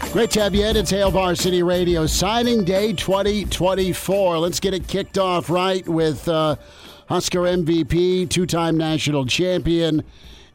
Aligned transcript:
Great 0.00 0.30
to 0.30 0.40
have 0.40 0.54
you 0.54 0.64
in. 0.64 0.76
It's 0.76 0.90
Hail 0.90 1.10
Varsity 1.10 1.62
Radio 1.62 2.06
signing 2.06 2.64
day 2.64 2.92
2024. 2.92 4.38
Let's 4.38 4.60
get 4.60 4.72
it 4.72 4.88
kicked 4.88 5.18
off 5.18 5.50
right 5.50 5.86
with 5.86 6.26
uh, 6.28 6.56
Husker 7.08 7.40
MVP, 7.40 8.28
two 8.30 8.46
time 8.46 8.76
national 8.78 9.26
champion, 9.26 10.02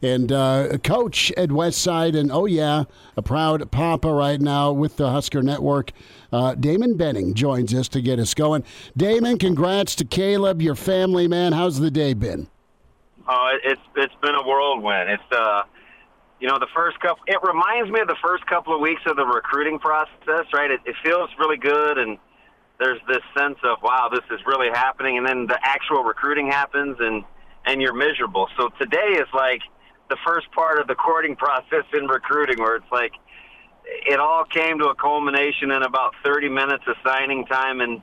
and 0.02 0.32
uh, 0.32 0.78
coach 0.78 1.30
at 1.36 1.50
Westside. 1.50 2.18
And 2.18 2.32
oh, 2.32 2.46
yeah, 2.46 2.84
a 3.16 3.22
proud 3.22 3.70
papa 3.70 4.12
right 4.12 4.40
now 4.40 4.72
with 4.72 4.96
the 4.96 5.10
Husker 5.10 5.42
Network. 5.42 5.92
Uh, 6.32 6.54
Damon 6.54 6.96
Benning 6.96 7.34
joins 7.34 7.72
us 7.74 7.88
to 7.90 8.00
get 8.00 8.18
us 8.18 8.34
going. 8.34 8.64
Damon, 8.96 9.38
congrats 9.38 9.94
to 9.96 10.04
Caleb, 10.04 10.60
your 10.60 10.74
family, 10.74 11.28
man. 11.28 11.52
How's 11.52 11.78
the 11.78 11.90
day 11.90 12.14
been? 12.14 12.48
Oh, 13.28 13.56
it's 13.62 13.80
it's 13.94 14.14
been 14.20 14.34
a 14.34 14.42
whirlwind. 14.42 15.10
It's 15.10 15.22
uh, 15.32 15.62
you 16.42 16.48
know, 16.48 16.58
the 16.58 16.66
first 16.74 16.98
couple. 16.98 17.22
It 17.28 17.38
reminds 17.40 17.88
me 17.88 18.00
of 18.00 18.08
the 18.08 18.18
first 18.20 18.44
couple 18.46 18.74
of 18.74 18.80
weeks 18.80 19.02
of 19.06 19.14
the 19.14 19.24
recruiting 19.24 19.78
process, 19.78 20.50
right? 20.52 20.72
It, 20.72 20.80
it 20.84 20.96
feels 21.04 21.30
really 21.38 21.56
good, 21.56 21.98
and 21.98 22.18
there's 22.80 22.98
this 23.06 23.22
sense 23.38 23.58
of 23.62 23.78
wow, 23.80 24.10
this 24.12 24.24
is 24.28 24.44
really 24.44 24.68
happening, 24.68 25.18
and 25.18 25.24
then 25.24 25.46
the 25.46 25.56
actual 25.62 26.02
recruiting 26.02 26.48
happens, 26.48 26.96
and 26.98 27.22
and 27.64 27.80
you're 27.80 27.94
miserable. 27.94 28.48
So 28.58 28.70
today 28.80 29.22
is 29.22 29.28
like 29.32 29.60
the 30.10 30.16
first 30.26 30.50
part 30.50 30.80
of 30.80 30.88
the 30.88 30.96
courting 30.96 31.36
process 31.44 31.84
in 31.94 32.08
recruiting, 32.08 32.58
where 32.58 32.74
it's 32.74 32.90
like 32.90 33.12
it 33.84 34.18
all 34.18 34.44
came 34.44 34.80
to 34.80 34.86
a 34.86 34.96
culmination 34.96 35.70
in 35.70 35.84
about 35.84 36.12
30 36.24 36.48
minutes 36.48 36.82
of 36.88 36.96
signing 37.04 37.46
time 37.46 37.80
and 37.80 38.02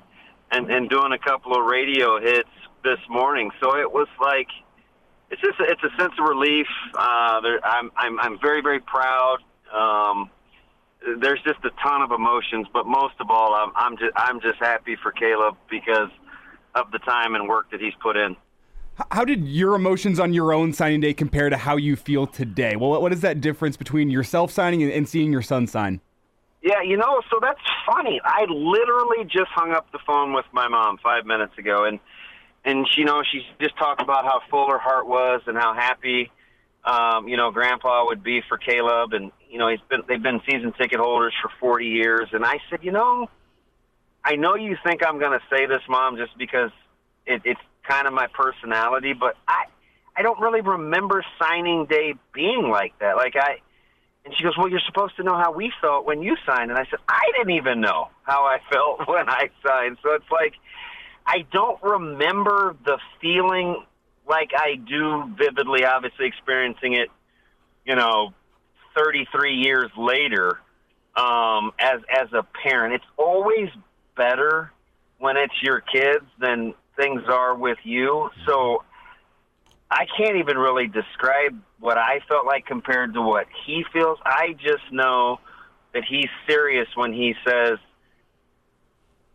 and 0.49 0.71
and 0.71 0.89
doing 0.89 1.11
a 1.11 1.19
couple 1.19 1.59
of 1.59 1.65
radio 1.65 2.21
hits 2.21 2.55
this 2.85 2.99
morning. 3.09 3.51
So 3.59 3.75
it 3.75 3.91
was 3.91 4.07
like 4.21 4.47
it's 5.31 5.41
just 5.41 5.59
it's 5.59 5.83
a 5.83 5.95
sense 6.01 6.13
of 6.19 6.27
relief. 6.27 6.67
Uh, 6.97 7.41
there, 7.41 7.65
I'm 7.65 7.91
I'm 7.95 8.19
I'm 8.19 8.39
very 8.39 8.61
very 8.61 8.79
proud. 8.79 9.37
Um, 9.73 10.29
there's 11.21 11.41
just 11.43 11.59
a 11.63 11.69
ton 11.81 12.01
of 12.01 12.11
emotions, 12.11 12.67
but 12.73 12.85
most 12.85 13.15
of 13.19 13.29
all, 13.29 13.53
I'm 13.53 13.71
I'm 13.75 13.97
just 13.97 14.11
I'm 14.15 14.41
just 14.41 14.59
happy 14.59 14.95
for 15.01 15.11
Caleb 15.11 15.55
because 15.69 16.09
of 16.75 16.91
the 16.91 16.99
time 16.99 17.35
and 17.35 17.47
work 17.47 17.71
that 17.71 17.81
he's 17.81 17.93
put 18.01 18.17
in. 18.17 18.35
How 19.11 19.23
did 19.23 19.47
your 19.47 19.75
emotions 19.75 20.19
on 20.19 20.33
your 20.33 20.51
own 20.51 20.73
signing 20.73 20.99
day 20.99 21.13
compare 21.13 21.49
to 21.49 21.55
how 21.55 21.77
you 21.77 21.95
feel 21.95 22.27
today? 22.27 22.75
Well, 22.75 23.01
what 23.01 23.13
is 23.13 23.21
that 23.21 23.39
difference 23.39 23.77
between 23.77 24.09
yourself 24.09 24.51
signing 24.51 24.83
and 24.83 25.07
seeing 25.07 25.31
your 25.31 25.41
son 25.41 25.67
sign? 25.67 26.01
Yeah, 26.61 26.81
you 26.81 26.97
know, 26.97 27.21
so 27.31 27.39
that's 27.41 27.61
funny. 27.87 28.19
I 28.25 28.43
literally 28.49 29.23
just 29.23 29.49
hung 29.55 29.71
up 29.71 29.89
the 29.93 29.99
phone 30.05 30.33
with 30.33 30.45
my 30.51 30.67
mom 30.67 30.97
five 31.01 31.25
minutes 31.25 31.57
ago, 31.57 31.85
and 31.85 31.99
and 32.65 32.87
she, 32.89 33.01
you 33.01 33.05
know, 33.05 33.23
she 33.29 33.41
just 33.61 33.77
talked 33.77 34.01
about 34.01 34.25
how 34.25 34.41
full 34.49 34.69
her 34.69 34.79
heart 34.79 35.07
was 35.07 35.41
and 35.47 35.57
how 35.57 35.73
happy, 35.73 36.31
um, 36.83 37.27
you 37.27 37.37
know, 37.37 37.51
Grandpa 37.51 38.05
would 38.05 38.23
be 38.23 38.41
for 38.47 38.57
Caleb, 38.57 39.13
and 39.13 39.31
you 39.49 39.57
know, 39.59 39.69
he's 39.69 39.79
been 39.89 40.01
they've 40.07 40.21
been 40.21 40.41
season 40.49 40.73
ticket 40.73 40.99
holders 40.99 41.33
for 41.41 41.49
40 41.59 41.85
years, 41.85 42.29
and 42.31 42.45
I 42.45 42.59
said, 42.69 42.79
you 42.83 42.91
know, 42.91 43.29
I 44.23 44.35
know 44.35 44.55
you 44.55 44.77
think 44.83 45.05
I'm 45.05 45.19
going 45.19 45.37
to 45.37 45.45
say 45.49 45.65
this, 45.65 45.81
Mom, 45.87 46.17
just 46.17 46.37
because 46.37 46.71
it, 47.25 47.41
it's 47.45 47.59
kind 47.87 48.07
of 48.07 48.13
my 48.13 48.27
personality, 48.27 49.13
but 49.13 49.35
I 49.47 49.65
I 50.15 50.21
don't 50.21 50.39
really 50.39 50.61
remember 50.61 51.23
signing 51.41 51.85
day 51.85 52.13
being 52.33 52.69
like 52.69 52.97
that. 52.99 53.15
Like 53.15 53.35
I. 53.35 53.57
And 54.25 54.35
she 54.35 54.43
goes, 54.43 54.55
"Well, 54.57 54.67
you're 54.67 54.81
supposed 54.85 55.15
to 55.15 55.23
know 55.23 55.37
how 55.37 55.53
we 55.53 55.71
felt 55.79 56.05
when 56.05 56.21
you 56.21 56.35
signed." 56.45 56.69
And 56.71 56.77
I 56.77 56.83
said, 56.89 56.99
"I 57.07 57.31
didn't 57.37 57.53
even 57.53 57.79
know 57.79 58.09
how 58.23 58.43
I 58.43 58.59
felt 58.69 59.07
when 59.07 59.29
I 59.29 59.49
signed." 59.65 59.97
So 60.03 60.13
it's 60.13 60.29
like, 60.29 60.55
I 61.29 61.45
don't 61.51 61.81
remember 61.83 62.75
the 62.85 62.97
feeling 63.21 63.85
like 64.27 64.49
I 64.57 64.75
do 64.77 65.31
vividly, 65.37 65.85
obviously 65.85 66.25
experiencing 66.25 66.93
it, 66.93 67.09
you 67.85 67.95
know, 67.95 68.33
33 68.97 69.53
years 69.53 69.91
later 69.95 70.59
um, 71.15 71.71
as 71.79 71.99
as 72.09 72.33
a 72.33 72.41
parent. 72.63 72.95
It's 72.95 73.11
always 73.15 73.69
better 74.17 74.71
when 75.19 75.37
it's 75.37 75.53
your 75.61 75.81
kids 75.81 76.25
than 76.39 76.73
things 76.99 77.21
are 77.27 77.55
with 77.55 77.77
you. 77.83 78.31
So 78.47 78.83
I 79.91 80.07
can't 80.17 80.37
even 80.37 80.57
really 80.57 80.87
describe 80.87 81.61
what 81.79 81.99
I 81.99 82.21
felt 82.27 82.47
like 82.47 82.65
compared 82.65 83.13
to 83.13 83.21
what 83.21 83.45
he 83.67 83.85
feels. 83.93 84.17
I 84.25 84.53
just 84.53 84.91
know 84.91 85.39
that 85.93 86.03
he's 86.09 86.29
serious 86.47 86.87
when 86.95 87.13
he 87.13 87.35
says 87.47 87.77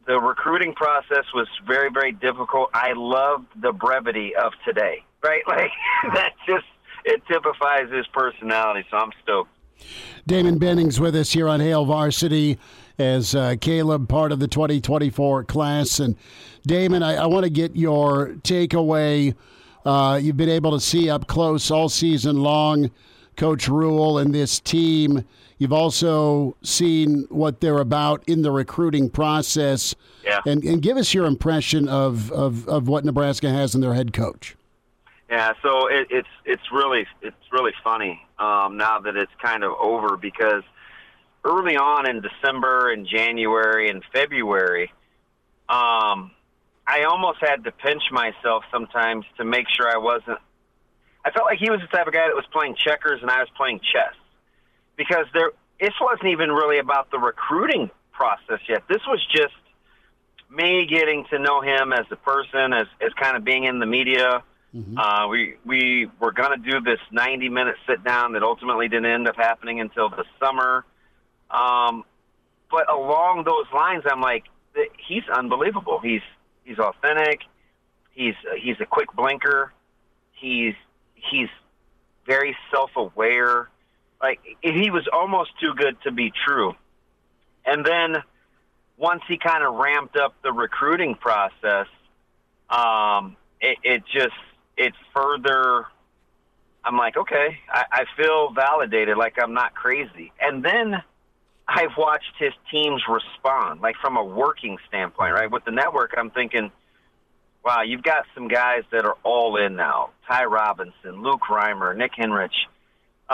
the 0.06 0.18
recruiting 0.18 0.74
process 0.74 1.24
was 1.34 1.48
very, 1.66 1.90
very 1.90 2.12
difficult. 2.12 2.70
I 2.74 2.92
loved 2.94 3.46
the 3.60 3.72
brevity 3.72 4.34
of 4.36 4.52
today, 4.64 5.04
right? 5.22 5.42
Like 5.48 5.70
that 6.14 6.32
just 6.46 6.66
it 7.04 7.22
typifies 7.26 7.90
his 7.90 8.06
personality. 8.08 8.86
So 8.90 8.96
I'm 8.96 9.10
stoked. 9.22 9.50
Damon 10.26 10.58
Benning's 10.58 11.00
with 11.00 11.14
us 11.16 11.32
here 11.32 11.48
on 11.48 11.60
Hail 11.60 11.84
Varsity 11.84 12.58
as 12.98 13.34
uh, 13.34 13.56
Caleb, 13.60 14.08
part 14.08 14.32
of 14.32 14.40
the 14.40 14.48
2024 14.48 15.44
class. 15.44 16.00
And 16.00 16.16
Damon, 16.66 17.02
I, 17.02 17.16
I 17.16 17.26
want 17.26 17.44
to 17.44 17.50
get 17.50 17.76
your 17.76 18.28
takeaway. 18.42 19.34
Uh, 19.84 20.18
you've 20.22 20.36
been 20.36 20.48
able 20.48 20.72
to 20.72 20.80
see 20.80 21.10
up 21.10 21.26
close 21.26 21.70
all 21.70 21.88
season 21.88 22.42
long 22.42 22.90
Coach 23.36 23.68
Rhule 23.68 24.18
and 24.18 24.34
this 24.34 24.60
team. 24.60 25.24
You've 25.58 25.72
also 25.72 26.56
seen 26.62 27.26
what 27.28 27.60
they're 27.60 27.78
about 27.78 28.24
in 28.26 28.42
the 28.42 28.50
recruiting 28.50 29.08
process. 29.08 29.94
Yeah. 30.24 30.40
And, 30.46 30.64
and 30.64 30.82
give 30.82 30.96
us 30.96 31.14
your 31.14 31.26
impression 31.26 31.88
of, 31.88 32.30
of, 32.32 32.68
of 32.68 32.88
what 32.88 33.04
Nebraska 33.04 33.48
has 33.50 33.74
in 33.74 33.80
their 33.80 33.94
head 33.94 34.12
coach. 34.12 34.56
Yeah, 35.30 35.52
so 35.62 35.88
it, 35.88 36.08
it's 36.10 36.28
it's 36.44 36.62
really 36.70 37.06
it's 37.22 37.36
really 37.50 37.72
funny 37.82 38.20
um, 38.38 38.76
now 38.76 39.00
that 39.00 39.16
it's 39.16 39.32
kind 39.42 39.64
of 39.64 39.72
over 39.72 40.16
because 40.16 40.62
early 41.44 41.76
on 41.76 42.08
in 42.08 42.20
December 42.20 42.92
and 42.92 43.06
January 43.06 43.88
and 43.88 44.02
February, 44.12 44.92
um, 45.68 46.30
I 46.86 47.04
almost 47.08 47.38
had 47.40 47.64
to 47.64 47.72
pinch 47.72 48.02
myself 48.12 48.64
sometimes 48.70 49.24
to 49.38 49.44
make 49.44 49.66
sure 49.74 49.88
I 49.88 49.96
wasn't. 49.96 50.38
I 51.24 51.30
felt 51.30 51.46
like 51.46 51.58
he 51.58 51.70
was 51.70 51.80
the 51.80 51.86
type 51.86 52.06
of 52.06 52.12
guy 52.12 52.26
that 52.26 52.36
was 52.36 52.46
playing 52.52 52.76
checkers 52.76 53.22
and 53.22 53.30
I 53.30 53.38
was 53.38 53.48
playing 53.56 53.80
chess 53.80 54.14
because 54.96 55.26
there 55.32 55.50
this 55.80 55.94
wasn't 56.00 56.28
even 56.28 56.50
really 56.50 56.78
about 56.78 57.10
the 57.10 57.18
recruiting 57.18 57.90
process 58.12 58.60
yet. 58.68 58.84
This 58.88 59.02
was 59.06 59.20
just 59.34 59.54
me 60.50 60.86
getting 60.86 61.24
to 61.30 61.38
know 61.38 61.60
him 61.60 61.92
as 61.92 62.06
a 62.10 62.16
person, 62.16 62.72
as 62.72 62.86
as 63.00 63.12
kind 63.20 63.36
of 63.36 63.44
being 63.44 63.64
in 63.64 63.78
the 63.78 63.86
media. 63.86 64.42
Mm-hmm. 64.74 64.98
Uh, 64.98 65.28
we 65.28 65.56
we 65.64 66.08
were 66.20 66.32
going 66.32 66.62
to 66.62 66.70
do 66.70 66.80
this 66.80 66.98
90 67.10 67.48
minute 67.48 67.76
sit 67.86 68.02
down 68.04 68.32
that 68.32 68.42
ultimately 68.42 68.88
didn't 68.88 69.06
end 69.06 69.28
up 69.28 69.36
happening 69.36 69.80
until 69.80 70.08
the 70.08 70.24
summer. 70.40 70.84
Um, 71.50 72.04
but 72.70 72.90
along 72.92 73.44
those 73.44 73.66
lines, 73.72 74.02
I'm 74.10 74.20
like, 74.20 74.44
he's 75.06 75.22
unbelievable. 75.32 76.00
He's 76.02 76.22
he's 76.64 76.78
authentic. 76.78 77.40
He's 78.12 78.34
he's 78.60 78.76
a 78.80 78.86
quick 78.86 79.12
blinker. 79.14 79.72
He's 80.32 80.74
he's 81.14 81.48
very 82.26 82.56
self 82.72 82.90
aware 82.96 83.68
like 84.24 84.40
he 84.62 84.90
was 84.90 85.06
almost 85.12 85.50
too 85.60 85.74
good 85.76 85.96
to 86.04 86.10
be 86.10 86.32
true. 86.46 86.72
And 87.66 87.84
then 87.84 88.22
once 88.96 89.20
he 89.28 89.36
kind 89.36 89.62
of 89.62 89.74
ramped 89.74 90.16
up 90.16 90.34
the 90.42 90.50
recruiting 90.50 91.14
process, 91.14 91.88
um, 92.70 93.36
it, 93.60 93.76
it 93.82 94.02
just 94.10 94.40
it 94.78 94.94
further. 95.14 95.86
I'm 96.86 96.96
like, 96.96 97.16
okay, 97.16 97.58
I, 97.68 97.84
I 97.92 98.04
feel 98.16 98.50
validated, 98.52 99.16
like 99.18 99.34
I'm 99.42 99.54
not 99.54 99.74
crazy. 99.74 100.32
And 100.40 100.64
then 100.64 101.02
I've 101.68 101.96
watched 101.96 102.34
his 102.38 102.52
teams 102.70 103.02
respond, 103.08 103.80
like 103.80 103.96
from 104.00 104.16
a 104.16 104.24
working 104.24 104.78
standpoint, 104.88 105.34
right? 105.34 105.50
With 105.50 105.64
the 105.64 105.70
network, 105.70 106.12
I'm 106.16 106.30
thinking, 106.30 106.70
wow, 107.64 107.82
you've 107.82 108.02
got 108.02 108.24
some 108.34 108.48
guys 108.48 108.82
that 108.92 109.04
are 109.04 109.16
all 109.22 109.56
in 109.56 109.76
now. 109.76 110.10
Ty 110.28 110.44
Robinson, 110.44 111.22
Luke 111.22 111.42
Reimer, 111.50 111.96
Nick 111.96 112.12
Henrich. 112.18 112.68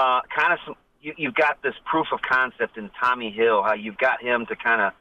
Uh, 0.00 0.20
kind 0.34 0.52
of 0.54 0.58
some, 0.64 0.76
you, 1.02 1.12
you've 1.16 1.34
got 1.34 1.54
this 1.62 1.74
proof 1.90 2.06
of 2.12 2.20
concept 2.22 2.78
in 2.80 2.90
Tommi 3.02 3.30
Hill, 3.40 3.62
how 3.62 3.74
you've 3.74 3.98
got 3.98 4.22
him 4.22 4.46
to 4.46 4.56
kind 4.56 4.80
of 4.80 4.92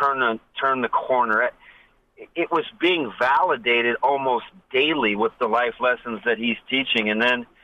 turn 0.00 0.20
the, 0.20 0.38
turn 0.60 0.82
the 0.86 0.88
corner. 0.88 1.36
It, 1.42 2.28
it 2.42 2.48
was 2.50 2.66
being 2.86 3.04
validated 3.18 3.96
almost 4.02 4.46
daily 4.72 5.16
with 5.16 5.32
the 5.40 5.48
life 5.48 5.76
lessons 5.80 6.20
that 6.26 6.38
he's 6.38 6.58
teaching. 6.68 7.10
And 7.10 7.20
then– 7.20 7.46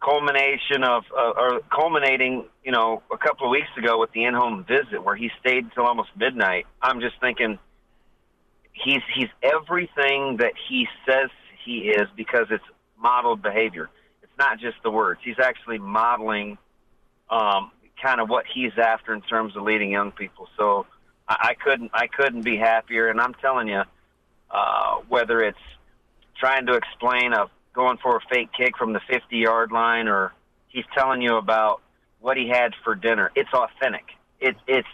culmination 0.00 0.84
of 0.84 1.04
uh, 1.16 1.32
or 1.36 1.60
culminating, 1.74 2.44
you 2.64 2.72
know, 2.72 3.02
a 3.12 3.18
couple 3.18 3.46
of 3.46 3.50
weeks 3.50 3.68
ago 3.76 3.98
with 3.98 4.12
the 4.12 4.24
in-home 4.24 4.64
visit 4.64 5.02
where 5.04 5.16
he 5.16 5.30
stayed 5.40 5.64
until 5.64 5.84
almost 5.84 6.10
midnight. 6.16 6.66
I'm 6.80 7.00
just 7.00 7.20
thinking 7.20 7.58
he's 8.72 9.02
he's 9.14 9.28
everything 9.42 10.38
that 10.38 10.52
he 10.68 10.86
says 11.06 11.30
he 11.64 11.90
is 11.90 12.08
because 12.16 12.46
it's 12.50 12.64
modeled 13.00 13.42
behavior. 13.42 13.90
Not 14.38 14.60
just 14.60 14.76
the 14.82 14.90
words. 14.90 15.20
He's 15.24 15.38
actually 15.42 15.78
modeling 15.78 16.58
um, 17.30 17.72
kind 18.02 18.20
of 18.20 18.28
what 18.28 18.44
he's 18.52 18.72
after 18.78 19.12
in 19.12 19.20
terms 19.22 19.56
of 19.56 19.62
leading 19.62 19.90
young 19.90 20.12
people. 20.12 20.48
So 20.56 20.86
I, 21.28 21.50
I 21.50 21.54
couldn't 21.54 21.90
I 21.92 22.06
couldn't 22.06 22.42
be 22.42 22.56
happier. 22.56 23.08
And 23.08 23.20
I'm 23.20 23.34
telling 23.34 23.68
you, 23.68 23.82
uh, 24.50 24.96
whether 25.08 25.40
it's 25.40 25.58
trying 26.38 26.66
to 26.66 26.74
explain 26.74 27.32
a 27.32 27.46
going 27.74 27.98
for 27.98 28.16
a 28.16 28.20
fake 28.28 28.50
kick 28.56 28.76
from 28.76 28.92
the 28.92 29.00
50 29.08 29.36
yard 29.36 29.70
line 29.70 30.08
or 30.08 30.32
he's 30.68 30.84
telling 30.96 31.22
you 31.22 31.36
about 31.36 31.80
what 32.20 32.36
he 32.36 32.48
had 32.48 32.72
for 32.82 32.94
dinner. 32.94 33.30
It's 33.34 33.52
authentic. 33.52 34.04
It, 34.40 34.56
it's 34.66 34.88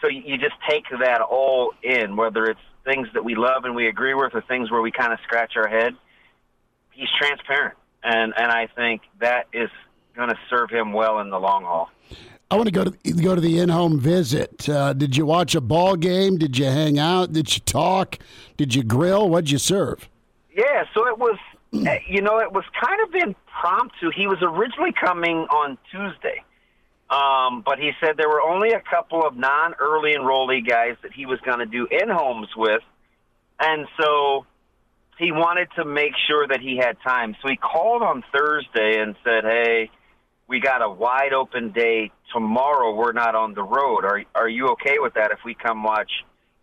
so 0.00 0.08
you 0.08 0.36
just 0.38 0.54
take 0.68 0.84
that 1.00 1.20
all 1.20 1.72
in, 1.82 2.16
whether 2.16 2.44
it's 2.44 2.60
things 2.84 3.08
that 3.14 3.24
we 3.24 3.34
love 3.34 3.64
and 3.64 3.74
we 3.74 3.88
agree 3.88 4.14
with 4.14 4.34
or 4.34 4.42
things 4.42 4.70
where 4.70 4.82
we 4.82 4.92
kind 4.92 5.12
of 5.12 5.18
scratch 5.22 5.54
our 5.56 5.68
head. 5.68 5.94
He's 6.90 7.08
transparent, 7.18 7.76
and 8.04 8.32
and 8.36 8.52
I 8.52 8.68
think 8.68 9.02
that 9.20 9.46
is 9.52 9.70
going 10.14 10.28
to 10.28 10.38
serve 10.48 10.70
him 10.70 10.92
well 10.92 11.18
in 11.20 11.30
the 11.30 11.38
long 11.38 11.64
haul. 11.64 11.90
I 12.50 12.56
want 12.56 12.66
to 12.66 12.72
go 12.72 12.84
to 12.84 13.12
go 13.12 13.34
to 13.34 13.40
the 13.40 13.58
in-home 13.58 13.98
visit. 13.98 14.68
Uh, 14.68 14.92
did 14.92 15.16
you 15.16 15.26
watch 15.26 15.54
a 15.54 15.60
ball 15.60 15.96
game? 15.96 16.36
Did 16.36 16.56
you 16.58 16.66
hang 16.66 16.98
out? 16.98 17.32
Did 17.32 17.52
you 17.54 17.60
talk? 17.60 18.18
Did 18.56 18.74
you 18.74 18.84
grill? 18.84 19.28
What'd 19.28 19.50
you 19.50 19.58
serve? 19.58 20.08
Yeah, 20.54 20.84
so 20.94 21.08
it 21.08 21.18
was 21.18 21.36
uh, 21.74 21.96
you 22.08 22.22
know, 22.22 22.38
it 22.38 22.52
was 22.52 22.64
kind 22.80 23.00
of 23.00 23.14
impromptu. 23.14 24.10
He 24.14 24.26
was 24.26 24.38
originally 24.42 24.92
coming 24.92 25.38
on 25.38 25.76
Tuesday, 25.90 26.44
um, 27.10 27.62
but 27.66 27.78
he 27.78 27.90
said 28.00 28.16
there 28.16 28.28
were 28.28 28.42
only 28.42 28.70
a 28.70 28.80
couple 28.80 29.26
of 29.26 29.36
non-early 29.36 30.14
enrollee 30.14 30.66
guys 30.66 30.96
that 31.02 31.12
he 31.12 31.26
was 31.26 31.40
going 31.40 31.58
to 31.58 31.66
do 31.66 31.88
in 31.90 32.08
homes 32.08 32.48
with, 32.56 32.82
and 33.58 33.88
so 34.00 34.46
he 35.18 35.32
wanted 35.32 35.68
to 35.76 35.84
make 35.84 36.12
sure 36.26 36.46
that 36.46 36.60
he 36.60 36.76
had 36.76 36.96
time. 37.02 37.36
So 37.42 37.48
he 37.48 37.56
called 37.56 38.02
on 38.02 38.24
Thursday 38.32 39.00
and 39.00 39.14
said, 39.24 39.44
"Hey, 39.44 39.90
we 40.48 40.60
got 40.60 40.82
a 40.82 40.90
wide 40.90 41.32
open 41.32 41.70
day 41.70 42.10
tomorrow. 42.32 42.94
We're 42.94 43.12
not 43.12 43.34
on 43.34 43.54
the 43.54 43.62
road. 43.62 44.04
Are 44.04 44.22
are 44.34 44.48
you 44.48 44.68
okay 44.70 44.98
with 44.98 45.14
that 45.14 45.30
if 45.30 45.38
we 45.44 45.54
come 45.54 45.82
watch 45.82 46.10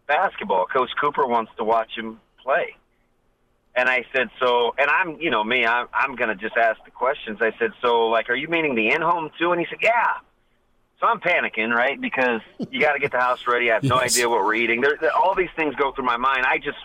basketball? 0.07 0.65
Coach 0.65 0.91
Cooper 0.99 1.25
wants 1.25 1.51
to 1.57 1.63
watch 1.63 1.91
him 1.97 2.19
play." 2.43 2.75
And 3.75 3.87
I 3.87 4.05
said, 4.13 4.29
so, 4.39 4.75
and 4.77 4.89
I'm, 4.89 5.21
you 5.21 5.29
know, 5.29 5.43
me, 5.43 5.65
I'm, 5.65 5.87
I'm 5.93 6.15
going 6.15 6.27
to 6.27 6.35
just 6.35 6.57
ask 6.57 6.83
the 6.83 6.91
questions. 6.91 7.37
I 7.41 7.53
said, 7.57 7.71
so, 7.81 8.07
like, 8.07 8.29
are 8.29 8.35
you 8.35 8.49
meaning 8.49 8.75
the 8.75 8.89
in 8.89 9.01
home 9.01 9.31
too? 9.39 9.53
And 9.53 9.61
he 9.61 9.67
said, 9.69 9.79
yeah. 9.81 10.15
So 10.99 11.07
I'm 11.07 11.21
panicking, 11.21 11.73
right? 11.73 11.99
Because 11.99 12.41
you 12.69 12.81
got 12.81 12.93
to 12.93 12.99
get 12.99 13.11
the 13.11 13.19
house 13.19 13.47
ready. 13.47 13.71
I 13.71 13.75
have 13.75 13.83
yes. 13.85 13.89
no 13.89 13.97
idea 13.97 14.29
what 14.29 14.43
we're 14.43 14.55
eating. 14.55 14.81
There, 14.81 14.97
there, 14.99 15.15
all 15.15 15.35
these 15.35 15.49
things 15.55 15.73
go 15.75 15.93
through 15.93 16.05
my 16.05 16.17
mind. 16.17 16.45
I 16.45 16.57
just 16.57 16.77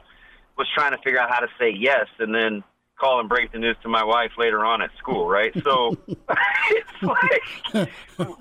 was 0.57 0.69
trying 0.75 0.93
to 0.93 0.99
figure 0.99 1.21
out 1.21 1.31
how 1.31 1.41
to 1.41 1.49
say 1.59 1.71
yes 1.71 2.07
and 2.19 2.35
then 2.35 2.65
call 2.99 3.21
and 3.21 3.29
break 3.29 3.53
the 3.53 3.59
news 3.59 3.77
to 3.83 3.89
my 3.89 4.05
wife 4.05 4.33
later 4.39 4.65
on 4.65 4.81
at 4.81 4.91
school, 4.99 5.29
right? 5.29 5.53
So 5.63 5.97
it's 6.07 7.03
like 7.03 7.91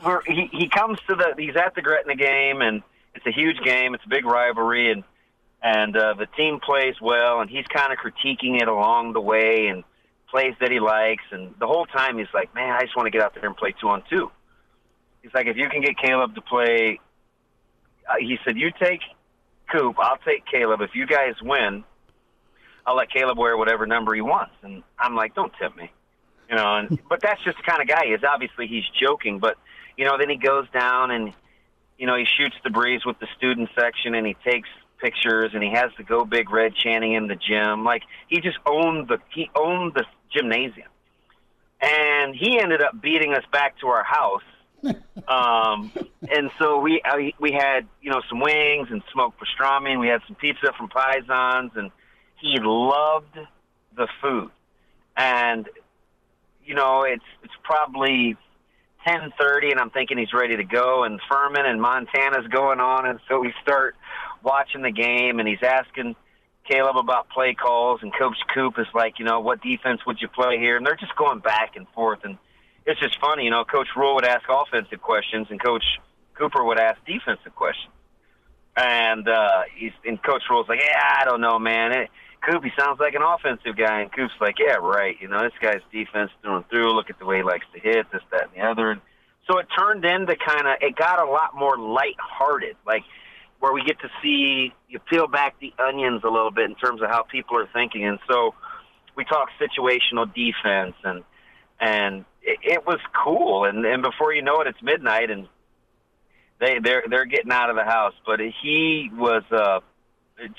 we're, 0.03 0.21
he, 0.25 0.49
he 0.51 0.69
comes 0.69 0.97
to 1.09 1.15
the, 1.15 1.35
he's 1.37 1.55
at 1.55 1.75
the 1.75 1.81
Gretna 1.81 2.15
game 2.15 2.61
and 2.61 2.81
it's 3.15 3.25
a 3.25 3.31
huge 3.31 3.59
game. 3.63 3.93
It's 3.95 4.03
a 4.05 4.09
big 4.09 4.25
rivalry. 4.25 4.91
And, 4.91 5.03
and 5.61 5.97
uh, 5.97 6.13
the 6.13 6.27
team 6.37 6.59
plays 6.59 6.95
well, 7.01 7.41
and 7.41 7.49
he's 7.49 7.65
kind 7.65 7.91
of 7.91 7.97
critiquing 7.97 8.61
it 8.61 8.67
along 8.67 9.13
the 9.13 9.21
way 9.21 9.67
and 9.67 9.83
plays 10.29 10.53
that 10.59 10.69
he 10.71 10.79
likes. 10.79 11.23
And 11.31 11.55
the 11.59 11.65
whole 11.65 11.87
time 11.87 12.19
he's 12.19 12.27
like, 12.35 12.53
"Man, 12.53 12.69
I 12.69 12.81
just 12.81 12.95
want 12.95 13.07
to 13.07 13.09
get 13.09 13.21
out 13.21 13.33
there 13.33 13.47
and 13.47 13.57
play 13.57 13.73
two 13.81 13.87
on 13.87 14.03
two. 14.07 14.29
He's 15.23 15.33
like, 15.33 15.47
"If 15.47 15.57
you 15.57 15.67
can 15.69 15.81
get 15.81 15.97
Caleb 15.97 16.35
to 16.35 16.41
play," 16.41 16.99
uh, 18.07 18.13
he 18.19 18.37
said, 18.45 18.57
"You 18.57 18.69
take 18.79 19.01
Coop, 19.71 19.95
I'll 19.99 20.17
take 20.17 20.45
Caleb. 20.45 20.81
If 20.81 20.91
you 20.93 21.07
guys 21.07 21.33
win, 21.41 21.83
I'll 22.85 22.95
let 22.95 23.11
Caleb 23.11 23.37
wear 23.37 23.57
whatever 23.57 23.85
number 23.85 24.13
he 24.13 24.21
wants." 24.21 24.53
And 24.61 24.83
I'm 24.99 25.15
like, 25.15 25.35
"Don't 25.35 25.53
tempt 25.53 25.77
me," 25.77 25.91
you 26.49 26.55
know. 26.55 26.75
And 26.77 26.99
but 27.09 27.21
that's 27.21 27.43
just 27.43 27.57
the 27.57 27.63
kind 27.63 27.81
of 27.81 27.87
guy 27.87 28.05
he 28.05 28.11
is. 28.11 28.21
Obviously, 28.23 28.67
he's 28.67 28.85
joking, 28.99 29.39
but 29.39 29.57
you 29.97 30.05
know, 30.05 30.17
then 30.17 30.29
he 30.29 30.37
goes 30.37 30.67
down 30.73 31.11
and 31.11 31.33
you 31.97 32.07
know 32.07 32.15
he 32.15 32.25
shoots 32.25 32.55
the 32.63 32.69
breeze 32.69 33.05
with 33.05 33.19
the 33.19 33.27
student 33.37 33.69
section, 33.75 34.15
and 34.15 34.25
he 34.25 34.35
takes 34.45 34.69
pictures 34.99 35.51
and 35.53 35.63
he 35.63 35.71
has 35.71 35.91
the 35.97 36.03
go 36.03 36.25
big 36.25 36.49
red 36.49 36.73
chanting 36.73 37.13
in 37.13 37.27
the 37.27 37.35
gym 37.35 37.83
like 37.83 38.03
he 38.27 38.39
just 38.39 38.57
owned 38.65 39.07
the 39.07 39.17
he 39.33 39.49
owned 39.55 39.93
the 39.93 40.05
gymnasium 40.31 40.87
and 41.81 42.35
he 42.35 42.59
ended 42.59 42.81
up 42.81 42.99
beating 43.01 43.33
us 43.33 43.43
back 43.51 43.77
to 43.79 43.87
our 43.87 44.03
house 44.03 44.41
um 45.27 45.91
and 46.29 46.49
so 46.59 46.79
we 46.79 47.01
we 47.39 47.51
had 47.51 47.87
you 48.01 48.09
know 48.09 48.21
some 48.29 48.39
wings 48.39 48.87
and 48.91 49.01
smoked 49.11 49.39
pastrami 49.39 49.91
and 49.91 49.99
we 49.99 50.07
had 50.07 50.21
some 50.27 50.35
pizza 50.35 50.71
from 50.77 50.87
Paisans 50.87 51.75
and 51.75 51.91
he 52.45 52.59
loved 52.61 53.37
the 53.95 54.07
food 54.21 54.51
and 55.17 55.67
you 56.65 56.75
know 56.75 57.03
it's 57.03 57.23
it's 57.43 57.53
probably 57.63 58.35
10:30 59.07 59.71
and 59.71 59.79
I'm 59.79 59.89
thinking 59.89 60.17
he's 60.17 60.33
ready 60.33 60.57
to 60.57 60.63
go 60.63 61.03
and 61.03 61.19
Furman 61.29 61.65
and 61.65 61.81
Montana's 61.81 62.47
going 62.47 62.79
on 62.79 63.07
and 63.07 63.19
so 63.27 63.39
we 63.39 63.53
start 63.61 63.95
watching 64.43 64.81
the 64.83 64.91
game 64.91 65.39
and 65.39 65.47
he's 65.47 65.63
asking 65.63 66.15
Caleb 66.69 66.97
about 66.97 67.29
play 67.29 67.53
calls, 67.53 67.99
and 68.01 68.11
Coach 68.17 68.37
Coop 68.53 68.79
is 68.79 68.87
like, 68.93 69.19
you 69.19 69.25
know, 69.25 69.39
what 69.39 69.61
defense 69.61 70.01
would 70.07 70.19
you 70.19 70.27
play 70.27 70.57
here? 70.57 70.77
And 70.77 70.85
they're 70.85 70.95
just 70.95 71.15
going 71.15 71.39
back 71.39 71.75
and 71.75 71.87
forth, 71.89 72.19
and 72.23 72.37
it's 72.87 72.99
just 72.99 73.19
funny, 73.19 73.43
you 73.43 73.51
know. 73.51 73.63
Coach 73.65 73.89
Rhule 73.95 74.15
would 74.15 74.25
ask 74.25 74.43
offensive 74.49 74.99
questions, 75.01 75.47
and 75.51 75.63
Coach 75.63 75.83
Cooper 76.33 76.63
would 76.63 76.79
ask 76.79 76.99
defensive 77.05 77.53
questions. 77.55 77.93
And 78.75 79.27
uh, 79.27 79.63
he's 79.75 79.91
and 80.03 80.21
Coach 80.21 80.43
Rhule's 80.49 80.67
like, 80.67 80.79
yeah, 80.83 81.17
I 81.21 81.25
don't 81.25 81.39
know, 81.39 81.59
man. 81.59 81.91
It, 81.93 82.09
Coop, 82.47 82.63
he 82.63 82.71
sounds 82.77 82.99
like 82.99 83.15
an 83.15 83.21
offensive 83.21 83.75
guy, 83.77 84.01
and 84.01 84.11
Coop's 84.11 84.33
like, 84.39 84.55
yeah, 84.59 84.75
right. 84.75 85.15
You 85.19 85.27
know, 85.27 85.41
this 85.41 85.53
guy's 85.61 85.81
defense 85.91 86.31
through 86.41 86.57
and 86.57 86.69
through. 86.69 86.93
Look 86.93 87.09
at 87.09 87.19
the 87.19 87.25
way 87.25 87.37
he 87.37 87.43
likes 87.43 87.65
to 87.73 87.79
hit 87.79 88.05
this, 88.11 88.21
that, 88.31 88.43
and 88.43 88.51
the 88.53 88.67
other. 88.67 88.91
And 88.91 89.01
so 89.49 89.57
it 89.59 89.67
turned 89.77 90.05
into 90.05 90.35
kind 90.35 90.67
of 90.67 90.77
it 90.81 90.95
got 90.95 91.19
a 91.19 91.29
lot 91.29 91.55
more 91.55 91.77
lighthearted, 91.77 92.75
like 92.85 93.03
where 93.59 93.73
we 93.73 93.83
get 93.83 93.99
to 94.01 94.09
see 94.21 94.73
you 94.89 94.99
peel 94.99 95.27
back 95.27 95.59
the 95.59 95.73
onions 95.79 96.21
a 96.23 96.29
little 96.29 96.51
bit 96.51 96.65
in 96.65 96.75
terms 96.75 97.01
of 97.01 97.09
how 97.09 97.23
people 97.23 97.57
are 97.57 97.67
thinking. 97.73 98.05
And 98.05 98.19
so 98.29 98.53
we 99.15 99.25
talk 99.25 99.49
situational 99.59 100.31
defense 100.33 100.95
and 101.03 101.23
and 101.79 102.25
it, 102.41 102.59
it 102.63 102.85
was 102.85 102.99
cool. 103.23 103.65
And 103.65 103.85
and 103.85 104.01
before 104.01 104.33
you 104.33 104.41
know 104.41 104.61
it, 104.61 104.67
it's 104.67 104.81
midnight 104.81 105.29
and 105.29 105.47
they 106.59 106.79
they're 106.83 107.03
they're 107.09 107.25
getting 107.25 107.51
out 107.51 107.69
of 107.69 107.75
the 107.75 107.83
house. 107.83 108.13
But 108.25 108.39
he 108.39 109.09
was 109.13 109.43
uh, 109.51 109.79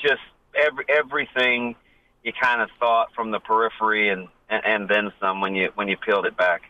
just 0.00 0.22
every 0.56 0.84
everything 0.88 1.74
you 2.22 2.32
kind 2.40 2.60
of 2.60 2.68
thought 2.80 3.08
from 3.14 3.30
the 3.30 3.40
periphery 3.40 4.10
and, 4.10 4.28
and 4.48 4.62
and 4.64 4.88
then 4.88 5.12
some 5.20 5.40
when 5.40 5.54
you 5.54 5.70
when 5.74 5.88
you 5.88 5.96
peeled 5.96 6.26
it 6.26 6.36
back. 6.36 6.62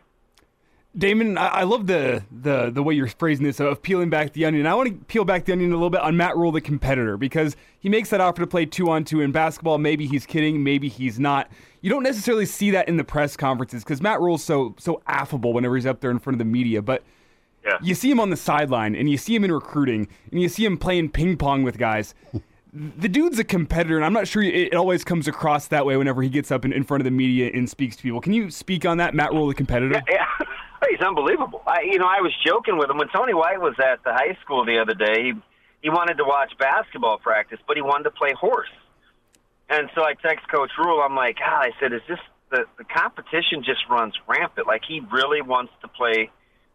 Damon, 0.97 1.37
I, 1.37 1.65
love 1.65 1.87
the, 1.87 2.25
the 2.33 2.71
the 2.71 2.83
way 2.83 2.95
you're 2.95 3.07
phrasing 3.07 3.45
this 3.45 3.61
of 3.61 3.83
peeling 3.83 4.09
back 4.09 4.33
the 4.33 4.47
onion. 4.47 4.67
I 4.67 4.75
want 4.75 4.89
to 4.89 4.95
peel 5.05 5.27
back 5.27 5.45
the 5.45 5.53
onion 5.53 5.71
a 5.71 5.75
little 5.75 5.91
bit 5.91 6.01
on 6.01 6.17
Matt 6.17 6.39
Rhule, 6.39 6.53
the 6.53 6.63
competitor, 6.63 7.19
because 7.19 7.55
he 7.79 7.91
makes 7.91 8.09
that 8.11 8.23
offer 8.23 8.41
to 8.41 8.47
play 8.47 8.65
two 8.65 8.89
on 8.89 9.05
two 9.05 9.21
in 9.21 9.31
basketball. 9.31 9.77
Maybe 9.77 10.07
he's 10.07 10.25
kidding, 10.25 10.65
maybe 10.65 10.89
he's 10.89 11.21
not. 11.21 11.51
You 11.83 11.91
don't 11.91 12.03
necessarily 12.03 12.47
see 12.47 12.71
that 12.71 12.89
in 12.89 12.97
the 12.97 13.05
press 13.05 13.37
conferences 13.37 13.85
because 13.85 14.01
Matt 14.01 14.21
Rhule's 14.21 14.43
so 14.43 14.75
so 14.79 15.03
affable 15.07 15.53
whenever 15.53 15.75
he's 15.77 15.85
up 15.85 16.01
there 16.01 16.11
in 16.11 16.19
front 16.19 16.37
of 16.37 16.39
the 16.39 16.47
media. 16.47 16.81
But 16.81 17.03
yeah. 17.63 17.77
you 17.83 17.95
see 17.95 18.11
him 18.11 18.19
on 18.19 18.31
the 18.31 18.37
sideline, 18.37 18.95
and 18.95 19.11
you 19.11 19.19
see 19.19 19.35
him 19.35 19.45
in 19.45 19.53
recruiting, 19.53 20.09
and 20.31 20.41
you 20.41 20.49
see 20.49 20.65
him 20.65 20.79
playing 20.79 21.11
ping 21.11 21.37
pong 21.37 21.63
with 21.63 21.77
guys. 21.77 22.15
the 22.77 23.09
dude's 23.09 23.39
a 23.39 23.45
competitor, 23.45 23.97
and 23.97 24.05
I'm 24.05 24.13
not 24.13 24.29
sure 24.29 24.43
it 24.43 24.75
always 24.75 25.03
comes 25.03 25.27
across 25.27 25.69
that 25.69 25.87
way 25.87 25.97
whenever 25.97 26.23
he 26.23 26.29
gets 26.29 26.51
up 26.51 26.65
in, 26.65 26.73
in 26.73 26.85
front 26.85 27.01
of 27.01 27.05
the 27.05 27.11
media 27.11 27.51
and 27.53 27.69
speaks 27.69 27.97
to 27.97 28.03
people. 28.03 28.21
Can 28.21 28.33
you 28.33 28.51
speak 28.51 28.85
on 28.85 28.99
that, 28.99 29.15
Matt 29.15 29.33
Rhule, 29.33 29.47
the 29.47 29.55
competitor? 29.55 30.03
Yeah, 30.09 30.27
yeah. 30.41 30.47
He's 30.91 31.01
unbelievable. 31.01 31.63
I, 31.67 31.83
you 31.83 31.99
know, 31.99 32.07
I 32.07 32.21
was 32.21 32.33
joking 32.47 32.77
with 32.77 32.91
him 32.91 32.99
when 32.99 33.09
Tony 33.09 33.35
White 33.35 33.61
was 33.61 33.75
at 33.79 34.05
the 34.05 34.13
high 34.13 34.37
school 34.43 34.65
the 34.65 34.79
other 34.79 34.95
day. 34.95 35.23
He 35.23 35.33
he 35.83 35.91
wanted 35.91 36.17
to 36.19 36.25
watch 36.25 36.53
basketball 36.59 37.19
practice, 37.19 37.59
but 37.67 37.77
he 37.77 37.83
wanted 37.83 38.05
to 38.05 38.11
play 38.11 38.33
horse. 38.39 38.69
And 39.69 39.89
so 39.95 40.03
I 40.03 40.15
text 40.15 40.49
Coach 40.49 40.71
Rhule. 40.79 41.01
I'm 41.01 41.15
like, 41.17 41.39
God, 41.39 41.65
I 41.65 41.71
said, 41.81 41.93
is 41.93 42.03
this 42.09 42.19
the 42.51 42.65
the 42.79 42.85
competition 42.85 43.65
just 43.65 43.81
runs 43.89 44.15
rampant? 44.29 44.67
Like 44.67 44.83
he 44.87 45.01
really 45.13 45.43
wants 45.43 45.73
to 45.81 45.89
play 45.89 46.31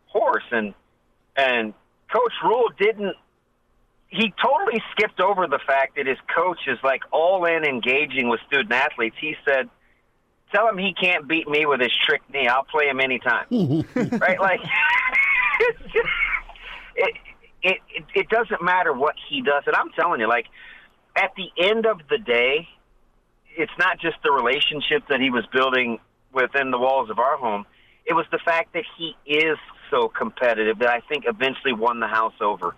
horse, 0.08 0.43
and 0.51 0.74
and 1.38 1.74
Coach 2.12 2.34
Rhule 2.43 2.70
didn't. 2.79 3.15
He 4.12 4.34
totally 4.44 4.84
skipped 4.91 5.22
over 5.22 5.48
the 5.48 5.60
fact 5.65 5.96
that 5.96 6.06
his 6.06 6.18
coach 6.36 6.60
is 6.68 6.77
like 6.84 7.01
all 7.12 7.46
in 7.46 7.63
engaging 7.63 8.27
with 8.27 8.41
student 8.46 8.74
athletes. 8.74 9.15
He 9.20 9.36
said, 9.46 9.70
"Tell 10.53 10.68
him 10.68 10.77
he 10.77 10.94
can't 10.94 11.27
beat 11.27 11.48
me 11.48 11.65
with 11.65 11.80
his 11.80 11.94
trick 12.06 12.22
knee. 12.32 12.48
I'll 12.48 12.65
play 12.65 12.88
him 12.88 13.00
anytime." 13.00 13.46
right? 13.50 14.39
Like, 14.39 14.60
it, 16.96 17.15
it 17.63 17.77
it 17.96 18.03
it 18.13 18.30
doesn't 18.30 18.62
matter 18.62 18.91
what 18.91 19.15
he 19.30 19.41
does. 19.41 19.63
And 19.65 19.77
I'm 19.77 19.91
telling 19.91 20.20
you, 20.20 20.27
like, 20.27 20.48
at 21.15 21.32
the 21.38 21.50
end 21.58 21.86
of 21.86 22.01
the 22.10 22.18
day, 22.18 22.68
it's 23.56 23.72
not 23.80 23.98
just 24.00 24.18
the 24.24 24.32
relationship 24.32 25.03
that 25.10 25.22
he 25.22 25.30
was 25.30 25.46
building 25.53 26.00
within 26.34 26.72
the 26.72 26.77
walls 26.77 27.10
of 27.10 27.18
our 27.18 27.38
home. 27.38 27.65
It 28.06 28.13
was 28.13 28.25
the 28.32 28.39
fact 28.39 28.74
that 28.74 28.84
he 28.98 29.15
is 29.25 29.58
so 29.89 30.08
competitive 30.08 30.80
that 30.80 30.89
I 30.89 31.01
think 31.01 31.25
eventually 31.27 31.74
won 31.74 32.00
the 32.00 32.08
house 32.08 32.34
over. 32.41 32.75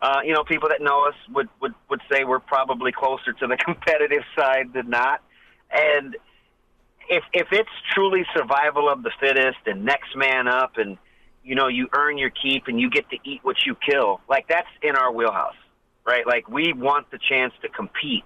Uh, 0.00 0.20
you 0.24 0.32
know, 0.32 0.44
people 0.44 0.68
that 0.68 0.82
know 0.82 1.06
us 1.08 1.14
would, 1.32 1.48
would, 1.60 1.74
would 1.88 2.00
say 2.10 2.24
we're 2.24 2.38
probably 2.38 2.92
closer 2.92 3.32
to 3.32 3.46
the 3.46 3.56
competitive 3.64 4.22
side 4.36 4.72
than 4.74 4.90
not. 4.90 5.22
And 5.70 6.16
if 7.08 7.24
if 7.32 7.48
it's 7.52 7.70
truly 7.94 8.24
survival 8.34 8.88
of 8.88 9.02
the 9.02 9.10
fittest 9.20 9.58
and 9.66 9.84
next 9.84 10.16
man 10.16 10.48
up 10.48 10.76
and 10.76 10.98
you 11.44 11.54
know 11.54 11.68
you 11.68 11.88
earn 11.94 12.18
your 12.18 12.30
keep 12.30 12.66
and 12.66 12.80
you 12.80 12.90
get 12.90 13.08
to 13.10 13.16
eat 13.24 13.40
what 13.42 13.56
you 13.64 13.74
kill, 13.74 14.20
like 14.28 14.48
that's 14.48 14.68
in 14.82 14.96
our 14.96 15.12
wheelhouse, 15.12 15.56
right? 16.04 16.26
Like 16.26 16.48
we 16.48 16.72
want 16.72 17.10
the 17.10 17.18
chance 17.18 17.52
to 17.62 17.68
compete, 17.68 18.24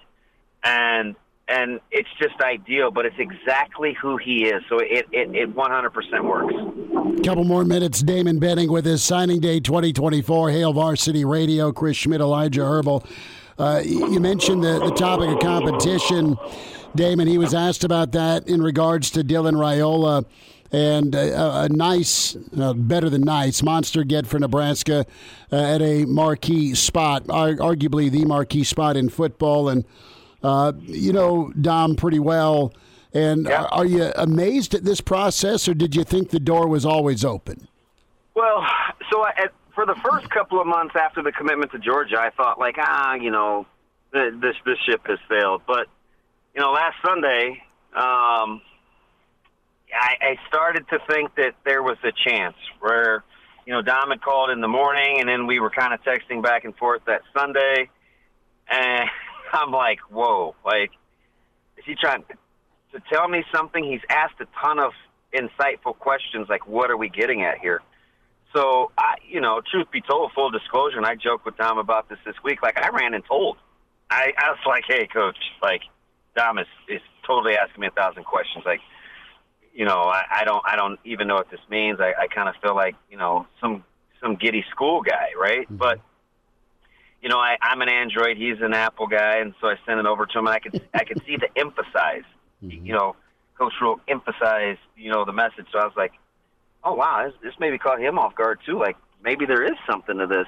and 0.65 1.17
and 1.51 1.81
it's 1.91 2.09
just 2.21 2.41
ideal, 2.41 2.91
but 2.91 3.05
it's 3.05 3.19
exactly 3.19 3.97
who 4.01 4.17
he 4.17 4.45
is. 4.45 4.63
So 4.69 4.79
it, 4.79 5.07
it, 5.13 5.35
it 5.35 5.55
100% 5.55 6.25
works. 6.25 7.25
Couple 7.25 7.45
more 7.45 7.65
minutes. 7.65 8.01
Damon 8.01 8.39
Benning 8.39 8.71
with 8.71 8.85
his 8.85 9.03
signing 9.03 9.41
day 9.41 9.59
2024 9.59 10.51
Hail 10.51 10.73
Varsity 10.73 11.25
Radio. 11.25 11.73
Chris 11.73 11.97
Schmidt, 11.97 12.21
Elijah 12.21 12.61
Herbel. 12.61 13.05
Uh, 13.59 13.83
you 13.85 14.21
mentioned 14.21 14.63
the, 14.63 14.79
the 14.79 14.93
topic 14.93 15.29
of 15.29 15.41
competition, 15.41 16.39
Damon. 16.95 17.27
He 17.27 17.37
was 17.37 17.53
asked 17.53 17.85
about 17.85 18.13
that 18.13 18.49
in 18.49 18.63
regards 18.63 19.11
to 19.11 19.25
Dylan 19.25 19.55
Raiola 19.55 20.25
and 20.73 21.15
a, 21.15 21.63
a 21.63 21.69
nice, 21.69 22.37
uh, 22.59 22.73
better 22.75 23.11
than 23.11 23.23
nice, 23.23 23.63
monster 23.63 24.05
get 24.05 24.27
for 24.27 24.39
Nebraska 24.39 25.05
uh, 25.53 25.57
at 25.57 25.83
a 25.83 26.05
marquee 26.07 26.75
spot, 26.75 27.25
arguably 27.25 28.11
the 28.11 28.25
marquee 28.25 28.65
spot 28.65 28.97
in 28.97 29.09
football. 29.09 29.69
And 29.69 29.85
uh, 30.43 30.73
you 30.81 31.13
know 31.13 31.53
Dom 31.61 31.97
pretty 31.97 32.19
well. 32.19 32.75
And 33.13 33.47
yeah. 33.47 33.65
are, 33.65 33.85
you 33.85 34.13
amazed 34.17 34.73
at 34.73 34.85
this 34.85 35.01
process, 35.01 35.67
or 35.67 35.75
did 35.75 35.97
you 35.97 36.05
think 36.05 36.31
the 36.31 36.39
door 36.39 36.69
was 36.69 36.87
always 36.87 37.25
open? 37.25 37.67
Well, 38.37 38.65
so 39.11 39.27
at, 39.27 39.53
for 39.75 39.85
the 39.85 39.97
first 39.97 40.31
couple 40.31 40.61
of 40.61 40.67
months 40.69 40.95
after 40.95 41.21
the 41.21 41.33
commitment 41.33 41.73
to 41.73 41.79
Georgia, 41.81 42.21
I 42.21 42.31
thought 42.31 42.61
like, 42.61 42.77
ah, 42.79 43.15
you 43.15 43.31
know, 43.33 43.67
this 44.13 44.55
this 44.65 44.79
ship 44.87 45.01
has 45.07 45.19
sailed. 45.29 45.63
But 45.67 45.89
you 46.55 46.61
know, 46.61 46.71
last 46.71 46.97
Sunday, 47.05 47.63
um, 47.95 48.63
I, 49.93 50.17
I 50.21 50.37
started 50.49 50.87
to 50.89 50.99
think 51.09 51.35
that 51.37 51.55
there 51.65 51.83
was 51.83 51.99
a 52.05 52.13
chance 52.13 52.57
where, 52.81 53.25
you 53.67 53.73
know, 53.73 53.83
Dom 53.83 54.11
had 54.11 54.21
called 54.21 54.51
in 54.51 54.61
the 54.61 54.69
morning, 54.69 55.21
and 55.21 55.29
then 55.29 55.47
we 55.47 55.61
were 55.61 55.71
kind 55.71 55.93
of 55.93 56.01
texting 56.03 56.43
back 56.43 56.65
and 56.65 56.77
forth 56.77 57.03
that 57.07 57.23
Sunday, 57.37 57.89
and 58.69 59.11
I'm 59.53 59.71
like, 59.71 59.99
whoa, 60.11 60.55
like, 60.65 60.91
is 61.77 61.85
he 61.87 61.95
trying 61.95 62.25
to 62.93 63.03
tell 63.13 63.29
me 63.29 63.45
something? 63.55 63.85
He's 63.85 64.01
asked 64.09 64.41
a 64.41 64.47
ton 64.63 64.79
of 64.79 64.93
insightful 65.35 65.99
questions, 65.99 66.49
like, 66.49 66.67
what 66.67 66.91
are 66.91 66.97
we 66.97 67.09
getting 67.09 67.43
at 67.43 67.59
here? 67.59 67.83
So, 68.55 68.91
I, 68.99 69.15
you 69.29 69.41
know, 69.41 69.61
truth 69.71 69.87
be 69.93 70.01
told, 70.01 70.33
full 70.33 70.51
disclosure, 70.51 70.97
and 70.97 71.07
I 71.07 71.15
joked 71.15 71.45
with 71.45 71.57
Dom 71.57 71.79
about 71.79 72.09
this 72.09 72.19
this 72.25 72.35
week. 72.43 72.63
Like, 72.63 72.79
I 72.79 72.89
ran 72.89 73.15
and 73.15 73.25
told. 73.25 73.59
I, 74.11 74.33
I 74.37 74.51
was 74.51 74.59
like, 74.67 74.85
hey, 74.89 75.07
coach, 75.07 75.37
like, 75.63 75.83
Dom 76.37 76.59
is, 76.59 76.67
is 76.89 77.01
totally 77.25 77.55
asking 77.55 77.81
me 77.81 77.87
a 77.87 77.91
thousand 77.91 78.25
questions. 78.25 78.65
Like, 78.67 78.81
you 79.73 79.85
know, 79.85 80.01
I, 80.03 80.25
I 80.41 80.45
don't, 80.45 80.63
I 80.67 80.75
don't 80.75 80.99
even 81.05 81.29
know 81.29 81.37
what 81.37 81.51
this 81.51 81.61
means. 81.71 82.01
I, 82.01 82.13
I 82.21 82.27
kind 82.27 82.49
of 82.49 82.57
feel 82.61 82.75
like, 82.75 82.97
you 83.09 83.17
know, 83.17 83.47
some, 83.61 83.85
some 84.21 84.35
giddy 84.35 84.65
school 84.71 85.03
guy, 85.03 85.29
right? 85.41 85.67
Mm-hmm. 85.67 85.77
But 85.77 86.01
you 87.23 87.29
know, 87.29 87.39
I, 87.39 87.57
I'm 87.61 87.83
an 87.83 87.89
Android, 87.89 88.37
he's 88.37 88.57
an 88.61 88.73
Apple 88.73 89.07
guy, 89.07 89.39
and 89.39 89.55
so 89.61 89.69
I 89.69 89.75
sent 89.87 90.01
it 90.01 90.07
over 90.07 90.27
to 90.27 90.39
him. 90.39 90.47
And 90.47 90.55
I 90.55 90.59
could 90.59 90.83
I 90.95 91.05
could 91.05 91.23
see 91.27 91.37
the 91.37 91.49
emphasize, 91.57 92.25
mm-hmm. 92.63 92.85
you 92.85 92.93
know, 92.95 93.17
Coach 93.59 93.75
Rhule 93.81 94.01
emphasize, 94.09 94.79
you 94.97 95.13
know, 95.13 95.25
the 95.25 95.33
message. 95.33 95.67
So 95.73 95.79
I 95.79 95.85
was 95.85 95.95
like, 95.97 96.13
oh 96.83 96.95
wow, 96.95 97.25
this, 97.27 97.35
this 97.43 97.55
maybe 97.61 97.79
caught 97.79 98.01
him 98.01 98.19
off 98.19 98.35
guard 98.35 98.61
too. 98.65 98.79
Like 98.79 98.97
maybe 99.23 99.45
there 99.47 99.65
is 99.65 99.77
something 99.89 100.19
to 100.19 100.27
this. 100.27 100.47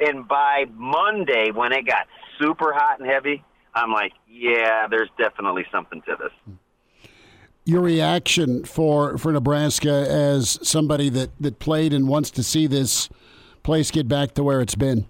And 0.00 0.26
by 0.26 0.64
Monday, 0.74 1.50
when 1.50 1.72
it 1.72 1.86
got 1.86 2.06
super 2.40 2.72
hot 2.72 3.00
and 3.00 3.08
heavy, 3.08 3.44
I'm 3.74 3.92
like, 3.92 4.12
yeah, 4.30 4.86
there's 4.88 5.10
definitely 5.18 5.66
something 5.70 6.00
to 6.02 6.16
this. 6.18 6.56
Your 7.66 7.82
reaction 7.82 8.64
for 8.64 9.18
for 9.18 9.30
Nebraska 9.30 10.06
as 10.08 10.58
somebody 10.66 11.10
that 11.10 11.30
that 11.38 11.58
played 11.58 11.92
and 11.92 12.08
wants 12.08 12.30
to 12.32 12.42
see 12.42 12.66
this 12.66 13.10
place 13.62 13.90
get 13.90 14.08
back 14.08 14.32
to 14.32 14.42
where 14.42 14.62
it's 14.62 14.74
been 14.74 15.06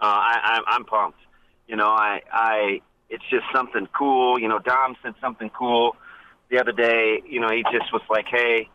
uh, 0.00 0.04
I, 0.06 0.60
I'm 0.66 0.84
pumped. 0.84 1.18
You 1.66 1.76
know, 1.76 1.88
I, 1.88 2.20
I, 2.32 2.80
it's 3.10 3.24
just 3.30 3.44
something 3.54 3.88
cool. 3.96 4.38
You 4.38 4.48
know, 4.48 4.58
Dom 4.58 4.96
said 5.02 5.14
something 5.20 5.50
cool 5.50 5.96
the 6.50 6.60
other 6.60 6.72
day. 6.72 7.22
You 7.28 7.40
know, 7.40 7.48
he 7.50 7.62
just 7.64 7.92
was 7.92 8.02
like, 8.08 8.26
"Hey, 8.30 8.68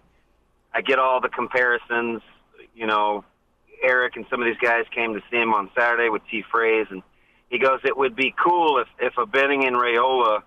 I 0.74 0.82
get 0.82 1.00
all 1.00 1.22
the 1.22 1.30
comparisons. 1.30 2.22
You 2.76 2.88
know, 2.88 3.24
Eric 3.84 4.16
and 4.16 4.26
some 4.30 4.42
of 4.42 4.48
these 4.48 4.58
guys 4.62 4.86
came 4.94 5.14
to 5.14 5.22
see 5.32 5.38
him 5.38 5.54
on 5.54 5.70
Saturday 5.78 6.10
with 6.10 6.22
T. 6.30 6.44
Fraze, 6.54 6.92
and 6.92 7.02
he 7.50 7.58
goes, 7.58 7.80
"It 7.84 7.98
would 7.98 8.16
be 8.16 8.34
cool 8.44 8.80
if 8.80 8.88
if 9.00 9.18
a 9.18 9.26
Benning 9.26 9.66
and 9.66 9.76
Raiola 9.76 10.44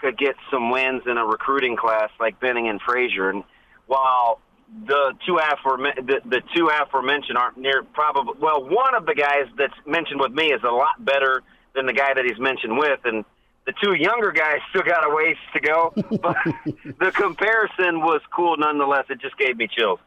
could 0.00 0.16
get 0.16 0.36
some 0.50 0.70
wins 0.70 1.02
in 1.06 1.16
a 1.16 1.24
recruiting 1.24 1.76
class 1.76 2.10
like 2.20 2.40
Benning 2.40 2.68
and 2.68 2.80
Frazier." 2.80 3.30
And 3.30 3.44
while 3.86 4.40
the 4.86 5.14
two 5.26 5.38
aforementioned 5.38 6.08
the, 6.08 6.20
the 6.28 6.42
two 6.54 6.68
aforementioned 6.68 7.38
aren't 7.38 7.56
near 7.56 7.82
probably 7.92 8.34
well 8.38 8.62
one 8.62 8.94
of 8.94 9.06
the 9.06 9.14
guys 9.14 9.46
that's 9.56 9.74
mentioned 9.86 10.20
with 10.20 10.32
me 10.32 10.46
is 10.46 10.62
a 10.62 10.70
lot 10.70 11.02
better 11.04 11.42
than 11.74 11.86
the 11.86 11.92
guy 11.92 12.12
that 12.14 12.24
he's 12.24 12.38
mentioned 12.38 12.76
with 12.76 13.00
and 13.04 13.24
the 13.66 13.72
two 13.82 13.94
younger 13.94 14.30
guys 14.30 14.58
still 14.70 14.82
got 14.82 15.04
a 15.04 15.14
ways 15.14 15.36
to 15.52 15.60
go 15.60 15.92
but 16.22 16.36
the 16.98 17.10
comparison 17.12 18.00
was 18.00 18.20
cool 18.34 18.56
nonetheless. 18.56 19.04
It 19.10 19.20
just 19.20 19.36
gave 19.38 19.56
me 19.56 19.68
chills. 19.68 20.00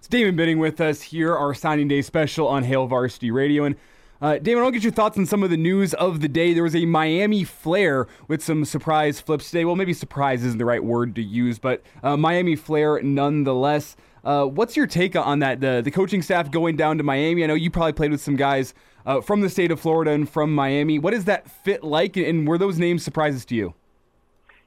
Stephen 0.00 0.36
Benning 0.36 0.58
with 0.58 0.80
us. 0.80 1.02
Here 1.02 1.36
our 1.36 1.54
signing 1.54 1.88
day 1.88 2.02
special 2.02 2.46
on 2.46 2.62
Hail 2.62 2.86
Varsity 2.86 3.30
Radio 3.30 3.64
and 3.64 3.76
uh, 4.20 4.38
Damon, 4.38 4.64
I'll 4.64 4.70
get 4.70 4.82
your 4.82 4.92
thoughts 4.92 5.16
on 5.16 5.26
some 5.26 5.42
of 5.42 5.50
the 5.50 5.56
news 5.56 5.94
of 5.94 6.20
the 6.20 6.28
day. 6.28 6.52
There 6.52 6.62
was 6.62 6.74
a 6.74 6.84
Miami 6.84 7.44
Flare 7.44 8.06
with 8.26 8.42
some 8.42 8.64
surprise 8.64 9.20
flips 9.20 9.50
today. 9.50 9.64
Well, 9.64 9.76
maybe 9.76 9.92
surprise 9.92 10.44
isn't 10.44 10.58
the 10.58 10.64
right 10.64 10.82
word 10.82 11.14
to 11.16 11.22
use, 11.22 11.58
but 11.58 11.82
uh, 12.02 12.16
Miami 12.16 12.56
Flare 12.56 13.00
nonetheless. 13.02 13.96
Uh, 14.24 14.44
what's 14.44 14.76
your 14.76 14.86
take 14.86 15.14
on 15.16 15.38
that? 15.38 15.60
The, 15.60 15.80
the 15.84 15.90
coaching 15.90 16.22
staff 16.22 16.50
going 16.50 16.76
down 16.76 16.98
to 16.98 17.04
Miami. 17.04 17.44
I 17.44 17.46
know 17.46 17.54
you 17.54 17.70
probably 17.70 17.92
played 17.92 18.10
with 18.10 18.20
some 18.20 18.36
guys 18.36 18.74
uh, 19.06 19.20
from 19.20 19.40
the 19.40 19.48
state 19.48 19.70
of 19.70 19.80
Florida 19.80 20.10
and 20.10 20.28
from 20.28 20.54
Miami. 20.54 20.98
What 20.98 21.12
does 21.12 21.24
that 21.26 21.50
fit 21.50 21.84
like, 21.84 22.16
and 22.16 22.46
were 22.46 22.58
those 22.58 22.78
names 22.78 23.02
surprises 23.04 23.44
to 23.46 23.54
you? 23.54 23.74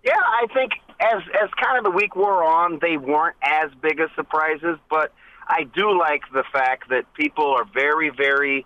Yeah, 0.04 0.14
I 0.16 0.48
think 0.54 0.72
as 1.00 1.22
as 1.44 1.50
kind 1.62 1.78
of 1.78 1.84
the 1.84 1.92
week 1.92 2.16
wore 2.16 2.44
on, 2.44 2.80
they 2.82 2.98
weren't 2.98 3.36
as 3.44 3.70
big 3.82 4.00
of 4.00 4.10
surprises, 4.16 4.78
but 4.90 5.14
I 5.48 5.64
do 5.64 5.98
like 5.98 6.22
the 6.34 6.44
fact 6.52 6.90
that 6.90 7.14
people 7.14 7.52
are 7.52 7.66
very, 7.74 8.10
very 8.10 8.66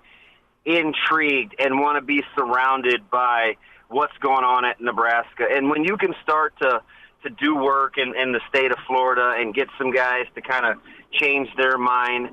intrigued 0.65 1.55
and 1.59 1.79
want 1.79 1.97
to 1.97 2.05
be 2.05 2.23
surrounded 2.37 3.09
by 3.09 3.55
what's 3.87 4.17
going 4.17 4.43
on 4.43 4.65
at 4.65 4.81
Nebraska. 4.81 5.45
And 5.49 5.69
when 5.69 5.83
you 5.83 5.97
can 5.97 6.13
start 6.23 6.53
to 6.61 6.81
to 7.23 7.29
do 7.31 7.55
work 7.55 7.97
in, 7.97 8.15
in 8.15 8.31
the 8.31 8.41
state 8.49 8.71
of 8.71 8.77
Florida 8.85 9.33
and 9.37 9.53
get 9.53 9.67
some 9.79 9.91
guys 9.91 10.25
to 10.35 10.41
kind 10.41 10.63
of 10.63 10.77
change 11.11 11.49
their 11.57 11.75
mind 11.75 12.29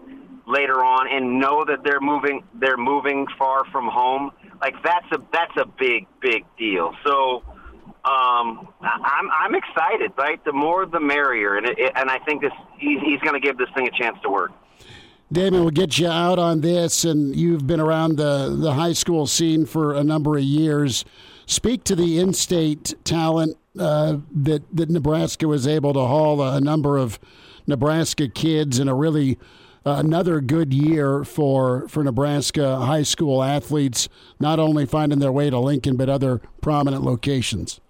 later 0.47 0.85
on 0.85 1.09
and 1.09 1.41
know 1.41 1.65
that 1.65 1.83
they're 1.83 2.01
moving 2.01 2.43
they're 2.55 2.77
moving 2.77 3.27
far 3.39 3.65
from 3.67 3.89
home, 3.89 4.31
like 4.61 4.75
that's 4.83 5.07
a 5.13 5.19
that's 5.33 5.57
a 5.57 5.65
big 5.79 6.07
big 6.21 6.45
deal. 6.59 6.95
So 7.05 7.43
um, 8.05 8.69
I'm 8.83 9.31
I'm 9.31 9.55
excited, 9.55 10.13
right? 10.17 10.45
The 10.45 10.53
more 10.53 10.87
the 10.87 11.01
merrier, 11.01 11.57
and 11.57 11.67
it, 11.67 11.93
and 11.95 12.11
I 12.11 12.19
think 12.19 12.43
this 12.43 12.53
he's, 12.79 13.01
he's 13.01 13.21
going 13.21 13.35
to 13.35 13.41
give 13.41 13.57
this 13.59 13.69
thing 13.75 13.87
a 13.87 13.91
chance 13.91 14.19
to 14.23 14.31
work. 14.31 14.53
Damon, 15.33 15.63
we'll 15.63 15.71
get 15.71 15.99
you 15.99 16.09
out 16.09 16.39
on 16.39 16.61
this, 16.61 17.07
and 17.07 17.35
you've 17.35 17.67
been 17.67 17.81
around 17.81 18.19
the, 18.19 18.55
the 18.55 18.75
high 18.75 18.93
school 18.93 19.27
scene 19.27 19.65
for 19.65 19.95
a 19.95 20.05
number 20.05 20.37
of 20.37 20.43
years. 20.43 21.07
Speak 21.47 21.85
to 21.85 21.97
the 21.97 22.19
in 22.19 22.35
state 22.35 22.95
talent 23.03 23.57
uh, 23.79 24.19
that, 24.31 24.63
that 24.77 24.91
Nebraska 24.91 25.49
was 25.49 25.67
able 25.67 25.95
to 25.95 26.01
haul 26.01 26.43
a 26.43 26.61
number 26.61 26.99
of 26.99 27.19
Nebraska 27.67 28.29
kids 28.29 28.79
in 28.79 28.89
a 28.89 28.95
really 28.95 29.39
uh, 29.87 30.03
another 30.05 30.43
good 30.43 30.75
year 30.75 31.25
for, 31.25 31.89
for 31.89 32.05
Nebraska 32.05 32.77
high 32.77 33.03
school 33.03 33.43
athletes, 33.43 34.11
not 34.39 34.59
only 34.59 34.85
finding 34.85 35.19
their 35.19 35.33
way 35.33 35.49
to 35.49 35.59
Lincoln, 35.59 35.97
but 35.97 36.11
other 36.11 36.43
prominent 36.61 37.05
locations. 37.05 37.81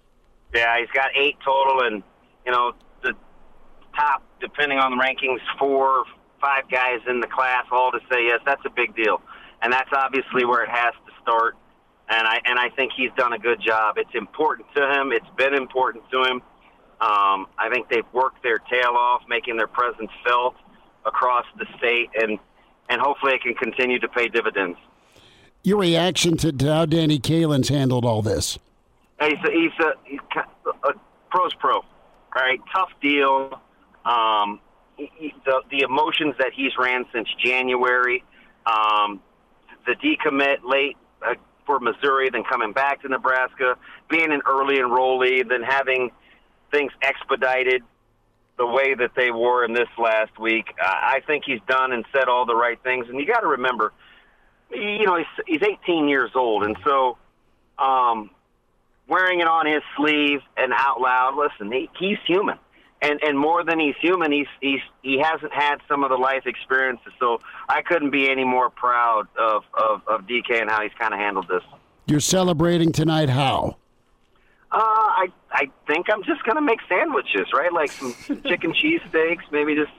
Yeah, 0.55 0.79
he's 0.79 0.89
got 0.93 1.09
eight 1.13 1.35
total, 1.43 1.81
and, 1.87 2.03
you 2.45 2.53
know, 2.53 2.71
the 3.01 3.13
top, 3.95 4.23
depending 4.39 4.79
on 4.79 4.97
the 4.97 5.03
rankings, 5.03 5.39
four 5.59 6.05
five 6.43 6.69
guys 6.69 6.99
in 7.07 7.21
the 7.21 7.27
class 7.27 7.65
all 7.71 7.91
to 7.91 7.99
say 8.11 8.25
yes, 8.27 8.41
that's 8.45 8.63
a 8.65 8.69
big 8.69 8.93
deal, 8.95 9.21
and 9.61 9.71
that's 9.71 9.89
obviously 9.95 10.43
where 10.43 10.63
it 10.63 10.69
has 10.69 10.93
to 11.07 11.11
start. 11.21 11.55
And 12.09 12.27
I 12.27 12.41
and 12.43 12.59
I 12.59 12.69
think 12.69 12.91
he's 12.95 13.11
done 13.15 13.31
a 13.31 13.39
good 13.39 13.61
job. 13.61 13.97
It's 13.97 14.13
important 14.13 14.67
to 14.75 14.81
him. 14.91 15.13
It's 15.13 15.29
been 15.37 15.53
important 15.53 16.03
to 16.11 16.23
him. 16.23 16.41
Um, 16.99 17.47
I 17.57 17.69
think 17.71 17.87
they've 17.89 18.11
worked 18.11 18.43
their 18.43 18.59
tail 18.59 18.95
off, 18.97 19.21
making 19.29 19.55
their 19.55 19.67
presence 19.67 20.11
felt 20.25 20.55
across 21.05 21.45
the 21.57 21.65
state, 21.77 22.09
and 22.15 22.39
and 22.89 22.99
hopefully 22.99 23.33
it 23.35 23.41
can 23.41 23.53
continue 23.53 23.99
to 23.99 24.09
pay 24.09 24.27
dividends. 24.27 24.77
Your 25.63 25.79
reaction 25.79 26.35
to, 26.37 26.51
to 26.51 26.73
how 26.73 26.85
Danny 26.85 27.19
Kaelin's 27.19 27.69
handled 27.69 28.03
all 28.03 28.21
this? 28.21 28.59
He's 29.21 29.33
a, 29.45 29.51
he's 29.51 29.71
a, 29.79 29.93
he's 30.03 30.19
a 30.83 30.93
pro's 31.31 31.53
pro, 31.53 31.77
all 31.77 31.85
right? 32.35 32.59
Tough 32.75 32.89
deal. 33.01 33.61
Um, 34.03 34.59
the 34.97 35.61
the 35.71 35.81
emotions 35.81 36.35
that 36.39 36.51
he's 36.53 36.71
ran 36.77 37.05
since 37.13 37.27
January, 37.43 38.23
um, 38.65 39.21
the 39.85 39.95
decommit 39.95 40.63
late 40.63 40.97
uh, 41.25 41.35
for 41.65 41.79
Missouri, 41.79 42.29
then 42.29 42.43
coming 42.43 42.73
back 42.73 43.01
to 43.01 43.07
Nebraska, 43.07 43.75
being 44.09 44.31
an 44.31 44.41
early 44.47 44.77
enrollee, 44.77 45.47
then 45.47 45.63
having 45.63 46.11
things 46.71 46.91
expedited 47.01 47.83
the 48.57 48.65
way 48.65 48.93
that 48.93 49.11
they 49.15 49.31
were 49.31 49.65
in 49.65 49.73
this 49.73 49.87
last 49.97 50.37
week. 50.39 50.65
Uh, 50.79 50.85
I 50.85 51.21
think 51.25 51.43
he's 51.45 51.61
done 51.67 51.91
and 51.91 52.05
said 52.13 52.27
all 52.27 52.45
the 52.45 52.55
right 52.55 52.81
things. 52.83 53.07
And 53.09 53.19
you 53.19 53.25
got 53.25 53.41
to 53.41 53.47
remember, 53.47 53.93
you 54.71 55.05
know, 55.05 55.17
he's, 55.17 55.59
he's 55.59 55.63
18 55.63 56.07
years 56.07 56.31
old, 56.35 56.63
and 56.63 56.77
so 56.83 57.17
um, 57.79 58.29
wearing 59.07 59.39
it 59.39 59.47
on 59.47 59.65
his 59.65 59.81
sleeve 59.97 60.41
and 60.55 60.71
out 60.75 61.01
loud. 61.01 61.35
Listen, 61.35 61.71
he, 61.71 61.89
he's 61.99 62.17
human 62.27 62.59
and 63.03 63.21
and 63.21 63.37
more 63.37 63.63
than 63.63 63.79
he's 63.79 63.95
human, 64.01 64.31
he's 64.31 64.47
he's 64.61 64.79
he 65.01 65.19
hasn't 65.19 65.53
had 65.53 65.77
some 65.87 66.03
of 66.03 66.09
the 66.09 66.15
life 66.15 66.47
experiences. 66.47 67.11
So 67.19 67.41
I 67.69 67.81
couldn't 67.81 68.11
be 68.11 68.29
any 68.29 68.45
more 68.45 68.69
proud 68.69 69.27
of 69.37 69.63
of, 69.73 70.01
of 70.07 70.21
DK 70.21 70.61
and 70.61 70.69
how 70.69 70.81
he's 70.81 70.93
kind 70.97 71.13
of 71.13 71.19
handled 71.19 71.47
this. 71.47 71.63
You're 72.07 72.21
celebrating 72.21 72.91
tonight. 72.91 73.29
How? 73.29 73.77
Uh, 74.71 74.79
I 74.79 75.27
I 75.51 75.69
think 75.85 76.07
I'm 76.11 76.23
just 76.23 76.43
gonna 76.45 76.61
make 76.61 76.79
sandwiches, 76.87 77.47
right? 77.53 77.71
Like 77.71 77.91
some 77.91 78.15
chicken 78.47 78.73
cheese 78.73 79.01
steaks, 79.09 79.43
maybe 79.51 79.75
just 79.75 79.91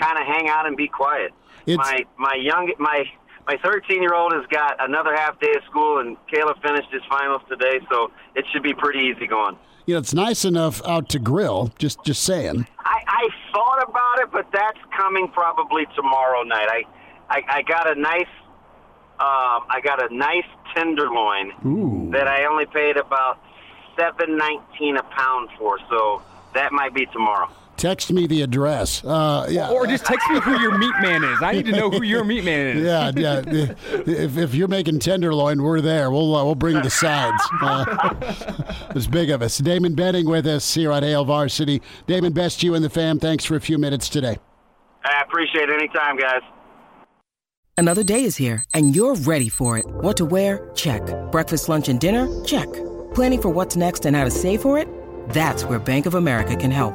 kind 0.00 0.18
of 0.18 0.26
hang 0.26 0.48
out 0.48 0.66
and 0.66 0.76
be 0.76 0.88
quiet. 0.88 1.32
It's... 1.66 1.76
My 1.76 2.04
my 2.16 2.34
young 2.34 2.72
my 2.78 3.04
my 3.46 3.56
13 3.62 4.02
year 4.02 4.14
old 4.14 4.32
has 4.32 4.46
got 4.46 4.76
another 4.78 5.14
half 5.14 5.38
day 5.40 5.52
of 5.56 5.64
school, 5.64 5.98
and 5.98 6.16
Caleb 6.28 6.56
finished 6.62 6.90
his 6.90 7.02
finals 7.08 7.42
today, 7.48 7.80
so 7.90 8.10
it 8.34 8.44
should 8.52 8.62
be 8.62 8.74
pretty 8.74 9.00
easy 9.00 9.26
going 9.26 9.56
you 9.86 9.94
know, 9.94 9.98
it's 9.98 10.14
nice 10.14 10.44
enough 10.44 10.80
out 10.86 11.08
to 11.10 11.18
grill. 11.18 11.72
Just 11.78 12.02
just 12.04 12.22
saying. 12.22 12.66
I, 12.78 13.02
I 13.06 13.28
thought 13.52 13.82
about 13.88 14.20
it, 14.20 14.32
but 14.32 14.46
that's 14.52 14.78
coming 14.96 15.28
probably 15.28 15.86
tomorrow 15.94 16.42
night. 16.42 16.68
I 16.68 16.82
I, 17.28 17.42
I 17.48 17.62
got 17.62 17.90
a 17.90 18.00
nice 18.00 18.28
um, 19.20 19.64
I 19.68 19.80
got 19.82 20.10
a 20.10 20.14
nice 20.14 20.46
tenderloin 20.74 21.52
Ooh. 21.66 22.10
that 22.12 22.26
I 22.26 22.46
only 22.46 22.66
paid 22.66 22.96
about 22.96 23.38
seven 23.98 24.36
nineteen 24.36 24.96
a 24.96 25.02
pound 25.02 25.50
for. 25.58 25.78
So 25.90 26.22
that 26.54 26.72
might 26.72 26.94
be 26.94 27.06
tomorrow. 27.06 27.50
Text 27.76 28.12
me 28.12 28.26
the 28.26 28.42
address. 28.42 29.04
Uh, 29.04 29.46
yeah. 29.50 29.70
Or 29.70 29.86
just 29.86 30.04
text 30.04 30.28
me 30.30 30.40
who 30.40 30.60
your 30.60 30.78
meat 30.78 30.94
man 31.02 31.24
is. 31.24 31.42
I 31.42 31.52
need 31.52 31.66
to 31.66 31.72
know 31.72 31.90
who 31.90 32.02
your 32.02 32.24
meat 32.24 32.44
man 32.44 32.76
is. 32.76 32.84
Yeah, 32.94 33.12
yeah. 33.16 33.42
if, 33.46 34.36
if 34.36 34.54
you're 34.54 34.68
making 34.68 34.98
tenderloin, 34.98 35.62
we're 35.62 35.80
there. 35.80 36.10
We'll 36.10 36.36
uh, 36.36 36.44
we'll 36.44 36.54
bring 36.54 36.80
the 36.82 36.90
sides. 36.90 37.42
Uh, 37.60 38.14
it's 38.94 39.06
big 39.06 39.30
of 39.30 39.42
us. 39.42 39.58
Damon 39.58 39.94
Benning 39.94 40.28
with 40.28 40.46
us 40.46 40.74
here 40.74 40.92
on 40.92 41.02
Hail 41.02 41.24
Varsity. 41.24 41.80
Damon, 42.06 42.32
best 42.32 42.62
you 42.62 42.74
and 42.74 42.84
the 42.84 42.90
fam. 42.90 43.18
Thanks 43.18 43.44
for 43.44 43.56
a 43.56 43.60
few 43.60 43.78
minutes 43.78 44.08
today. 44.08 44.38
I 45.04 45.22
appreciate 45.22 45.68
it. 45.68 45.74
Anytime, 45.74 46.16
guys. 46.18 46.42
Another 47.76 48.04
day 48.04 48.24
is 48.24 48.36
here, 48.36 48.62
and 48.72 48.94
you're 48.94 49.16
ready 49.16 49.48
for 49.48 49.78
it. 49.78 49.86
What 49.86 50.16
to 50.18 50.24
wear? 50.24 50.70
Check. 50.74 51.02
Breakfast, 51.32 51.68
lunch, 51.68 51.88
and 51.88 51.98
dinner? 51.98 52.44
Check. 52.44 52.72
Planning 53.14 53.42
for 53.42 53.48
what's 53.48 53.76
next 53.76 54.06
and 54.06 54.14
how 54.14 54.24
to 54.24 54.30
save 54.30 54.62
for 54.62 54.78
it? 54.78 54.88
That's 55.30 55.64
where 55.64 55.78
Bank 55.78 56.06
of 56.06 56.14
America 56.14 56.54
can 56.54 56.70
help. 56.70 56.94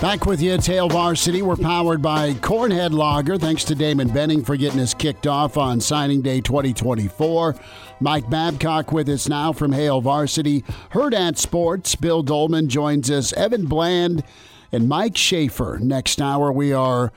Back 0.00 0.26
with 0.26 0.42
you 0.42 0.52
at 0.52 0.64
Hail 0.64 0.88
Varsity. 0.90 1.40
We're 1.40 1.56
powered 1.56 2.02
by 2.02 2.34
Cornhead 2.34 2.92
Lager. 2.92 3.38
Thanks 3.38 3.64
to 3.64 3.74
Damon 3.74 4.08
Benning 4.08 4.44
for 4.44 4.54
getting 4.54 4.78
us 4.78 4.92
kicked 4.92 5.26
off 5.26 5.56
on 5.56 5.80
signing 5.80 6.20
day 6.20 6.42
2024. 6.42 7.56
Mike 8.00 8.28
Babcock 8.28 8.92
with 8.92 9.08
us 9.08 9.26
now 9.26 9.52
from 9.54 9.72
Hail 9.72 10.02
Varsity. 10.02 10.62
Hurrdat 10.92 11.38
Sports. 11.38 11.94
Bill 11.96 12.22
Doleman 12.22 12.68
joins 12.68 13.10
us. 13.10 13.32
Evan 13.32 13.64
Bland 13.64 14.22
and 14.70 14.86
Mike 14.86 15.16
Schaefer. 15.16 15.78
Next 15.80 16.20
hour, 16.20 16.52
we 16.52 16.74
are 16.74 17.10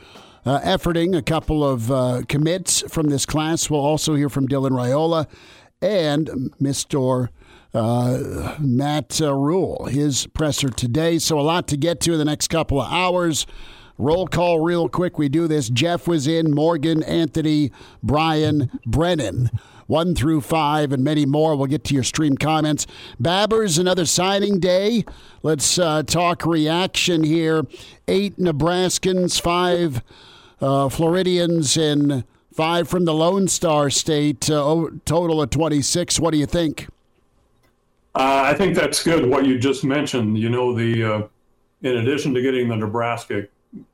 uh, 0.46 0.60
efforting 0.62 1.16
a 1.18 1.22
couple 1.22 1.68
of 1.68 1.92
uh, 1.92 2.22
commits 2.30 2.82
from 2.90 3.08
this 3.08 3.26
class. 3.26 3.70
We'll 3.70 3.82
also 3.82 4.16
hear 4.16 4.30
from 4.30 4.48
Dylan 4.48 4.72
Raiola 4.72 5.28
and 5.82 6.28
Mr 6.62 7.28
uh, 7.74 8.56
Matt 8.60 9.22
uh, 9.22 9.34
Rhule, 9.34 9.86
his 9.86 10.28
presser 10.28 10.70
today. 10.70 11.20
So 11.20 11.40
a 11.40 11.42
lot 11.42 11.68
to 11.70 11.78
get 11.78 12.00
to 12.02 12.14
in 12.14 12.20
the 12.20 12.26
next 12.26 12.48
couple 12.48 12.82
of 12.82 12.92
hours. 12.92 13.46
Roll 13.98 14.28
call 14.28 14.62
real 14.62 14.88
quick. 14.88 15.18
We 15.18 15.28
do 15.28 15.48
this. 15.48 15.70
Jeff 15.70 16.08
was 16.08 16.26
in, 16.26 16.52
Morgan, 16.52 17.04
Anthony, 17.04 17.72
Brian, 18.02 18.80
Brennan. 18.86 19.52
One 19.88 20.14
through 20.14 20.42
five, 20.42 20.94
and 20.94 21.04
many 21.04 21.26
more. 21.26 21.56
We'll 21.56 21.68
get 21.68 21.84
to 21.86 21.96
your 21.96 22.04
stream 22.04 22.38
comments. 22.38 22.86
Babbers, 23.22 23.80
another 23.80 24.06
signing 24.06 24.60
day. 24.60 25.04
Let's 25.42 25.80
uh, 25.80 26.04
talk 26.04 26.46
reaction 26.46 27.24
here. 27.24 27.64
Eight 28.08 28.38
Nebraskans, 28.38 29.42
five 29.42 30.04
uh, 30.62 30.90
Floridians, 30.90 31.76
and 31.76 32.24
five 32.54 32.88
from 32.88 33.06
the 33.06 33.16
Lone 33.16 33.48
Star 33.48 33.90
State. 33.90 34.50
Uh, 34.50 34.86
total 35.06 35.42
of 35.42 35.50
26. 35.50 36.20
What 36.20 36.32
do 36.32 36.38
you 36.38 36.46
think? 36.46 36.88
Uh, 38.20 38.42
I 38.44 38.54
think 38.54 38.76
that's 38.76 39.02
good. 39.02 39.26
What 39.26 39.46
you 39.46 39.58
just 39.58 39.86
mentioned, 39.86 40.38
you 40.38 40.50
know, 40.50 40.74
the 40.76 41.04
uh, 41.06 41.22
in 41.84 42.00
addition 42.00 42.34
to 42.34 42.42
getting 42.42 42.68
the 42.68 42.76
Nebraska 42.76 43.48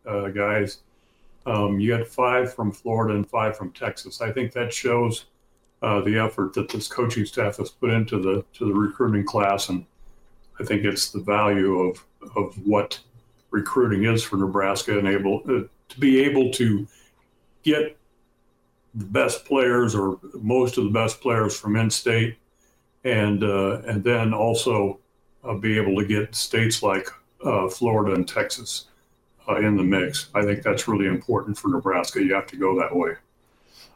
uh, 0.04 0.30
guys, 0.30 0.80
um, 1.46 1.80
you 1.80 1.96
got 1.96 2.08
five 2.08 2.52
from 2.52 2.72
Florida 2.72 3.14
and 3.14 3.30
five 3.30 3.56
from 3.56 3.72
Texas. 3.72 4.22
I 4.22 4.32
think 4.32 4.52
that 4.54 4.74
shows 4.74 5.26
uh, 5.84 6.02
the 6.02 6.18
effort 6.18 6.54
that 6.54 6.70
this 6.70 6.88
coaching 6.88 7.24
staff 7.24 7.58
has 7.58 7.70
put 7.70 7.92
into 7.92 8.20
the 8.20 8.44
to 8.54 8.66
the 8.66 8.74
recruiting 8.74 9.24
class, 9.24 9.70
and 9.70 9.86
I 10.60 10.64
think 10.64 10.86
it's 10.86 11.12
the 11.12 11.20
value 11.22 11.82
of 11.82 12.04
of 12.36 12.56
what 12.66 13.00
recruiting 13.52 14.06
is 14.06 14.24
for 14.24 14.38
Nebraska 14.38 14.98
and 14.98 15.08
able 15.08 15.44
uh, 15.48 15.68
to 15.90 16.00
be 16.00 16.20
able 16.22 16.50
to 16.54 16.88
get 17.62 17.96
the 18.96 19.06
best 19.06 19.46
players 19.46 19.94
or 19.94 20.18
most 20.34 20.80
of 20.80 20.84
the 20.84 20.90
best 20.90 21.22
players 21.22 21.56
from 21.56 21.76
in-state 21.76 22.38
and 23.06 23.44
uh, 23.44 23.82
and 23.86 24.04
then 24.04 24.34
also 24.34 25.00
uh, 25.44 25.54
be 25.54 25.78
able 25.78 25.96
to 25.96 26.06
get 26.06 26.36
states 26.36 26.84
like 26.84 27.08
uh, 27.46 27.70
Florida 27.70 28.16
and 28.16 28.28
Texas 28.28 28.88
uh, 29.48 29.56
in 29.58 29.78
the 29.78 29.84
mix. 29.84 30.30
I 30.34 30.44
think 30.44 30.64
that's 30.64 30.88
really 30.88 31.06
important 31.06 31.58
for 31.58 31.70
Nebraska. 31.70 32.22
You 32.22 32.34
have 32.34 32.48
to 32.48 32.58
go 32.58 32.78
that 32.80 32.94
way. 32.94 33.14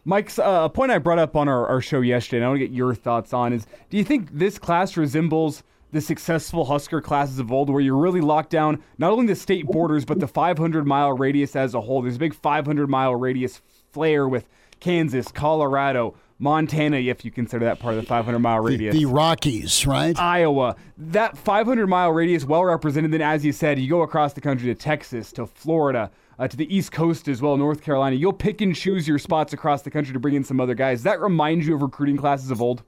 Mike's 0.06 0.40
uh, 0.40 0.62
a 0.64 0.70
point 0.70 0.92
I 0.92 1.00
brought 1.00 1.20
up 1.20 1.36
on 1.36 1.50
our, 1.50 1.68
our 1.68 1.82
show 1.82 2.02
yesterday, 2.02 2.38
and 2.38 2.46
I 2.46 2.50
want 2.50 2.62
to 2.62 2.68
get 2.68 2.74
your 2.74 2.96
thoughts 2.96 3.34
on 3.34 3.52
is: 3.52 3.66
Do 3.90 3.98
you 3.98 4.04
think 4.04 4.30
this 4.32 4.60
class 4.60 4.96
resembles 4.96 5.64
the 5.92 6.02
successful 6.02 6.66
Husker 6.66 7.02
classes 7.02 7.40
of 7.40 7.52
old, 7.52 7.70
where 7.70 7.82
you're 7.82 7.98
really 7.98 8.22
locked 8.22 8.52
down 8.52 8.84
not 9.00 9.12
only 9.12 9.26
the 9.26 9.36
state 9.36 9.66
borders 9.66 10.06
but 10.06 10.20
the 10.20 10.28
500 10.28 10.86
mile 10.86 11.14
radius 11.14 11.56
as 11.56 11.74
a 11.74 11.82
whole? 11.82 12.04
There's 12.04 12.18
a 12.18 12.20
big 12.20 12.36
500 12.36 12.88
mile 12.88 13.16
radius 13.16 13.60
flare 13.92 14.28
with 14.28 14.48
Kansas, 14.80 15.30
Colorado, 15.32 16.16
Montana, 16.40 16.98
if 16.98 17.26
you 17.26 17.32
consider 17.32 17.66
that 17.66 17.80
part 17.80 17.96
of 17.96 18.02
the 18.02 18.08
500 18.08 18.40
mile 18.40 18.62
radius. 18.62 18.94
The, 18.94 19.04
the, 19.04 19.06
Rockies, 19.06 19.86
right? 19.86 20.18
Iowa. 20.18 20.78
That 20.98 21.38
500 21.38 21.86
mile 21.88 22.12
radius, 22.12 22.46
well 22.46 22.64
represented. 22.64 23.12
Then, 23.12 23.22
as 23.22 23.44
you 23.44 23.52
said, 23.52 23.78
you 23.78 23.90
go 23.90 24.02
across 24.04 24.34
the 24.34 24.42
country 24.42 24.68
to 24.68 24.76
Texas, 24.76 25.34
to 25.34 25.46
Florida, 25.46 26.10
uh, 26.40 26.48
to 26.48 26.56
the 26.56 26.74
East 26.74 26.94
Coast 26.94 27.28
as 27.28 27.42
well, 27.42 27.58
North 27.58 27.82
Carolina. 27.84 28.16
You'll 28.16 28.32
pick 28.32 28.62
and 28.62 28.74
choose 28.74 29.06
your 29.06 29.20
spots 29.20 29.52
across 29.52 29.82
the 29.82 29.92
country 29.92 30.14
to 30.14 30.20
bring 30.20 30.36
in 30.36 30.46
some 30.46 30.62
other 30.62 30.76
guys. 30.76 31.00
Does 31.00 31.04
that 31.04 31.20
remind 31.20 31.66
you 31.66 31.76
of 31.76 31.82
recruiting 31.82 32.16
classes 32.16 32.52
of 32.52 32.62
old? 32.62 32.84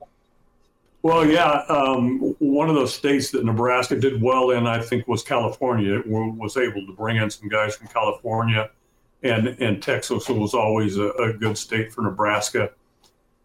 Well, 1.03 1.25
yeah. 1.25 1.63
Um, 1.67 2.35
one 2.39 2.69
of 2.69 2.75
those 2.75 2.93
states 2.93 3.31
that 3.31 3.43
Nebraska 3.43 3.99
did 3.99 4.21
well 4.21 4.51
in, 4.51 4.65
I 4.65 4.81
think, 4.81 5.07
was 5.09 5.23
California. 5.23 5.99
It 5.99 6.07
was 6.07 6.55
able 6.55 6.85
to 6.85 6.93
bring 6.93 7.17
in 7.17 7.29
some 7.29 7.49
guys 7.49 7.75
from 7.75 7.87
California, 7.87 8.69
and 9.23 9.47
and 9.47 9.81
Texas 9.81 10.29
was 10.29 10.53
always 10.53 10.97
a, 10.97 11.09
a 11.13 11.33
good 11.33 11.57
state 11.57 11.91
for 11.91 12.01
Nebraska. 12.01 12.71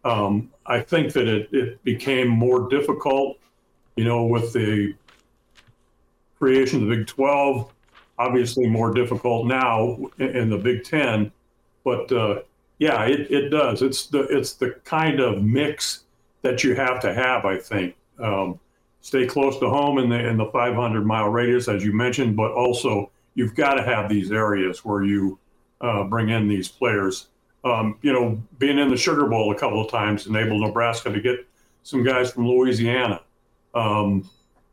Um, 0.07 0.51
I 0.65 0.79
think 0.79 1.11
that 1.13 1.27
it, 1.27 1.49
it 1.51 1.83
became 1.83 2.29
more 2.29 2.69
difficult, 2.69 3.37
you 3.97 4.05
know, 4.05 4.25
with 4.25 4.53
the 4.53 4.95
creation 6.39 6.81
of 6.81 6.87
the 6.87 6.95
Big 6.95 7.07
12, 7.07 7.73
obviously 8.17 8.67
more 8.67 8.93
difficult 8.93 9.47
now 9.47 9.97
in 10.17 10.49
the 10.49 10.57
Big 10.57 10.85
10. 10.85 11.29
But 11.83 12.09
uh, 12.11 12.39
yeah, 12.79 13.03
it, 13.03 13.29
it 13.31 13.49
does. 13.49 13.81
It's 13.81 14.07
the 14.07 14.21
it's 14.29 14.53
the 14.53 14.71
kind 14.85 15.19
of 15.19 15.43
mix 15.43 16.03
that 16.41 16.63
you 16.63 16.73
have 16.75 17.01
to 17.01 17.13
have, 17.13 17.43
I 17.43 17.57
think. 17.57 17.95
Um, 18.19 18.59
stay 19.01 19.25
close 19.25 19.59
to 19.59 19.69
home 19.69 19.97
in 19.97 20.09
the 20.09 20.25
in 20.25 20.37
the 20.37 20.45
500 20.45 21.05
mile 21.05 21.29
radius, 21.29 21.67
as 21.67 21.83
you 21.83 21.91
mentioned, 21.91 22.37
but 22.37 22.51
also 22.51 23.11
you've 23.35 23.55
got 23.55 23.73
to 23.73 23.83
have 23.83 24.09
these 24.09 24.31
areas 24.31 24.85
where 24.85 25.03
you 25.03 25.37
uh, 25.81 26.05
bring 26.05 26.29
in 26.29 26.47
these 26.47 26.69
players. 26.69 27.27
Um, 27.67 27.97
you 28.01 28.13
know, 28.13 28.41
being 28.59 28.77
in 28.77 28.89
the 28.89 28.97
Sugar 28.97 29.25
Bowl 29.25 29.51
a 29.51 29.57
couple 29.57 29.83
of 29.83 29.91
times 29.91 30.27
enabled 30.27 30.61
Nebraska 30.61 31.11
to 31.11 31.19
get 31.19 31.47
some 31.83 32.03
guys 32.03 32.31
from 32.31 32.47
Louisiana. 32.47 33.21
Um, 33.73 34.29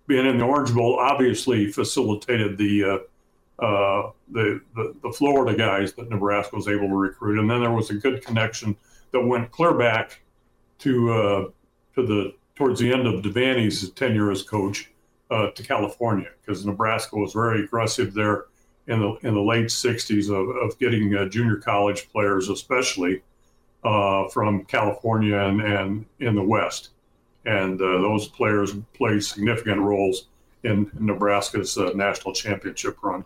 being 0.07 0.27
in 0.27 0.39
the 0.39 0.45
Orange 0.45 0.75
Bowl 0.75 0.99
obviously 0.99 1.73
facilitated 1.73 2.59
the, 2.59 2.85
uh, 2.85 3.65
uh, 3.65 4.11
the, 4.31 4.61
the 4.75 4.95
the 5.03 5.13
Florida 5.13 5.57
guys 5.57 5.93
that 5.95 6.11
Nebraska 6.11 6.57
was 6.57 6.69
able 6.69 6.89
to 6.89 6.95
recruit, 6.95 7.39
and 7.39 7.51
then 7.51 7.61
there 7.61 7.71
was 7.71 7.91
a 7.91 7.95
good 7.95 8.25
connection 8.25 8.77
that 9.13 9.21
went 9.21 9.51
clear 9.51 9.75
back 9.75 10.21
to 10.81 11.13
uh, 11.13 11.45
to 11.95 12.07
the 12.07 12.35
towards 12.57 12.81
the 12.81 12.93
end 12.93 13.07
of 13.07 13.23
Devaney's 13.23 13.89
tenure 13.91 14.31
as 14.31 14.43
coach 14.43 14.91
uh, 15.31 15.51
to 15.51 15.63
California 15.63 16.29
because 16.41 16.65
Nebraska 16.67 17.17
was 17.17 17.33
very 17.33 17.65
aggressive 17.65 18.13
there 18.15 18.47
in 18.87 19.01
the 19.01 19.15
in 19.23 19.35
the 19.35 19.43
late 19.43 19.67
'60s 19.67 20.29
of, 20.31 20.57
of 20.57 20.79
getting 20.79 21.15
uh, 21.15 21.27
junior 21.27 21.57
college 21.57 22.09
players, 22.11 22.49
especially 22.49 23.23
uh, 23.85 24.29
from 24.29 24.65
California 24.65 25.37
and, 25.37 25.61
and 25.61 26.07
in 26.21 26.35
the 26.35 26.43
West 26.43 26.91
and 27.47 27.81
uh, 27.81 27.85
those 27.85 28.29
players 28.29 28.75
played 28.95 29.23
significant 29.23 29.81
roles 29.81 30.27
in 30.63 30.91
Nebraska's 30.99 31.77
uh, 31.77 31.91
national 31.95 32.33
championship 32.33 32.97
run. 33.03 33.25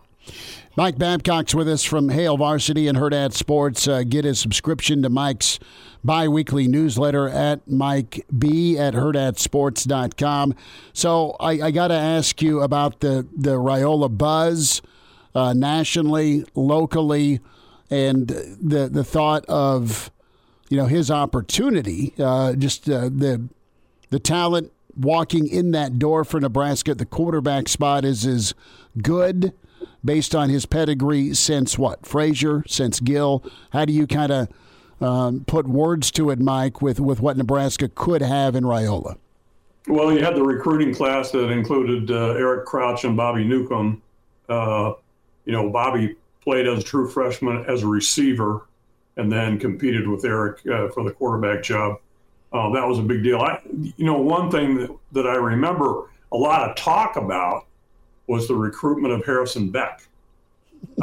Mike 0.75 0.97
Babcock's 0.97 1.55
with 1.55 1.67
us 1.67 1.83
from 1.83 2.09
Hail 2.09 2.37
Varsity 2.37 2.87
and 2.87 2.97
Hurrdat 2.97 3.33
Sports. 3.33 3.87
Uh, 3.87 4.03
get 4.03 4.25
a 4.25 4.35
subscription 4.35 5.01
to 5.01 5.09
Mike's 5.09 5.59
biweekly 6.03 6.67
newsletter 6.67 7.27
at 7.29 7.67
Mike 7.67 8.25
B 8.37 8.77
at 8.77 8.93
hurrdatsports.com. 8.93 10.55
So 10.93 11.35
I, 11.39 11.51
I 11.51 11.71
got 11.71 11.87
to 11.87 11.95
ask 11.95 12.41
you 12.41 12.61
about 12.61 12.99
the, 12.99 13.25
the 13.35 13.55
Raiola 13.55 14.15
buzz 14.15 14.81
uh, 15.35 15.53
nationally, 15.53 16.45
locally, 16.55 17.39
and 17.89 18.27
the, 18.27 18.89
the 18.91 19.03
thought 19.03 19.45
of 19.45 20.11
you 20.69 20.77
know 20.77 20.85
his 20.85 21.09
opportunity, 21.09 22.13
uh, 22.19 22.53
just 22.53 22.89
uh, 22.89 23.09
the 23.09 23.47
the 24.09 24.19
talent 24.19 24.71
walking 24.97 25.47
in 25.47 25.71
that 25.71 25.97
door 25.97 26.23
for 26.23 26.39
Nebraska 26.39 26.93
the 26.93 27.05
quarterback 27.05 27.67
spot 27.69 28.03
is 28.03 28.25
as 28.25 28.53
good 29.01 29.53
based 30.03 30.35
on 30.35 30.49
his 30.49 30.65
pedigree 30.65 31.33
since 31.33 31.77
what? 31.77 32.05
Frazier, 32.05 32.63
since 32.67 32.99
Gill? 32.99 33.43
How 33.71 33.85
do 33.85 33.93
you 33.93 34.07
kind 34.07 34.31
of 34.31 34.47
um, 35.01 35.45
put 35.45 35.67
words 35.67 36.11
to 36.11 36.29
it, 36.29 36.39
Mike, 36.39 36.81
with, 36.81 36.99
with 36.99 37.19
what 37.21 37.37
Nebraska 37.37 37.89
could 37.89 38.21
have 38.21 38.55
in 38.55 38.63
Raiola? 38.63 39.17
Well, 39.87 40.11
you 40.11 40.23
had 40.23 40.35
the 40.35 40.43
recruiting 40.43 40.93
class 40.93 41.31
that 41.31 41.49
included 41.49 42.11
uh, 42.11 42.33
Eric 42.33 42.65
Crouch 42.65 43.05
and 43.05 43.15
Bobby 43.15 43.43
Newcomb. 43.43 44.01
Uh, 44.47 44.93
you 45.45 45.53
know, 45.53 45.69
Bobby 45.69 46.15
played 46.41 46.67
as 46.67 46.79
a 46.79 46.83
true 46.83 47.09
freshman 47.09 47.65
as 47.67 47.83
a 47.83 47.87
receiver 47.87 48.67
and 49.17 49.31
then 49.31 49.59
competed 49.59 50.07
with 50.07 50.23
Eric 50.23 50.65
uh, 50.67 50.89
for 50.89 51.03
the 51.03 51.11
quarterback 51.11 51.63
job. 51.63 51.99
Uh, 52.51 52.71
that 52.71 52.87
was 52.87 52.97
a 52.97 53.03
big 53.03 53.23
deal. 53.23 53.39
I, 53.39 53.59
you 53.97 54.05
know, 54.05 54.17
one 54.17 54.49
thing 54.49 54.77
that, 54.77 54.95
that 55.11 55.27
I 55.27 55.35
remember 55.35 56.09
a 56.31 56.37
lot 56.37 56.67
of 56.67 56.75
talk 56.75 57.15
about 57.15 57.65
was 58.27 58.47
the 58.47 58.55
recruitment 58.55 59.13
of 59.13 59.25
Harrison 59.25 59.69
Beck 59.69 60.07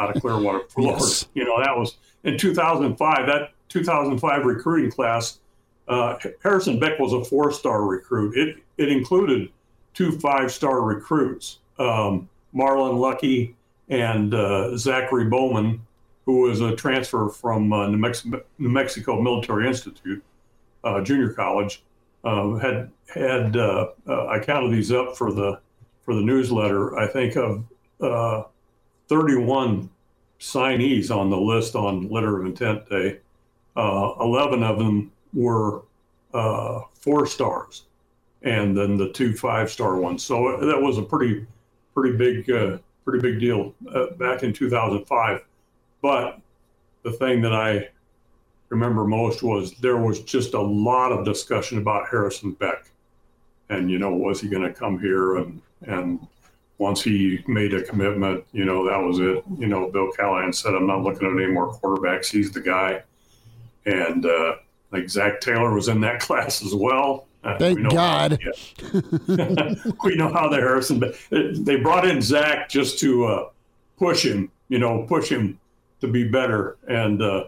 out 0.00 0.14
of 0.14 0.20
Clearwater, 0.22 0.62
Florida. 0.68 0.98
yes. 0.98 1.28
You 1.34 1.44
know, 1.44 1.62
that 1.62 1.76
was 1.76 1.96
in 2.24 2.38
2005. 2.38 3.26
That 3.26 3.50
2005 3.68 4.44
recruiting 4.44 4.90
class, 4.90 5.40
uh, 5.88 6.16
Harrison 6.42 6.78
Beck 6.78 6.98
was 6.98 7.12
a 7.12 7.24
four-star 7.24 7.84
recruit. 7.84 8.36
It 8.36 8.56
it 8.78 8.88
included 8.88 9.50
two 9.94 10.18
five-star 10.18 10.82
recruits, 10.82 11.58
um, 11.78 12.28
Marlon 12.54 12.98
Lucky 12.98 13.56
and 13.88 14.34
uh, 14.34 14.70
Zackary 14.72 15.28
Bowman, 15.28 15.80
who 16.24 16.40
was 16.42 16.60
a 16.60 16.74
transfer 16.74 17.28
from 17.28 17.72
uh, 17.72 17.88
New, 17.88 17.98
Mex- 17.98 18.24
New 18.24 18.68
Mexico 18.68 19.20
Military 19.20 19.66
Institute 19.66 20.22
uh, 20.84 21.00
junior 21.02 21.32
college, 21.32 21.82
uh, 22.24 22.54
had 22.56 22.90
had 23.06 23.56
uh, 23.56 23.88
uh, 24.08 24.26
I 24.26 24.40
counted 24.40 24.72
these 24.72 24.90
up 24.90 25.16
for 25.16 25.32
the 25.32 25.60
for 26.02 26.14
the 26.14 26.20
newsletter. 26.20 26.98
I 26.98 27.06
think 27.06 27.36
of 27.36 27.64
uh, 28.00 28.44
31 29.08 29.88
signees 30.40 31.14
on 31.14 31.30
the 31.30 31.36
list 31.36 31.74
on 31.74 32.08
letter 32.08 32.40
of 32.40 32.46
intent 32.46 32.88
day. 32.88 33.20
11 33.76 34.62
of 34.62 34.78
them 34.78 35.12
were 35.34 35.82
four 36.32 37.26
stars, 37.26 37.84
and 38.42 38.76
then 38.76 38.96
the 38.96 39.12
two 39.12 39.34
five 39.34 39.70
star 39.70 39.96
ones. 39.96 40.22
So 40.22 40.58
that 40.60 40.80
was 40.80 40.98
a 40.98 41.02
pretty 41.02 41.46
pretty 41.94 42.16
big 42.16 42.82
pretty 43.06 43.22
big 43.22 43.40
deal 43.40 43.72
back 44.18 44.42
in 44.42 44.52
2005. 44.52 45.44
But 46.02 46.40
the 47.04 47.12
thing 47.12 47.40
that 47.42 47.54
I 47.54 47.88
remember 48.68 49.04
most 49.04 49.42
was 49.42 49.72
there 49.74 49.96
was 49.96 50.20
just 50.20 50.54
a 50.54 50.60
lot 50.60 51.12
of 51.12 51.24
discussion 51.24 51.78
about 51.78 52.08
Harrison 52.10 52.52
Beck. 52.52 52.90
And, 53.70 53.90
you 53.90 53.98
know, 53.98 54.12
was 54.12 54.40
he 54.40 54.48
going 54.48 54.62
to 54.62 54.72
come 54.72 54.98
here? 54.98 55.36
And, 55.36 55.62
and 55.82 56.26
once 56.78 57.02
he 57.02 57.42
made 57.46 57.74
a 57.74 57.82
commitment, 57.82 58.44
you 58.52 58.64
know, 58.64 58.84
that 58.88 58.98
was 58.98 59.20
it. 59.20 59.44
You 59.56 59.68
know, 59.68 59.88
Bill 59.88 60.10
Callahan 60.12 60.52
said, 60.52 60.74
I'm 60.74 60.86
not 60.86 61.02
looking 61.02 61.28
at 61.28 61.42
any 61.42 61.52
more 61.52 61.72
quarterbacks. 61.72 62.30
He's 62.30 62.50
the 62.50 62.60
guy. 62.60 63.02
And 63.86 64.26
uh, 64.26 64.56
like 64.90 65.08
Zac 65.08 65.40
Taylor 65.40 65.72
was 65.72 65.88
in 65.88 66.00
that 66.00 66.20
class 66.26 66.62
as 66.62 66.74
well. 66.74 67.25
Uh, 67.46 67.58
Thank 67.58 67.90
God. 67.90 68.38
we 70.04 70.16
know 70.16 70.32
how 70.32 70.48
the 70.48 70.56
Harrison, 70.56 70.98
But 70.98 71.16
they 71.30 71.76
brought 71.76 72.06
in 72.06 72.20
Zac 72.20 72.68
just 72.68 72.98
to 73.00 73.24
uh, 73.24 73.48
push 73.98 74.24
him, 74.24 74.50
you 74.68 74.78
know, 74.78 75.04
push 75.08 75.28
him 75.28 75.58
to 76.00 76.08
be 76.08 76.28
better. 76.28 76.76
And, 76.88 77.22
uh, 77.22 77.44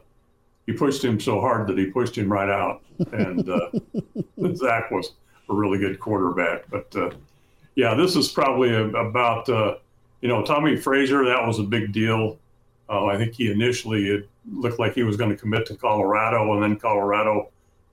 he 0.69 0.75
pushed 0.75 1.03
him 1.03 1.19
so 1.19 1.41
hard 1.41 1.67
that 1.69 1.79
he 1.79 1.87
pushed 1.87 2.15
him 2.15 2.31
right 2.31 2.51
out. 2.51 2.83
And 3.13 3.49
uh, 3.49 3.71
Zac 4.55 4.91
was 4.91 5.15
a 5.49 5.55
really 5.55 5.79
good 5.79 5.99
quarterback. 5.99 6.69
But 6.71 6.95
uh, 6.95 7.11
yeah, 7.75 7.95
this 7.95 8.15
is 8.17 8.29
probably 8.29 8.75
a, 8.75 8.85
about 8.89 9.49
uh, 9.49 9.77
you 10.21 10.29
know 10.29 10.45
Tommie 10.45 10.77
Frazier. 10.77 11.25
That 11.25 11.47
was 11.47 11.59
a 11.59 11.63
big 11.63 11.93
deal. 11.93 12.37
Uh, 12.87 13.07
I 13.07 13.17
think 13.17 13.33
he 13.33 13.51
initially 13.51 14.11
it 14.11 14.29
looked 14.53 14.79
like 14.79 14.93
he 14.93 15.05
was 15.05 15.17
going 15.17 15.31
to 15.31 15.39
commit 15.39 15.65
to 15.69 15.75
Colorado, 15.75 16.53
and 16.53 16.63
then 16.63 16.77
Colorado 16.77 17.49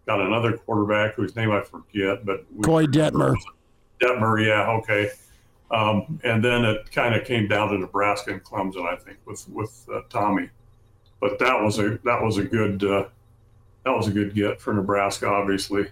got 0.05 0.21
another 0.21 0.57
quarterback 0.57 1.15
whose 1.15 1.35
name 1.35 1.51
I 1.51 1.61
forget, 1.61 2.25
but 2.25 2.45
Koy 2.63 2.85
Detmer. 2.85 3.35
Detmer, 4.01 4.45
yeah, 4.45 4.69
okay. 4.71 5.11
Um, 5.71 6.19
and 6.23 6.43
then 6.43 6.63
it 6.63 6.91
kind 6.91 7.15
of 7.15 7.25
came 7.25 7.47
down 7.47 7.69
to 7.69 7.77
Nebraska 7.77 8.31
and 8.31 8.43
Clemson, 8.43 8.85
I 8.85 8.95
think, 8.95 9.17
with 9.25 9.47
with 9.49 9.87
uh, 9.91 10.01
Tommie 10.09 10.49
but 11.19 11.39
that 11.39 11.61
was 11.61 11.79
a 11.79 11.97
that 12.03 12.21
was 12.21 12.37
a 12.37 12.43
good 12.43 12.83
uh, 12.83 13.05
that 13.83 13.91
was 13.91 14.07
a 14.07 14.11
good 14.11 14.33
get 14.33 14.59
for 14.61 14.73
Nebraska, 14.73 15.27
obviously. 15.27 15.87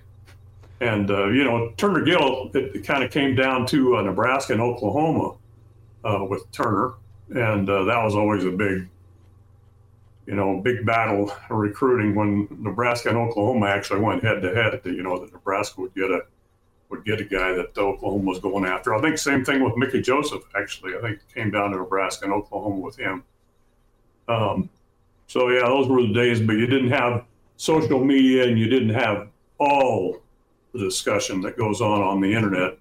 And 0.80 1.10
uh, 1.10 1.28
you 1.28 1.44
know, 1.44 1.74
Turner 1.78 2.04
Gill, 2.04 2.52
it, 2.54 2.76
it 2.76 2.86
kind 2.86 3.04
of 3.04 3.12
came 3.12 3.36
down 3.36 3.66
to 3.68 3.98
uh, 3.98 4.02
Nebraska 4.02 4.54
and 4.54 4.62
Oklahoma 4.62 5.36
uh, 6.04 6.24
with 6.26 6.50
Turner, 6.52 6.94
and 7.30 7.70
uh, 7.70 7.86
that 7.86 8.04
was 8.04 8.16
always 8.16 8.44
a 8.46 8.52
big, 8.52 8.88
you 10.26 10.36
know, 10.36 10.62
big 10.62 10.86
battle 10.86 11.32
recruiting 11.50 12.16
when 12.16 12.48
Nebraska 12.52 13.10
and 13.10 13.18
Oklahoma 13.18 13.68
actually 13.68 14.00
went 14.00 14.24
head 14.24 14.42
to 14.42 14.54
head. 14.54 14.82
You 14.86 15.04
know, 15.04 15.20
that 15.20 15.34
Nebraska 15.34 15.82
would 15.82 15.94
get 15.94 16.12
a 16.12 16.22
would 16.90 17.04
get 17.04 17.20
a 17.20 17.26
guy 17.26 17.54
that 17.54 17.78
Oklahoma 17.78 18.24
was 18.24 18.40
going 18.40 18.66
after. 18.66 18.94
I 18.94 19.02
think 19.02 19.18
same 19.18 19.44
thing 19.44 19.64
with 19.64 19.76
Mickey 19.76 20.02
Joseph. 20.02 20.44
Actually, 20.56 20.96
I 20.96 21.02
think 21.02 21.20
came 21.34 21.52
down 21.52 21.72
to 21.72 21.78
Nebraska 21.78 22.26
and 22.26 22.34
Oklahoma 22.34 22.78
with 22.78 22.98
him. 22.98 23.24
Um, 24.28 24.70
so 25.28 25.50
yeah, 25.50 25.66
those 25.66 25.88
were 25.88 26.04
the 26.04 26.14
days, 26.14 26.40
but 26.40 26.54
you 26.54 26.68
didn't 26.68 26.92
have 26.92 27.26
social 27.58 28.04
media 28.04 28.48
and 28.48 28.58
you 28.60 28.68
didn't 28.68 28.94
have 28.94 29.28
all 29.60 30.22
the 30.74 30.80
discussion 30.80 31.42
that 31.42 31.58
goes 31.58 31.82
on 31.82 32.02
on 32.02 32.22
the 32.22 32.34
internet 32.34 32.78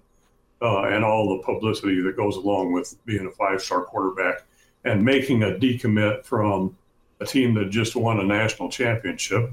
uh, 0.61 0.83
and 0.83 1.03
all 1.03 1.37
the 1.37 1.43
publicity 1.43 2.01
that 2.01 2.15
goes 2.15 2.37
along 2.37 2.71
with 2.71 2.95
being 3.05 3.25
a 3.27 3.31
five-star 3.31 3.83
quarterback 3.83 4.43
and 4.85 5.03
making 5.03 5.43
a 5.43 5.47
decommit 5.47 6.25
from 6.25 6.75
a 7.23 7.25
team 7.25 7.53
that 7.55 7.69
just 7.69 7.95
won 7.95 8.19
a 8.19 8.23
national 8.23 8.69
championship 8.69 9.51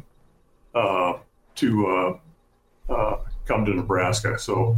uh, 0.75 1.15
to 1.57 1.87
uh, 1.87 2.93
uh 2.93 3.17
come 3.47 3.65
to 3.65 3.75
Nebraska. 3.75 4.39
So 4.39 4.77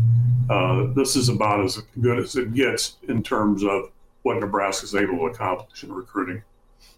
uh, 0.49 0.87
this 0.95 1.15
is 1.17 1.29
about 1.29 1.63
as 1.65 1.77
good 2.01 2.19
as 2.19 2.37
it 2.37 2.55
gets 2.55 2.97
in 3.09 3.23
terms 3.23 3.65
of 3.65 3.91
what 4.23 4.39
Nebraska 4.39 4.85
is 4.85 4.95
able 4.95 5.19
to 5.19 5.27
accomplish 5.27 5.85
in 5.85 5.93
recruiting. 5.93 6.43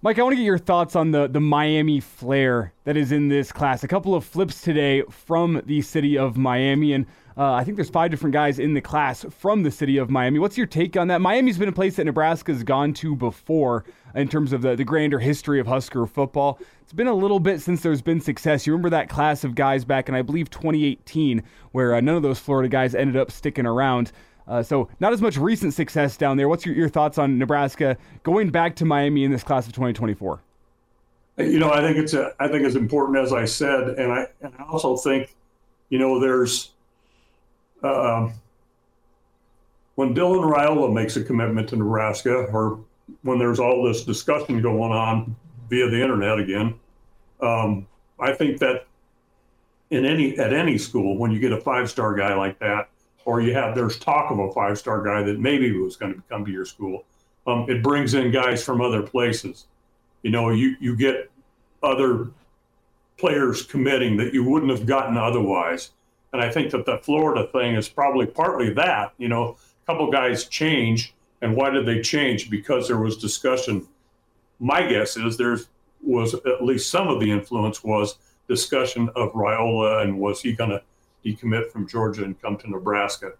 Mike, 0.03 0.18
I 0.18 0.23
want 0.23 0.33
to 0.33 0.37
get 0.37 0.44
your 0.44 0.59
thoughts 0.59 0.97
on 0.97 1.12
the, 1.12 1.27
the 1.27 1.40
Miami 1.40 1.99
flair 1.99 2.73
that 2.85 2.97
is 2.97 3.11
in 3.11 3.29
this 3.29 3.51
class. 3.51 3.85
A 3.85 3.88
couple 3.88 4.14
of 4.14 4.25
flips 4.25 4.61
today 4.61 5.03
from 5.11 5.62
the 5.64 5.81
city 5.81 6.18
of 6.18 6.37
Miami, 6.37 6.92
and 6.92 7.07
uh, 7.37 7.55
I 7.55 7.64
think 7.64 7.77
there's 7.77 7.90
five 7.90 8.11
different 8.11 8.33
guys 8.33 8.59
in 8.59 8.75
the 8.75 8.81
class 8.81 9.25
from 9.31 9.62
the 9.62 9.70
city 9.70 9.97
of 9.97 10.09
Miami. 10.11 10.38
What's 10.38 10.57
your 10.57 10.66
take 10.66 10.97
on 10.97 11.09
that? 11.09 11.20
Miami's 11.20 11.59
been 11.59 11.68
a 11.68 11.73
place 11.73 11.97
that 11.97 12.05
Nebraska's 12.05 12.62
gone 12.62 12.92
to 12.94 13.16
before 13.16 13.85
in 14.14 14.29
terms 14.29 14.53
of 14.53 14.62
the, 14.62 14.77
the 14.77 14.85
grander 14.85 15.18
history 15.18 15.59
of 15.59 15.66
Husker 15.66 16.07
football. 16.07 16.61
It's 16.83 16.92
been 16.92 17.09
a 17.09 17.14
little 17.14 17.40
bit 17.40 17.61
since 17.61 17.81
there's 17.81 18.03
been 18.03 18.20
success. 18.20 18.66
You 18.66 18.73
remember 18.75 18.90
that 18.90 19.09
class 19.09 19.42
of 19.42 19.55
guys 19.55 19.85
back 19.85 20.09
in, 20.09 20.14
I 20.14 20.23
believe, 20.23 20.51
2018, 20.51 21.42
where 21.73 21.94
uh, 21.94 22.01
none 22.01 22.14
of 22.14 22.23
those 22.23 22.38
Florida 22.38 22.68
guys 22.68 22.94
ended 22.94 23.16
up 23.16 23.31
sticking 23.31 23.66
around. 23.66 24.12
Uh, 24.47 24.63
so 24.63 24.89
not 25.01 25.13
as 25.13 25.23
much 25.23 25.37
recent 25.37 25.73
success 25.73 26.17
down 26.17 26.37
there. 26.37 26.49
What's 26.49 26.67
your, 26.67 26.75
your 26.75 26.89
thoughts 26.89 27.19
on 27.19 27.39
Nebraska 27.39 27.97
going 28.23 28.51
back 28.51 28.77
to 28.77 28.85
Miami 28.85 29.25
in 29.25 29.31
this 29.31 29.43
class 29.43 29.67
of 29.67 29.73
2024? 29.73 30.41
You 31.39 31.59
know, 31.59 31.73
I 31.73 31.81
think 31.81 31.97
it's 31.97 32.15
a, 32.15 32.33
I 32.39 32.49
think 32.49 32.65
it's 32.65 32.77
important 32.77 33.19
as 33.19 33.33
I 33.33 33.45
said, 33.45 33.89
and 33.99 34.13
I 34.13 34.27
and 34.41 34.53
I 34.59 34.65
also 34.65 34.97
think, 34.97 35.35
you 35.89 35.99
know, 35.99 36.21
there's 36.21 36.71
uh, 37.83 38.31
when 39.97 40.15
Dylan 40.15 40.53
Raiola 40.53 40.93
makes 40.93 41.17
a 41.17 41.25
commitment 41.25 41.69
to 41.71 41.77
Nebraska, 41.77 42.33
or 42.33 42.81
when 43.23 43.39
there's 43.39 43.59
all 43.59 43.85
this 43.85 44.05
discussion 44.05 44.63
going 44.63 44.93
on 44.93 45.35
via 45.69 45.89
the 45.89 46.01
internet 46.01 46.39
again, 46.39 46.75
um, 47.41 47.87
I 48.21 48.33
think 48.33 48.59
that 48.61 48.87
in 49.91 50.05
any 50.05 50.39
at 50.39 50.53
any 50.53 50.79
school, 50.79 51.19
when 51.19 51.31
you 51.31 51.41
get 51.41 51.53
a 51.53 51.61
five 51.61 51.91
star 51.91 52.15
guy 52.15 52.35
like 52.35 52.59
that, 52.61 52.91
or 53.25 53.41
you 53.41 53.55
have 53.55 53.75
there's 53.75 53.99
talk 53.99 54.31
of 54.31 54.39
a 54.39 54.53
five 54.53 54.79
star 54.79 55.03
guy 55.03 55.23
that 55.23 55.39
maybe 55.41 55.73
was 55.73 55.97
going 55.97 56.15
to 56.15 56.23
come 56.29 56.45
to 56.45 56.51
your 56.51 56.65
school. 56.65 57.05
Um, 57.47 57.67
it 57.69 57.83
brings 57.83 58.15
in 58.15 58.31
guys 58.31 58.65
from 58.65 58.81
other 58.81 59.03
places. 59.03 59.67
You 60.23 60.31
know, 60.31 60.51
you 60.51 60.77
you 60.81 60.97
get 60.97 61.31
other 61.83 62.31
players 63.19 63.63
committing 63.63 64.17
that 64.17 64.33
you 64.35 64.45
wouldn't 64.45 64.71
have 64.71 64.87
gotten 64.87 65.17
otherwise. 65.17 65.91
And 66.33 66.43
I 66.43 66.51
think 66.51 66.71
that 66.73 66.85
the 66.85 66.99
Florida 66.99 67.47
thing 67.53 67.77
is 67.77 67.89
probably 67.89 68.27
partly 68.27 68.73
that. 68.75 69.13
You 69.19 69.29
know, 69.29 69.57
a 69.83 69.87
couple 69.87 70.11
guys 70.11 70.49
change, 70.49 71.15
and 71.43 71.55
why 71.55 71.71
did 71.71 71.87
they 71.87 72.01
change? 72.01 72.51
Because 72.51 72.89
there 72.89 72.99
was 72.99 73.17
discussion. 73.17 73.87
My 74.59 74.87
guess 74.87 75.17
is 75.17 75.37
there's 75.37 75.69
was 76.03 76.35
at 76.35 76.63
least 76.63 76.91
some 76.91 77.09
of 77.09 77.21
the 77.21 77.31
influence 77.31 77.83
was 77.83 78.19
discussion 78.49 79.09
of 79.17 79.33
Raiola 79.33 80.03
and 80.03 80.19
was 80.19 80.43
he 80.43 80.53
going 80.53 80.71
to 80.71 80.83
decommit 81.25 81.71
from 81.71 81.87
Georgia 81.89 82.25
and 82.25 82.41
come 82.41 82.57
to 82.59 82.71
Nebraska. 82.71 83.33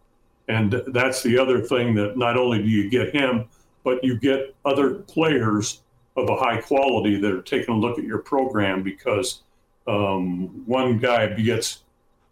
And 0.49 0.83
that's 0.89 1.23
the 1.23 1.39
other 1.39 1.61
thing 1.61 1.95
that 1.95 2.17
not 2.17 2.37
only 2.37 2.63
do 2.63 2.69
you 2.69 2.91
get 2.91 3.15
him, 3.15 3.49
but 3.83 4.03
you 4.03 4.19
get 4.19 4.55
other 4.65 4.95
players 4.95 5.83
of 6.17 6.29
a 6.29 6.37
high 6.37 6.61
quality 6.61 7.21
that 7.21 7.33
are 7.33 7.43
taking 7.43 7.75
a 7.75 7.79
look 7.79 7.99
at 7.99 8.05
your 8.05 8.19
program 8.19 8.83
because 8.83 9.43
um, 9.87 10.65
one 10.67 10.99
guy 10.99 11.27
begets 11.27 11.83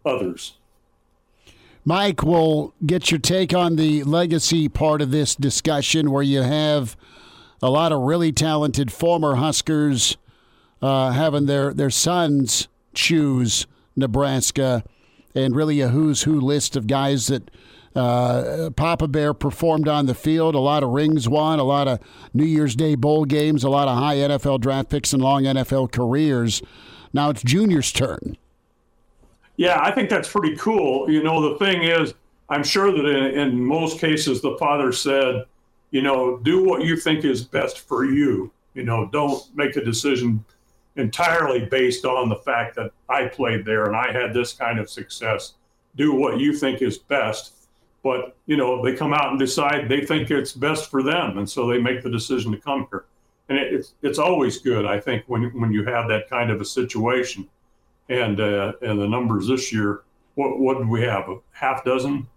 others. 0.05 0.57
Mike, 1.85 2.23
we'll 2.23 2.73
get 2.85 3.11
your 3.11 3.19
take 3.19 3.53
on 3.53 3.75
the 3.75 4.03
legacy 4.03 4.69
part 4.69 5.01
of 5.01 5.11
this 5.11 5.35
discussion 5.35 6.11
where 6.11 6.23
you 6.23 6.41
have 6.41 6.95
a 7.61 7.69
lot 7.69 7.91
of 7.91 8.01
really 8.01 8.31
talented 8.31 8.91
former 8.91 9.35
Huskers 9.35 10.17
uh, 10.81 11.11
having 11.11 11.45
their, 11.45 11.73
their 11.73 11.89
sons 11.89 12.67
choose 12.93 13.67
Nebraska 13.95 14.83
and 15.35 15.55
really 15.55 15.81
a 15.81 15.89
who's 15.89 16.23
who 16.23 16.39
list 16.39 16.75
of 16.75 16.87
guys 16.87 17.27
that 17.27 17.49
uh, 17.95 18.69
Papa 18.75 19.07
Bear 19.07 19.33
performed 19.33 19.87
on 19.87 20.05
the 20.05 20.15
field. 20.15 20.55
A 20.55 20.59
lot 20.59 20.83
of 20.83 20.89
rings 20.89 21.29
won, 21.29 21.59
a 21.59 21.63
lot 21.63 21.87
of 21.87 21.99
New 22.33 22.45
Year's 22.45 22.75
Day 22.75 22.95
bowl 22.95 23.25
games, 23.25 23.63
a 23.63 23.69
lot 23.69 23.87
of 23.87 23.97
high 23.97 24.17
NFL 24.17 24.61
draft 24.61 24.89
picks 24.89 25.13
and 25.13 25.21
long 25.21 25.43
NFL 25.43 25.91
careers. 25.91 26.61
Now 27.13 27.29
it's 27.29 27.43
Junior's 27.43 27.91
turn. 27.91 28.37
Yeah, 29.55 29.79
I 29.79 29.91
think 29.91 30.09
that's 30.09 30.31
pretty 30.31 30.55
cool. 30.55 31.09
You 31.09 31.21
know, 31.21 31.51
the 31.51 31.63
thing 31.63 31.83
is, 31.83 32.13
I'm 32.49 32.63
sure 32.63 32.91
that 32.91 33.05
in, 33.05 33.39
in 33.39 33.63
most 33.63 33.99
cases 33.99 34.41
the 34.41 34.57
father 34.57 34.91
said, 34.91 35.45
you 35.91 36.01
know, 36.01 36.37
do 36.37 36.63
what 36.63 36.83
you 36.83 36.97
think 36.97 37.23
is 37.23 37.43
best 37.43 37.87
for 37.87 38.05
you. 38.05 38.51
You 38.73 38.83
know, 38.83 39.07
don't 39.11 39.43
make 39.55 39.75
a 39.75 39.83
decision 39.83 40.43
entirely 40.95 41.65
based 41.65 42.05
on 42.05 42.29
the 42.29 42.35
fact 42.35 42.75
that 42.75 42.91
I 43.09 43.27
played 43.27 43.65
there 43.65 43.85
and 43.85 43.95
I 43.95 44.11
had 44.11 44.33
this 44.33 44.53
kind 44.53 44.79
of 44.79 44.89
success. 44.89 45.53
Do 45.95 46.13
what 46.13 46.39
you 46.39 46.53
think 46.53 46.81
is 46.81 46.97
best. 46.97 47.53
But, 48.03 48.35
you 48.47 48.57
know, 48.57 48.83
they 48.83 48.95
come 48.95 49.13
out 49.13 49.29
and 49.29 49.39
decide 49.39 49.87
they 49.87 50.05
think 50.05 50.29
it's 50.29 50.51
best 50.51 50.91
for 50.91 51.01
them. 51.01 51.37
And 51.37 51.49
so 51.49 51.67
they 51.67 51.79
make 51.79 52.03
the 52.03 52.09
decision 52.09 52.51
to 52.51 52.57
come 52.57 52.85
here. 52.91 53.05
And 53.47 53.57
it, 53.57 53.73
it's, 53.73 53.93
it's 54.01 54.19
always 54.19 54.57
good, 54.59 54.85
I 54.85 54.99
think, 54.99 55.23
when, 55.27 55.43
when 55.59 55.71
you 55.71 55.85
have 55.85 56.09
that 56.09 56.29
kind 56.29 56.51
of 56.51 56.59
a 56.59 56.65
situation. 56.65 57.47
And, 58.09 58.41
uh, 58.41 58.73
and 58.81 58.99
the 58.99 59.07
numbers 59.07 59.47
this 59.47 59.71
year, 59.71 60.01
what, 60.35 60.59
what 60.59 60.77
did 60.77 60.89
we 60.89 61.01
have? 61.03 61.29
A 61.29 61.37
half 61.51 61.85
dozen? 61.85 62.27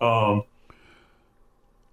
Um, 0.00 0.42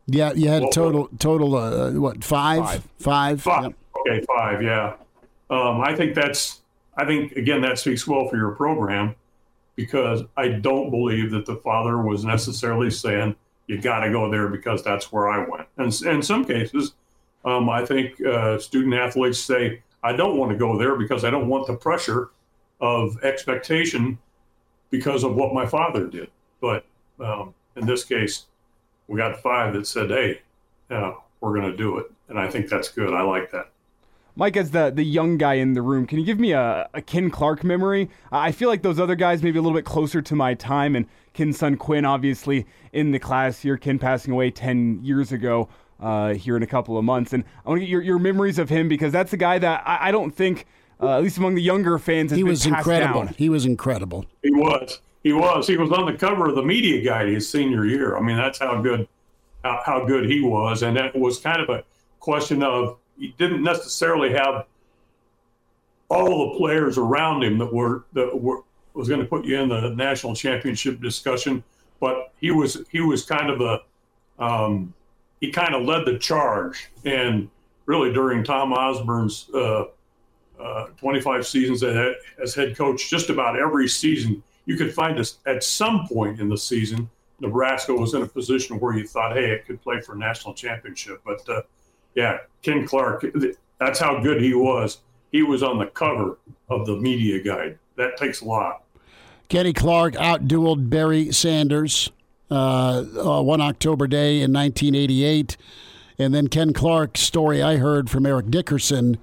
yeah, 0.07 0.33
you 0.33 0.49
had 0.49 0.63
a 0.63 0.69
total, 0.71 1.07
total, 1.19 1.55
uh, 1.55 1.91
what, 1.91 2.23
five? 2.23 2.65
Five. 2.65 2.89
Five. 2.97 3.41
Five. 3.43 3.63
Yep. 3.63 3.75
Okay, 3.99 4.25
five, 4.25 4.63
yeah. 4.63 4.95
Um, 5.51 5.81
I 5.81 5.93
think 5.95 6.15
that's, 6.15 6.61
I 6.95 7.05
think, 7.05 7.33
again, 7.33 7.61
that 7.61 7.77
speaks 7.77 8.07
well 8.07 8.27
for 8.27 8.37
your 8.37 8.51
program 8.51 9.15
because 9.75 10.23
I 10.37 10.47
don't 10.47 10.89
believe 10.89 11.29
that 11.31 11.45
the 11.45 11.57
father 11.57 12.01
was 12.01 12.23
necessarily 12.25 12.89
saying, 12.89 13.35
you 13.67 13.79
got 13.79 13.99
to 13.99 14.11
go 14.11 14.31
there 14.31 14.47
because 14.47 14.83
that's 14.83 15.11
where 15.11 15.29
I 15.29 15.47
went. 15.47 15.67
And 15.77 15.93
in 16.05 16.21
some 16.21 16.45
cases, 16.45 16.93
um, 17.45 17.69
I 17.69 17.85
think 17.85 18.19
uh, 18.25 18.59
student 18.59 18.93
athletes 18.93 19.39
say, 19.39 19.81
I 20.03 20.13
don't 20.13 20.37
want 20.37 20.51
to 20.51 20.57
go 20.57 20.77
there 20.77 20.95
because 20.95 21.23
I 21.23 21.29
don't 21.29 21.47
want 21.47 21.67
the 21.67 21.75
pressure 21.75 22.31
of 22.79 23.23
expectation 23.23 24.17
because 24.89 25.23
of 25.23 25.35
what 25.35 25.53
my 25.53 25.65
father 25.65 26.07
did. 26.07 26.29
But 26.59 26.85
um, 27.19 27.53
in 27.75 27.85
this 27.85 28.03
case, 28.03 28.45
we 29.07 29.17
got 29.17 29.41
five 29.41 29.73
that 29.73 29.85
said, 29.85 30.09
hey, 30.09 30.41
uh, 30.89 31.13
we're 31.39 31.55
going 31.55 31.69
to 31.69 31.77
do 31.77 31.97
it. 31.97 32.11
And 32.29 32.39
I 32.39 32.49
think 32.49 32.69
that's 32.69 32.89
good. 32.89 33.13
I 33.13 33.21
like 33.21 33.51
that. 33.51 33.69
Mike, 34.35 34.55
as 34.55 34.71
the, 34.71 34.91
the 34.91 35.03
young 35.03 35.37
guy 35.37 35.55
in 35.55 35.73
the 35.73 35.81
room, 35.81 36.07
can 36.07 36.19
you 36.19 36.25
give 36.25 36.39
me 36.39 36.51
a, 36.53 36.89
a 36.93 37.01
Ken 37.01 37.29
Clark 37.29 37.63
memory? 37.63 38.09
I 38.31 38.51
feel 38.51 38.69
like 38.69 38.81
those 38.81 38.99
other 38.99 39.15
guys 39.15 39.43
maybe 39.43 39.59
a 39.59 39.61
little 39.61 39.77
bit 39.77 39.85
closer 39.85 40.21
to 40.21 40.35
my 40.35 40.53
time, 40.53 40.95
and 40.95 41.05
Ken's 41.33 41.57
son 41.57 41.77
Quinn, 41.77 42.05
obviously, 42.05 42.65
in 42.93 43.11
the 43.11 43.19
class 43.19 43.61
here. 43.61 43.77
Ken 43.77 43.99
passing 43.99 44.33
away 44.33 44.51
10 44.51 45.01
years 45.03 45.31
ago 45.31 45.69
uh, 45.99 46.33
here 46.33 46.57
in 46.57 46.63
a 46.63 46.67
couple 46.67 46.97
of 46.97 47.03
months. 47.03 47.33
And 47.33 47.43
I 47.65 47.69
want 47.69 47.79
to 47.79 47.85
get 47.85 47.91
your, 47.91 48.01
your 48.01 48.19
memories 48.19 48.57
of 48.59 48.69
him 48.69 48.87
because 48.87 49.11
that's 49.11 49.33
a 49.33 49.37
guy 49.37 49.59
that 49.59 49.83
I, 49.85 50.09
I 50.09 50.11
don't 50.11 50.31
think, 50.31 50.65
uh, 50.99 51.17
at 51.17 51.23
least 51.23 51.37
among 51.37 51.55
the 51.55 51.61
younger 51.61 51.97
fans, 51.99 52.31
he 52.31 52.43
was 52.43 52.65
incredible. 52.65 53.25
Down. 53.25 53.35
He 53.37 53.49
was 53.49 53.65
incredible. 53.65 54.25
He 54.41 54.51
was. 54.51 54.99
He 55.23 55.33
was. 55.33 55.67
He 55.67 55.77
was 55.77 55.91
on 55.91 56.05
the 56.05 56.17
cover 56.17 56.49
of 56.49 56.55
the 56.55 56.63
media 56.63 57.01
guide 57.03 57.27
his 57.27 57.49
senior 57.49 57.85
year. 57.85 58.17
I 58.17 58.21
mean, 58.21 58.37
that's 58.37 58.59
how 58.59 58.81
good 58.81 59.07
how, 59.63 59.81
how 59.85 60.05
good 60.05 60.25
he 60.25 60.41
was. 60.41 60.83
And 60.83 60.97
that 60.97 61.15
was 61.15 61.39
kind 61.39 61.61
of 61.61 61.69
a 61.69 61.83
question 62.19 62.63
of 62.63 62.97
he 63.17 63.35
didn't 63.37 63.63
necessarily 63.63 64.31
have 64.33 64.65
all 66.09 66.51
the 66.51 66.57
players 66.57 66.97
around 66.97 67.43
him 67.43 67.57
that 67.57 67.73
were 67.73 68.05
that 68.13 68.39
were 68.39 68.63
was 68.93 69.07
going 69.07 69.21
to 69.21 69.25
put 69.25 69.45
you 69.45 69.57
in 69.59 69.69
the 69.69 69.89
national 69.91 70.35
championship 70.35 70.99
discussion, 70.99 71.63
but 71.99 72.33
he 72.39 72.51
was 72.51 72.83
he 72.91 72.99
was 72.99 73.23
kind 73.23 73.49
of 73.49 73.61
a 73.61 74.43
um, 74.43 74.93
he 75.39 75.51
kind 75.51 75.73
of 75.73 75.83
led 75.83 76.05
the 76.05 76.19
charge, 76.19 76.89
and 77.05 77.49
really 77.85 78.11
during 78.13 78.43
Tom 78.43 78.73
Osborne's 78.73 79.49
uh, 79.53 79.85
uh, 80.59 80.85
25 80.97 81.47
seasons 81.47 81.83
as 81.83 82.53
head 82.53 82.75
coach, 82.75 83.09
just 83.09 83.29
about 83.29 83.57
every 83.57 83.87
season 83.87 84.43
you 84.65 84.77
could 84.77 84.93
find 84.93 85.19
us 85.19 85.39
at 85.45 85.63
some 85.63 86.07
point 86.07 86.39
in 86.39 86.49
the 86.49 86.57
season. 86.57 87.09
Nebraska 87.39 87.93
was 87.93 88.13
in 88.13 88.21
a 88.21 88.27
position 88.27 88.79
where 88.79 88.95
you 88.95 89.07
thought, 89.07 89.35
hey, 89.35 89.49
it 89.49 89.65
could 89.65 89.81
play 89.81 89.99
for 89.99 90.13
a 90.13 90.17
national 90.17 90.53
championship, 90.53 91.21
but 91.25 91.47
uh, 91.49 91.61
yeah, 92.15 92.37
Ken 92.61 92.87
Clark, 92.87 93.25
that's 93.79 93.99
how 93.99 94.21
good 94.21 94.41
he 94.41 94.53
was. 94.53 94.99
He 95.31 95.43
was 95.43 95.63
on 95.63 95.79
the 95.79 95.87
cover 95.87 96.37
of 96.69 96.85
the 96.85 96.95
media 96.97 97.41
guide. 97.41 97.77
That 97.95 98.17
takes 98.17 98.41
a 98.41 98.45
lot. 98.45 98.83
Kenny 99.49 99.73
Clark 99.73 100.13
outdueled 100.13 100.89
Barry 100.89 101.31
Sanders 101.31 102.09
uh, 102.49 103.03
uh, 103.17 103.41
one 103.41 103.61
October 103.61 104.07
day 104.07 104.41
in 104.41 104.53
1988. 104.53 105.57
And 106.19 106.33
then 106.33 106.47
Ken 106.47 106.73
Clark's 106.73 107.21
story 107.21 107.61
I 107.61 107.77
heard 107.77 108.09
from 108.09 108.25
Eric 108.25 108.49
Dickerson, 108.49 109.17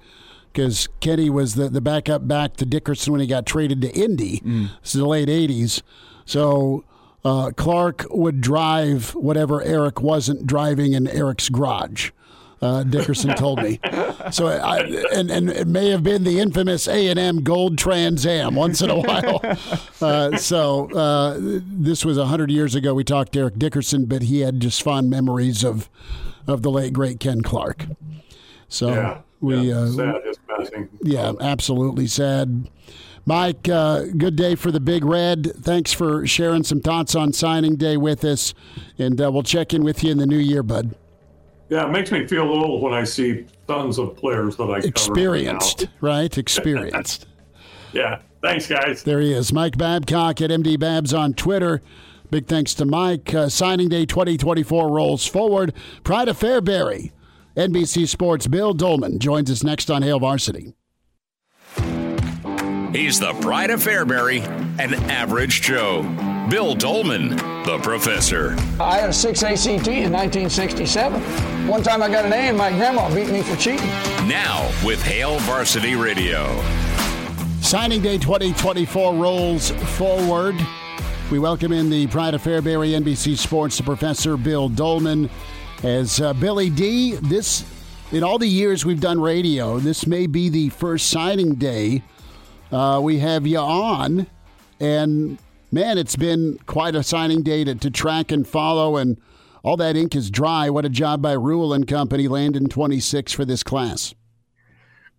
because 0.51 0.87
Kenny 0.99 1.29
was 1.29 1.55
the, 1.55 1.69
the 1.69 1.81
backup 1.81 2.27
back 2.27 2.57
to 2.57 2.65
Dickerson 2.65 3.13
when 3.13 3.21
he 3.21 3.27
got 3.27 3.45
traded 3.45 3.81
to 3.81 3.89
Indy. 3.91 4.39
Mm. 4.39 4.69
This 4.81 4.95
is 4.95 4.99
the 4.99 5.07
late 5.07 5.29
80s. 5.29 5.81
So 6.25 6.83
uh, 7.23 7.51
Clark 7.55 8.05
would 8.09 8.41
drive 8.41 9.15
whatever 9.15 9.61
Eric 9.63 10.01
wasn't 10.01 10.45
driving 10.45 10.93
in 10.93 11.07
Eric's 11.07 11.49
garage 11.49 12.11
uh, 12.61 12.83
Dickerson 12.83 13.35
told 13.35 13.61
me. 13.61 13.79
So, 14.31 14.47
I, 14.47 14.79
and 15.13 15.31
and 15.31 15.49
it 15.49 15.67
may 15.67 15.89
have 15.89 16.03
been 16.03 16.23
the 16.23 16.39
infamous 16.39 16.87
A 16.87 17.07
and 17.07 17.17
M 17.17 17.43
Gold 17.43 17.77
Trans 17.77 18.25
Am 18.25 18.55
once 18.55 18.81
in 18.81 18.89
a 18.89 18.99
while. 18.99 19.41
Uh, 20.01 20.37
so 20.37 20.89
uh, 20.91 21.35
this 21.37 22.05
was 22.05 22.17
hundred 22.17 22.49
years 22.49 22.73
ago. 22.73 22.93
We 22.93 23.03
talked 23.03 23.33
to 23.33 23.39
Eric 23.39 23.59
Dickerson, 23.59 24.05
but 24.05 24.21
he 24.21 24.39
had 24.39 24.61
just 24.61 24.81
fond 24.81 25.09
memories 25.09 25.61
of 25.61 25.89
of 26.47 26.61
the 26.61 26.71
late 26.71 26.93
great 26.93 27.19
Ken 27.19 27.41
Clark. 27.41 27.85
So 28.69 28.87
Yeah, 28.93 29.21
we, 29.41 29.57
yeah, 29.57 29.75
uh, 29.79 29.87
sad 29.87 30.21
his 30.25 30.37
passing. 30.47 30.87
yeah, 31.03 31.33
absolutely 31.41 32.07
sad. 32.07 32.69
Mike, 33.25 33.67
uh, 33.67 34.03
good 34.17 34.37
day 34.37 34.55
for 34.55 34.71
the 34.71 34.79
Big 34.79 35.03
Red. 35.03 35.51
Thanks 35.61 35.91
for 35.91 36.25
sharing 36.25 36.63
some 36.63 36.79
thoughts 36.79 37.13
on 37.13 37.33
signing 37.33 37.75
day 37.75 37.97
with 37.97 38.23
us, 38.23 38.53
and 38.97 39.19
we'll 39.19 39.43
check 39.43 39.73
in 39.73 39.83
with 39.83 40.01
you 40.01 40.11
in 40.11 40.17
the 40.17 40.25
new 40.25 40.37
year, 40.37 40.63
bud. 40.63 40.95
Yeah, 41.69 41.85
it 41.87 41.91
makes 41.91 42.11
me 42.11 42.25
feel 42.27 42.43
old 42.43 42.81
when 42.81 42.93
I 42.93 43.03
see 43.03 43.45
tons 43.67 43.99
of 43.99 44.15
players 44.17 44.55
that 44.57 44.63
I 44.63 44.77
cover. 44.79 44.87
Experienced, 44.87 45.87
right? 46.01 46.35
Experienced. 46.37 47.25
Yeah, 47.91 48.19
thanks, 48.43 48.67
guys. 48.67 49.01
There 49.01 49.19
he 49.19 49.33
is, 49.33 49.51
Mike 49.51 49.75
Babcock 49.75 50.41
at 50.41 50.51
MD 50.51 50.79
Babs 50.79 51.11
on 51.11 51.33
Twitter. 51.33 51.81
Big 52.29 52.45
thanks 52.45 52.75
to 52.75 52.85
Mike. 52.85 53.33
Uh, 53.33 53.49
signing 53.49 53.89
day 53.89 54.05
2024 54.05 54.91
rolls 54.91 55.25
forward. 55.25 55.73
Pride 56.03 56.27
of 56.27 56.37
Fairbury. 56.37 57.11
NBC 57.57 58.07
Sports' 58.07 58.45
Bill 58.45 58.75
Doleman 58.75 59.17
joins 59.17 59.49
us 59.49 59.63
next 59.63 59.89
on 59.89 60.03
Hail 60.03 60.19
Varsity. 60.19 60.75
He's 62.93 63.19
the 63.19 63.35
pride 63.41 63.71
of 63.71 63.83
Fairbury, 63.83 64.41
an 64.79 64.93
average 65.09 65.61
Joe. 65.63 66.03
Bill 66.49 66.73
Doleman, 66.73 67.35
the 67.63 67.79
professor. 67.83 68.55
I 68.79 68.97
had 68.97 69.11
a 69.11 69.13
6 69.13 69.43
ACT 69.43 69.87
in 69.87 70.11
1967. 70.11 71.21
One 71.67 71.83
time 71.83 72.01
I 72.01 72.09
got 72.09 72.25
an 72.25 72.33
A 72.33 72.37
and 72.37 72.57
my 72.57 72.71
grandma 72.71 73.13
beat 73.13 73.29
me 73.29 73.43
for 73.43 73.55
cheating. 73.55 73.85
Now 74.27 74.67
with 74.83 74.99
Hail 75.03 75.37
Varsity 75.41 75.95
Radio. 75.95 76.59
Signing 77.61 78.01
day 78.01 78.17
2024 78.17 79.13
rolls 79.13 79.69
forward. 79.95 80.55
We 81.29 81.37
welcome 81.37 81.71
in 81.71 81.91
the 81.91 82.07
Pride 82.07 82.33
of 82.33 82.41
Fairbury 82.41 82.99
NBC 82.99 83.37
Sports, 83.37 83.77
the 83.77 83.83
Professor 83.83 84.35
Bill 84.35 84.69
Dolman. 84.69 85.29
As 85.83 86.19
uh, 86.19 86.33
Billy 86.33 86.71
D, 86.71 87.13
this, 87.17 87.63
in 88.11 88.23
all 88.23 88.39
the 88.39 88.47
years 88.47 88.83
we've 88.83 88.99
done 88.99 89.21
radio, 89.21 89.77
this 89.77 90.07
may 90.07 90.25
be 90.25 90.49
the 90.49 90.69
first 90.69 91.11
signing 91.11 91.55
day 91.55 92.01
uh, 92.71 92.99
we 93.03 93.19
have 93.19 93.45
you 93.45 93.59
on. 93.59 94.25
And 94.79 95.37
man, 95.71 95.97
it's 95.97 96.15
been 96.15 96.57
quite 96.65 96.95
a 96.95 97.03
signing 97.03 97.43
day 97.43 97.63
to, 97.63 97.75
to 97.75 97.89
track 97.89 98.31
and 98.31 98.47
follow, 98.47 98.97
and 98.97 99.19
all 99.63 99.77
that 99.77 99.95
ink 99.95 100.15
is 100.15 100.29
dry. 100.29 100.69
What 100.69 100.85
a 100.85 100.89
job 100.89 101.21
by 101.21 101.33
Rhule 101.33 101.73
and 101.73 101.87
Company, 101.87 102.27
landing 102.27 102.67
26 102.67 103.33
for 103.33 103.45
this 103.45 103.63
class. 103.63 104.13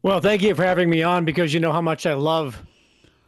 Well, 0.03 0.21
thank 0.21 0.43
you 0.43 0.55
for 0.55 0.65
having 0.65 0.89
me 0.89 1.03
on 1.03 1.25
because 1.25 1.53
you 1.53 1.61
know 1.61 1.73
how 1.73 1.83
much 1.83 2.07
I 2.07 2.15
love 2.15 2.63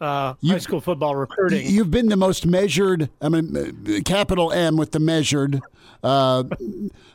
uh, 0.03 0.35
high 0.45 0.59
school 0.59 0.81
football 0.81 1.15
recruiting. 1.15 1.67
You've 1.67 1.91
been 1.91 2.09
the 2.09 2.17
most 2.17 2.45
measured, 2.45 3.09
I 3.21 3.29
mean, 3.29 4.03
capital 4.05 4.53
M 4.53 4.77
with 4.77 4.91
the 4.91 4.99
measured 4.99 5.61
uh, 6.03 6.43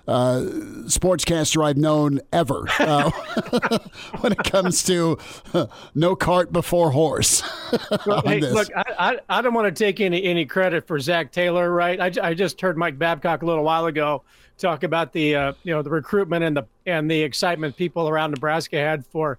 uh, 0.08 0.41
sportscaster 0.86 1.65
I've 1.65 1.78
known 1.78 2.21
ever 2.32 2.65
uh, 2.80 3.12
when 4.21 4.32
it 4.32 4.43
comes 4.45 4.84
to 4.84 5.17
uh, 5.54 5.67
no 5.93 6.15
cart 6.15 6.54
before 6.54 6.91
horse. 6.91 7.43
on 8.08 8.23
hey, 8.26 8.39
look, 8.39 8.69
I, 8.76 8.84
I, 8.97 9.38
I 9.38 9.41
don't 9.41 9.54
want 9.54 9.76
to 9.76 9.84
take 9.84 10.00
any, 10.00 10.23
any 10.23 10.45
credit 10.45 10.88
for 10.88 11.00
Zac 11.00 11.32
Taylor, 11.34 11.69
right? 11.71 12.00
I, 12.00 12.30
I 12.30 12.34
just 12.34 12.62
heard 12.62 12.78
Mike 12.78 12.97
Babcock 12.97 13.41
a 13.41 13.45
little 13.45 13.65
while 13.65 13.88
ago 13.88 14.23
talk 14.58 14.84
about 14.84 15.13
the 15.13 15.36
uh, 15.36 15.54
you 15.63 15.73
know 15.73 15.82
the 15.82 15.89
recruitment 15.89 16.43
and 16.43 16.58
the 16.58 16.65
and 16.86 17.12
the 17.12 17.21
excitement 17.21 17.76
people 17.76 18.10
around 18.10 18.32
Nebraska 18.32 18.78
had 18.78 19.06
for 19.06 19.38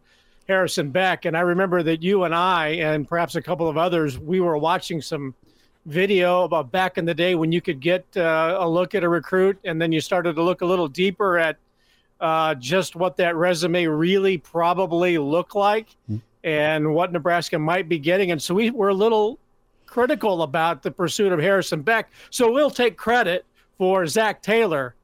Harrison 0.48 0.90
Beck, 0.90 1.26
and 1.26 1.36
I 1.36 1.40
remember 1.40 1.82
that 1.82 2.02
you 2.02 2.24
and 2.24 2.34
I 2.34 2.68
and 2.68 3.06
perhaps 3.06 3.34
a 3.36 3.42
couple 3.42 3.68
of 3.68 3.76
others 3.76 4.18
we 4.18 4.40
were 4.40 4.56
watching 4.56 5.02
some 5.02 5.34
video 5.84 6.44
about 6.44 6.72
back 6.72 6.96
in 6.96 7.04
the 7.04 7.14
day 7.14 7.34
when 7.34 7.52
you 7.52 7.60
could 7.60 7.80
get 7.80 8.04
uh, 8.16 8.56
a 8.58 8.68
look 8.68 8.94
at 8.94 9.04
a 9.04 9.08
recruit 9.08 9.58
and 9.64 9.80
then 9.80 9.92
you 9.92 10.00
started 10.00 10.34
to 10.36 10.42
look 10.42 10.62
a 10.62 10.66
little 10.66 10.88
deeper 10.88 11.38
at 11.38 11.56
uh, 12.20 12.54
just 12.54 12.96
what 12.96 13.16
that 13.16 13.36
resume 13.36 13.86
really 13.86 14.38
probably 14.38 15.18
looked 15.18 15.54
like 15.54 15.96
and 16.44 16.94
what 16.94 17.12
Nebraska 17.12 17.58
might 17.58 17.88
be 17.88 17.98
getting. 17.98 18.30
And 18.30 18.42
so 18.42 18.54
we 18.54 18.70
were 18.70 18.88
a 18.88 18.94
little 18.94 19.38
critical 19.86 20.42
about 20.42 20.82
the 20.82 20.90
pursuit 20.90 21.32
of 21.32 21.38
Harrison 21.38 21.82
Beck. 21.82 22.10
So 22.30 22.50
we'll 22.50 22.70
take 22.70 22.96
credit 22.96 23.44
for 23.76 24.06
Zac 24.06 24.42
Taylor 24.42 24.94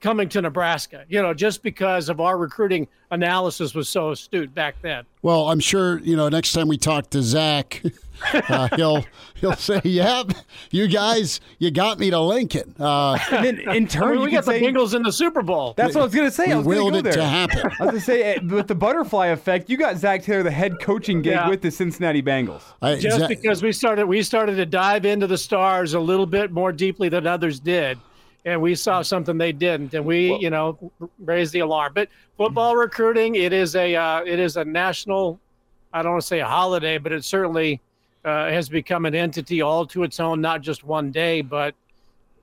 coming 0.00 0.28
to 0.30 0.40
Nebraska, 0.42 1.04
you 1.08 1.20
know, 1.22 1.34
just 1.34 1.62
because 1.62 2.08
of 2.08 2.20
our 2.20 2.38
recruiting 2.38 2.86
analysis 3.10 3.74
was 3.74 3.88
so 3.88 4.10
astute 4.10 4.54
back 4.54 4.76
then. 4.82 5.04
Well, 5.22 5.48
I'm 5.50 5.60
sure 5.60 5.98
you 6.00 6.16
know. 6.16 6.28
Next 6.28 6.52
time 6.52 6.68
we 6.68 6.76
talk 6.78 7.10
to 7.10 7.22
Zac, 7.22 7.82
uh, 8.48 8.68
he'll 8.76 9.04
he'll 9.34 9.54
say, 9.56 9.80
"Yep, 9.82 10.32
you 10.70 10.86
guys, 10.86 11.40
you 11.58 11.70
got 11.72 11.98
me 11.98 12.10
to 12.10 12.20
Lincoln." 12.20 12.74
Uh, 12.78 13.18
And 13.32 13.44
then 13.44 13.58
in 13.58 13.84
I 13.84 13.86
turn, 13.86 14.10
mean, 14.10 14.18
you 14.18 14.24
we 14.26 14.30
could 14.30 14.44
got 14.44 14.44
the 14.44 14.60
Bengals 14.60 14.94
in 14.94 15.02
the 15.02 15.10
Super 15.10 15.42
Bowl. 15.42 15.74
that's 15.76 15.94
what 15.94 16.02
I 16.02 16.04
was 16.04 16.14
gonna 16.14 16.30
say. 16.30 16.52
I 16.52 16.56
was 16.56 16.64
gonna 16.66 16.68
willed 16.76 16.92
go 16.92 16.98
it 16.98 17.02
there. 17.02 17.12
to 17.14 17.24
happen. 17.24 17.58
I 17.80 17.84
was 17.84 17.90
gonna 17.90 18.00
say 18.00 18.22
eh, 18.34 18.38
with 18.48 18.68
the 18.68 18.74
butterfly 18.76 19.28
effect, 19.28 19.68
you 19.68 19.76
got 19.76 19.96
Zac 19.96 20.22
Taylor, 20.22 20.44
the 20.44 20.50
head 20.52 20.78
coaching 20.80 21.20
gig 21.22 21.32
Yeah. 21.32 21.48
with 21.48 21.62
the 21.62 21.70
Cincinnati 21.72 22.22
Bengals. 22.22 22.62
I, 22.80 22.96
just 22.96 23.18
Zac- 23.18 23.28
because 23.28 23.62
we 23.62 23.72
started 23.72 24.06
we 24.06 24.22
started 24.22 24.54
to 24.56 24.66
dive 24.66 25.04
into 25.04 25.26
the 25.26 25.38
stars 25.38 25.94
a 25.94 26.00
little 26.00 26.26
bit 26.26 26.52
more 26.52 26.70
deeply 26.70 27.08
than 27.08 27.26
others 27.26 27.58
did 27.58 27.98
and 28.48 28.60
we 28.60 28.74
saw 28.74 29.02
something 29.02 29.36
they 29.38 29.52
didn't 29.52 29.94
and 29.94 30.04
we 30.04 30.36
you 30.36 30.50
know 30.50 30.90
raised 31.18 31.52
the 31.52 31.60
alarm. 31.60 31.92
But 31.94 32.08
football 32.36 32.76
recruiting 32.76 33.34
it 33.34 33.52
is 33.52 33.76
a 33.76 33.94
uh, 33.94 34.22
it 34.24 34.38
is 34.38 34.56
a 34.56 34.64
national 34.64 35.38
i 35.92 36.02
don't 36.02 36.12
want 36.12 36.22
to 36.22 36.26
say 36.26 36.40
a 36.40 36.46
holiday 36.46 36.98
but 36.98 37.12
it 37.12 37.24
certainly 37.24 37.80
uh, 38.24 38.50
has 38.50 38.68
become 38.68 39.06
an 39.06 39.14
entity 39.14 39.62
all 39.62 39.86
to 39.86 40.02
its 40.02 40.20
own 40.20 40.40
not 40.40 40.60
just 40.60 40.84
one 40.84 41.10
day. 41.10 41.40
But 41.40 41.74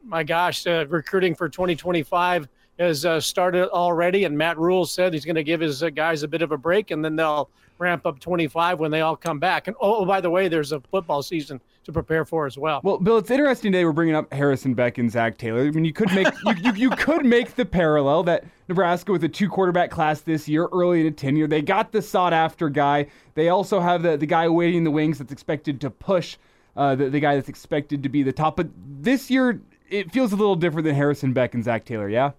my 0.04 0.24
gosh 0.24 0.65
uh, 0.68 0.86
recruiting 0.88 1.36
for 1.36 1.50
2025 1.50 2.48
has 2.80 3.06
uh, 3.06 3.20
started 3.20 3.70
already 3.70 4.26
and 4.26 4.38
Matt 4.38 4.58
Rhule 4.58 4.86
said 4.86 5.14
he's 5.14 5.26
going 5.26 5.36
to 5.36 5.44
give 5.44 5.62
his 5.62 5.82
uh, 5.84 5.90
guys 5.90 6.24
a 6.24 6.28
bit 6.28 6.42
of 6.42 6.52
a 6.52 6.58
break 6.58 6.92
and 6.92 7.04
then 7.04 7.16
they'll 7.16 7.50
ramp 7.78 8.06
up 8.06 8.20
25 8.20 8.80
when 8.80 8.90
they 8.90 9.02
all 9.02 9.16
come 9.18 9.38
back 9.38 9.68
and 9.68 9.76
oh, 9.82 10.06
by 10.06 10.22
the 10.22 10.30
way 10.30 10.48
there's 10.48 10.72
a 10.72 10.80
football 10.80 11.22
season 11.22 11.60
to 11.84 11.92
prepare 11.92 12.24
for 12.26 12.46
as 12.46 12.58
well 12.58 12.80
Well, 12.84 12.98
Bill, 12.98 13.18
it's 13.18 13.30
interesting 13.30 13.72
today 13.72 13.86
we're 13.86 13.92
bringing 13.92 14.16
up 14.16 14.32
Harrison 14.34 14.74
Beck 14.74 14.98
and 14.98 15.12
Zac 15.12 15.38
Taylor. 15.38 15.62
I 15.62 15.72
mean, 15.72 15.86
you 15.86 15.94
could 15.94 16.12
make 16.14 16.28
you, 16.46 16.54
you, 16.64 16.74
you 16.74 16.90
could 16.92 17.26
make 17.26 17.56
the 17.56 17.66
parallel 17.66 18.24
that 18.24 18.46
Nebraska 18.68 19.12
with 19.12 19.24
a 19.24 19.30
two 19.30 19.50
quarterback 19.50 19.92
class 19.92 20.22
this 20.22 20.48
year, 20.48 20.68
early 20.72 21.02
in 21.02 21.08
a 21.08 21.12
tenure, 21.12 21.48
they 21.48 21.62
got 21.62 21.92
the 21.92 22.02
sought 22.02 22.34
after 22.34 22.70
guy. 22.70 23.08
They 23.36 23.50
also 23.50 23.80
have 23.80 24.02
the 24.02 24.18
the 24.18 24.26
guy 24.26 24.48
waiting 24.50 24.80
in 24.80 24.84
the 24.84 24.92
wings 24.92 25.20
that's 25.20 25.32
expected 25.32 25.80
to 25.82 25.90
push 25.90 26.38
uh, 26.76 26.96
the 26.96 27.10
the 27.10 27.20
guy 27.20 27.36
that's 27.36 27.50
expected 27.50 28.02
to 28.04 28.10
be 28.10 28.24
the 28.24 28.34
top. 28.34 28.56
But 28.56 28.70
this 28.76 29.30
year, 29.30 29.62
it 29.90 30.12
feels 30.12 30.32
a 30.32 30.36
little 30.36 30.56
different 30.56 30.86
than 30.86 30.96
Harrison 30.96 31.34
Beck 31.34 31.54
and 31.54 31.64
Zach 31.64 31.86
Taylor. 31.86 32.10
Yeah. 32.10 32.32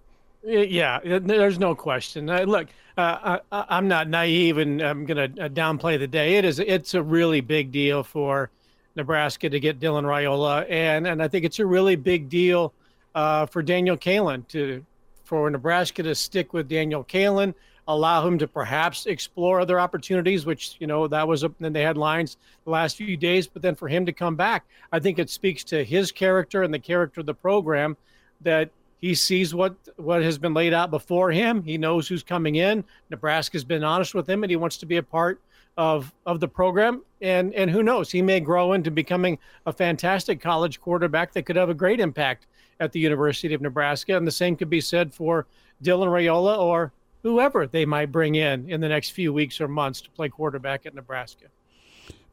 Yeah, 0.47 0.99
there's 1.03 1.59
no 1.59 1.75
question. 1.75 2.29
Uh, 2.29 2.43
look, 2.43 2.69
uh, 2.97 3.39
I, 3.51 3.65
I'm 3.67 3.89
not 3.89 4.07
naive, 4.07 4.57
and 4.57 4.81
I'm 4.81 5.05
going 5.05 5.35
to 5.35 5.49
downplay 5.49 5.99
the 5.99 6.07
day. 6.07 6.35
It 6.35 6.45
is. 6.45 6.59
It's 6.59 6.93
a 6.93 7.03
really 7.03 7.41
big 7.41 7.69
deal 7.69 8.01
for 8.01 8.49
Nebraska 8.95 9.49
to 9.49 9.59
get 9.59 9.81
Dylan 9.81 10.03
Raiola, 10.03 10.65
and 10.69 11.05
and 11.05 11.21
I 11.21 11.27
think 11.27 11.43
it's 11.43 11.59
a 11.59 11.65
really 11.65 11.97
big 11.97 12.29
deal 12.29 12.73
uh, 13.13 13.45
for 13.45 13.61
Daniel 13.61 13.97
Kaelin 13.97 14.47
to 14.47 14.85
for 15.25 15.49
Nebraska 15.49 16.01
to 16.03 16.15
stick 16.15 16.53
with 16.53 16.69
Daniel 16.69 17.03
Kaelin, 17.03 17.53
allow 17.89 18.25
him 18.25 18.37
to 18.37 18.47
perhaps 18.47 19.05
explore 19.05 19.59
other 19.59 19.81
opportunities, 19.81 20.45
which 20.45 20.77
you 20.79 20.87
know 20.87 21.09
that 21.09 21.27
was 21.27 21.43
up 21.43 21.51
they 21.59 21.81
had 21.81 21.97
lines 21.97 22.37
the 22.63 22.71
last 22.71 22.95
few 22.95 23.17
days. 23.17 23.47
But 23.47 23.63
then 23.63 23.75
for 23.75 23.89
him 23.89 24.05
to 24.05 24.13
come 24.13 24.37
back, 24.37 24.65
I 24.93 24.99
think 24.99 25.19
it 25.19 25.29
speaks 25.29 25.65
to 25.65 25.83
his 25.83 26.13
character 26.13 26.63
and 26.63 26.73
the 26.73 26.79
character 26.79 27.19
of 27.19 27.25
the 27.25 27.33
program 27.33 27.97
that 28.41 28.69
he 28.99 29.13
sees 29.15 29.53
what 29.53 29.75
what 29.97 30.21
has 30.23 30.37
been 30.37 30.53
laid 30.53 30.73
out 30.73 30.89
before 30.89 31.31
him. 31.31 31.63
He 31.63 31.77
knows 31.77 32.07
who's 32.07 32.23
coming 32.23 32.55
in. 32.55 32.83
Nebraska's 33.09 33.63
been 33.63 33.83
honest 33.83 34.15
with 34.15 34.29
him, 34.29 34.43
and 34.43 34.49
he 34.49 34.55
wants 34.55 34.77
to 34.77 34.85
be 34.85 34.97
a 34.97 35.03
part 35.03 35.39
of 35.77 36.13
of 36.25 36.39
the 36.39 36.47
program. 36.47 37.03
And 37.21 37.53
and 37.53 37.69
who 37.69 37.83
knows, 37.83 38.11
he 38.11 38.21
may 38.21 38.39
grow 38.39 38.73
into 38.73 38.91
becoming 38.91 39.37
a 39.65 39.73
fantastic 39.73 40.41
college 40.41 40.81
quarterback 40.81 41.33
that 41.33 41.43
could 41.43 41.55
have 41.55 41.69
a 41.69 41.75
great 41.75 41.99
impact 41.99 42.47
at 42.79 42.91
the 42.91 42.99
University 42.99 43.53
of 43.53 43.61
Nebraska. 43.61 44.15
And 44.15 44.25
the 44.25 44.31
same 44.31 44.55
could 44.55 44.69
be 44.69 44.81
said 44.81 45.13
for 45.13 45.45
Dylan 45.83 46.07
Raiola 46.07 46.57
or 46.57 46.91
whoever 47.23 47.67
they 47.67 47.85
might 47.85 48.11
bring 48.11 48.35
in 48.35 48.69
in 48.69 48.81
the 48.81 48.89
next 48.89 49.11
few 49.11 49.33
weeks 49.33 49.59
or 49.59 49.67
months 49.67 50.01
to 50.01 50.09
play 50.11 50.29
quarterback 50.29 50.85
at 50.85 50.95
Nebraska. 50.95 51.45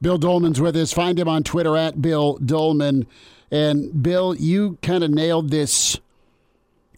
Bill 0.01 0.19
Doleman's 0.19 0.61
with 0.61 0.77
us. 0.77 0.93
Find 0.93 1.19
him 1.19 1.29
on 1.29 1.43
Twitter 1.43 1.77
at 1.77 2.01
Bill 2.01 2.39
Doleman. 2.39 3.07
And 3.51 4.03
Bill, 4.03 4.35
you 4.35 4.79
kind 4.83 5.03
of 5.03 5.11
nailed 5.11 5.51
this 5.51 5.99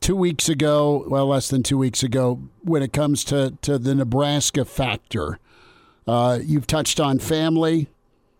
two 0.01 0.17
weeks 0.17 0.49
ago, 0.49 1.05
well, 1.09 1.27
less 1.27 1.49
than 1.49 1.63
two 1.63 1.79
weeks 1.79 2.03
ago, 2.03 2.41
when 2.63 2.83
it 2.83 2.93
comes 2.93 3.25
to, 3.25 3.57
to 3.63 3.79
the 3.79 3.95
Nebraska 3.95 4.65
factor. 4.65 5.39
Uh, 6.07 6.39
you've 6.43 6.67
touched 6.67 7.01
on 7.01 7.19
family, 7.19 7.89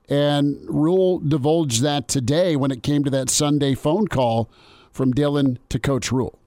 and 0.09 0.59
Rhule 0.69 1.19
divulged 1.19 1.83
that 1.83 2.07
today 2.07 2.55
when 2.55 2.71
it 2.71 2.83
came 2.83 3.03
to 3.05 3.11
that 3.11 3.29
Sunday 3.29 3.75
phone 3.75 4.07
call 4.07 4.49
from 4.93 5.13
Dylan 5.13 5.59
to 5.69 5.79
Coach 5.79 6.13
Rhule. 6.13 6.39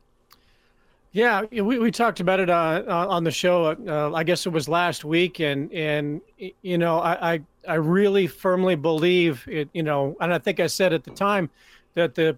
Yeah, 1.12 1.44
we, 1.52 1.80
we 1.80 1.92
talked 1.92 2.20
about 2.20 2.40
it 2.40 2.50
uh, 2.50 2.84
uh, 2.88 3.08
on 3.10 3.24
the 3.24 3.32
show. 3.32 3.66
Uh, 3.66 4.14
I 4.14 4.24
guess 4.24 4.46
it 4.46 4.50
was 4.50 4.70
last 4.70 5.04
week, 5.04 5.40
and 5.40 5.72
and 5.74 6.22
you 6.62 6.78
know 6.78 7.00
I, 7.00 7.34
I 7.34 7.42
I 7.68 7.74
really 7.76 8.28
firmly 8.28 8.76
believe 8.76 9.44
it. 9.48 9.70
You 9.74 9.82
know, 9.82 10.16
and 10.22 10.32
I 10.32 10.38
think 10.38 10.60
I 10.60 10.68
said 10.68 10.94
at 10.94 11.04
the 11.04 11.12
time 11.12 11.50
that 11.96 12.14
the 12.14 12.38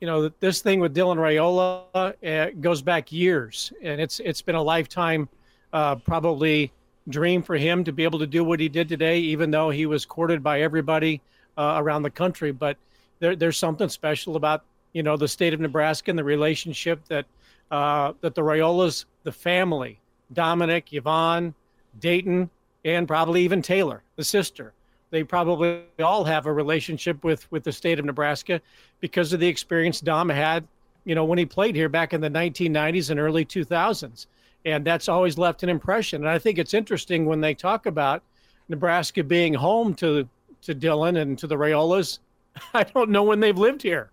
you 0.00 0.06
know 0.06 0.30
this 0.40 0.60
thing 0.62 0.80
with 0.80 0.94
Dylan 0.94 1.16
Raiola 1.16 2.14
uh, 2.24 2.50
goes 2.60 2.82
back 2.82 3.12
years, 3.12 3.72
and 3.82 4.00
it's 4.00 4.20
it's 4.20 4.42
been 4.42 4.54
a 4.54 4.62
lifetime 4.62 5.28
uh, 5.72 5.96
probably 5.96 6.72
dream 7.08 7.42
for 7.42 7.56
him 7.56 7.84
to 7.84 7.92
be 7.92 8.04
able 8.04 8.18
to 8.18 8.26
do 8.26 8.42
what 8.42 8.60
he 8.60 8.68
did 8.68 8.88
today, 8.88 9.18
even 9.18 9.50
though 9.50 9.70
he 9.70 9.86
was 9.86 10.04
courted 10.06 10.42
by 10.42 10.62
everybody 10.62 11.20
uh, 11.58 11.74
around 11.76 12.02
the 12.02 12.10
country. 12.10 12.50
But 12.50 12.76
there, 13.18 13.36
there's 13.36 13.58
something 13.58 13.88
special 13.88 14.36
about 14.36 14.64
you 14.92 15.02
know 15.02 15.16
the 15.16 15.28
state 15.28 15.52
of 15.52 15.60
Nebraska 15.60 16.10
and 16.10 16.18
the 16.18 16.24
relationship 16.24 17.04
that 17.08 17.26
uh, 17.70 18.14
that 18.22 18.34
the 18.34 18.42
Raiolas, 18.42 19.04
the 19.22 19.32
family, 19.32 20.00
Dominic, 20.32 20.92
Yvonne, 20.92 21.54
Dayton, 21.98 22.48
and 22.84 23.06
probably 23.06 23.42
even 23.42 23.60
Taylor, 23.60 24.02
the 24.16 24.24
sister. 24.24 24.72
They 25.10 25.24
probably 25.24 25.82
all 26.02 26.24
have 26.24 26.46
a 26.46 26.52
relationship 26.52 27.22
with 27.24 27.50
with 27.50 27.64
the 27.64 27.72
state 27.72 27.98
of 27.98 28.04
Nebraska 28.04 28.60
because 29.00 29.32
of 29.32 29.40
the 29.40 29.48
experience 29.48 30.00
Dom 30.00 30.28
had, 30.28 30.66
you 31.04 31.14
know, 31.14 31.24
when 31.24 31.38
he 31.38 31.46
played 31.46 31.74
here 31.74 31.88
back 31.88 32.12
in 32.12 32.20
the 32.20 32.30
1990s 32.30 33.10
and 33.10 33.18
early 33.18 33.44
2000s, 33.44 34.26
and 34.64 34.84
that's 34.84 35.08
always 35.08 35.38
left 35.38 35.62
an 35.62 35.68
impression. 35.68 36.22
And 36.22 36.30
I 36.30 36.38
think 36.38 36.58
it's 36.58 36.74
interesting 36.74 37.26
when 37.26 37.40
they 37.40 37.54
talk 37.54 37.86
about 37.86 38.22
Nebraska 38.68 39.24
being 39.24 39.54
home 39.54 39.94
to 39.94 40.28
to 40.62 40.74
Dylan 40.74 41.20
and 41.20 41.38
to 41.38 41.46
the 41.46 41.56
Raiolas. 41.56 42.18
I 42.74 42.84
don't 42.84 43.10
know 43.10 43.22
when 43.22 43.40
they've 43.40 43.56
lived 43.56 43.82
here 43.82 44.10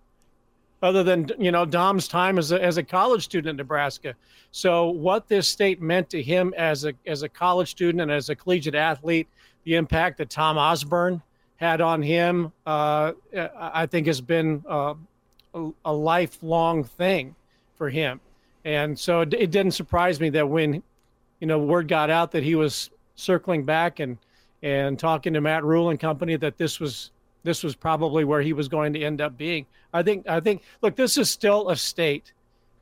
other 0.82 1.04
than 1.04 1.30
you 1.40 1.52
know 1.52 1.66
Dom's 1.66 2.08
time 2.08 2.38
as 2.38 2.52
a, 2.52 2.64
as 2.64 2.78
a 2.78 2.84
college 2.84 3.24
student 3.24 3.52
in 3.52 3.58
Nebraska. 3.58 4.16
So 4.52 4.90
what 4.90 5.28
this 5.28 5.48
state 5.48 5.82
meant 5.82 6.10
to 6.12 6.22
him 6.22 6.54
as 6.58 6.86
a 6.86 6.94
as 7.06 7.24
a 7.24 7.30
college 7.30 7.70
student 7.70 8.02
and 8.02 8.12
as 8.12 8.30
a 8.30 8.36
collegiate 8.36 8.76
athlete, 8.76 9.28
the 9.68 9.76
impact 9.76 10.18
that 10.18 10.30
Tom 10.30 10.58
Osborne 10.58 11.22
had 11.58 11.82
on 11.82 12.02
him, 12.02 12.54
uh, 12.66 13.12
I 13.36 13.86
think 13.86 14.08
has 14.08 14.22
been 14.22 14.64
uh, 14.66 14.94
a, 15.84 15.94
lifelong 15.94 16.86
thing 16.86 17.36
for 17.76 17.90
him. 17.90 18.22
And 18.64 18.98
so 18.98 19.22
it, 19.22 19.34
it 19.34 19.52
didn't 19.52 19.74
surprise 19.74 20.22
me 20.22 20.30
that 20.30 20.48
when 20.48 20.82
you 21.42 21.48
know 21.48 21.60
word 21.60 21.90
got 21.90 22.10
out 22.10 22.32
that 22.32 22.44
he 22.44 22.56
was 22.56 22.92
circling 23.16 23.66
back 23.66 24.00
and 24.00 24.18
and 24.64 24.98
talking 24.98 25.34
to 25.34 25.42
Matt 25.42 25.66
Rhule 25.66 25.90
and 25.90 26.00
company 26.00 26.38
that 26.38 26.58
this 26.58 26.80
was 26.80 27.12
this 27.44 27.62
was 27.62 27.76
probably 27.76 28.24
where 28.24 28.42
he 28.42 28.54
was 28.54 28.70
going 28.70 28.94
to 28.94 29.04
end 29.04 29.20
up 29.20 29.38
being. 29.38 29.66
I 29.94 30.02
think 30.02 30.30
I 30.30 30.40
think 30.40 30.62
look, 30.82 30.96
this 30.96 31.18
is 31.18 31.30
still 31.30 31.70
a 31.70 31.76
state 31.76 32.32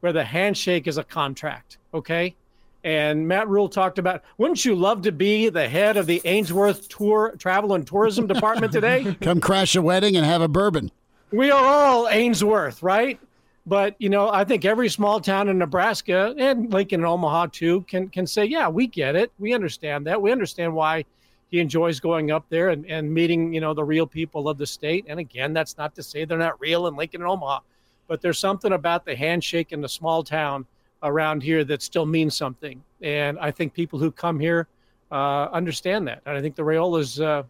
where 0.01 0.13
the 0.13 0.23
handshake 0.23 0.85
is 0.85 0.99
a 0.99 1.03
contract, 1.03 1.79
okay? 1.95 2.35
And 2.85 3.27
Matt 3.27 3.49
Rhule 3.49 3.67
talked 3.67 3.97
about, 3.97 4.21
wouldn't 4.37 4.63
you 4.63 4.75
love 4.75 5.01
to 5.01 5.11
be 5.11 5.49
the 5.49 5.67
head 5.67 5.97
of 5.97 6.05
the 6.05 6.21
Ainsworth 6.23 6.87
Tour 6.87 7.33
Travel 7.39 7.73
and 7.73 7.85
Tourism 7.85 8.27
Department 8.27 8.71
today? 8.71 9.17
Come 9.21 9.41
crash 9.41 9.75
a 9.75 9.81
wedding 9.81 10.15
and 10.15 10.23
have 10.23 10.43
a 10.43 10.47
bourbon. 10.47 10.91
We 11.31 11.49
are 11.49 11.65
all 11.65 12.07
Ainsworth, 12.07 12.83
right? 12.83 13.19
But 13.65 13.95
you 13.97 14.09
know, 14.09 14.29
I 14.29 14.43
think 14.43 14.65
every 14.65 14.87
small 14.89 15.19
town 15.19 15.49
in 15.49 15.57
Nebraska 15.57 16.35
and 16.37 16.71
Lincoln 16.71 16.99
and 16.99 17.07
Omaha 17.07 17.47
too 17.47 17.81
can 17.87 18.07
can 18.09 18.27
say, 18.27 18.45
yeah, 18.45 18.67
we 18.67 18.85
get 18.85 19.15
it, 19.15 19.31
we 19.39 19.55
understand 19.55 20.05
that, 20.05 20.21
we 20.21 20.31
understand 20.31 20.71
why 20.71 21.05
he 21.49 21.59
enjoys 21.59 21.99
going 21.99 22.29
up 22.29 22.45
there 22.49 22.69
and, 22.69 22.85
and 22.85 23.11
meeting, 23.11 23.51
you 23.51 23.61
know, 23.61 23.73
the 23.73 23.83
real 23.83 24.05
people 24.05 24.47
of 24.47 24.59
the 24.59 24.67
state. 24.67 25.05
And 25.07 25.19
again, 25.19 25.53
that's 25.53 25.75
not 25.75 25.95
to 25.95 26.03
say 26.03 26.23
they're 26.23 26.37
not 26.37 26.61
real 26.61 26.85
in 26.85 26.95
Lincoln 26.95 27.21
and 27.21 27.31
Omaha, 27.31 27.61
but 28.07 28.21
there's 28.21 28.37
something 28.37 28.73
about 28.73 29.05
the 29.05 29.15
handshake 29.15 29.71
in 29.71 29.81
the 29.81 29.89
small 29.89 30.23
town 30.23 30.67
around 31.05 31.43
here 31.43 31.63
that 31.63 31.81
still 31.81 32.05
means 32.05 32.35
something. 32.35 32.83
And 33.01 33.37
I 33.39 33.51
think 33.51 33.73
people 33.73 33.99
who 33.99 34.11
come 34.11 34.39
here 34.39 34.67
uh, 35.11 35.45
understand 35.45 36.07
that. 36.07 36.21
And 36.25 36.37
I 36.37 36.41
think 36.41 36.55
the 36.55 36.63
Raiolas 36.63 37.21
uh, 37.23 37.43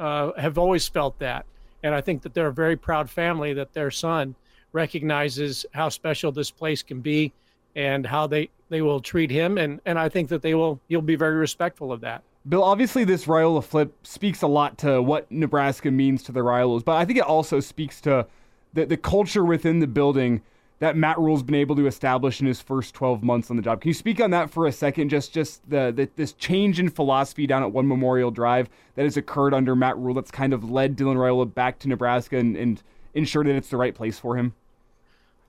uh, 0.00 0.32
have 0.40 0.58
always 0.58 0.88
felt 0.88 1.18
that. 1.18 1.44
And 1.82 1.94
I 1.94 2.00
think 2.00 2.22
that 2.22 2.32
they're 2.32 2.48
a 2.48 2.52
very 2.52 2.76
proud 2.76 3.10
family 3.10 3.52
that 3.54 3.72
their 3.74 3.90
son 3.90 4.34
recognizes 4.72 5.66
how 5.72 5.88
special 5.88 6.32
this 6.32 6.50
place 6.50 6.82
can 6.82 7.00
be 7.00 7.32
and 7.76 8.06
how 8.06 8.26
they, 8.26 8.48
they 8.70 8.80
will 8.80 9.00
treat 9.00 9.30
him. 9.30 9.58
And, 9.58 9.80
and 9.84 9.98
I 9.98 10.08
think 10.08 10.28
that 10.30 10.42
they 10.42 10.54
will, 10.54 10.80
he'll 10.88 11.02
be 11.02 11.16
very 11.16 11.36
respectful 11.36 11.92
of 11.92 12.00
that. 12.00 12.22
Bill, 12.48 12.62
obviously, 12.62 13.04
this 13.04 13.24
Raiola 13.24 13.64
flip 13.64 13.94
speaks 14.02 14.42
a 14.42 14.46
lot 14.46 14.78
to 14.78 15.00
what 15.00 15.30
Nebraska 15.30 15.90
means 15.90 16.22
to 16.24 16.32
the 16.32 16.40
Raiolas, 16.40 16.84
but 16.84 16.96
I 16.96 17.04
think 17.04 17.18
it 17.18 17.24
also 17.24 17.58
speaks 17.58 18.00
to 18.02 18.26
the, 18.74 18.84
the 18.84 18.96
culture 18.98 19.44
within 19.44 19.80
the 19.80 19.86
building 19.86 20.42
that 20.80 20.96
Matt 20.96 21.18
Rhule's 21.18 21.42
been 21.42 21.54
able 21.54 21.76
to 21.76 21.86
establish 21.86 22.40
in 22.40 22.46
his 22.46 22.60
first 22.60 22.94
12 22.94 23.22
months 23.22 23.50
on 23.50 23.56
the 23.56 23.62
job. 23.62 23.80
Can 23.80 23.88
you 23.88 23.94
speak 23.94 24.20
on 24.20 24.30
that 24.30 24.50
for 24.50 24.66
a 24.66 24.72
second? 24.72 25.08
Just 25.08 25.32
just 25.32 25.68
the, 25.68 25.92
the 25.94 26.08
this 26.16 26.32
change 26.32 26.80
in 26.80 26.88
philosophy 26.88 27.46
down 27.46 27.62
at 27.62 27.72
One 27.72 27.86
Memorial 27.86 28.30
Drive 28.30 28.68
that 28.96 29.04
has 29.04 29.16
occurred 29.16 29.54
under 29.54 29.76
Matt 29.76 29.96
Rhule 29.96 30.14
that's 30.14 30.30
kind 30.30 30.52
of 30.52 30.70
led 30.70 30.96
Dylan 30.96 31.16
Raiola 31.16 31.52
back 31.52 31.78
to 31.80 31.88
Nebraska 31.88 32.36
and, 32.36 32.56
and 32.56 32.82
ensured 33.14 33.46
that 33.46 33.54
it's 33.54 33.68
the 33.68 33.76
right 33.76 33.94
place 33.94 34.18
for 34.18 34.36
him? 34.36 34.54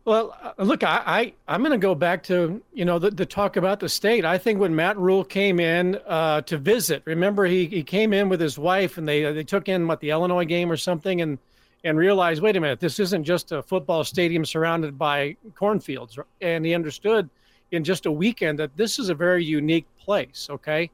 Well, 0.06 0.38
uh, 0.40 0.64
look, 0.64 0.84
I, 0.84 1.34
I 1.48 1.56
am 1.56 1.62
going 1.62 1.72
to 1.72 1.80
go 1.80 1.96
back 1.96 2.22
to 2.24 2.62
you 2.74 2.86
know 2.86 3.00
the, 3.00 3.10
the 3.10 3.26
talk 3.26 3.58
about 3.58 3.80
the 3.80 3.90
state. 3.90 4.24
I 4.24 4.38
think 4.38 4.60
when 4.60 4.76
Matt 4.76 4.98
Rhule 4.98 5.24
came 5.24 5.60
in 5.60 6.00
uh, 6.06 6.42
to 6.42 6.60
visit, 6.60 7.02
remember 7.06 7.46
he, 7.46 7.66
he 7.66 7.82
came 7.82 8.14
in 8.14 8.30
with 8.30 8.40
his 8.40 8.60
wife 8.60 9.00
and 9.00 9.08
they 9.08 9.24
they 9.34 9.44
took 9.44 9.68
in 9.68 9.88
what 9.88 10.02
the 10.02 10.12
Illinois 10.12 10.46
game 10.46 10.72
or 10.72 10.78
something 10.78 11.22
and 11.22 11.40
and 11.86 11.98
realized, 11.98 12.42
wait 12.42 12.58
a 12.58 12.60
minute, 12.60 12.80
this 12.80 13.00
isn't 13.00 13.24
just 13.24 13.52
a 13.52 13.62
football 13.62 14.04
stadium 14.04 14.44
surrounded 14.44 14.98
by 14.98 15.38
cornfields. 15.54 16.18
And 16.42 16.66
he 16.66 16.74
understood 16.74 17.30
in 17.72 17.84
just 17.84 18.08
a 18.08 18.12
weekend 18.12 18.60
that 18.60 18.76
this 18.76 19.00
is 19.00 19.10
a 19.10 19.16
very 19.16 19.46
unique 19.46 19.86
place. 19.98 20.48
Okay, 20.50 20.90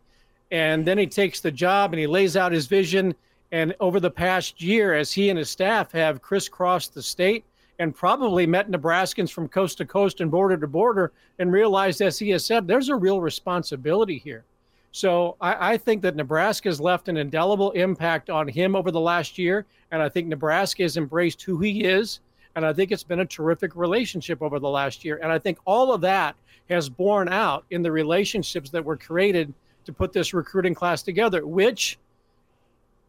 and 0.51 0.85
then 0.85 0.97
he 0.97 1.07
takes 1.07 1.39
the 1.39 1.51
job 1.51 1.93
and 1.93 1.99
he 1.99 2.07
lays 2.07 2.37
out 2.37 2.51
his 2.51 2.67
vision. 2.67 3.15
And 3.53 3.73
over 3.79 3.99
the 3.99 4.11
past 4.11 4.61
year, 4.61 4.93
as 4.93 5.11
he 5.11 5.29
and 5.29 5.39
his 5.39 5.49
staff 5.49 5.91
have 5.93 6.21
crisscrossed 6.21 6.93
the 6.93 7.01
state 7.01 7.43
and 7.79 7.95
probably 7.95 8.45
met 8.45 8.69
Nebraskans 8.69 9.31
from 9.31 9.47
coast 9.47 9.77
to 9.79 9.85
coast 9.85 10.21
and 10.21 10.29
border 10.29 10.57
to 10.57 10.67
border 10.67 11.11
and 11.39 11.51
realized, 11.51 12.01
as 12.01 12.19
he 12.19 12.29
has 12.29 12.45
said, 12.45 12.67
there's 12.67 12.89
a 12.89 12.95
real 12.95 13.19
responsibility 13.21 14.17
here. 14.17 14.43
So 14.91 15.37
I, 15.39 15.73
I 15.73 15.77
think 15.77 16.01
that 16.01 16.15
Nebraska 16.15 16.69
has 16.69 16.81
left 16.81 17.07
an 17.07 17.17
indelible 17.17 17.71
impact 17.71 18.29
on 18.29 18.47
him 18.47 18.75
over 18.75 18.91
the 18.91 18.99
last 18.99 19.37
year. 19.37 19.65
And 19.91 20.01
I 20.01 20.09
think 20.09 20.27
Nebraska 20.27 20.83
has 20.83 20.97
embraced 20.97 21.41
who 21.41 21.59
he 21.59 21.83
is. 21.83 22.19
And 22.55 22.65
I 22.65 22.73
think 22.73 22.91
it's 22.91 23.03
been 23.03 23.21
a 23.21 23.25
terrific 23.25 23.75
relationship 23.75 24.41
over 24.41 24.59
the 24.59 24.69
last 24.69 25.05
year. 25.05 25.19
And 25.23 25.31
I 25.31 25.39
think 25.39 25.57
all 25.65 25.93
of 25.93 26.01
that 26.01 26.35
has 26.69 26.89
borne 26.89 27.29
out 27.29 27.65
in 27.71 27.81
the 27.81 27.91
relationships 27.91 28.69
that 28.71 28.83
were 28.83 28.97
created 28.97 29.53
to 29.85 29.93
put 29.93 30.13
this 30.13 30.33
recruiting 30.33 30.75
class 30.75 31.01
together, 31.01 31.45
which 31.45 31.97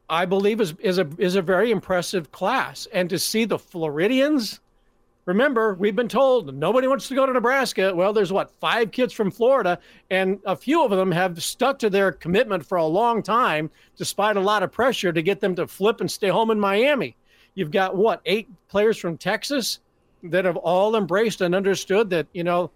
I 0.09 0.25
believe 0.25 0.61
is, 0.61 0.75
is 0.81 0.99
a 0.99 1.09
is 1.19 1.37
a 1.37 1.43
very 1.43 1.71
impressive 1.71 2.31
class. 2.33 2.87
And 2.93 3.09
to 3.11 3.19
see 3.19 3.45
the 3.45 3.59
Floridians, 3.59 4.61
remember, 5.25 5.75
we've 5.75 5.97
been 5.97 6.09
told 6.09 6.55
nobody 6.55 6.89
wants 6.89 7.09
to 7.09 7.15
go 7.15 7.27
to 7.27 7.33
Nebraska. 7.33 7.95
Well, 7.95 8.13
there's 8.13 8.33
what, 8.33 8.51
five 8.61 8.91
kids 8.91 9.13
from 9.13 9.31
Florida, 9.31 9.79
and 10.11 10.41
a 10.45 10.57
few 10.57 10.85
of 10.85 10.91
them 10.91 11.13
have 11.13 11.43
stuck 11.43 11.79
to 11.81 11.91
their 11.91 12.13
commitment 12.13 12.67
for 12.67 12.79
a 12.79 12.85
long 12.85 13.23
time, 13.23 13.71
despite 13.97 14.37
a 14.37 14.41
lot 14.41 14.63
of 14.63 14.73
pressure 14.73 15.13
to 15.13 15.23
get 15.23 15.41
them 15.41 15.55
to 15.57 15.67
flip 15.67 16.01
and 16.01 16.11
stay 16.11 16.29
home 16.29 16.51
in 16.51 16.59
Miami. 16.59 17.17
You've 17.55 17.71
got 17.71 17.97
what, 17.97 18.21
eight 18.27 18.49
players 18.69 18.99
from 18.99 19.19
Texas 19.19 19.81
that 20.25 20.45
have 20.45 20.57
all 20.57 20.97
embraced 20.97 21.41
and 21.41 21.55
understood 21.55 22.11
that, 22.11 22.27
you 22.33 22.45
know, 22.45 22.71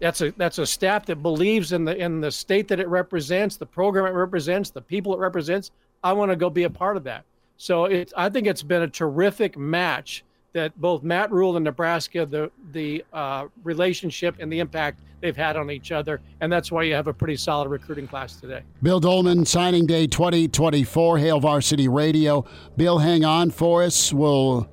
that's 0.00 0.22
a 0.22 0.30
that's 0.32 0.56
a 0.56 0.66
staff 0.66 1.04
that 1.06 1.16
believes 1.16 1.72
in 1.72 1.84
the 1.84 1.94
in 1.94 2.22
the 2.22 2.30
state 2.30 2.68
that 2.68 2.80
it 2.80 2.88
represents, 2.88 3.56
the 3.58 3.66
program 3.66 4.06
it 4.06 4.16
represents, 4.16 4.70
the 4.70 4.80
people 4.80 5.12
it 5.12 5.18
represents. 5.18 5.70
I 6.02 6.14
want 6.14 6.30
to 6.30 6.36
go 6.36 6.48
be 6.48 6.62
a 6.62 6.70
part 6.70 6.96
of 6.96 7.04
that. 7.04 7.24
So 7.58 7.84
it, 7.84 8.10
I 8.16 8.30
think 8.30 8.46
it's 8.46 8.62
been 8.62 8.80
a 8.80 8.88
terrific 8.88 9.58
match 9.58 10.24
that 10.52 10.78
both 10.80 11.02
Matt 11.02 11.30
Rhule 11.30 11.56
and 11.56 11.64
Nebraska, 11.64 12.26
the 12.26 12.50
the 12.72 13.04
uh, 13.12 13.46
relationship 13.62 14.36
and 14.40 14.52
the 14.52 14.58
impact 14.58 15.00
they've 15.20 15.36
had 15.36 15.56
on 15.56 15.70
each 15.70 15.92
other, 15.92 16.20
and 16.40 16.52
that's 16.52 16.72
why 16.72 16.82
you 16.82 16.94
have 16.94 17.06
a 17.06 17.12
pretty 17.12 17.36
solid 17.36 17.68
recruiting 17.68 18.08
class 18.08 18.36
today. 18.36 18.62
Bill 18.82 19.00
Doleman, 19.00 19.46
signing 19.46 19.86
day 19.86 20.06
2024, 20.06 21.18
Hail 21.18 21.40
Varsity 21.40 21.88
Radio. 21.88 22.44
Bill, 22.76 22.98
hang 22.98 23.24
on 23.24 23.50
for 23.50 23.82
us. 23.82 24.12
We'll 24.12 24.68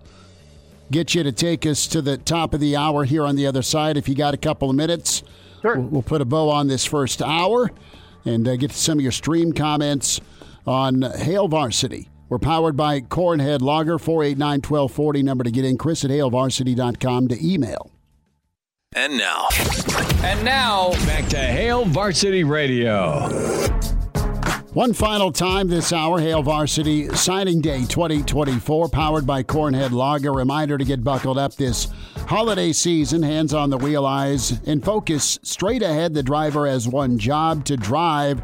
get 0.91 1.13
you 1.13 1.23
to 1.23 1.31
take 1.31 1.65
us 1.65 1.85
to 1.87 2.01
the 2.01 2.17
top 2.17 2.53
of 2.53 2.59
the 2.59 2.75
hour 2.75 3.03
here 3.03 3.23
on 3.23 3.35
the 3.35 3.45
other 3.45 3.61
side 3.61 3.97
if 3.97 4.07
you 4.07 4.15
got 4.15 4.33
a 4.33 4.37
couple 4.37 4.69
of 4.69 4.75
minutes. 4.75 5.23
Sure. 5.61 5.77
We'll, 5.77 5.87
we'll 5.87 6.01
put 6.01 6.21
a 6.21 6.25
bow 6.25 6.49
on 6.49 6.67
this 6.67 6.85
first 6.85 7.21
hour 7.21 7.69
and 8.25 8.47
uh, 8.47 8.55
get 8.55 8.71
to 8.71 8.77
some 8.77 8.99
of 8.99 9.03
your 9.03 9.11
stream 9.11 9.53
comments 9.53 10.21
on 10.65 11.01
Hail 11.01 11.47
Varsity. 11.47 12.09
We're 12.29 12.39
powered 12.39 12.75
by 12.75 13.01
Cornhead 13.01 13.61
Lager, 13.61 13.97
489 13.97 14.57
1240, 14.57 15.23
number 15.23 15.43
to 15.43 15.51
get 15.51 15.63
in. 15.65 15.77
Chris 15.77 16.03
at 16.03 16.11
hailvarsity.com 16.11 17.29
to 17.29 17.45
email. 17.45 17.91
And 18.93 19.17
now. 19.17 19.47
And 20.23 20.43
now, 20.43 20.91
back 21.05 21.27
to 21.29 21.37
Hail 21.37 21.85
Varsity 21.85 22.43
Radio. 22.43 23.29
One 24.73 24.93
final 24.93 25.31
time 25.31 25.69
this 25.69 25.91
hour, 25.91 26.19
Hail 26.19 26.43
Varsity 26.43 27.07
Signing 27.15 27.61
Day 27.61 27.85
2024, 27.85 28.89
powered 28.89 29.25
by 29.25 29.41
Cornhead 29.41 29.91
Lager. 29.91 30.31
Reminder 30.31 30.77
to 30.77 30.85
get 30.85 31.03
buckled 31.03 31.37
up 31.37 31.55
this 31.55 31.87
holiday 32.27 32.71
season, 32.73 33.23
hands 33.23 33.53
on 33.53 33.69
the 33.69 33.77
wheel, 33.77 34.05
eyes 34.05 34.61
in 34.63 34.81
focus. 34.81 35.39
Straight 35.41 35.81
ahead, 35.81 36.13
the 36.13 36.21
driver 36.21 36.67
has 36.67 36.87
one 36.87 37.17
job 37.17 37.65
to 37.65 37.77
drive 37.77 38.41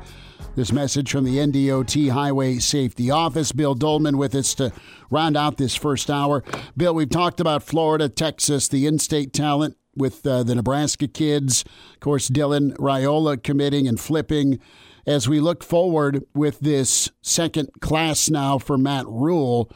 this 0.56 0.72
message 0.72 1.12
from 1.12 1.24
the 1.24 1.38
NDOT 1.38 2.12
Highway 2.12 2.60
Safety 2.60 3.10
Office. 3.10 3.52
Bill 3.52 3.74
Doleman 3.76 4.18
with 4.18 4.36
us 4.36 4.54
to 4.56 4.72
round 5.10 5.36
out 5.36 5.58
this 5.58 5.76
first 5.76 6.10
hour. 6.10 6.44
Bill, 6.78 6.94
we've 6.94 7.10
talked 7.10 7.40
about 7.40 7.64
Florida, 7.64 8.08
Texas, 8.08 8.68
the 8.68 8.86
in 8.86 9.00
state 9.00 9.34
talent. 9.34 9.78
with 9.96 10.26
uh, 10.26 10.42
the 10.44 10.56
Nebraska 10.56 11.08
kids. 11.08 11.64
Of 11.94 12.00
course, 12.00 12.30
Dylan 12.30 12.76
Raiola 12.78 13.42
committing 13.42 13.88
and 13.88 14.00
flipping. 14.00 14.60
As 15.06 15.28
we 15.28 15.40
look 15.40 15.64
forward 15.64 16.24
with 16.34 16.60
this 16.62 17.12
second 17.22 17.70
class 17.82 18.30
now 18.30 18.58
for 18.58 18.78
Matt 18.78 19.06
Rhule, 19.08 19.70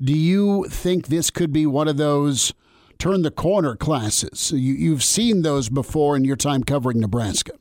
do 0.00 0.12
you 0.12 0.66
think 0.68 1.06
this 1.06 1.30
could 1.30 1.52
be 1.52 1.66
one 1.66 1.88
of 1.88 1.96
those 1.96 2.52
turn 2.98 3.22
the 3.22 3.30
corner 3.30 3.76
classes? 3.76 4.50
You, 4.50 4.74
you've 4.74 5.04
seen 5.04 5.42
those 5.42 5.68
before 5.68 6.16
in 6.16 6.24
your 6.24 6.36
time 6.36 6.64
covering 6.64 7.00
Nebraska. 7.00 7.52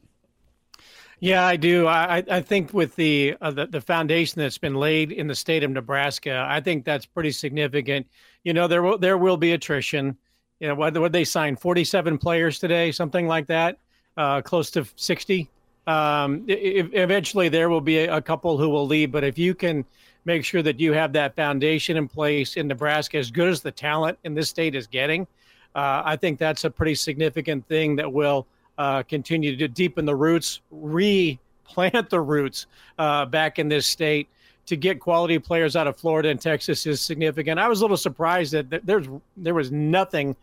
Yeah, 1.24 1.46
I 1.46 1.56
do. 1.56 1.86
I, 1.86 2.24
I 2.32 2.42
think 2.42 2.74
with 2.74 2.96
the, 2.96 3.36
uh, 3.42 3.52
the, 3.52 3.68
the 3.68 3.80
foundation 3.80 4.42
that's 4.42 4.58
been 4.58 4.74
laid 4.74 5.12
in 5.12 5.28
the 5.28 5.36
state 5.36 5.64
of 5.64 5.70
Nebraska, 5.70 6.48
I 6.50 6.60
think 6.62 6.84
that's 6.84 7.06
pretty 7.06 7.30
significant. 7.32 8.08
You 8.44 8.54
know, 8.54 8.68
there 8.68 8.82
will 8.82 8.98
there 8.98 9.20
will 9.20 9.38
be 9.38 9.52
attrition. 9.52 10.18
You 10.60 10.70
know, 10.70 10.76
what 10.76 10.98
would 10.98 11.14
they 11.14 11.24
sign? 11.24 11.56
Forty 11.56 11.84
seven 11.84 12.18
players 12.18 12.58
today, 12.58 12.92
something 12.92 13.28
like 13.28 13.46
that, 13.48 13.78
uh, 14.18 14.42
close 14.42 14.72
to 14.72 14.84
sixty. 14.96 15.48
Um, 15.86 16.44
eventually, 16.48 17.50
there 17.50 17.70
will 17.70 17.82
be 17.82 18.00
a, 18.00 18.18
a 18.18 18.22
couple 18.22 18.58
who 18.58 18.70
will 18.70 18.88
leave, 18.88 19.12
but 19.12 19.24
if 19.24 19.38
you 19.38 19.54
can 19.54 19.86
make 20.26 20.44
sure 20.44 20.64
that 20.64 20.80
you 20.80 20.92
have 20.94 21.14
that 21.14 21.36
foundation 21.36 21.98
in 21.98 22.08
place 22.08 22.58
in 22.58 22.68
Nebraska, 22.68 23.20
as 23.20 23.30
good 23.30 23.48
as 23.48 23.62
the 23.62 23.72
talent 23.72 24.18
in 24.24 24.34
this 24.34 24.50
state 24.50 24.74
is 24.74 24.88
getting, 24.88 25.28
uh, 25.76 26.02
I 26.04 26.16
think 26.16 26.40
that's 26.40 26.64
a 26.64 26.70
pretty 26.72 26.96
significant 26.96 27.68
thing 27.68 27.96
that 27.98 28.12
will 28.12 28.48
uh, 28.82 29.04
continue 29.04 29.56
to 29.56 29.68
deepen 29.68 30.06
the 30.06 30.16
roots, 30.16 30.62
replant 30.72 32.10
the 32.10 32.20
roots 32.20 32.66
uh, 32.98 33.26
back 33.26 33.60
in 33.60 33.70
this 33.70 33.86
state. 33.86 34.28
To 34.68 34.76
get 34.76 35.00
quality 35.00 35.38
players 35.38 35.76
out 35.76 35.86
of 35.86 35.98
Florida 35.98 36.30
and 36.30 36.40
Texas 36.40 36.86
is 36.86 37.02
significant. 37.02 37.60
I 37.60 37.68
was 37.68 37.82
a 37.82 37.84
little 37.84 37.98
surprised 37.98 38.54
that 38.54 38.86
there's 38.86 39.08
there 39.36 39.54
was 39.54 39.72
nothing 39.72 40.36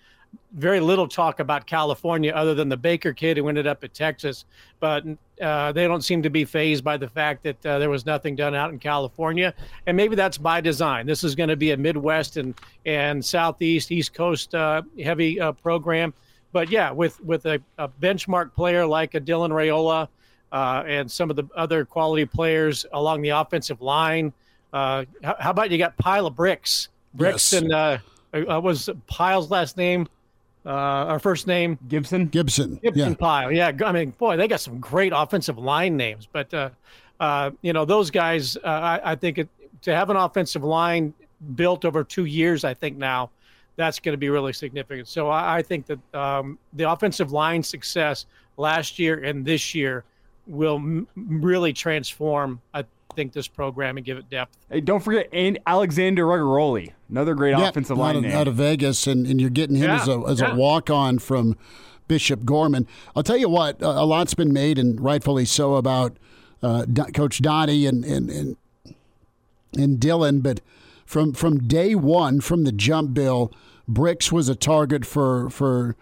very 0.53 0.80
little 0.80 1.09
talk 1.09 1.41
about 1.41 1.66
California 1.66 2.32
other 2.32 2.55
than 2.55 2.68
the 2.68 2.76
Baker 2.76 3.12
kid 3.12 3.39
who 3.39 3.49
ended 3.49 3.66
up 3.66 3.82
at 3.82 3.95
Texas. 3.95 4.45
But 4.78 5.05
uh, 5.41 5.72
they 5.72 5.86
don't 5.86 6.03
seem 6.03 6.22
to 6.22 6.30
be 6.30 6.45
phased 6.45 6.84
by 6.84 6.97
the 6.97 7.09
fact 7.09 7.43
that 7.45 7.66
uh, 7.66 7.78
there 7.78 7.91
was 7.91 8.05
nothing 8.07 8.36
done 8.36 8.55
out 8.55 8.70
in 8.70 8.78
California. 8.78 9.55
And 9.86 9.97
maybe 9.97 10.14
that's 10.14 10.39
by 10.39 10.61
design. 10.61 11.07
This 11.07 11.24
is 11.24 11.34
going 11.34 11.49
to 11.49 11.57
be 11.57 11.70
a 11.70 11.76
Midwest 11.76 12.36
and, 12.36 12.55
and 12.84 13.24
Southeast, 13.24 13.91
East 13.91 14.12
Coast 14.14 14.55
uh, 14.55 14.82
heavy 15.03 15.41
uh, 15.41 15.53
program. 15.53 16.12
But 16.53 16.70
yeah, 16.70 16.90
with, 16.90 17.20
with 17.22 17.46
a, 17.46 17.61
a, 17.76 17.88
benchmark 17.88 18.55
player 18.55 18.86
like 18.86 19.14
a 19.14 19.20
Dylan 19.20 19.51
Raiola 19.51 20.09
uh, 20.51 20.84
and 20.86 21.11
some 21.11 21.30
of 21.30 21.36
the 21.36 21.44
other 21.55 21.84
quality 21.84 22.24
players 22.24 22.86
along 22.92 23.22
the 23.22 23.30
offensive 23.30 23.82
line. 23.82 24.32
Uh, 24.72 25.05
how, 25.22 25.36
how, 25.38 25.51
about 25.51 25.70
you 25.70 25.78
got 25.78 25.96
Pile 25.99 26.26
of 26.26 26.34
Bricks? 26.34 26.88
Bricks 27.14 27.53
yes. 27.53 28.01
and 28.32 28.62
was 28.62 28.88
Pile's 29.07 29.51
last 29.51 29.76
name? 29.76 30.09
uh, 30.68 30.70
our 30.70 31.18
first 31.18 31.46
name 31.46 31.78
Gibson. 31.88 32.26
Gibson. 32.26 32.76
Gibson 32.82 33.11
yeah. 33.11 33.14
Pile. 33.14 33.51
Yeah, 33.51 33.72
I 33.84 33.92
mean, 33.92 34.11
boy, 34.11 34.36
they 34.36 34.46
got 34.46 34.61
some 34.61 34.78
great 34.78 35.12
offensive 35.14 35.59
line 35.59 35.96
names. 35.96 36.28
But 36.30 36.53
uh, 36.53 36.70
uh, 37.18 37.53
you 37.62 37.72
know, 37.72 37.84
those 37.84 38.11
guys, 38.11 38.57
uh, 38.59 38.66
I, 38.66 39.12
I, 39.12 39.14
think 39.14 39.38
it, 39.38 39.49
to 39.82 39.94
have 39.94 40.11
an 40.11 40.16
offensive 40.16 40.62
line 40.62 41.14
built 41.55 41.86
over 41.86 42.05
two 42.05 42.26
years, 42.26 42.64
I 42.64 42.74
think 42.74 42.99
now 42.99 43.30
that's 43.79 44.01
going 44.01 44.12
to 44.12 44.18
be 44.18 44.29
really 44.29 44.53
significant. 44.53 45.07
So 45.07 45.29
I, 45.29 45.59
I 45.59 45.62
think 45.62 45.87
that 45.87 46.14
um, 46.14 46.59
the 46.74 46.91
offensive 46.91 47.31
line 47.31 47.62
success 47.62 48.26
last 48.57 48.99
year 48.99 49.22
and 49.22 49.47
this 49.47 49.72
year 49.74 50.05
will 50.49 50.76
m- 50.76 51.07
really 51.14 51.72
transform. 51.72 52.61
I 52.74 52.85
think 53.14 53.33
this 53.33 53.47
program 53.47 53.97
and 53.97 54.05
give 54.05 54.18
it 54.18 54.29
depth. 54.29 54.59
Hey, 54.68 54.81
don't 54.81 55.01
forget 55.01 55.29
and 55.33 55.59
Alexander 55.66 56.24
Rugaroli, 56.24 56.93
another 57.09 57.35
great 57.35 57.57
yeah, 57.57 57.68
offensive 57.68 57.97
line 57.97 58.16
out 58.16 58.24
of, 58.24 58.33
out 58.33 58.49
of 58.49 58.57
Vegas, 58.57 59.07
and, 59.07 59.26
and 59.26 59.41
you're 59.41 59.49
getting 59.49 59.76
him 59.76 59.85
yeah, 59.85 60.03
as 60.03 60.09
a 60.09 60.22
as 60.29 60.41
yeah. 60.41 60.53
a 60.53 60.55
walk 60.57 60.91
on 60.91 61.20
from 61.20 61.57
Bishop 62.09 62.45
Gorman. 62.45 62.87
I'll 63.14 63.22
tell 63.22 63.37
you 63.37 63.49
what, 63.49 63.81
a 63.81 64.05
lot's 64.05 64.35
been 64.35 64.53
made 64.53 64.76
and 64.76 65.01
rightfully 65.01 65.45
so 65.45 65.76
about 65.76 66.16
uh, 66.64 66.85
Coach 67.14 67.41
Donnie 67.41 67.87
and 67.87 68.05
and 68.05 68.29
and, 68.29 68.57
and 69.76 70.01
Dylan, 70.01 70.43
but 70.43 70.61
from 71.07 71.33
from 71.33 71.68
day 71.68 71.95
one, 71.95 72.41
from 72.41 72.64
the 72.64 72.72
jump, 72.72 73.14
Bill 73.14 73.53
Bricks 73.89 74.30
was 74.30 74.49
a 74.49 74.55
target 74.55 75.05
for 75.05 75.51
for 75.51 75.97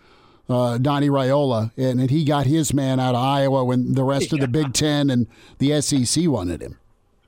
uh, 0.49 0.79
Donnie 0.79 1.09
Raiola, 1.09 1.73
and, 1.77 2.01
and, 2.01 2.11
he 2.11 2.25
got 2.25 2.47
his 2.47 2.73
man 2.73 3.01
out 3.01 3.17
of 3.17 3.23
Iowa 3.23 3.65
when 3.65 3.95
the 3.95 4.05
rest 4.05 4.33
of 4.33 4.39
the 4.39 4.47
Big 4.47 4.73
Ten 4.73 5.11
and 5.11 5.27
the 5.59 5.81
SEC 5.81 6.29
wanted 6.29 6.63
him. 6.63 6.79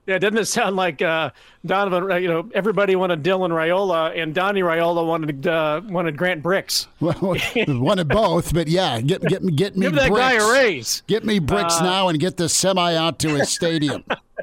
Yeah, 0.07 0.17
doesn't 0.17 0.39
it 0.39 0.47
sound 0.47 0.77
like 0.77 1.03
uh, 1.03 1.31
Donovan? 1.67 2.11
Uh, 2.11 2.17
you 2.17 2.29
know, 2.29 2.49
everybody 2.55 2.97
wanted 2.97 3.23
Dylan 3.23 3.51
Raiola, 3.51 4.19
and 4.19 4.35
Donnie 4.35 4.63
Raiola 4.63 5.07
wanted 5.07 5.47
uh, 5.47 5.83
wanted 5.85 6.17
Grant 6.17 6.43
Bricks. 6.43 6.89
Well, 7.01 7.37
wanted 7.69 8.09
both, 8.09 8.55
but 8.55 8.69
yeah, 8.69 9.03
get 9.03 9.21
get 9.23 9.45
me 9.45 9.53
get 9.53 9.77
me 9.77 9.85
give 9.85 9.95
that 9.97 10.09
bricks. 10.09 10.19
guy 10.19 10.33
a 10.35 10.53
raise. 10.53 11.03
Get 11.09 11.27
me 11.27 11.41
bricks 11.41 11.77
uh, 11.77 11.85
now 11.85 12.09
and 12.09 12.19
get 12.19 12.39
the 12.39 12.49
semi 12.49 12.95
out 12.95 13.19
to 13.19 13.35
his 13.35 13.51
stadium. 13.51 14.03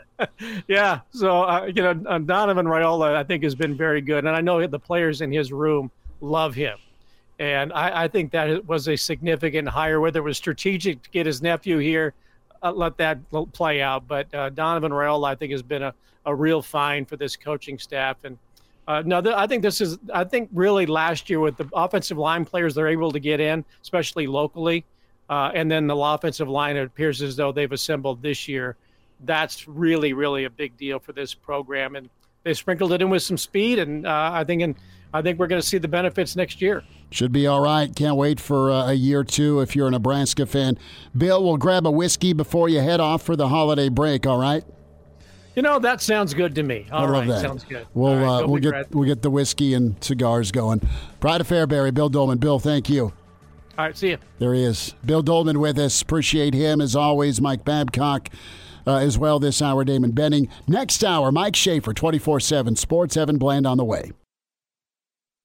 yeah, 0.68 1.00
so 1.10 1.42
uh, 1.42 1.66
you 1.66 1.82
know, 1.82 2.00
uh, 2.06 2.20
Donovan 2.20 2.68
Raiola, 2.68 3.16
I 3.16 3.24
think, 3.24 3.44
has 3.44 3.56
been 3.56 3.76
very 3.76 4.02
good, 4.02 4.26
and 4.26 4.36
I 4.36 4.42
know 4.42 4.68
the 4.68 4.78
players 4.78 5.22
in 5.22 5.32
his 5.32 5.52
room 5.52 5.90
love 6.26 6.56
him. 6.56 6.78
And 7.38 7.74
I, 7.74 8.04
I 8.04 8.08
think 8.08 8.32
that 8.32 8.66
was 8.66 8.88
a 8.88 8.96
significant 8.96 9.68
hire, 9.68 10.00
whether 10.00 10.20
it 10.20 10.24
was 10.24 10.38
strategic 10.38 11.04
to 11.04 11.10
get 11.10 11.26
his 11.26 11.42
nephew 11.42 11.78
here 11.80 12.14
uh, 12.66 12.72
let 12.72 12.98
that 12.98 13.20
play 13.54 13.82
out. 13.82 14.08
But 14.08 14.34
uh, 14.34 14.50
Donovan 14.50 14.92
Raiola, 14.92 15.30
I 15.30 15.36
think, 15.36 15.52
has 15.52 15.62
been 15.62 15.84
a, 15.84 15.94
a 16.26 16.34
real 16.34 16.62
find 16.62 17.08
for 17.08 17.16
this 17.16 17.36
coaching 17.36 17.78
staff. 17.78 18.18
And 18.24 18.38
uh, 18.88 19.04
no, 19.06 19.22
th- 19.22 19.36
I 19.36 19.48
think 19.48 19.62
this 19.62 19.82
is, 19.82 19.98
I 20.14 20.24
think 20.24 20.50
really 20.52 20.86
last 20.86 21.30
year 21.30 21.40
with 21.40 21.58
the 21.58 21.70
offensive 21.74 22.18
line 22.18 22.46
players 22.46 22.76
they're 22.76 22.88
able 22.88 23.12
to 23.12 23.20
get 23.20 23.40
in, 23.40 23.64
especially 23.82 24.28
locally, 24.28 24.86
uh, 25.30 25.52
and 25.54 25.70
then 25.70 25.88
the 25.88 25.96
offensive 25.96 26.50
line, 26.50 26.76
it 26.76 26.86
appears 26.86 27.22
as 27.22 27.36
though 27.36 27.52
they've 27.52 27.72
assembled 27.72 28.22
this 28.22 28.48
year. 28.48 28.76
That's 29.24 29.68
really, 29.68 30.14
really 30.14 30.46
a 30.46 30.50
big 30.50 30.78
deal 30.78 31.00
for 31.00 31.14
this 31.14 31.34
program. 31.34 31.96
And 31.96 32.10
they 32.44 32.54
sprinkled 32.54 32.92
it 32.92 33.02
in 33.02 33.10
with 33.10 33.24
some 33.24 33.38
speed. 33.38 33.80
And 33.80 34.06
uh, 34.06 34.32
I 34.34 34.44
think 34.44 34.62
in, 34.62 34.76
I 35.14 35.22
think 35.22 35.40
we're 35.40 35.48
going 35.48 35.62
to 35.62 35.68
see 35.68 35.78
the 35.78 35.88
benefits 35.88 36.36
next 36.36 36.62
year. 36.62 36.84
Should 37.12 37.32
be 37.32 37.48
all 37.48 37.62
right. 37.62 37.96
Can't 37.96 38.18
wait 38.18 38.40
for 38.40 38.72
uh, 38.72 38.90
a 38.90 38.94
year 38.94 39.20
or 39.20 39.24
two 39.24 39.62
if 39.62 39.76
you're 39.76 39.88
a 39.88 39.92
Nebraska 39.92 40.46
fan. 40.46 40.78
Bill, 41.16 41.44
we'll 41.44 41.58
grab 41.58 41.88
a 41.88 41.92
whiskey 41.92 42.34
before 42.34 42.68
you 42.68 42.80
head 42.82 43.00
off 43.00 43.22
for 43.22 43.36
the 43.36 43.48
holiday 43.48 43.88
break, 43.90 44.26
all 44.28 44.40
right? 44.40 44.64
You 45.56 45.62
know 45.62 45.80
that 45.80 46.02
sounds 46.02 46.34
good 46.34 46.54
to 46.56 46.64
me. 46.64 46.86
All 46.92 47.06
I 47.06 47.10
right, 47.10 47.28
that. 47.30 47.40
sounds 47.40 47.64
good. 47.64 47.88
We'll 47.94 48.18
right, 48.18 48.44
uh, 48.44 48.48
we'll 48.48 48.60
get 48.62 48.72
Brad. 48.72 48.88
we'll 48.94 49.08
get 49.08 49.22
the 49.22 49.30
whiskey 49.30 49.74
and 49.74 49.96
cigars 50.04 50.52
going. 50.52 50.82
Pride 51.22 51.40
of 51.40 51.48
Fairbury, 51.48 51.94
Bill 51.94 52.10
Doleman. 52.10 52.40
Bill, 52.40 52.60
thank 52.60 52.90
you. 52.90 53.14
All 53.78 53.86
right, 53.86 53.96
see 53.96 54.10
you. 54.10 54.18
There 54.40 54.54
he 54.54 54.64
is, 54.64 54.96
Bill 55.06 55.22
Doleman 55.22 55.60
with 55.62 55.78
us. 55.80 56.02
Appreciate 56.02 56.54
him 56.54 56.82
as 56.82 56.94
always. 56.96 57.40
Mike 57.40 57.64
Babcock. 57.64 58.30
Uh, 58.88 58.98
as 58.98 59.18
well 59.18 59.40
this 59.40 59.64
hour, 59.64 59.84
Damon 59.84 60.12
Benning. 60.12 60.48
Next 60.68 61.04
hour, 61.04 61.32
Mike 61.32 61.56
Schaefer, 61.56 61.92
24 61.92 62.40
7 62.40 62.76
Sports, 62.76 63.18
Evan 63.18 63.40
Bland 63.40 63.66
on 63.66 63.78
the 63.78 63.84
way. 63.86 64.12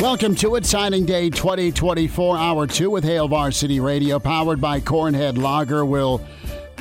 Welcome 0.00 0.36
to 0.36 0.54
it, 0.54 0.64
signing 0.64 1.06
day 1.06 1.28
2024, 1.28 2.38
hour 2.38 2.68
two 2.68 2.88
with 2.88 3.02
Hail 3.02 3.26
Varsity 3.26 3.80
Radio, 3.80 4.20
powered 4.20 4.60
by 4.60 4.78
Cornhead 4.78 5.36
Lager. 5.36 5.84
We'll 5.84 6.24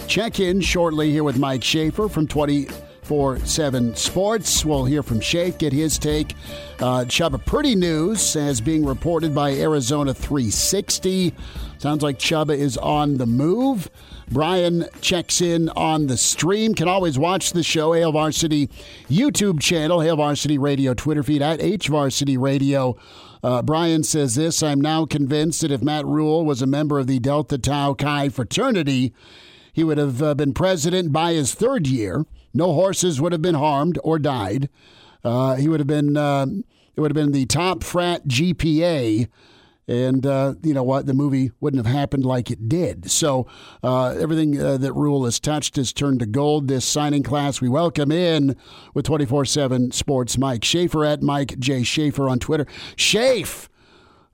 check 0.07 0.39
in 0.39 0.61
shortly 0.61 1.09
here 1.09 1.23
with 1.23 1.39
Mike 1.39 1.63
Schaefer 1.63 2.09
from 2.09 2.27
24 2.27 3.39
7 3.39 3.95
Sports. 3.95 4.63
We'll 4.63 4.85
hear 4.85 5.01
from 5.01 5.19
Shake, 5.19 5.57
get 5.57 5.73
his 5.73 5.97
take. 5.97 6.35
Uh, 6.79 7.05
Chubba 7.05 7.43
Purdy 7.43 7.73
news 7.73 8.35
as 8.35 8.61
being 8.61 8.85
reported 8.85 9.33
by 9.33 9.53
Arizona 9.53 10.13
360. 10.13 11.33
Sounds 11.79 12.03
like 12.03 12.19
Chubba 12.19 12.55
is 12.55 12.77
on 12.77 13.17
the 13.17 13.25
move. 13.25 13.89
Brian 14.29 14.85
checks 14.99 15.39
in 15.41 15.69
on 15.69 16.07
the 16.07 16.17
stream. 16.17 16.73
Can 16.73 16.87
always 16.87 17.17
watch 17.17 17.53
the 17.53 17.63
show, 17.63 17.93
Hail 17.93 18.11
Varsity 18.11 18.67
YouTube 19.09 19.61
channel, 19.61 20.01
Hail 20.01 20.17
Varsity 20.17 20.57
Radio 20.57 20.93
Twitter 20.93 21.23
feed 21.23 21.41
at 21.41 21.61
H 21.61 21.87
Varsity 21.87 22.37
Radio. 22.37 22.97
Uh, 23.41 23.61
Brian 23.61 24.03
says 24.03 24.35
this 24.35 24.61
I'm 24.61 24.81
now 24.81 25.05
convinced 25.05 25.61
that 25.61 25.71
if 25.71 25.81
Matt 25.81 26.05
Rhule 26.05 26.43
was 26.45 26.61
a 26.61 26.67
member 26.67 26.99
of 26.99 27.07
the 27.07 27.19
Delta 27.19 27.57
Tau 27.57 27.93
Chi 27.93 28.29
fraternity, 28.29 29.13
he 29.71 29.83
would 29.83 29.97
have 29.97 30.21
uh, 30.21 30.33
been 30.35 30.53
president 30.53 31.13
by 31.13 31.33
his 31.33 31.53
third 31.53 31.87
year. 31.87 32.25
No 32.53 32.73
horses 32.73 33.21
would 33.21 33.31
have 33.31 33.41
been 33.41 33.55
harmed 33.55 33.99
or 34.03 34.19
died. 34.19 34.69
Uh, 35.23 35.55
he 35.55 35.69
would 35.69 35.79
have 35.79 35.87
been, 35.87 36.17
uh, 36.17 36.47
it 36.95 36.99
would 36.99 37.11
have 37.11 37.15
been 37.15 37.31
the 37.31 37.45
top 37.45 37.83
frat 37.83 38.27
GPA 38.27 39.27
and 39.87 40.25
uh, 40.25 40.55
you 40.63 40.73
know 40.73 40.83
what? 40.83 41.05
The 41.05 41.13
movie 41.13 41.51
wouldn't 41.59 41.85
have 41.85 41.93
happened 41.93 42.25
like 42.25 42.51
it 42.51 42.67
did. 42.67 43.09
So 43.09 43.47
uh, 43.83 44.15
everything 44.19 44.61
uh, 44.61 44.77
that 44.77 44.93
Rhule 44.93 45.25
has 45.25 45.39
touched 45.39 45.77
has 45.77 45.93
turned 45.93 46.19
to 46.19 46.25
gold. 46.25 46.67
This 46.67 46.85
signing 46.85 47.23
class, 47.23 47.61
we 47.61 47.69
welcome 47.69 48.11
in 48.11 48.55
with 48.93 49.05
24 49.05 49.45
7 49.45 49.91
Sports 49.91 50.37
Mike 50.37 50.63
Schaefer 50.63 51.05
at 51.05 51.21
Mike 51.21 51.57
J. 51.59 51.83
Schaefer 51.83 52.27
on 52.27 52.39
Twitter. 52.39 52.67
Schaefer, 52.95 53.69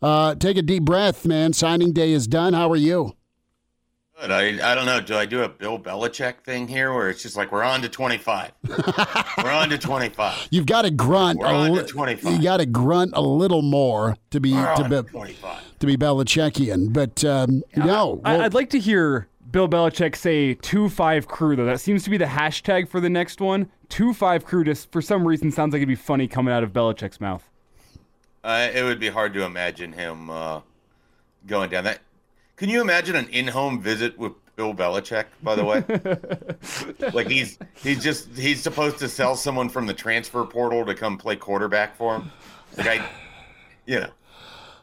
uh, 0.01 0.36
take 0.36 0.58
a 0.58 0.62
deep 0.62 0.84
breath, 0.84 1.26
man. 1.26 1.54
Signing 1.54 1.93
day 1.93 2.12
is 2.12 2.28
done. 2.28 2.54
How 2.54 2.70
are 2.72 2.76
you? 2.76 3.16
Good. 4.24 4.32
I, 4.32 4.71
I 4.71 4.74
don't 4.74 4.86
know. 4.86 5.01
Do 5.01 5.17
I 5.17 5.26
do 5.26 5.43
a 5.43 5.49
Bill 5.49 5.78
Belichick 5.78 6.36
thing 6.45 6.65
here 6.65 6.93
where 6.93 7.09
it's 7.09 7.21
just 7.21 7.36
like 7.36 7.51
we're 7.51 7.61
on 7.61 7.82
to 7.82 7.89
25? 7.89 8.51
we're 9.43 9.51
on 9.51 9.67
to 9.67 9.78
25. 9.78 10.47
You've 10.49 10.65
got 10.65 10.84
to 10.84 10.91
grunt. 10.91 11.39
We're 11.39 11.47
on 11.47 11.74
to 11.74 11.84
25. 11.84 12.32
You 12.32 12.41
got 12.41 12.57
to 12.57 12.65
grunt 12.65 13.11
a 13.15 13.21
little 13.21 13.61
more 13.61 14.15
to 14.30 14.39
be 14.39 14.53
We're 14.53 14.76
to 14.76 14.84
be, 14.84 14.89
to 14.89 15.03
25. 15.03 15.80
to 15.80 15.86
be 15.86 15.97
Belichickian. 15.97 16.93
But 16.93 17.26
um, 17.26 17.63
no, 17.76 18.21
I, 18.24 18.34
well, 18.34 18.41
I'd 18.43 18.53
like 18.53 18.69
to 18.69 18.80
hear 18.80 19.28
Bill 19.51 19.67
Belichick 19.67 20.15
say 20.15 20.53
two 20.53 20.88
five 20.88 21.28
crew 21.28 21.57
though. 21.57 21.65
That 21.65 21.82
seems 21.82 22.05
to 22.05 22.09
be 22.09 22.17
the 22.17 22.24
hashtag 22.24 22.88
for 22.88 23.01
the 23.01 23.09
next 23.09 23.41
one. 23.41 23.69
Two 23.89 24.13
five 24.13 24.45
crew 24.45 24.63
just 24.63 24.89
for 24.93 25.01
some 25.01 25.28
reason 25.28 25.51
sounds 25.51 25.74
like 25.74 25.80
it'd 25.80 25.89
be 25.89 25.95
funny 25.95 26.30
coming 26.30 26.53
out 26.53 26.63
of 26.63 26.71
Belichick's 26.71 27.19
mouth. 27.19 27.49
Uh, 28.41 28.69
it 28.74 28.84
would 28.84 29.01
be 29.01 29.09
hard 29.09 29.34
to 29.34 29.43
imagine 29.43 29.91
him 29.91 30.30
uh, 30.30 30.61
going 31.45 31.69
down 31.69 31.84
that. 31.84 31.99
Can 32.56 32.70
you 32.70 32.82
imagine 32.82 33.16
an 33.16 33.28
in-home 33.30 33.82
visit 33.82 34.18
with 34.18 34.34
Bill 34.56 34.74
Belichick? 34.74 35.26
By 35.41 35.56
the 35.56 35.66
way, 35.66 37.12
like 37.14 37.28
he's 37.28 37.58
he's 37.82 38.04
just 38.04 38.30
he's 38.38 38.62
supposed 38.62 38.99
to 38.99 39.10
sell 39.10 39.36
someone 39.36 39.70
from 39.70 39.88
the 39.88 39.93
transfer 39.93 40.45
portal 40.45 40.86
to 40.86 40.93
come 40.93 41.18
play 41.18 41.36
quarterback 41.36 41.95
for 41.95 42.16
him. 42.16 42.32
Like 42.78 42.88
I, 42.88 43.10
you 43.86 43.99
know, 44.01 44.10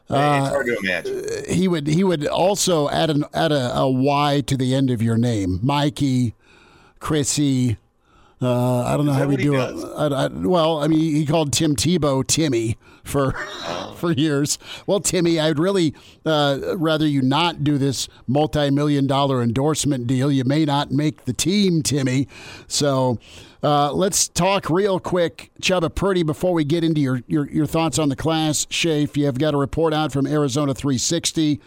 it's 0.03 0.11
uh, 0.11 0.49
hard 0.49 0.65
to 0.65 0.77
imagine. 0.83 1.25
Uh, 1.25 1.53
he 1.53 1.67
would 1.67 1.87
he 1.87 2.03
would 2.03 2.27
also 2.27 2.89
add 2.89 3.09
an 3.09 3.23
add 3.33 3.51
a, 3.53 3.77
a 3.77 3.89
Y 3.89 4.41
to 4.47 4.57
the 4.57 4.75
end 4.75 4.89
of 4.89 5.01
your 5.01 5.17
name, 5.17 5.59
Mikey, 5.63 6.35
Chrissy. 6.99 7.77
Uh, 8.41 8.83
I 8.83 8.97
don't 8.97 9.05
know 9.05 9.13
how 9.13 9.27
we 9.27 9.35
do 9.35 9.51
does? 9.51 9.83
it. 9.83 9.87
I, 9.95 10.05
I, 10.05 10.27
well, 10.27 10.81
I 10.81 10.87
mean, 10.87 10.99
he 10.99 11.25
called 11.25 11.53
Tim 11.53 11.75
Tebow 11.75 12.25
Timmy 12.25 12.77
for 13.03 13.31
for 13.97 14.11
years. 14.11 14.57
Well, 14.87 14.99
Timmy, 14.99 15.39
I'd 15.39 15.59
really 15.59 15.93
uh, 16.25 16.75
rather 16.75 17.05
you 17.05 17.21
not 17.21 17.63
do 17.63 17.77
this 17.77 18.07
multi-million 18.27 19.05
dollar 19.05 19.43
endorsement 19.43 20.07
deal. 20.07 20.31
You 20.31 20.43
may 20.43 20.65
not 20.65 20.91
make 20.91 21.25
the 21.25 21.33
team, 21.33 21.83
Timmy. 21.83 22.27
So. 22.67 23.19
Uh, 23.63 23.93
let's 23.93 24.27
talk 24.27 24.71
real 24.71 24.99
quick, 24.99 25.51
Chubba 25.61 25.93
Purdy, 25.93 26.23
before 26.23 26.51
we 26.51 26.63
get 26.63 26.83
into 26.83 26.99
your, 26.99 27.21
your, 27.27 27.47
your 27.47 27.67
thoughts 27.67 27.99
on 27.99 28.09
the 28.09 28.15
class. 28.15 28.65
Shafe, 28.71 29.15
you've 29.15 29.37
got 29.37 29.53
a 29.53 29.57
report 29.57 29.93
out 29.93 30.11
from 30.11 30.25
Arizona 30.25 30.73
360, 30.73 31.61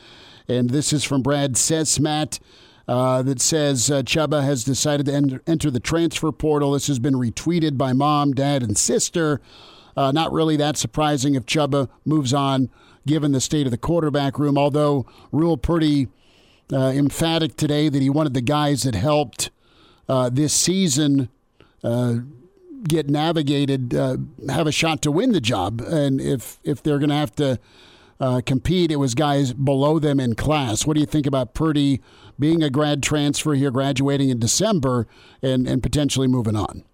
and 0.48 0.70
this 0.70 0.92
is 0.92 1.04
from 1.04 1.22
Brad 1.22 1.52
Cesmat 1.52 2.40
uh, 2.86 3.22
that 3.22 3.40
says 3.40 3.90
uh, 3.90 4.02
Chubba 4.02 4.44
has 4.44 4.64
decided 4.64 5.06
to 5.06 5.14
enter, 5.14 5.42
enter 5.46 5.70
the 5.70 5.80
transfer 5.80 6.32
portal. 6.32 6.72
This 6.72 6.86
has 6.88 6.98
been 6.98 7.14
retweeted 7.14 7.78
by 7.78 7.92
mom, 7.92 8.32
dad, 8.32 8.62
and 8.62 8.76
sister. 8.76 9.40
Uh, 9.96 10.12
not 10.12 10.32
really 10.32 10.56
that 10.56 10.76
surprising 10.76 11.34
if 11.34 11.46
Chubba 11.46 11.88
moves 12.04 12.34
on, 12.34 12.68
given 13.06 13.32
the 13.32 13.40
state 13.40 13.66
of 13.66 13.70
the 13.70 13.78
quarterback 13.78 14.38
room, 14.38 14.58
although 14.58 15.06
Rhule 15.30 15.56
pretty 15.56 16.08
uh, 16.72 16.92
emphatic 16.94 17.56
today 17.56 17.88
that 17.88 18.02
he 18.02 18.10
wanted 18.10 18.34
the 18.34 18.40
guys 18.40 18.82
that 18.82 18.94
helped 18.94 19.50
uh, 20.08 20.28
this 20.30 20.52
season 20.52 21.28
uh, 21.82 22.16
get 22.88 23.08
navigated, 23.08 23.94
uh, 23.94 24.16
have 24.48 24.66
a 24.66 24.72
shot 24.72 25.00
to 25.02 25.10
win 25.10 25.32
the 25.32 25.40
job. 25.40 25.80
And 25.80 26.20
if 26.20 26.58
if 26.64 26.82
they're 26.82 26.98
going 26.98 27.10
to 27.10 27.14
have 27.16 27.34
to 27.36 27.58
compete, 28.44 28.90
it 28.90 28.96
was 28.96 29.14
guys 29.14 29.52
below 29.52 29.98
them 29.98 30.18
in 30.18 30.34
class. 30.34 30.86
What 30.86 30.94
do 30.94 31.00
you 31.00 31.06
think 31.06 31.26
about 31.26 31.54
Purdy 31.54 32.00
being 32.38 32.62
a 32.62 32.70
grad 32.70 33.02
transfer 33.02 33.54
here, 33.54 33.70
graduating 33.70 34.30
in 34.30 34.38
December, 34.38 35.06
and 35.42 35.66
and 35.66 35.82
potentially 35.82 36.26
moving 36.26 36.56
on? 36.56 36.84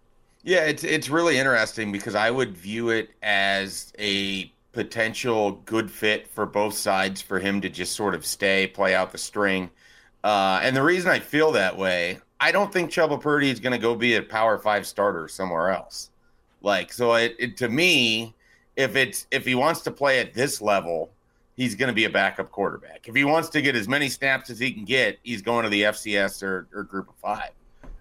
Yeah, 0.42 0.64
it's 0.64 0.84
it's 0.84 1.10
really 1.10 1.38
interesting 1.38 1.92
because 1.92 2.14
I 2.14 2.30
would 2.30 2.56
view 2.56 2.90
it 2.90 3.10
as 3.22 3.92
a 3.98 4.50
potential 4.72 5.52
good 5.64 5.90
fit 5.90 6.28
for 6.28 6.46
both 6.46 6.74
sides 6.74 7.20
for 7.20 7.38
him 7.38 7.60
to 7.60 7.68
just 7.68 7.94
sort 7.94 8.14
of 8.14 8.24
stay, 8.24 8.66
play 8.68 8.94
out 8.94 9.12
the 9.12 9.18
string. 9.18 9.68
Uh, 10.22 10.60
and 10.62 10.76
the 10.76 10.82
reason 10.82 11.10
I 11.10 11.18
feel 11.18 11.52
that 11.52 11.76
way, 11.76 12.20
I 12.38 12.52
don't 12.52 12.72
think 12.72 12.90
Chubba 12.90 13.20
Purdy 13.20 13.50
is 13.50 13.60
going 13.60 13.72
to 13.72 13.78
go 13.78 13.94
be 13.94 14.14
a 14.14 14.22
Power 14.22 14.58
Five 14.58 14.86
starter 14.86 15.28
somewhere 15.28 15.70
else. 15.70 16.10
Like, 16.62 16.92
so 16.92 17.14
it, 17.14 17.36
it 17.38 17.56
to 17.58 17.68
me, 17.68 18.34
if 18.76 18.96
it's 18.96 19.26
if 19.30 19.44
he 19.44 19.54
wants 19.54 19.80
to 19.82 19.90
play 19.90 20.20
at 20.20 20.34
this 20.34 20.62
level, 20.62 21.10
he's 21.60 21.74
going 21.74 21.88
to 21.88 21.94
be 21.94 22.06
a 22.06 22.10
backup 22.10 22.50
quarterback. 22.50 23.06
If 23.06 23.14
he 23.14 23.24
wants 23.24 23.50
to 23.50 23.60
get 23.60 23.76
as 23.76 23.86
many 23.86 24.08
snaps 24.08 24.48
as 24.48 24.58
he 24.58 24.72
can 24.72 24.86
get, 24.86 25.18
he's 25.22 25.42
going 25.42 25.64
to 25.64 25.68
the 25.68 25.82
FCS 25.82 26.42
or, 26.42 26.66
or 26.72 26.84
Group 26.84 27.10
of 27.10 27.16
Five. 27.16 27.50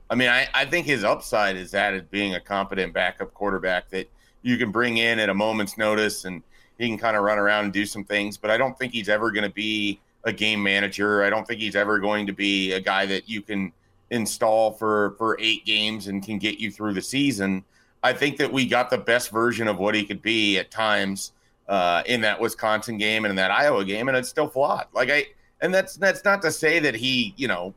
I 0.09 0.15
mean, 0.15 0.29
I, 0.29 0.47
I 0.53 0.63
think 0.63 0.85
his 0.85 1.03
upside 1.03 1.57
is 1.57 1.69
that 1.71 1.93
as 1.93 2.03
being 2.03 2.35
a 2.35 2.39
competent 2.39 2.93
backup 2.93 3.33
quarterback 3.33 3.89
that 3.89 4.09
you 4.43 4.57
can 4.57 4.71
bring 4.71 4.99
in 4.99 5.19
at 5.19 5.27
a 5.27 5.33
moment's 5.33 5.77
notice 5.77 6.23
and 6.23 6.41
he 6.77 6.87
can 6.87 6.97
kind 6.97 7.17
of 7.17 7.23
run 7.23 7.37
around 7.37 7.65
and 7.65 7.73
do 7.73 7.85
some 7.85 8.05
things. 8.05 8.37
But 8.37 8.49
I 8.49 8.55
don't 8.55 8.79
think 8.79 8.93
he's 8.93 9.09
ever 9.09 9.29
going 9.29 9.43
to 9.43 9.53
be 9.53 9.99
a 10.23 10.31
game 10.31 10.63
manager. 10.63 11.23
I 11.23 11.29
don't 11.29 11.45
think 11.45 11.59
he's 11.59 11.75
ever 11.75 11.99
going 11.99 12.27
to 12.27 12.33
be 12.33 12.71
a 12.71 12.79
guy 12.79 13.05
that 13.07 13.27
you 13.27 13.41
can 13.41 13.73
install 14.09 14.71
for 14.71 15.15
for 15.17 15.37
eight 15.41 15.65
games 15.65 16.07
and 16.07 16.23
can 16.23 16.39
get 16.39 16.59
you 16.59 16.71
through 16.71 16.93
the 16.93 17.01
season. 17.01 17.65
I 18.03 18.13
think 18.13 18.37
that 18.37 18.53
we 18.53 18.65
got 18.65 18.89
the 18.89 18.97
best 18.97 19.31
version 19.31 19.67
of 19.67 19.79
what 19.79 19.95
he 19.95 20.05
could 20.05 20.21
be 20.21 20.57
at 20.57 20.71
times 20.71 21.33
uh, 21.69 22.01
in 22.07 22.19
that 22.21 22.41
Wisconsin 22.41 22.97
game 22.97 23.23
and 23.23 23.29
in 23.29 23.35
that 23.35 23.51
Iowa 23.51 23.85
game, 23.85 24.09
and 24.09 24.17
it's 24.17 24.27
still 24.27 24.47
flawed. 24.47 24.87
Like 24.91 25.09
I, 25.11 25.27
and 25.61 25.73
that's 25.73 25.95
that's 25.95 26.25
not 26.25 26.41
to 26.41 26.51
say 26.51 26.79
that 26.79 26.95
he, 26.95 27.33
you 27.37 27.47
know, 27.47 27.73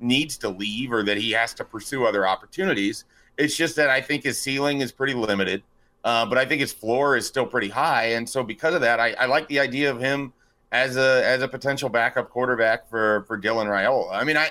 needs 0.00 0.38
to 0.38 0.48
leave 0.48 0.92
or 0.92 1.02
that 1.04 1.18
he 1.18 1.30
has 1.32 1.52
to 1.54 1.64
pursue 1.64 2.06
other 2.06 2.26
opportunities. 2.26 3.04
It's 3.36 3.54
just 3.54 3.76
that 3.76 3.90
I 3.90 4.00
think 4.00 4.24
his 4.24 4.40
ceiling 4.40 4.80
is 4.80 4.90
pretty 4.92 5.12
limited, 5.14 5.62
uh, 6.04 6.24
but 6.24 6.38
I 6.38 6.46
think 6.46 6.60
his 6.60 6.72
floor 6.72 7.16
is 7.16 7.26
still 7.26 7.46
pretty 7.46 7.68
high, 7.68 8.12
and 8.12 8.28
so 8.28 8.42
because 8.42 8.74
of 8.74 8.80
that, 8.80 8.98
I, 8.98 9.12
I 9.12 9.26
like 9.26 9.46
the 9.48 9.60
idea 9.60 9.90
of 9.90 10.00
him 10.00 10.32
as 10.72 10.96
a 10.96 11.22
as 11.24 11.42
a 11.42 11.48
potential 11.48 11.90
backup 11.90 12.30
quarterback 12.30 12.88
for 12.88 13.24
for 13.28 13.38
Dylan 13.38 13.66
Raiola. 13.66 14.10
I 14.12 14.24
mean, 14.24 14.38
I 14.38 14.48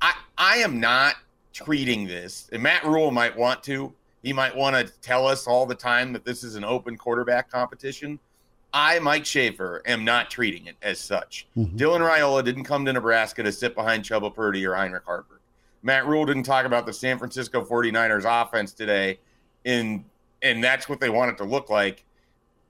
I 0.00 0.14
I 0.38 0.56
am 0.56 0.80
not 0.80 1.16
treating 1.52 2.06
this, 2.06 2.48
and 2.50 2.62
Matt 2.62 2.84
Rhule 2.84 3.10
might 3.10 3.36
want 3.36 3.62
to. 3.64 3.92
He 4.22 4.32
might 4.32 4.54
want 4.54 4.76
to 4.76 4.92
tell 5.00 5.26
us 5.26 5.46
all 5.46 5.66
the 5.66 5.74
time 5.74 6.12
that 6.12 6.24
this 6.24 6.44
is 6.44 6.54
an 6.54 6.64
open 6.64 6.96
quarterback 6.96 7.50
competition. 7.50 8.18
I, 8.72 8.98
Mike 9.00 9.26
Schaefer, 9.26 9.82
am 9.84 10.04
not 10.04 10.30
treating 10.30 10.66
it 10.66 10.76
as 10.80 10.98
such. 10.98 11.46
Mm-hmm. 11.56 11.76
Dylan 11.76 12.08
Raiola 12.08 12.44
didn't 12.44 12.64
come 12.64 12.84
to 12.86 12.92
Nebraska 12.92 13.42
to 13.42 13.52
sit 13.52 13.74
behind 13.74 14.04
Chubba 14.04 14.34
Purdy 14.34 14.64
or 14.66 14.74
Heinrich 14.74 15.04
Haarberg. 15.04 15.40
Matt 15.82 16.06
Rhule 16.06 16.24
didn't 16.24 16.44
talk 16.44 16.64
about 16.64 16.86
the 16.86 16.92
San 16.92 17.18
Francisco 17.18 17.64
49ers 17.64 18.24
offense 18.24 18.72
today, 18.72 19.18
and 19.64 20.04
and 20.42 20.62
that's 20.62 20.88
what 20.88 21.00
they 21.00 21.10
want 21.10 21.30
it 21.30 21.36
to 21.38 21.44
look 21.44 21.70
like. 21.70 22.04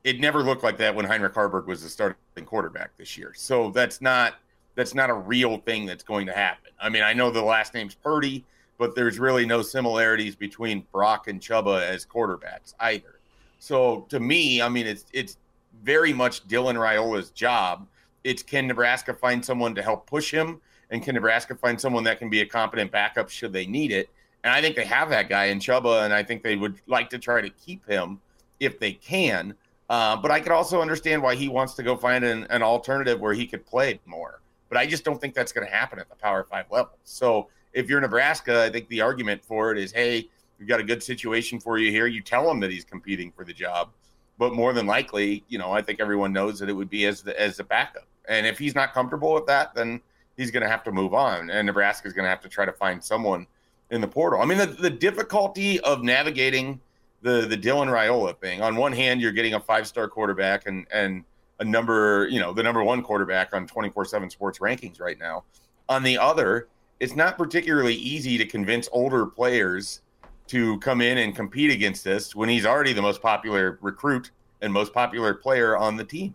It 0.04 0.18
never 0.18 0.42
looked 0.42 0.62
like 0.62 0.78
that 0.78 0.94
when 0.94 1.04
Heinrich 1.04 1.34
Haarberg 1.34 1.66
was 1.66 1.82
the 1.82 1.88
starting 1.88 2.16
quarterback 2.44 2.96
this 2.96 3.16
year. 3.16 3.32
So 3.36 3.70
that's 3.70 4.00
not 4.00 4.34
that's 4.74 4.94
not 4.94 5.10
a 5.10 5.14
real 5.14 5.58
thing 5.58 5.86
that's 5.86 6.02
going 6.02 6.26
to 6.26 6.32
happen. 6.32 6.72
I 6.80 6.88
mean, 6.88 7.02
I 7.02 7.12
know 7.12 7.30
the 7.30 7.42
last 7.42 7.74
name's 7.74 7.94
Purdy, 7.94 8.44
but 8.82 8.96
there's 8.96 9.20
really 9.20 9.46
no 9.46 9.62
similarities 9.62 10.34
between 10.34 10.84
Brock 10.90 11.28
and 11.28 11.40
Chubba 11.40 11.80
as 11.82 12.04
quarterbacks 12.04 12.74
either. 12.80 13.20
So 13.60 14.06
to 14.08 14.18
me, 14.18 14.60
I 14.60 14.68
mean, 14.68 14.88
it's 14.88 15.04
it's 15.12 15.36
very 15.84 16.12
much 16.12 16.48
Dylan 16.48 16.74
Raiola's 16.74 17.30
job. 17.30 17.86
It's 18.24 18.42
can 18.42 18.66
Nebraska 18.66 19.14
find 19.14 19.44
someone 19.44 19.72
to 19.76 19.82
help 19.82 20.08
push 20.08 20.32
him, 20.34 20.60
and 20.90 21.00
can 21.00 21.14
Nebraska 21.14 21.54
find 21.54 21.80
someone 21.80 22.02
that 22.02 22.18
can 22.18 22.28
be 22.28 22.40
a 22.40 22.44
competent 22.44 22.90
backup 22.90 23.30
should 23.30 23.52
they 23.52 23.66
need 23.66 23.92
it? 23.92 24.10
And 24.42 24.52
I 24.52 24.60
think 24.60 24.74
they 24.74 24.84
have 24.84 25.08
that 25.10 25.28
guy 25.28 25.44
in 25.44 25.60
Chubba, 25.60 26.04
and 26.04 26.12
I 26.12 26.24
think 26.24 26.42
they 26.42 26.56
would 26.56 26.74
like 26.88 27.08
to 27.10 27.20
try 27.20 27.40
to 27.40 27.50
keep 27.50 27.86
him 27.86 28.20
if 28.58 28.80
they 28.80 28.94
can. 28.94 29.54
Uh, 29.88 30.16
but 30.16 30.32
I 30.32 30.40
could 30.40 30.50
also 30.50 30.82
understand 30.82 31.22
why 31.22 31.36
he 31.36 31.48
wants 31.48 31.74
to 31.74 31.84
go 31.84 31.94
find 31.94 32.24
an, 32.24 32.48
an 32.50 32.64
alternative 32.64 33.20
where 33.20 33.32
he 33.32 33.46
could 33.46 33.64
play 33.64 34.00
more. 34.06 34.40
But 34.68 34.78
I 34.78 34.86
just 34.86 35.04
don't 35.04 35.20
think 35.20 35.34
that's 35.34 35.52
going 35.52 35.68
to 35.68 35.72
happen 35.72 36.00
at 36.00 36.08
the 36.08 36.16
Power 36.16 36.42
Five 36.50 36.66
level. 36.68 36.98
So 37.04 37.46
if 37.72 37.88
you're 37.88 38.00
Nebraska, 38.00 38.64
I 38.64 38.70
think 38.70 38.88
the 38.88 39.00
argument 39.00 39.44
for 39.44 39.72
it 39.72 39.78
is, 39.78 39.92
hey, 39.92 40.28
we've 40.58 40.68
got 40.68 40.80
a 40.80 40.84
good 40.84 41.02
situation 41.02 41.60
for 41.60 41.78
you 41.78 41.90
here. 41.90 42.06
You 42.06 42.20
tell 42.20 42.50
him 42.50 42.60
that 42.60 42.70
he's 42.70 42.84
competing 42.84 43.32
for 43.32 43.44
the 43.44 43.52
job, 43.52 43.90
but 44.38 44.54
more 44.54 44.72
than 44.72 44.86
likely, 44.86 45.44
you 45.48 45.58
know, 45.58 45.72
I 45.72 45.82
think 45.82 46.00
everyone 46.00 46.32
knows 46.32 46.58
that 46.58 46.68
it 46.68 46.72
would 46.72 46.90
be 46.90 47.06
as 47.06 47.22
the 47.22 47.38
as 47.40 47.56
the 47.56 47.64
backup. 47.64 48.06
And 48.28 48.46
if 48.46 48.58
he's 48.58 48.74
not 48.74 48.92
comfortable 48.92 49.34
with 49.34 49.46
that, 49.46 49.74
then 49.74 50.00
he's 50.36 50.50
going 50.50 50.62
to 50.62 50.68
have 50.68 50.84
to 50.84 50.92
move 50.92 51.14
on, 51.14 51.50
and 51.50 51.66
Nebraska's 51.66 52.12
going 52.12 52.24
to 52.24 52.30
have 52.30 52.40
to 52.42 52.48
try 52.48 52.64
to 52.64 52.72
find 52.72 53.02
someone 53.02 53.46
in 53.90 54.00
the 54.00 54.08
portal. 54.08 54.40
I 54.40 54.44
mean, 54.44 54.58
the, 54.58 54.66
the 54.66 54.90
difficulty 54.90 55.80
of 55.80 56.02
navigating 56.02 56.80
the 57.22 57.46
the 57.46 57.56
Dylan 57.56 57.88
Raiola 57.88 58.38
thing. 58.38 58.60
On 58.62 58.76
one 58.76 58.92
hand, 58.92 59.20
you're 59.20 59.32
getting 59.32 59.54
a 59.54 59.60
five 59.60 59.86
star 59.86 60.08
quarterback 60.08 60.66
and 60.66 60.86
and 60.92 61.24
a 61.60 61.64
number, 61.64 62.26
you 62.28 62.40
know, 62.40 62.52
the 62.52 62.62
number 62.62 62.82
one 62.82 63.02
quarterback 63.02 63.54
on 63.54 63.66
24 63.66 64.04
7 64.04 64.28
sports 64.30 64.58
rankings 64.58 65.00
right 65.00 65.18
now. 65.18 65.44
On 65.88 66.02
the 66.02 66.18
other, 66.18 66.68
it's 67.02 67.16
not 67.16 67.36
particularly 67.36 67.96
easy 67.96 68.38
to 68.38 68.46
convince 68.46 68.88
older 68.92 69.26
players 69.26 70.02
to 70.46 70.78
come 70.78 71.00
in 71.00 71.18
and 71.18 71.34
compete 71.34 71.68
against 71.68 72.04
this 72.04 72.36
when 72.36 72.48
he's 72.48 72.64
already 72.64 72.92
the 72.92 73.02
most 73.02 73.20
popular 73.20 73.76
recruit 73.82 74.30
and 74.60 74.72
most 74.72 74.94
popular 74.94 75.34
player 75.34 75.76
on 75.76 75.96
the 75.96 76.04
team. 76.04 76.32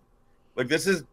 Like, 0.58 0.68
this 0.68 0.86
is 0.86 1.06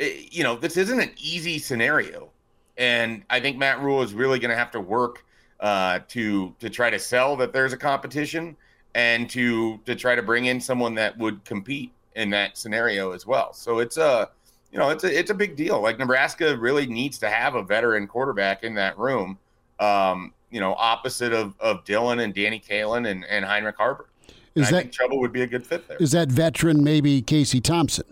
you 0.00 0.42
know, 0.42 0.56
this 0.56 0.76
isn't 0.76 0.98
an 0.98 1.12
easy 1.18 1.60
scenario, 1.60 2.30
and 2.78 3.22
I 3.30 3.38
think 3.38 3.58
Matt 3.58 3.80
Rhule 3.80 4.02
is 4.02 4.12
really 4.12 4.40
going 4.40 4.50
to 4.50 4.56
have 4.56 4.72
to 4.72 4.80
work 4.80 5.24
uh, 5.60 6.00
to 6.08 6.52
to 6.58 6.68
try 6.68 6.90
to 6.90 6.98
sell 6.98 7.36
that 7.36 7.52
there's 7.52 7.72
a 7.72 7.76
competition 7.76 8.56
and 8.96 9.30
to 9.30 9.78
to 9.86 9.94
try 9.94 10.16
to 10.16 10.22
bring 10.22 10.46
in 10.46 10.60
someone 10.60 10.96
that 10.96 11.16
would 11.16 11.44
compete 11.44 11.92
in 12.16 12.30
that 12.30 12.58
scenario 12.58 13.12
as 13.12 13.24
well. 13.24 13.52
So 13.52 13.78
it's 13.78 13.98
a 13.98 14.30
you 14.72 14.78
know 14.78 14.90
it's 14.90 15.04
a 15.04 15.18
it's 15.18 15.30
a 15.30 15.34
big 15.34 15.56
deal. 15.56 15.80
Like 15.80 15.98
Nebraska 15.98 16.56
really 16.56 16.86
needs 16.86 17.18
to 17.18 17.30
have 17.30 17.54
a 17.54 17.62
veteran 17.62 18.06
quarterback 18.06 18.62
in 18.62 18.74
that 18.74 18.98
room. 18.98 19.38
Um, 19.78 20.32
you 20.50 20.60
know, 20.60 20.74
opposite 20.74 21.32
of 21.32 21.54
of 21.60 21.84
Dylan 21.84 22.22
and 22.22 22.34
Danny 22.34 22.60
Kaelin 22.60 23.08
and, 23.08 23.24
and 23.24 23.44
Heinrich 23.44 23.76
Harper. 23.76 24.08
Is 24.54 24.66
and 24.66 24.74
that 24.74 24.78
I 24.78 24.82
think 24.82 24.94
Chubba 24.94 25.18
would 25.18 25.32
be 25.32 25.42
a 25.42 25.46
good 25.46 25.66
fit 25.66 25.86
there? 25.88 25.96
Is 25.98 26.10
that 26.12 26.28
veteran 26.28 26.82
maybe 26.82 27.22
Casey 27.22 27.60
Thompson? 27.60 28.04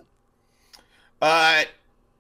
Uh, 1.21 1.65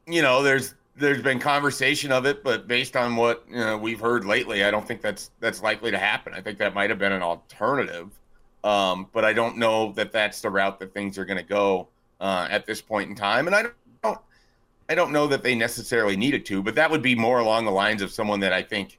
you 0.07 0.23
know, 0.23 0.43
there's 0.43 0.75
there's 0.97 1.23
been 1.23 1.39
conversation 1.39 2.11
of 2.11 2.27
it, 2.27 2.43
but 2.43 2.67
based 2.67 2.97
on 2.97 3.17
what 3.17 3.45
you 3.49 3.57
know, 3.57 3.79
we've 3.79 4.01
heard 4.01 4.25
lately, 4.25 4.65
I 4.65 4.71
don't 4.71 4.87
think 4.87 5.01
that's 5.01 5.31
that's 5.41 5.63
likely 5.63 5.91
to 5.91 5.99
happen. 5.99 6.35
I 6.35 6.41
think 6.41 6.59
that 6.59 6.75
might 6.75 6.91
have 6.91 6.99
been 6.99 7.13
an 7.13 7.23
alternative, 7.23 8.11
um, 8.65 9.07
but 9.13 9.25
I 9.25 9.33
don't 9.33 9.57
know 9.57 9.93
that 9.93 10.13
that's 10.13 10.41
the 10.41 10.51
route 10.51 10.79
that 10.81 10.93
things 10.93 11.17
are 11.19 11.25
going 11.25 11.39
to 11.39 11.45
go 11.45 11.89
uh, 12.21 12.49
at 12.51 12.67
this 12.67 12.81
point 12.81 13.09
in 13.09 13.15
time. 13.15 13.47
And 13.47 13.55
I 13.55 13.63
don't, 13.63 13.75
I 14.89 14.95
don't 14.95 15.13
know 15.13 15.27
that 15.27 15.43
they 15.43 15.55
necessarily 15.55 16.17
needed 16.17 16.47
to, 16.47 16.63
but 16.63 16.75
that 16.77 16.91
would 16.91 17.03
be 17.03 17.15
more 17.15 17.41
along 17.41 17.67
the 17.67 17.71
lines 17.71 18.01
of 18.01 18.11
someone 18.11 18.41
that 18.41 18.53
I 18.53 18.63
think, 18.63 18.99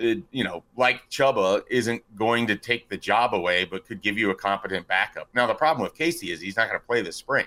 uh, 0.00 0.14
you 0.30 0.44
know, 0.44 0.62
like 0.76 1.08
Chubba 1.10 1.62
isn't 1.70 2.02
going 2.16 2.46
to 2.46 2.56
take 2.56 2.88
the 2.88 2.96
job 2.96 3.34
away, 3.34 3.64
but 3.64 3.86
could 3.86 4.02
give 4.02 4.18
you 4.18 4.30
a 4.30 4.34
competent 4.34 4.86
backup. 4.86 5.28
Now 5.34 5.46
the 5.46 5.54
problem 5.54 5.82
with 5.82 5.94
Casey 5.94 6.30
is 6.30 6.40
he's 6.40 6.56
not 6.56 6.68
going 6.68 6.78
to 6.78 6.86
play 6.86 7.00
this 7.00 7.16
spring, 7.16 7.46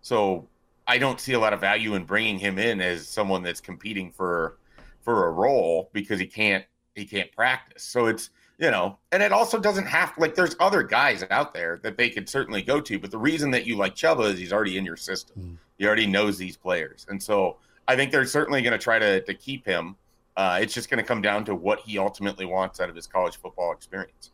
so 0.00 0.46
I 0.86 0.98
don't 0.98 1.20
see 1.20 1.32
a 1.32 1.40
lot 1.40 1.52
of 1.52 1.60
value 1.60 1.94
in 1.94 2.04
bringing 2.04 2.38
him 2.38 2.58
in 2.58 2.80
as 2.80 3.08
someone 3.08 3.42
that's 3.42 3.60
competing 3.60 4.10
for 4.10 4.58
for 5.00 5.26
a 5.26 5.30
role 5.32 5.90
because 5.92 6.20
he 6.20 6.26
can't 6.26 6.64
he 6.94 7.04
can't 7.04 7.30
practice. 7.32 7.82
So 7.82 8.06
it's 8.06 8.30
you 8.58 8.70
know, 8.70 8.98
and 9.10 9.22
it 9.22 9.32
also 9.32 9.58
doesn't 9.58 9.86
have 9.86 10.12
like 10.18 10.34
there's 10.34 10.56
other 10.60 10.82
guys 10.82 11.24
out 11.30 11.52
there 11.52 11.80
that 11.82 11.96
they 11.96 12.10
could 12.10 12.28
certainly 12.28 12.62
go 12.62 12.80
to, 12.80 12.98
but 12.98 13.10
the 13.10 13.18
reason 13.18 13.50
that 13.50 13.66
you 13.66 13.76
like 13.76 13.94
Chubba 13.94 14.32
is 14.32 14.38
he's 14.38 14.52
already 14.52 14.78
in 14.78 14.84
your 14.84 14.96
system. 14.96 15.42
Mm. 15.42 15.56
He 15.78 15.86
already 15.86 16.06
knows 16.06 16.38
these 16.38 16.56
players, 16.56 17.06
and 17.08 17.22
so 17.22 17.56
I 17.88 17.96
think 17.96 18.12
they're 18.12 18.24
certainly 18.24 18.62
going 18.62 18.72
to 18.72 18.78
try 18.78 18.98
to 18.98 19.20
to 19.22 19.34
keep 19.34 19.66
him. 19.66 19.96
Uh, 20.36 20.58
it's 20.62 20.72
just 20.72 20.88
going 20.88 20.98
to 20.98 21.06
come 21.06 21.20
down 21.20 21.44
to 21.44 21.54
what 21.54 21.80
he 21.80 21.98
ultimately 21.98 22.46
wants 22.46 22.80
out 22.80 22.88
of 22.88 22.96
his 22.96 23.06
college 23.06 23.36
football 23.36 23.72
experience. 23.72 24.30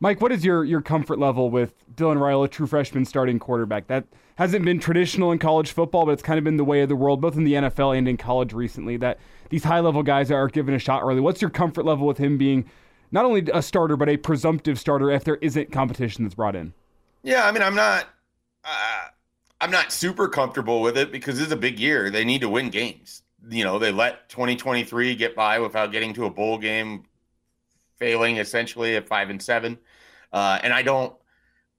Mike, 0.00 0.20
what 0.20 0.32
is 0.32 0.44
your 0.44 0.64
your 0.64 0.80
comfort 0.80 1.18
level 1.18 1.50
with 1.50 1.74
Dylan 1.96 2.18
Raiola, 2.18 2.50
true 2.50 2.66
freshman 2.66 3.04
starting 3.04 3.38
quarterback? 3.38 3.86
That 3.86 4.04
hasn't 4.36 4.64
been 4.64 4.78
traditional 4.78 5.32
in 5.32 5.38
college 5.38 5.72
football, 5.72 6.04
but 6.06 6.12
it's 6.12 6.22
kind 6.22 6.38
of 6.38 6.44
been 6.44 6.56
the 6.56 6.64
way 6.64 6.82
of 6.82 6.88
the 6.88 6.96
world, 6.96 7.20
both 7.20 7.36
in 7.36 7.44
the 7.44 7.54
NFL 7.54 7.96
and 7.96 8.06
in 8.06 8.16
college 8.16 8.52
recently. 8.52 8.96
That 8.96 9.18
these 9.48 9.64
high 9.64 9.80
level 9.80 10.02
guys 10.02 10.30
are 10.30 10.48
given 10.48 10.74
a 10.74 10.78
shot 10.78 11.02
early. 11.02 11.20
What's 11.20 11.40
your 11.40 11.50
comfort 11.50 11.84
level 11.84 12.06
with 12.06 12.18
him 12.18 12.36
being 12.38 12.70
not 13.14 13.24
only 13.24 13.48
a 13.54 13.62
starter 13.62 13.96
but 13.96 14.08
a 14.08 14.16
presumptive 14.16 14.78
starter 14.78 15.10
if 15.10 15.24
there 15.24 15.36
isn't 15.36 15.72
competition 15.72 16.24
that's 16.24 16.34
brought 16.34 16.56
in? 16.56 16.74
Yeah, 17.22 17.46
I 17.46 17.52
mean, 17.52 17.62
I'm 17.62 17.76
not. 17.76 18.08
Uh, 18.64 19.06
I'm 19.60 19.70
not 19.70 19.92
super 19.92 20.28
comfortable 20.28 20.82
with 20.82 20.98
it 20.98 21.12
because 21.12 21.38
this 21.38 21.46
is 21.46 21.52
a 21.52 21.56
big 21.56 21.78
year. 21.78 22.10
They 22.10 22.24
need 22.24 22.40
to 22.42 22.48
win 22.48 22.68
games. 22.68 23.22
You 23.48 23.64
know, 23.64 23.78
they 23.78 23.92
let 23.92 24.28
2023 24.28 25.14
get 25.14 25.36
by 25.36 25.58
without 25.58 25.92
getting 25.92 26.12
to 26.14 26.26
a 26.26 26.30
bowl 26.30 26.58
game, 26.58 27.04
failing 27.98 28.38
essentially 28.38 28.96
at 28.96 29.06
five 29.06 29.30
and 29.30 29.40
seven. 29.40 29.78
Uh, 30.32 30.58
and 30.62 30.72
I 30.72 30.82
don't, 30.82 31.14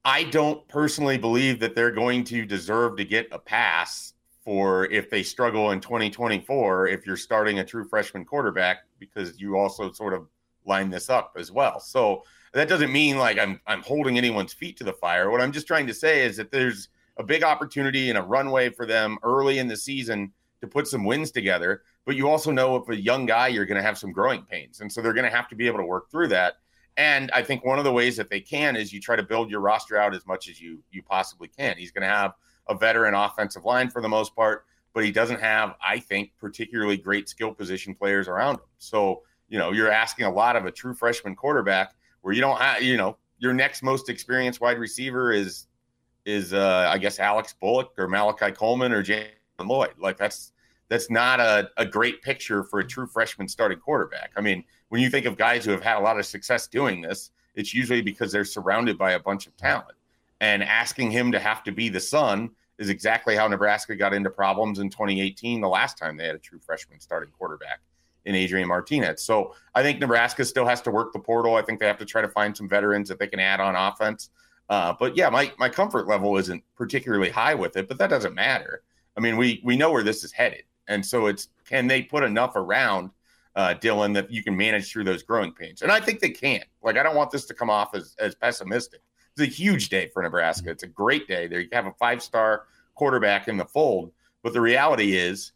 I 0.04 0.24
don't 0.24 0.66
personally 0.68 1.18
believe 1.18 1.60
that 1.60 1.76
they're 1.76 1.92
going 1.92 2.24
to 2.26 2.46
deserve 2.46 2.98
to 2.98 3.06
get 3.06 3.28
a 3.32 3.40
pass 3.40 4.14
for 4.44 4.86
if 4.92 5.10
they 5.10 5.24
struggle 5.24 5.72
in 5.72 5.82
2024 5.82 6.88
if 6.88 7.06
you're 7.06 7.18
starting 7.18 7.60
a 7.60 7.66
true 7.66 7.84
freshman 7.84 8.24
quarterback 8.24 8.84
because 9.00 9.40
you 9.40 9.58
also 9.58 9.92
sort 9.92 10.14
of 10.14 10.28
line 10.66 10.90
this 10.90 11.10
up 11.10 11.36
as 11.38 11.52
well. 11.52 11.80
So 11.80 12.24
that 12.54 12.70
doesn't 12.70 12.92
mean 12.92 13.18
like 13.18 13.38
I'm 13.38 13.60
I'm 13.68 13.82
holding 13.82 14.18
anyone's 14.18 14.54
feet 14.54 14.78
to 14.78 14.84
the 14.84 14.94
fire. 14.94 15.30
What 15.30 15.42
I'm 15.42 15.52
just 15.52 15.68
trying 15.68 15.88
to 15.88 15.94
say 15.94 16.26
is 16.26 16.38
that 16.38 16.52
there's 16.52 16.90
a 17.18 17.24
big 17.24 17.44
opportunity 17.44 18.10
and 18.10 18.18
a 18.18 18.22
runway 18.22 18.70
for 18.70 18.86
them 18.86 19.18
early 19.24 19.60
in 19.60 19.68
the 19.68 19.78
season 19.78 20.32
to 20.62 20.68
put 20.68 20.88
some 20.88 21.04
wins 21.04 21.32
together. 21.32 21.84
But 22.06 22.16
you 22.16 22.30
also 22.30 22.52
know 22.52 22.76
if 22.76 22.90
a 22.90 22.96
young 22.96 23.26
guy, 23.26 23.48
you're 23.48 23.66
going 23.66 23.82
to 23.82 23.84
have 23.84 23.98
some 23.98 24.12
growing 24.12 24.44
pains. 24.44 24.82
And 24.82 24.92
so 24.92 25.02
they're 25.02 25.14
going 25.14 25.30
to 25.30 25.36
have 25.36 25.48
to 25.50 25.56
be 25.56 25.68
able 25.68 25.80
to 25.80 25.86
work 25.86 26.12
through 26.12 26.28
that. 26.30 26.56
And 26.98 27.30
I 27.34 27.42
think 27.42 27.66
one 27.66 27.78
of 27.78 27.84
the 27.84 27.92
ways 27.92 28.16
that 28.18 28.30
they 28.30 28.40
can 28.40 28.76
is 28.76 28.94
you 28.94 29.02
try 29.02 29.16
to 29.16 29.24
build 29.24 29.50
your 29.50 29.60
roster 29.60 29.98
out 29.98 30.16
as 30.16 30.26
much 30.26 30.48
as 30.48 30.62
you 30.62 30.80
you 30.92 31.04
possibly 31.04 31.48
can. 31.48 31.78
He's 31.78 31.92
going 31.92 32.04
to 32.04 32.08
have 32.08 32.34
a 32.68 32.76
veteran 32.76 33.14
offensive 33.14 33.66
line 33.66 33.90
for 33.90 34.02
the 34.02 34.10
most 34.10 34.36
part, 34.36 34.66
but 34.94 35.04
he 35.04 35.12
doesn't 35.12 35.40
have, 35.40 35.76
I 35.86 36.00
think, 36.00 36.32
particularly 36.40 36.98
great 36.98 37.28
skill 37.28 37.54
position 37.54 37.94
players 37.94 38.28
around 38.28 38.56
him. 38.56 38.66
So, 38.78 39.24
you 39.50 39.58
know, 39.58 39.72
you're 39.72 39.92
asking 39.92 40.26
a 40.26 40.32
lot 40.32 40.56
of 40.56 40.66
a 40.66 40.72
true 40.72 40.94
freshman 40.94 41.36
quarterback 41.36 41.94
where 42.22 42.34
you 42.34 42.42
don't 42.42 42.60
have, 42.60 42.82
you 42.82 42.98
know, 42.98 43.18
your 43.38 43.54
next 43.54 43.84
most 43.84 44.10
experienced 44.10 44.62
wide 44.62 44.80
receiver 44.80 45.32
is 45.32 45.68
is 46.26 46.54
uh 46.54 46.90
I 46.92 46.98
guess 46.98 47.20
Alex 47.20 47.54
Bullock 47.60 47.94
or 47.98 48.08
Malachi 48.08 48.52
Coleman 48.52 48.92
or 48.92 49.04
James 49.04 49.30
Lloyd. 49.60 49.94
Like 50.00 50.18
that's 50.18 50.54
that's 50.90 51.10
not 51.10 51.40
a, 51.40 51.70
a 51.78 51.86
great 51.86 52.22
picture 52.22 52.64
for 52.64 52.80
a 52.80 52.88
true 52.88 53.08
freshman 53.08 53.48
starting 53.48 53.80
quarterback. 53.80 54.32
I 54.36 54.42
mean, 54.42 54.64
when 54.90 55.02
you 55.02 55.10
think 55.10 55.26
of 55.26 55.38
guys 55.38 55.66
who 55.66 55.72
have 55.72 55.84
had 55.84 55.98
a 55.98 56.02
lot 56.02 56.20
of 56.20 56.26
success 56.26 56.68
doing 56.68 57.02
this, 57.02 57.32
it's 57.56 57.74
usually 57.74 58.02
because 58.02 58.32
they're 58.32 58.46
surrounded 58.46 58.98
by 58.98 59.14
a 59.14 59.20
bunch 59.20 59.48
of 59.48 59.58
talent. 59.58 59.96
And 60.42 60.64
asking 60.64 61.10
him 61.12 61.32
to 61.32 61.40
have 61.40 61.64
to 61.64 61.72
be 61.72 61.90
the 61.90 62.00
son 62.00 62.52
is 62.78 62.90
exactly 62.90 63.36
how 63.36 63.48
Nebraska 63.48 63.96
got 63.96 64.14
into 64.14 64.30
problems 64.30 64.80
in 64.80 64.90
2018, 64.90 65.62
the 65.62 65.68
last 65.68 65.98
time 65.98 66.18
they 66.18 66.28
had 66.28 66.36
a 66.36 66.40
true 66.40 66.60
freshman 66.60 67.00
starting 67.00 67.32
quarterback 67.32 67.80
in 68.26 68.36
Adrian 68.36 68.68
Martinez. 68.68 69.22
So 69.22 69.54
I 69.74 69.84
think 69.84 70.00
Nebraska 70.00 70.44
still 70.46 70.66
has 70.66 70.82
to 70.82 70.92
work 70.92 71.14
the 71.14 71.20
portal. 71.20 71.56
I 71.56 71.62
think 71.62 71.80
they 71.80 71.88
have 71.88 71.98
to 72.00 72.06
try 72.06 72.22
to 72.22 72.28
find 72.28 72.56
some 72.56 72.68
veterans 72.68 73.08
that 73.10 73.20
they 73.20 73.28
can 73.28 73.40
add 73.40 73.60
on 73.60 73.76
offense. 73.76 74.30
Uh, 74.70 74.94
but 75.00 75.16
yeah, 75.16 75.30
my, 75.30 75.52
my 75.60 75.70
comfort 75.70 76.08
level 76.08 76.38
isn't 76.38 76.64
particularly 76.76 77.30
high 77.30 77.54
with 77.54 77.78
it, 77.78 77.88
but 77.88 77.98
that 78.00 78.10
doesn't 78.10 78.34
matter. 78.34 78.82
I 79.16 79.22
mean, 79.22 79.38
we 79.38 79.62
we 79.64 79.78
know 79.78 79.92
where 79.92 80.04
this 80.04 80.24
is 80.24 80.32
headed. 80.32 80.64
And 80.88 81.06
so 81.06 81.28
it's 81.28 81.50
can 81.66 81.88
they 81.88 82.02
put 82.02 82.24
enough 82.24 82.56
around 82.56 83.12
uh, 83.56 83.76
Dylan 83.80 84.14
that 84.14 84.32
you 84.32 84.44
can 84.44 84.56
manage 84.56 84.92
through 84.92 85.06
those 85.06 85.24
growing 85.24 85.52
pains? 85.52 85.82
And 85.82 85.92
I 85.92 86.00
think 86.00 86.20
they 86.20 86.30
can. 86.30 86.62
Like 86.84 86.98
I 86.98 87.04
don't 87.04 87.16
want 87.16 87.32
this 87.32 87.46
to 87.46 87.54
come 87.54 87.70
off 87.70 87.96
as, 87.96 88.16
as 88.20 88.36
pessimistic. 88.36 89.02
It's 89.38 89.42
a 89.42 89.46
huge 89.46 89.90
day 89.90 90.08
for 90.08 90.24
Nebraska. 90.24 90.70
It's 90.70 90.84
a 90.84 90.88
great 90.88 91.28
day. 91.28 91.48
There 91.48 91.60
you 91.60 91.70
have 91.74 91.86
a 91.86 91.94
five 91.94 92.22
star 92.22 92.66
quarterback 92.96 93.48
in 93.48 93.58
the 93.58 93.66
fold. 93.66 94.12
But 94.44 94.54
the 94.54 94.62
reality 94.62 95.16
is 95.16 95.54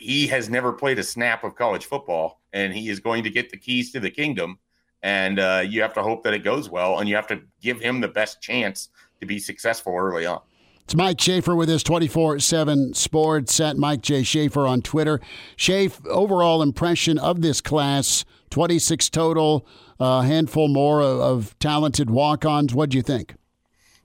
he 0.00 0.26
has 0.28 0.48
never 0.48 0.72
played 0.72 0.98
a 0.98 1.02
snap 1.02 1.44
of 1.44 1.54
college 1.54 1.86
football, 1.86 2.40
and 2.52 2.72
he 2.72 2.88
is 2.88 3.00
going 3.00 3.24
to 3.24 3.30
get 3.30 3.50
the 3.50 3.56
keys 3.56 3.92
to 3.92 4.00
the 4.00 4.10
kingdom. 4.10 4.58
And 5.02 5.38
uh, 5.38 5.62
you 5.66 5.82
have 5.82 5.94
to 5.94 6.02
hope 6.02 6.24
that 6.24 6.34
it 6.34 6.44
goes 6.44 6.68
well, 6.68 6.98
and 6.98 7.08
you 7.08 7.16
have 7.16 7.26
to 7.28 7.40
give 7.60 7.80
him 7.80 8.00
the 8.00 8.08
best 8.08 8.40
chance 8.40 8.88
to 9.20 9.26
be 9.26 9.38
successful 9.38 9.94
early 9.94 10.26
on. 10.26 10.40
It's 10.84 10.94
Mike 10.94 11.20
Schaefer 11.20 11.54
with 11.54 11.68
his 11.68 11.82
24 11.82 12.40
7 12.40 12.94
sports 12.94 13.60
at 13.60 13.76
Mike 13.76 14.02
J. 14.02 14.22
Schaefer 14.24 14.66
on 14.66 14.82
Twitter. 14.82 15.20
Schaefer, 15.56 16.10
overall 16.10 16.62
impression 16.62 17.18
of 17.18 17.42
this 17.42 17.60
class 17.60 18.24
26 18.50 19.08
total, 19.10 19.64
a 20.00 20.24
handful 20.24 20.66
more 20.66 21.00
of, 21.00 21.20
of 21.20 21.58
talented 21.60 22.10
walk 22.10 22.44
ons. 22.44 22.74
What 22.74 22.90
do 22.90 22.96
you 22.96 23.02
think? 23.02 23.36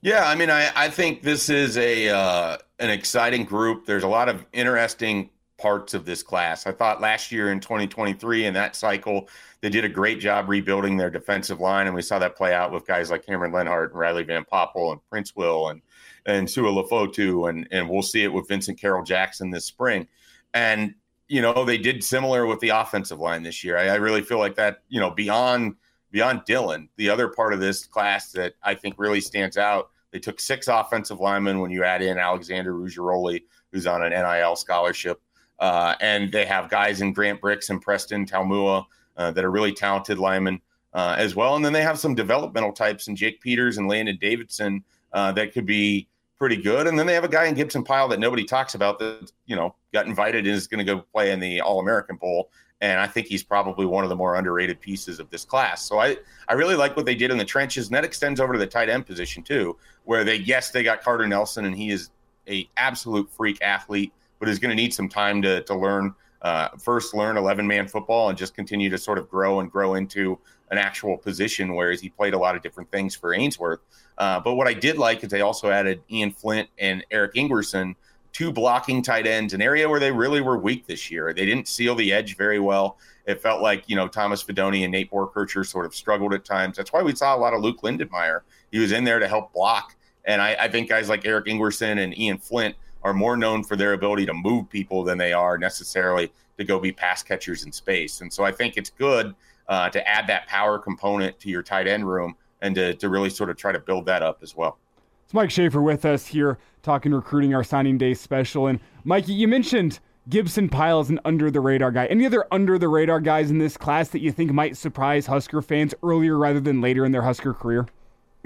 Yeah, 0.02 0.28
I 0.28 0.36
mean, 0.36 0.52
I, 0.52 0.72
I 0.76 0.90
think 0.90 1.24
this 1.24 1.50
is 1.50 1.78
a 1.78 2.10
uh, 2.10 2.58
an 2.78 2.92
exciting 2.92 3.46
group. 3.46 3.88
There's 3.88 4.04
a 4.04 4.08
lot 4.08 4.30
of 4.30 4.46
interesting 4.54 5.32
parts 5.58 5.94
of 5.94 6.06
this 6.06 6.22
class. 6.22 6.68
I 6.68 6.72
thought 6.72 7.02
last 7.02 7.32
year 7.32 7.52
in 7.52 7.60
2023 7.60 8.46
in 8.46 8.54
that 8.56 8.76
cycle, 8.76 9.30
they 9.62 9.70
did 9.70 9.86
a 9.86 9.90
great 9.90 10.20
job 10.20 10.50
rebuilding 10.50 10.98
their 10.98 11.10
defensive 11.10 11.60
line, 11.60 11.88
and 11.88 11.96
we 11.96 12.02
saw 12.02 12.20
that 12.20 12.36
play 12.36 12.54
out 12.54 12.72
with 12.72 12.86
guys 12.86 13.10
like 13.10 13.26
Cameron 13.26 13.52
Lenhart 13.52 13.92
and 13.92 14.00
Riley 14.00 14.24
Van 14.24 14.46
Poppel 14.46 14.92
and 14.92 15.02
Prince 15.10 15.36
Will 15.36 15.70
and 15.70 15.82
and 16.26 16.50
Sua 16.50 16.70
Lefotu, 16.70 17.50
and 17.50 17.68
and 17.72 17.90
we'll 17.90 18.02
see 18.02 18.24
it 18.24 18.34
with 18.34 18.48
Vincent 18.48 18.80
Carroll 18.80 19.04
Jackson 19.04 19.50
this 19.50 19.66
spring. 19.66 20.08
And 20.54 20.96
you 21.28 21.42
know 21.42 21.66
they 21.66 21.78
did 21.78 22.04
similar 22.04 22.46
with 22.46 22.60
the 22.60 22.70
offensive 22.70 23.20
line 23.20 23.44
this 23.44 23.64
year. 23.64 23.78
I, 23.78 23.88
I 23.90 23.96
really 23.96 24.22
feel 24.22 24.40
like 24.40 24.56
that. 24.56 24.80
You 24.90 25.00
know 25.00 25.12
beyond 25.12 25.76
beyond 26.12 26.42
Dylan, 26.48 26.88
the 26.98 27.10
other 27.10 27.28
part 27.28 27.54
of 27.54 27.60
this 27.60 27.86
class 27.86 28.32
that 28.32 28.54
I 28.64 28.76
think 28.76 28.96
really 28.98 29.22
stands 29.22 29.58
out. 29.58 29.90
They 30.12 30.20
took 30.20 30.40
six 30.40 30.70
offensive 30.70 31.20
linemen 31.20 31.60
when 31.60 31.72
you 31.72 31.84
add 31.84 32.02
in 32.02 32.18
Alexander 32.18 32.74
Ruggiero, 32.74 33.38
who's 33.72 33.86
on 33.86 34.02
an 34.02 34.12
NIL 34.12 34.56
scholarship. 34.56 35.22
Uh, 35.60 35.96
and 36.02 36.32
they 36.32 36.46
have 36.46 36.70
guys 36.70 37.02
in 37.02 37.14
Grant 37.14 37.40
Bricks 37.42 37.70
and 37.70 37.82
Preston 37.82 38.26
Taumua 38.26 38.86
uh, 39.18 39.32
that 39.32 39.46
are 39.46 39.52
really 39.52 39.74
talented 39.74 40.20
linemen 40.20 40.60
uh, 40.94 41.16
as 41.18 41.36
well. 41.36 41.56
And 41.56 41.64
then 41.64 41.74
they 41.74 41.82
have 41.82 42.00
some 42.00 42.16
developmental 42.16 42.72
types 42.72 43.08
in 43.08 43.16
Jake 43.16 43.42
Peters 43.42 43.78
and 43.78 43.88
Landon 43.88 44.18
Davidson 44.20 44.84
uh, 45.14 45.32
that 45.34 45.54
could 45.54 45.66
be 45.66 46.08
pretty 46.38 46.58
good. 46.58 46.88
And 46.88 47.00
then 47.00 47.06
they 47.08 47.14
have 47.14 47.24
a 47.24 47.30
guy 47.30 47.46
in 47.46 47.56
Gibson 47.56 47.84
Pyle 47.84 48.08
that 48.10 48.20
nobody 48.20 48.44
talks 48.44 48.76
about 48.76 49.00
that, 49.00 49.32
you 49.46 49.56
know, 49.56 49.76
got 49.94 50.06
invited 50.06 50.46
and 50.46 50.56
is 50.56 50.68
going 50.68 50.86
to 50.86 50.94
go 50.94 51.02
play 51.14 51.32
in 51.32 51.40
the 51.40 51.62
All 51.62 51.80
American 51.80 52.18
Bowl. 52.18 52.50
And 52.82 53.00
I 53.00 53.08
think 53.08 53.28
he's 53.28 53.44
probably 53.44 53.86
one 53.86 54.04
of 54.04 54.10
the 54.10 54.16
more 54.18 54.36
underrated 54.36 54.82
pieces 54.82 55.20
of 55.20 55.30
this 55.30 55.46
class. 55.46 55.82
So 55.82 55.98
I, 56.00 56.18
I 56.50 56.54
really 56.54 56.76
like 56.76 56.98
what 56.98 57.06
they 57.06 57.16
did 57.16 57.32
in 57.32 57.38
the 57.38 57.46
trenches. 57.46 57.88
And 57.88 57.96
that 57.96 58.04
extends 58.04 58.42
over 58.42 58.52
to 58.52 58.60
the 58.60 58.68
tight 58.68 58.90
end 58.90 59.06
position, 59.06 59.44
too, 59.44 59.78
where 60.04 60.26
they, 60.26 60.36
yes, 60.36 60.72
they 60.72 60.84
got 60.84 61.02
Carter 61.02 61.26
Nelson, 61.26 61.64
and 61.64 61.76
he 61.76 61.90
is 61.90 62.10
a 62.50 62.70
absolute 62.76 63.32
freak 63.32 63.62
athlete, 63.62 64.12
but 64.40 64.50
is 64.50 64.60
going 64.60 64.70
to 64.70 64.76
need 64.76 64.94
some 64.94 65.10
time 65.10 65.42
to 65.42 65.62
to 65.64 65.76
learn. 65.76 66.14
Uh, 66.42 66.70
first, 66.78 67.16
learn 67.16 67.38
11 67.38 67.66
man 67.66 67.88
football 67.88 68.30
and 68.30 68.38
just 68.38 68.54
continue 68.54 68.88
to 68.88 69.00
sort 69.00 69.18
of 69.18 69.28
grow 69.28 69.62
and 69.62 69.72
grow 69.72 69.96
into 69.96 70.38
an 70.70 70.78
actual 70.78 71.18
position. 71.18 71.74
Whereas 71.74 72.02
he 72.02 72.10
played 72.10 72.36
a 72.36 72.38
lot 72.38 72.56
of 72.56 72.62
different 72.62 72.92
things 72.92 73.16
for 73.16 73.34
Ainsworth. 73.34 73.80
Uh, 74.18 74.40
but 74.40 74.56
what 74.56 74.68
I 74.68 74.74
did 74.74 74.98
like 74.98 75.24
is 75.24 75.30
they 75.30 75.42
also 75.42 75.70
added 75.70 76.02
Ian 76.12 76.32
Flint 76.32 76.70
and 76.78 77.04
Eric 77.10 77.34
Ingwerson, 77.34 77.96
two 78.32 78.52
blocking 78.52 79.02
tight 79.02 79.26
ends, 79.26 79.54
an 79.54 79.62
area 79.62 79.90
where 79.90 80.00
they 80.00 80.12
really 80.12 80.42
were 80.42 80.58
weak 80.58 80.86
this 80.86 81.10
year. 81.10 81.34
They 81.34 81.46
didn't 81.46 81.68
seal 81.68 81.96
the 81.96 82.12
edge 82.12 82.38
very 82.38 82.60
well. 82.60 82.98
It 83.26 83.42
felt 83.42 83.62
like, 83.62 83.84
you 83.88 83.96
know, 83.96 84.08
Thomas 84.08 84.44
Fidone 84.44 84.84
and 84.84 84.92
Nate 84.92 85.10
Boerkircher 85.10 85.66
sort 85.66 85.86
of 85.86 85.96
struggled 85.96 86.34
at 86.34 86.46
times. 86.46 86.78
That's 86.78 86.94
why 86.94 87.02
we 87.02 87.16
saw 87.16 87.36
a 87.36 87.40
lot 87.40 87.54
of 87.54 87.62
Luke 87.62 87.82
Lindenmeyer. 87.82 88.42
He 88.72 88.80
was 88.80 88.92
in 88.92 89.04
there 89.04 89.20
to 89.20 89.28
help 89.28 89.54
block. 89.54 89.96
And 90.26 90.42
I, 90.42 90.56
I 90.60 90.68
think 90.68 90.90
guys 90.90 91.10
like 91.10 91.26
Eric 91.26 91.46
Ingwerson 91.46 92.04
and 92.04 92.18
Ian 92.18 92.38
Flint 92.38 92.76
are 93.06 93.14
more 93.14 93.38
known 93.38 93.64
for 93.64 93.76
their 93.76 93.94
ability 93.94 94.26
to 94.26 94.34
move 94.34 94.68
people 94.68 95.04
than 95.04 95.16
they 95.16 95.32
are 95.32 95.60
necessarily 95.60 96.32
to 96.58 96.64
go 96.64 96.80
be 96.80 96.92
pass 96.92 97.22
catchers 97.22 97.64
in 97.64 97.72
space. 97.72 98.22
And 98.22 98.34
so 98.34 98.44
I 98.44 98.52
think 98.52 98.78
it's 98.78 98.90
good 98.90 99.36
uh, 99.68 99.90
to 99.92 100.06
add 100.08 100.26
that 100.28 100.48
power 100.48 100.80
component 100.80 101.40
to 101.42 101.50
your 101.50 101.62
tight 101.62 101.88
end 101.88 102.08
room 102.08 102.36
and 102.62 102.74
to, 102.74 102.96
to 102.96 103.08
really 103.08 103.30
sort 103.30 103.52
of 103.52 103.58
try 103.58 103.72
to 103.72 103.80
build 103.80 104.08
that 104.08 104.24
up 104.24 104.40
as 104.42 104.56
well. 104.56 104.80
It's 105.24 105.36
Mike 105.36 105.52
Schaefer 105.52 105.84
with 105.84 106.04
us 106.04 106.26
here 106.26 106.58
talking 106.82 107.14
recruiting 107.14 107.54
our 107.54 107.64
signing 107.64 108.00
day 108.00 108.16
special. 108.16 108.66
And 108.68 108.80
Mikey, 109.04 109.34
you 109.34 109.48
mentioned 109.48 110.00
Gibson 110.28 110.68
Pyle 110.68 111.00
as 111.00 111.12
an 111.12 111.20
under 111.26 111.52
the 111.52 111.62
radar 111.62 111.92
guy. 111.92 112.08
Any 112.08 112.26
other 112.26 112.48
under 112.52 112.80
the 112.80 112.88
radar 112.88 113.20
guys 113.20 113.52
in 113.52 113.60
this 113.60 113.78
class 113.78 114.10
that 114.10 114.22
you 114.22 114.32
think 114.32 114.52
might 114.52 114.78
surprise 114.78 115.28
Husker 115.28 115.62
fans 115.62 115.94
earlier 116.02 116.40
rather 116.40 116.60
than 116.60 116.82
later 116.82 117.06
in 117.06 117.12
their 117.12 117.22
Husker 117.22 117.54
career? 117.54 117.86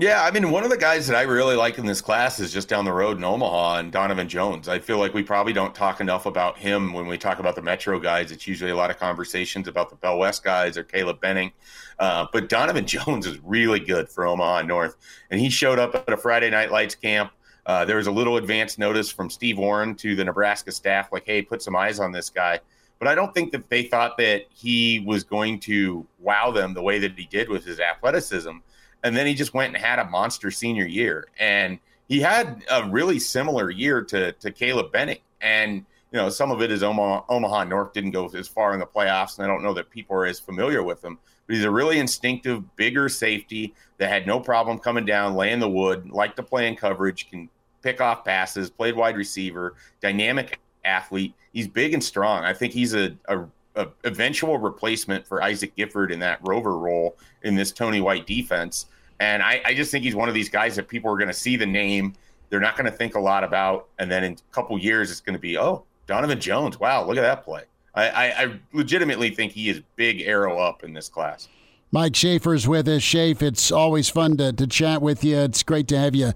Yeah, 0.02 0.24
I 0.24 0.32
mean, 0.32 0.50
one 0.50 0.64
of 0.64 0.70
the 0.70 0.78
guys 0.78 1.08
that 1.08 1.18
I 1.18 1.24
really 1.24 1.58
like 1.58 1.78
in 1.78 1.86
this 1.86 2.00
class 2.00 2.40
is 2.40 2.54
just 2.54 2.70
down 2.70 2.86
the 2.86 2.94
road 2.94 3.18
in 3.18 3.24
Omaha 3.26 3.80
and 3.80 3.92
Donovan 3.92 4.30
Jones. 4.30 4.70
I 4.70 4.80
feel 4.80 4.98
like 4.98 5.14
we 5.14 5.24
probably 5.24 5.52
don't 5.52 5.76
talk 5.76 6.00
enough 6.00 6.26
about 6.26 6.58
him 6.58 6.94
when 6.94 7.06
we 7.06 7.18
talk 7.18 7.40
about 7.40 7.54
the 7.54 7.62
Metro 7.62 8.00
guys. 8.00 8.32
It's 8.32 8.48
usually 8.48 8.72
a 8.72 8.78
lot 8.78 8.92
of 8.92 8.98
conversations 8.98 9.68
about 9.68 9.90
the 9.90 9.98
Bell 9.98 10.18
West 10.18 10.42
guys 10.42 10.78
or 10.78 10.86
Caleb 10.86 11.20
Benning. 11.20 11.52
Uh, 12.00 12.28
but 12.32 12.48
Donovan 12.48 12.86
Jones 12.88 13.28
is 13.28 13.40
really 13.44 13.82
good 13.82 14.08
for 14.08 14.26
Omaha 14.26 14.62
North. 14.62 14.96
And 15.32 15.42
he 15.42 15.50
showed 15.50 15.80
up 15.80 15.94
at 15.94 16.14
a 16.14 16.16
Friday 16.16 16.50
Night 16.50 16.72
Lights 16.72 16.96
camp. 16.96 17.34
Uh, 17.66 17.84
there 17.84 17.98
was 17.98 18.08
a 18.08 18.12
little 18.12 18.38
advance 18.38 18.78
notice 18.78 19.12
from 19.12 19.30
Steve 19.30 19.58
Warren 19.58 19.96
to 19.96 20.16
the 20.16 20.24
Nebraska 20.24 20.72
staff, 20.72 21.12
like, 21.12 21.26
hey, 21.26 21.42
put 21.42 21.62
some 21.62 21.76
eyes 21.76 22.00
on 22.00 22.14
this 22.14 22.30
guy. 22.30 22.62
But 23.00 23.10
I 23.10 23.16
don't 23.16 23.34
think 23.34 23.52
that 23.52 23.70
they 23.70 23.84
thought 23.84 24.18
that 24.18 24.44
he 24.50 25.04
was 25.06 25.26
going 25.26 25.60
to 25.62 26.08
wow 26.20 26.52
them 26.52 26.74
the 26.74 26.82
way 26.82 27.00
that 27.00 27.20
he 27.20 27.26
did 27.26 27.50
with 27.50 27.66
his 27.66 27.82
athleticism 27.82 28.60
and 29.04 29.16
then 29.16 29.26
he 29.26 29.34
just 29.34 29.54
went 29.54 29.74
and 29.74 29.84
had 29.84 30.00
a 30.00 30.06
monster 30.06 30.52
senior 30.52 30.86
year. 30.86 31.28
And 31.40 31.80
he 32.08 32.20
had 32.20 32.64
a 32.70 32.90
really 32.90 33.20
similar 33.20 33.70
year 33.70 34.02
to 34.04 34.34
to 34.34 34.52
Caleb 34.52 34.92
Benning. 34.92 35.20
And 35.42 35.86
you 36.12 36.18
know, 36.18 36.30
some 36.30 36.52
of 36.52 36.62
it 36.62 36.72
is 36.72 36.82
Omaha, 36.82 37.24
Omaha 37.30 37.66
North 37.66 37.94
didn't 37.94 38.12
go 38.12 38.28
as 38.30 38.48
far 38.48 38.74
in 38.74 38.80
the 38.80 38.86
playoffs, 38.86 39.38
and 39.38 39.46
I 39.46 39.48
don't 39.48 39.62
know 39.62 39.74
that 39.76 39.90
people 39.92 40.16
are 40.16 40.26
as 40.26 40.40
familiar 40.40 40.82
with 40.82 41.04
him. 41.04 41.20
But 41.46 41.56
he's 41.56 41.66
a 41.66 41.72
really 41.72 42.00
instinctive, 42.00 42.76
bigger 42.76 43.10
safety 43.10 43.74
that 43.98 44.10
had 44.10 44.26
no 44.26 44.40
problem 44.40 44.80
coming 44.80 45.06
down, 45.06 45.36
laying 45.36 45.60
the 45.60 45.70
wood, 45.70 46.10
liked 46.10 46.38
to 46.38 46.44
play 46.44 46.68
in 46.68 46.76
coverage, 46.76 47.30
can 47.30 47.50
pick 47.82 48.02
off 48.02 48.26
passes, 48.26 48.70
played 48.70 48.96
wide 48.96 49.16
receiver, 49.16 49.76
dynamic 50.02 50.60
athlete. 50.84 51.34
He's 51.54 51.68
big 51.68 51.94
and 51.94 52.04
strong. 52.04 52.44
I 52.44 52.54
think 52.54 52.74
he's 52.74 52.94
a, 52.94 53.16
a 53.28 53.46
a 53.80 53.88
eventual 54.04 54.58
replacement 54.58 55.26
for 55.26 55.42
Isaac 55.42 55.76
Gifford 55.76 56.12
in 56.12 56.20
that 56.20 56.40
rover 56.44 56.78
role 56.78 57.18
in 57.44 57.56
this 57.56 57.72
Tony 57.72 58.02
White 58.02 58.28
defense. 58.28 58.88
And 59.20 59.42
I, 59.42 59.62
I 59.66 59.74
just 59.74 59.90
think 59.90 60.04
he's 60.04 60.16
one 60.16 60.28
of 60.28 60.36
these 60.36 60.50
guys 60.50 60.76
that 60.76 60.88
people 60.88 61.12
are 61.12 61.18
going 61.18 61.30
to 61.30 61.34
see 61.34 61.56
the 61.56 61.66
name, 61.66 62.14
they're 62.50 62.60
not 62.60 62.76
going 62.76 62.90
to 62.90 62.96
think 62.96 63.16
a 63.16 63.20
lot 63.20 63.44
about, 63.44 63.88
and 63.98 64.12
then 64.12 64.24
in 64.24 64.34
a 64.34 64.54
couple 64.54 64.78
years 64.78 65.12
it's 65.12 65.22
going 65.22 65.34
to 65.34 65.40
be, 65.40 65.58
oh, 65.58 65.84
Donovan 66.08 66.40
Jones, 66.40 66.80
wow, 66.80 67.06
look 67.06 67.18
at 67.18 67.22
that 67.22 67.44
play. 67.44 67.64
I, 67.96 68.10
I, 68.10 68.44
I 68.44 68.60
legitimately 68.74 69.32
think 69.32 69.54
he 69.54 69.70
is 69.70 69.82
big 69.96 70.22
arrow 70.22 70.60
up 70.60 70.84
in 70.84 70.94
this 70.94 71.10
class. 71.10 71.48
Mike 71.92 72.16
Schaefer's 72.16 72.68
with 72.68 72.88
us. 72.88 73.02
Schaefer, 73.02 73.46
it's 73.46 73.72
always 73.72 74.10
fun 74.10 74.38
to, 74.38 74.54
to 74.54 74.68
chat 74.68 75.02
with 75.02 75.24
you. 75.24 75.38
It's 75.38 75.64
great 75.64 75.88
to 75.88 75.98
have 75.98 76.16
you 76.16 76.34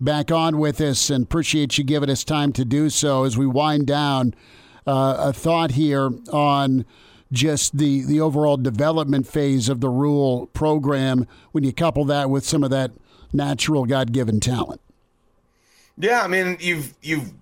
back 0.00 0.30
on 0.30 0.58
with 0.58 0.80
us 0.80 1.10
and 1.10 1.24
appreciate 1.24 1.78
you 1.78 1.84
giving 1.84 2.10
us 2.10 2.24
time 2.24 2.52
to 2.52 2.64
do 2.64 2.88
so 2.90 3.24
as 3.24 3.36
we 3.36 3.46
wind 3.46 3.86
down 3.86 4.34
uh, 4.88 5.16
a 5.18 5.32
thought 5.34 5.72
here 5.72 6.10
on 6.32 6.86
just 7.30 7.76
the, 7.76 8.04
the 8.04 8.20
overall 8.20 8.56
development 8.56 9.26
phase 9.26 9.68
of 9.68 9.80
the 9.80 9.90
Rhule 9.90 10.46
program 10.48 11.26
when 11.52 11.62
you 11.62 11.74
couple 11.74 12.06
that 12.06 12.30
with 12.30 12.44
some 12.44 12.64
of 12.64 12.70
that 12.70 12.92
natural 13.32 13.84
God 13.84 14.12
given 14.12 14.40
talent. 14.40 14.80
Yeah, 15.98 16.22
I 16.22 16.28
mean, 16.28 16.56
you've 16.60 16.94
you've 17.02 17.32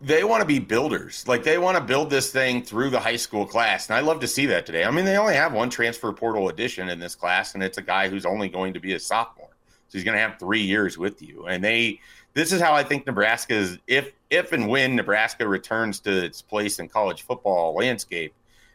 they 0.00 0.24
want 0.24 0.40
to 0.40 0.46
be 0.46 0.58
builders. 0.58 1.28
Like 1.28 1.44
they 1.44 1.58
want 1.58 1.76
to 1.76 1.84
build 1.84 2.10
this 2.10 2.32
thing 2.32 2.62
through 2.64 2.90
the 2.90 2.98
high 2.98 3.16
school 3.16 3.46
class. 3.46 3.88
And 3.88 3.96
I 3.96 4.00
love 4.00 4.18
to 4.20 4.26
see 4.26 4.46
that 4.46 4.66
today. 4.66 4.82
I 4.84 4.90
mean, 4.90 5.04
they 5.04 5.16
only 5.16 5.34
have 5.34 5.52
one 5.52 5.70
transfer 5.70 6.12
portal 6.12 6.48
addition 6.48 6.88
in 6.88 6.98
this 6.98 7.14
class, 7.14 7.54
and 7.54 7.62
it's 7.62 7.78
a 7.78 7.82
guy 7.82 8.08
who's 8.08 8.26
only 8.26 8.48
going 8.48 8.74
to 8.74 8.80
be 8.80 8.94
a 8.94 8.98
sophomore. 8.98 9.50
So 9.88 9.98
he's 9.98 10.04
going 10.04 10.16
to 10.16 10.20
have 10.20 10.40
three 10.40 10.62
years 10.62 10.98
with 10.98 11.22
you. 11.22 11.46
And 11.46 11.62
they 11.62 12.00
this 12.34 12.52
is 12.52 12.60
how 12.60 12.72
I 12.72 12.82
think 12.82 13.06
Nebraska 13.06 13.54
is 13.54 13.78
if 13.86 14.10
if 14.32 14.52
and 14.52 14.66
when 14.66 14.96
Nebraska 14.96 15.46
returns 15.46 16.00
to 16.00 16.24
its 16.24 16.40
place 16.40 16.78
in 16.78 16.88
college 16.88 17.22
football 17.22 17.74
landscape, 17.74 18.32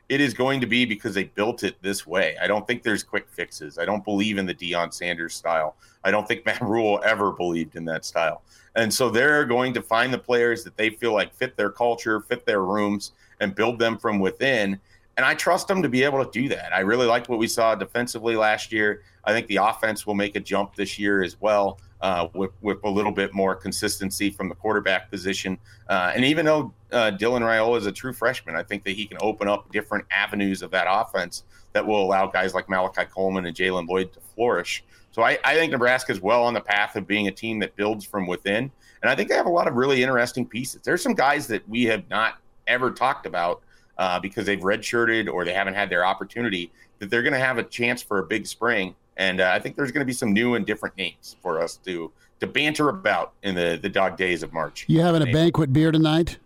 it 0.08 0.22
is 0.22 0.36
going 0.36 0.62
to 0.62 0.68
be 0.68 0.86
because 0.86 1.16
they 1.16 1.24
built 1.24 1.64
it 1.64 1.82
this 1.82 2.06
way. 2.06 2.38
I 2.40 2.46
don't 2.46 2.66
think 2.68 2.84
there's 2.84 3.04
quick 3.04 3.28
fixes. 3.28 3.80
I 3.80 3.84
don't 3.84 4.06
believe 4.06 4.38
in 4.38 4.46
the 4.46 4.54
Deion 4.54 4.94
Sanders 4.94 5.34
style. 5.34 5.76
I 6.04 6.12
don't 6.12 6.28
think 6.28 6.46
Matt 6.46 6.62
Rhule 6.62 7.02
ever 7.04 7.32
believed 7.32 7.76
in 7.76 7.86
that 7.86 8.06
style. 8.06 8.44
And 8.76 8.94
so 8.94 9.10
they're 9.10 9.46
going 9.46 9.74
to 9.74 9.82
find 9.82 10.14
the 10.14 10.20
players 10.20 10.64
that 10.64 10.78
they 10.78 10.92
feel 10.92 11.14
like 11.14 11.34
fit 11.34 11.58
their 11.58 11.72
culture, 11.72 12.22
fit 12.22 12.46
their 12.46 12.64
rooms, 12.64 13.14
and 13.40 13.56
build 13.56 13.80
them 13.80 13.98
from 13.98 14.20
within. 14.20 14.80
And 15.18 15.26
I 15.26 15.34
trust 15.34 15.68
them 15.68 15.82
to 15.82 15.90
be 15.90 16.04
able 16.04 16.24
to 16.24 16.30
do 16.30 16.48
that. 16.50 16.72
I 16.72 16.82
really 16.82 17.08
liked 17.08 17.30
what 17.30 17.40
we 17.40 17.48
saw 17.48 17.74
defensively 17.74 18.36
last 18.36 18.72
year. 18.72 19.02
I 19.26 19.34
think 19.34 19.48
the 19.48 19.56
offense 19.56 20.06
will 20.06 20.14
make 20.14 20.36
a 20.36 20.40
jump 20.40 20.76
this 20.76 21.00
year 21.00 21.24
as 21.24 21.42
well 21.42 21.80
uh, 22.02 22.28
with, 22.34 22.52
with 22.62 22.78
a 22.84 22.90
little 22.90 23.12
bit 23.12 23.34
more 23.34 23.56
consistency 23.56 24.30
from 24.30 24.50
the 24.50 24.56
quarterback 24.56 25.10
position. 25.10 25.58
Uh, 25.90 26.12
and 26.16 26.24
even 26.24 26.46
though 26.46 26.74
uh, 26.92 27.12
Dylan 27.12 27.42
Raiola 27.42 27.78
is 27.78 27.86
a 27.86 27.92
true 27.92 28.14
freshman, 28.14 28.56
I 28.56 28.64
think 28.64 28.84
that 28.84 28.92
he 28.92 29.06
can 29.06 29.18
open 29.22 29.48
up 29.48 29.72
different 29.72 30.06
avenues 30.12 30.62
of 30.62 30.72
that 30.72 30.88
offense 30.90 31.44
that 31.74 31.86
will 31.86 32.04
allow 32.04 32.28
guys 32.28 32.54
like 32.54 32.70
Malachi 32.70 33.06
Coleman 33.06 33.46
and 33.46 33.56
Jaylen 33.56 33.88
Lloyd 33.88 34.14
to 34.14 34.20
flourish. 34.20 34.84
So 35.12 35.24
I, 35.24 35.40
I 35.44 35.56
think 35.56 35.72
Nebraska 35.72 36.12
is 36.12 36.22
well 36.22 36.44
on 36.44 36.54
the 36.54 36.62
path 36.62 36.96
of 36.96 37.08
being 37.08 37.28
a 37.28 37.32
team 37.32 37.60
that 37.60 37.76
builds 37.76 38.06
from 38.06 38.28
within. 38.28 38.72
And 39.02 39.10
I 39.10 39.16
think 39.16 39.30
they 39.30 39.36
have 39.36 39.46
a 39.46 39.52
lot 39.52 39.68
of 39.68 39.76
really 39.76 40.02
interesting 40.02 40.46
pieces. 40.46 40.82
There's 40.84 41.02
some 41.02 41.14
guys 41.14 41.48
that 41.48 41.68
we 41.68 41.86
have 41.86 42.08
not 42.10 42.38
ever 42.68 42.92
talked 42.92 43.26
about 43.26 43.62
uh, 43.98 44.20
because 44.20 44.46
they've 44.46 44.60
redshirted 44.60 45.32
or 45.32 45.46
they 45.46 45.54
haven't 45.54 45.74
had 45.74 45.90
their 45.90 46.06
opportunity 46.06 46.72
that 47.00 47.10
they're 47.10 47.24
going 47.24 47.34
to 47.34 47.40
have 47.40 47.58
a 47.58 47.64
chance 47.64 48.02
for 48.02 48.20
a 48.20 48.24
big 48.24 48.46
spring 48.46 48.96
and 49.18 49.42
uh, 49.42 49.52
I 49.54 49.60
think 49.60 49.76
there's 49.76 49.92
going 49.92 50.02
to 50.02 50.06
be 50.06 50.14
some 50.14 50.32
new 50.32 50.56
and 50.56 50.66
different 50.66 50.96
names 50.98 51.36
for 51.42 51.62
us 51.62 51.76
to 51.86 52.12
to 52.40 52.48
banter 52.48 52.90
about 52.90 53.34
in 53.44 53.56
the 53.56 53.80
the 53.82 53.90
dog 53.90 54.18
days 54.18 54.44
of 54.44 54.54
March. 54.54 54.86
You 54.88 55.02
having 55.02 55.28
a 55.28 55.32
banquet 55.32 55.74
beer 55.74 55.92
tonight 55.92 56.38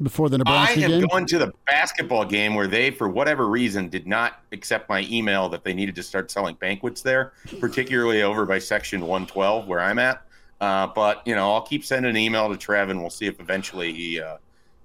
before 0.00 0.28
the 0.28 0.38
Nebraska 0.38 0.80
game? 0.80 0.90
I 0.90 0.94
am 0.94 1.00
game? 1.00 1.08
going 1.08 1.26
to 1.26 1.38
the 1.38 1.52
basketball 1.66 2.24
game 2.24 2.54
where 2.54 2.66
they, 2.66 2.90
for 2.90 3.08
whatever 3.08 3.48
reason, 3.48 3.88
did 3.88 4.06
not 4.06 4.40
accept 4.52 4.88
my 4.88 5.06
email 5.10 5.48
that 5.50 5.64
they 5.64 5.74
needed 5.74 5.94
to 5.96 6.02
start 6.02 6.30
selling 6.30 6.54
banquets 6.56 7.02
there, 7.02 7.32
particularly 7.60 8.22
over 8.22 8.46
by 8.46 8.58
section 8.58 9.00
112 9.02 9.66
where 9.66 9.80
I'm 9.80 9.98
at. 9.98 10.22
Uh, 10.60 10.86
but 10.86 11.26
you 11.26 11.34
know, 11.34 11.52
I'll 11.52 11.62
keep 11.62 11.84
sending 11.84 12.10
an 12.10 12.16
email 12.16 12.48
to 12.48 12.56
Trev, 12.56 12.88
and 12.88 13.00
we'll 13.00 13.10
see 13.10 13.26
if 13.26 13.40
eventually 13.40 13.92
he. 13.92 14.20
Uh, 14.20 14.38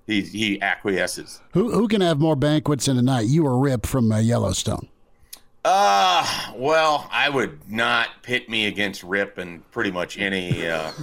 he, 0.08 0.22
he 0.22 0.62
acquiesces. 0.62 1.42
Who 1.52 1.70
who 1.70 1.90
can 1.90 2.00
have 2.00 2.18
more 2.18 2.38
banquets 2.38 2.88
in 2.88 2.98
a 2.98 3.02
night? 3.02 3.28
You 3.28 3.46
or 3.46 3.60
Rip 3.60 3.86
from 3.86 4.10
uh, 4.10 4.20
Yellowstone? 4.20 4.88
Uh, 5.70 6.26
well, 6.55 7.09
I 7.11 7.28
would 7.28 7.59
not 7.70 8.24
pit 8.24 8.47
me 8.47 8.68
against 8.68 9.03
Rip 9.03 9.38
in 9.38 9.59
pretty 9.72 9.91
much 9.91 10.18
any 10.18 10.65
uh, 10.65 10.93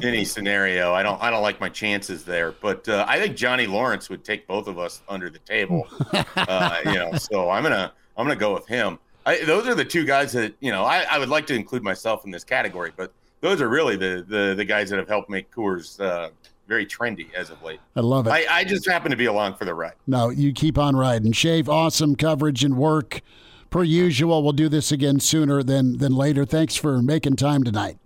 any 0.00 0.24
scenario. 0.24 0.92
I 0.92 1.02
don't 1.02 1.20
I 1.20 1.28
don't 1.28 1.42
like 1.42 1.60
my 1.60 1.68
chances 1.68 2.24
there, 2.24 2.52
but 2.52 2.88
uh, 2.88 3.04
I 3.08 3.18
think 3.18 3.36
Johnny 3.36 3.66
Lawrence 3.66 4.08
would 4.08 4.22
take 4.22 4.46
both 4.46 4.68
of 4.68 4.78
us 4.78 5.02
under 5.08 5.28
the 5.28 5.40
table. 5.40 5.88
Uh, 6.36 6.80
you 6.84 6.94
know, 6.94 7.12
so 7.14 7.50
I'm 7.50 7.62
gonna 7.62 7.92
I'm 8.16 8.24
gonna 8.24 8.38
go 8.38 8.54
with 8.54 8.66
him. 8.66 8.98
I, 9.24 9.42
those 9.44 9.66
are 9.66 9.74
the 9.74 9.84
two 9.84 10.04
guys 10.04 10.32
that 10.32 10.54
you 10.60 10.70
know 10.70 10.84
I, 10.84 11.04
I 11.10 11.18
would 11.18 11.28
like 11.28 11.46
to 11.48 11.54
include 11.54 11.82
myself 11.82 12.24
in 12.24 12.30
this 12.30 12.44
category, 12.44 12.92
but 12.94 13.12
those 13.40 13.60
are 13.60 13.68
really 13.68 13.96
the 13.96 14.24
the, 14.28 14.54
the 14.54 14.64
guys 14.64 14.90
that 14.90 14.98
have 14.98 15.08
helped 15.08 15.28
make 15.28 15.50
Coors 15.50 15.98
uh, 15.98 16.30
very 16.68 16.86
trendy 16.86 17.32
as 17.34 17.50
of 17.50 17.60
late. 17.62 17.80
I 17.96 18.00
love 18.00 18.26
it. 18.26 18.30
I, 18.30 18.46
I 18.48 18.64
just 18.64 18.86
happen 18.86 19.10
to 19.10 19.16
be 19.16 19.24
along 19.24 19.54
for 19.54 19.64
the 19.64 19.74
ride. 19.74 19.94
No, 20.06 20.28
you 20.30 20.52
keep 20.52 20.78
on 20.78 20.94
riding. 20.94 21.32
Shave, 21.32 21.68
awesome 21.68 22.14
coverage 22.14 22.62
and 22.62 22.76
work 22.76 23.22
per 23.70 23.82
usual. 23.82 24.42
We'll 24.42 24.52
do 24.52 24.68
this 24.68 24.92
again 24.92 25.20
sooner 25.20 25.62
than 25.62 25.98
than 25.98 26.14
later. 26.14 26.44
Thanks 26.44 26.76
for 26.76 27.02
making 27.02 27.36
time 27.36 27.64
tonight. 27.64 27.98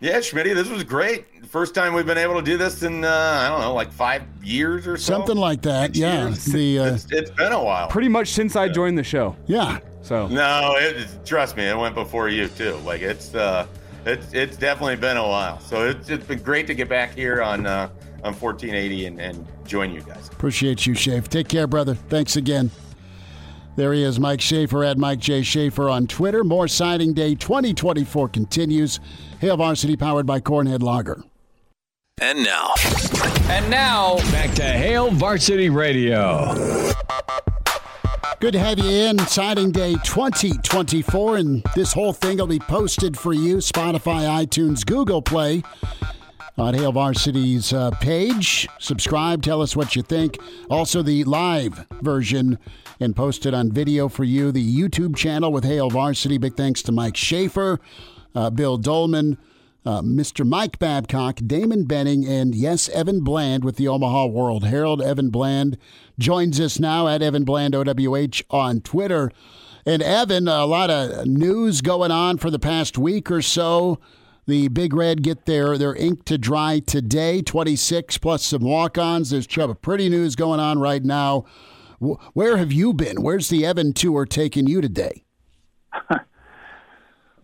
Yeah, 0.00 0.20
Schmidt, 0.20 0.54
this 0.54 0.68
was 0.68 0.84
great. 0.84 1.24
First 1.46 1.74
time 1.74 1.94
we've 1.94 2.04
been 2.04 2.18
able 2.18 2.34
to 2.34 2.42
do 2.42 2.58
this 2.58 2.82
in 2.82 3.04
uh, 3.04 3.08
I 3.08 3.48
don't 3.48 3.60
know, 3.60 3.72
like 3.72 3.92
five 3.92 4.22
years 4.42 4.86
or 4.86 4.96
so. 4.96 5.14
Something 5.14 5.36
like 5.36 5.62
that. 5.62 5.94
Six 5.94 5.98
yeah, 5.98 6.24
years. 6.24 6.44
the 6.44 6.78
uh, 6.80 6.94
it's, 6.94 7.06
it's 7.10 7.30
been 7.30 7.52
a 7.52 7.62
while. 7.62 7.88
Pretty 7.88 8.08
much 8.08 8.28
since 8.28 8.56
I 8.56 8.68
joined 8.68 8.98
the 8.98 9.04
show. 9.04 9.36
Yeah. 9.46 9.78
So 10.02 10.26
no, 10.28 10.74
it, 10.76 11.08
trust 11.24 11.56
me, 11.56 11.64
it 11.64 11.76
went 11.78 11.94
before 11.94 12.28
you 12.28 12.48
too. 12.48 12.74
Like 12.84 13.00
it's 13.00 13.34
uh, 13.34 13.66
it's 14.04 14.32
it's 14.34 14.56
definitely 14.56 14.96
been 14.96 15.16
a 15.16 15.26
while. 15.26 15.58
So 15.60 15.88
it's 15.88 16.10
it's 16.10 16.26
been 16.26 16.42
great 16.42 16.66
to 16.66 16.74
get 16.74 16.88
back 16.88 17.14
here 17.14 17.42
on 17.42 17.64
uh, 17.64 17.88
on 18.24 18.34
1480 18.34 19.06
and, 19.06 19.20
and 19.20 19.46
join 19.64 19.92
you 19.92 20.02
guys. 20.02 20.28
Appreciate 20.28 20.86
you, 20.86 20.94
Shafe. 20.94 21.28
Take 21.28 21.48
care, 21.48 21.66
brother. 21.66 21.94
Thanks 21.94 22.36
again. 22.36 22.70
There 23.76 23.92
he 23.92 24.04
is, 24.04 24.20
Mike 24.20 24.40
Schaefer 24.40 24.84
at 24.84 24.98
Mike 24.98 25.18
J. 25.18 25.42
Schaefer 25.42 25.88
on 25.88 26.06
Twitter. 26.06 26.44
More 26.44 26.68
signing 26.68 27.12
day 27.12 27.34
2024 27.34 28.28
continues. 28.28 29.00
Hail 29.40 29.56
Varsity 29.56 29.96
powered 29.96 30.26
by 30.26 30.40
Cornhead 30.40 30.82
Lager. 30.82 31.24
And 32.20 32.44
now. 32.44 32.72
And 33.48 33.68
now, 33.68 34.16
back 34.30 34.54
to 34.54 34.62
Hail 34.62 35.10
Varsity 35.10 35.70
Radio. 35.70 36.54
Good 38.38 38.52
to 38.52 38.60
have 38.60 38.78
you 38.78 38.88
in. 38.88 39.18
Signing 39.26 39.72
day 39.72 39.94
2024, 40.04 41.36
and 41.38 41.64
this 41.74 41.92
whole 41.92 42.12
thing 42.12 42.38
will 42.38 42.46
be 42.46 42.60
posted 42.60 43.18
for 43.18 43.32
you 43.32 43.56
Spotify, 43.56 44.46
iTunes, 44.46 44.86
Google 44.86 45.22
Play 45.22 45.64
on 46.56 46.74
Hail 46.74 46.92
Varsity's 46.92 47.72
uh, 47.72 47.90
page. 48.00 48.68
Subscribe, 48.78 49.42
tell 49.42 49.60
us 49.60 49.74
what 49.74 49.96
you 49.96 50.02
think. 50.02 50.38
Also, 50.70 51.02
the 51.02 51.24
live 51.24 51.86
version 52.00 52.58
and 53.00 53.16
posted 53.16 53.54
on 53.54 53.72
video 53.72 54.08
for 54.08 54.24
you, 54.24 54.52
the 54.52 54.76
YouTube 54.76 55.16
channel 55.16 55.52
with 55.52 55.64
Hail 55.64 55.90
Varsity. 55.90 56.38
Big 56.38 56.56
thanks 56.56 56.82
to 56.82 56.92
Mike 56.92 57.16
Schaefer, 57.16 57.80
uh, 58.34 58.50
Bill 58.50 58.78
Doleman. 58.78 59.38
Uh, 59.86 60.00
Mr. 60.00 60.46
Mike 60.46 60.78
Babcock, 60.78 61.40
Damon 61.46 61.84
Benning, 61.84 62.24
and 62.24 62.54
yes, 62.54 62.88
Evan 62.88 63.20
Bland 63.22 63.64
with 63.64 63.76
the 63.76 63.86
Omaha 63.86 64.28
World 64.28 64.64
Herald. 64.64 65.02
Evan 65.02 65.28
Bland 65.28 65.76
joins 66.18 66.58
us 66.58 66.80
now 66.80 67.06
at 67.06 67.20
Evan 67.20 67.44
Bland 67.44 67.74
OWH 67.74 68.44
on 68.48 68.80
Twitter. 68.80 69.30
And 69.84 70.02
Evan, 70.02 70.48
a 70.48 70.64
lot 70.64 70.88
of 70.88 71.26
news 71.26 71.82
going 71.82 72.10
on 72.10 72.38
for 72.38 72.48
the 72.50 72.58
past 72.58 72.96
week 72.96 73.30
or 73.30 73.42
so. 73.42 73.98
The 74.46 74.68
Big 74.68 74.92
Red 74.92 75.22
get 75.22 75.46
their, 75.46 75.78
their 75.78 75.94
ink 75.94 76.24
to 76.26 76.36
dry 76.36 76.80
today, 76.80 77.40
26 77.40 78.18
plus 78.18 78.44
some 78.44 78.62
walk 78.62 78.98
ons. 78.98 79.30
There's 79.30 79.46
Chubba 79.46 79.80
Purdy 79.80 80.08
news 80.08 80.36
going 80.36 80.60
on 80.60 80.78
right 80.78 81.02
now. 81.02 81.46
Where 81.98 82.58
have 82.58 82.70
you 82.70 82.92
been? 82.92 83.22
Where's 83.22 83.48
the 83.48 83.64
Evan 83.64 83.94
tour 83.94 84.26
taking 84.26 84.66
you 84.66 84.80
today? 84.80 85.24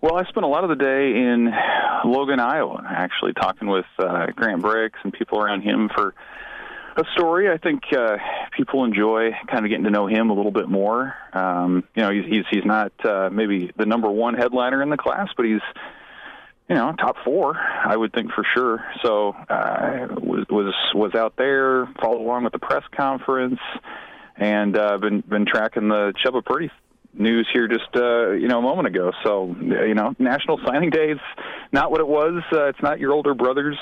Well, 0.02 0.16
I 0.16 0.24
spent 0.24 0.44
a 0.44 0.48
lot 0.48 0.64
of 0.64 0.70
the 0.70 0.82
day 0.82 1.08
in 1.14 1.52
Logan, 2.06 2.40
Iowa, 2.40 2.82
actually 2.88 3.34
talking 3.34 3.68
with 3.68 3.84
uh, 3.98 4.28
Grant 4.34 4.62
Brix 4.62 4.92
and 5.04 5.12
people 5.12 5.38
around 5.38 5.60
him 5.60 5.90
for 5.94 6.14
a 6.96 7.04
story. 7.12 7.50
I 7.50 7.58
think 7.58 7.82
uh, 7.94 8.16
people 8.56 8.84
enjoy 8.84 9.32
kind 9.50 9.66
of 9.66 9.68
getting 9.68 9.84
to 9.84 9.90
know 9.90 10.06
him 10.06 10.30
a 10.30 10.32
little 10.32 10.52
bit 10.52 10.70
more. 10.70 11.14
Um, 11.34 11.84
you 11.94 12.02
know, 12.02 12.10
he's 12.10 12.24
he's, 12.24 12.44
he's 12.50 12.64
not 12.64 12.92
uh, 13.04 13.28
maybe 13.30 13.72
the 13.76 13.84
number 13.84 14.10
one 14.10 14.32
headliner 14.32 14.82
in 14.82 14.88
the 14.88 14.96
class, 14.96 15.28
but 15.36 15.44
he's 15.44 15.60
you 16.70 16.76
know 16.76 16.92
top 16.92 17.16
four, 17.24 17.56
I 17.58 17.96
would 17.96 18.12
think 18.12 18.30
for 18.32 18.46
sure. 18.54 18.84
So 19.02 19.30
uh, 19.48 20.06
was 20.22 20.46
was 20.48 20.72
was 20.94 21.14
out 21.16 21.34
there, 21.36 21.86
followed 22.00 22.22
along 22.22 22.44
with 22.44 22.52
the 22.52 22.60
press 22.60 22.84
conference, 22.96 23.58
and 24.36 24.78
uh, 24.78 24.96
been 24.98 25.20
been 25.20 25.46
tracking 25.46 25.88
the 25.88 26.14
Chubba 26.24 26.44
Purdy 26.44 26.70
news 27.12 27.48
here 27.52 27.66
just 27.66 27.88
uh, 27.96 28.30
you 28.30 28.46
know 28.46 28.60
a 28.60 28.62
moment 28.62 28.86
ago. 28.86 29.10
So 29.24 29.56
you 29.60 29.94
know, 29.94 30.14
National 30.20 30.60
Signing 30.64 30.90
Day 30.90 31.10
is 31.10 31.18
not 31.72 31.90
what 31.90 32.00
it 32.00 32.06
was. 32.06 32.40
Uh, 32.52 32.66
it's 32.66 32.80
not 32.80 33.00
your 33.00 33.12
older 33.12 33.34
brother's 33.34 33.78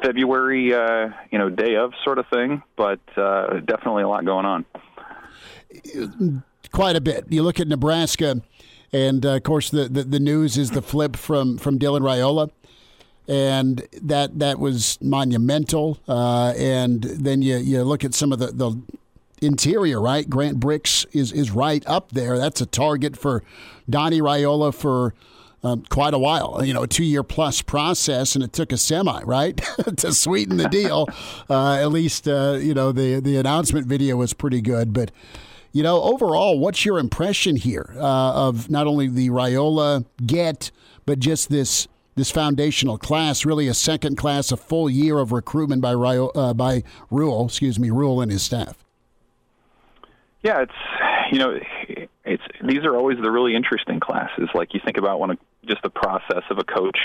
February 0.00 0.72
uh, 0.72 1.08
you 1.32 1.38
know 1.40 1.50
day 1.50 1.74
of 1.74 1.92
sort 2.04 2.18
of 2.18 2.26
thing, 2.32 2.62
but 2.76 3.00
uh, 3.16 3.54
definitely 3.64 4.04
a 4.04 4.08
lot 4.08 4.24
going 4.24 4.46
on. 4.46 4.64
Quite 6.70 6.94
a 6.94 7.00
bit. 7.00 7.24
You 7.28 7.42
look 7.42 7.58
at 7.58 7.66
Nebraska, 7.66 8.40
and 8.92 9.24
uh, 9.24 9.36
of 9.36 9.42
course 9.42 9.70
the, 9.70 9.88
the, 9.88 10.04
the 10.04 10.20
news 10.20 10.56
is 10.56 10.70
the 10.70 10.82
flip 10.82 11.16
from 11.16 11.58
from 11.58 11.78
Dylan 11.78 12.00
Raiola. 12.00 12.50
And 13.30 13.86
that 14.00 14.38
that 14.38 14.58
was 14.58 14.98
monumental. 15.02 15.98
Uh, 16.08 16.54
and 16.56 17.02
then 17.02 17.42
you, 17.42 17.58
you 17.58 17.82
look 17.82 18.02
at 18.02 18.14
some 18.14 18.32
of 18.32 18.38
the, 18.38 18.46
the 18.46 18.80
interior, 19.42 20.00
right? 20.00 20.28
Grant 20.28 20.58
Brix 20.60 21.06
is 21.12 21.32
is 21.32 21.50
right 21.50 21.82
up 21.86 22.12
there. 22.12 22.38
That's 22.38 22.60
a 22.60 22.66
target 22.66 23.16
for 23.16 23.42
Donnie 23.88 24.20
Raiola 24.20 24.74
for 24.74 25.14
um, 25.62 25.84
quite 25.88 26.14
a 26.14 26.18
while. 26.18 26.64
You 26.64 26.74
know, 26.74 26.82
a 26.82 26.86
two 26.86 27.04
year 27.04 27.22
plus 27.22 27.62
process, 27.62 28.34
and 28.34 28.44
it 28.44 28.52
took 28.52 28.72
a 28.72 28.76
semi, 28.76 29.22
right, 29.22 29.56
to 29.96 30.12
sweeten 30.12 30.56
the 30.56 30.68
deal. 30.68 31.08
Uh, 31.50 31.76
at 31.76 31.90
least, 31.90 32.28
uh, 32.28 32.58
you 32.60 32.74
know, 32.74 32.92
the 32.92 33.20
the 33.20 33.36
announcement 33.36 33.86
video 33.86 34.16
was 34.16 34.32
pretty 34.32 34.60
good, 34.60 34.92
but. 34.92 35.10
You 35.72 35.82
know, 35.82 36.02
overall, 36.02 36.58
what's 36.58 36.84
your 36.84 36.98
impression 36.98 37.56
here 37.56 37.92
uh, 37.96 38.48
of 38.48 38.70
not 38.70 38.86
only 38.86 39.06
the 39.06 39.28
Raiola 39.28 40.04
get, 40.26 40.70
but 41.06 41.18
just 41.18 41.50
this 41.50 41.88
this 42.14 42.30
foundational 42.32 42.98
class, 42.98 43.44
really 43.44 43.68
a 43.68 43.74
second 43.74 44.16
class, 44.16 44.50
a 44.50 44.56
full 44.56 44.90
year 44.90 45.18
of 45.18 45.30
recruitment 45.30 45.80
by 45.80 45.92
Raiola, 45.92 46.30
uh, 46.34 46.54
by 46.54 46.82
Rhule, 47.10 47.46
excuse 47.46 47.78
me, 47.78 47.90
Rhule 47.90 48.20
and 48.20 48.32
his 48.32 48.42
staff. 48.42 48.84
Yeah, 50.42 50.62
it's 50.62 50.72
you 51.30 51.38
know, 51.38 51.60
it's 52.24 52.42
these 52.64 52.84
are 52.84 52.96
always 52.96 53.18
the 53.18 53.30
really 53.30 53.54
interesting 53.54 54.00
classes. 54.00 54.48
Like 54.54 54.74
you 54.74 54.80
think 54.84 54.96
about 54.96 55.20
when 55.20 55.30
a, 55.32 55.38
just 55.66 55.82
the 55.82 55.90
process 55.90 56.42
of 56.50 56.58
a 56.58 56.64
coach 56.64 56.98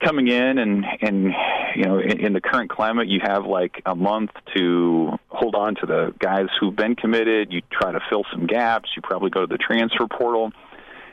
coming 0.00 0.28
in 0.28 0.58
and 0.58 0.84
and 1.00 1.34
you 1.76 1.84
know 1.84 1.98
in, 1.98 2.26
in 2.26 2.32
the 2.32 2.40
current 2.40 2.70
climate 2.70 3.08
you 3.08 3.20
have 3.22 3.44
like 3.44 3.82
a 3.86 3.94
month 3.94 4.30
to 4.56 5.18
hold 5.28 5.54
on 5.54 5.74
to 5.76 5.86
the 5.86 6.14
guys 6.18 6.46
who've 6.58 6.74
been 6.74 6.96
committed. 6.96 7.52
You 7.52 7.62
try 7.70 7.92
to 7.92 8.00
fill 8.08 8.24
some 8.32 8.46
gaps. 8.46 8.90
You 8.96 9.02
probably 9.02 9.30
go 9.30 9.40
to 9.40 9.46
the 9.46 9.58
transfer 9.58 10.06
portal. 10.06 10.52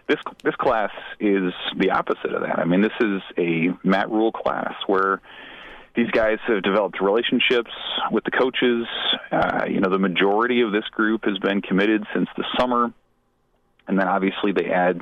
This 0.07 0.19
this 0.43 0.55
class 0.55 0.91
is 1.19 1.53
the 1.77 1.91
opposite 1.91 2.33
of 2.33 2.41
that. 2.41 2.59
I 2.59 2.65
mean 2.65 2.81
this 2.81 2.91
is 2.99 3.21
a 3.37 3.69
Matt 3.83 4.09
Rhule 4.09 4.31
class 4.31 4.73
where 4.87 5.21
these 5.95 6.09
guys 6.11 6.37
have 6.47 6.63
developed 6.63 7.01
relationships 7.01 7.71
with 8.11 8.23
the 8.23 8.31
coaches. 8.31 8.87
Uh, 9.31 9.65
you 9.69 9.81
know, 9.81 9.89
the 9.89 9.99
majority 9.99 10.61
of 10.61 10.71
this 10.71 10.85
group 10.85 11.25
has 11.25 11.37
been 11.39 11.61
committed 11.61 12.05
since 12.13 12.29
the 12.37 12.45
summer, 12.57 12.93
and 13.87 13.99
then 13.99 14.07
obviously 14.07 14.51
they 14.51 14.69
add 14.69 15.01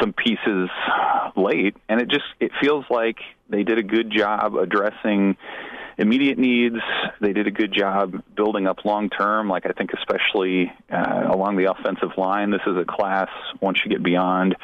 some 0.00 0.12
pieces 0.12 0.68
late, 1.36 1.76
and 1.88 2.00
it 2.00 2.08
just 2.08 2.24
it 2.38 2.52
feels 2.60 2.84
like 2.90 3.16
they 3.48 3.62
did 3.62 3.78
a 3.78 3.82
good 3.82 4.10
job 4.10 4.54
addressing 4.54 5.36
immediate 5.98 6.38
needs. 6.38 6.76
They 7.20 7.32
did 7.32 7.46
a 7.46 7.50
good 7.50 7.72
job 7.72 8.22
building 8.34 8.66
up 8.66 8.84
long 8.84 9.10
term. 9.10 9.48
Like 9.48 9.66
I 9.66 9.72
think, 9.72 9.90
especially 9.92 10.72
uh, 10.90 11.28
along 11.32 11.56
the 11.56 11.70
offensive 11.70 12.16
line, 12.16 12.50
this 12.50 12.62
is 12.66 12.76
a 12.76 12.84
class 12.84 13.28
once 13.60 13.80
you 13.84 13.90
get 13.90 14.02
beyond 14.02 14.56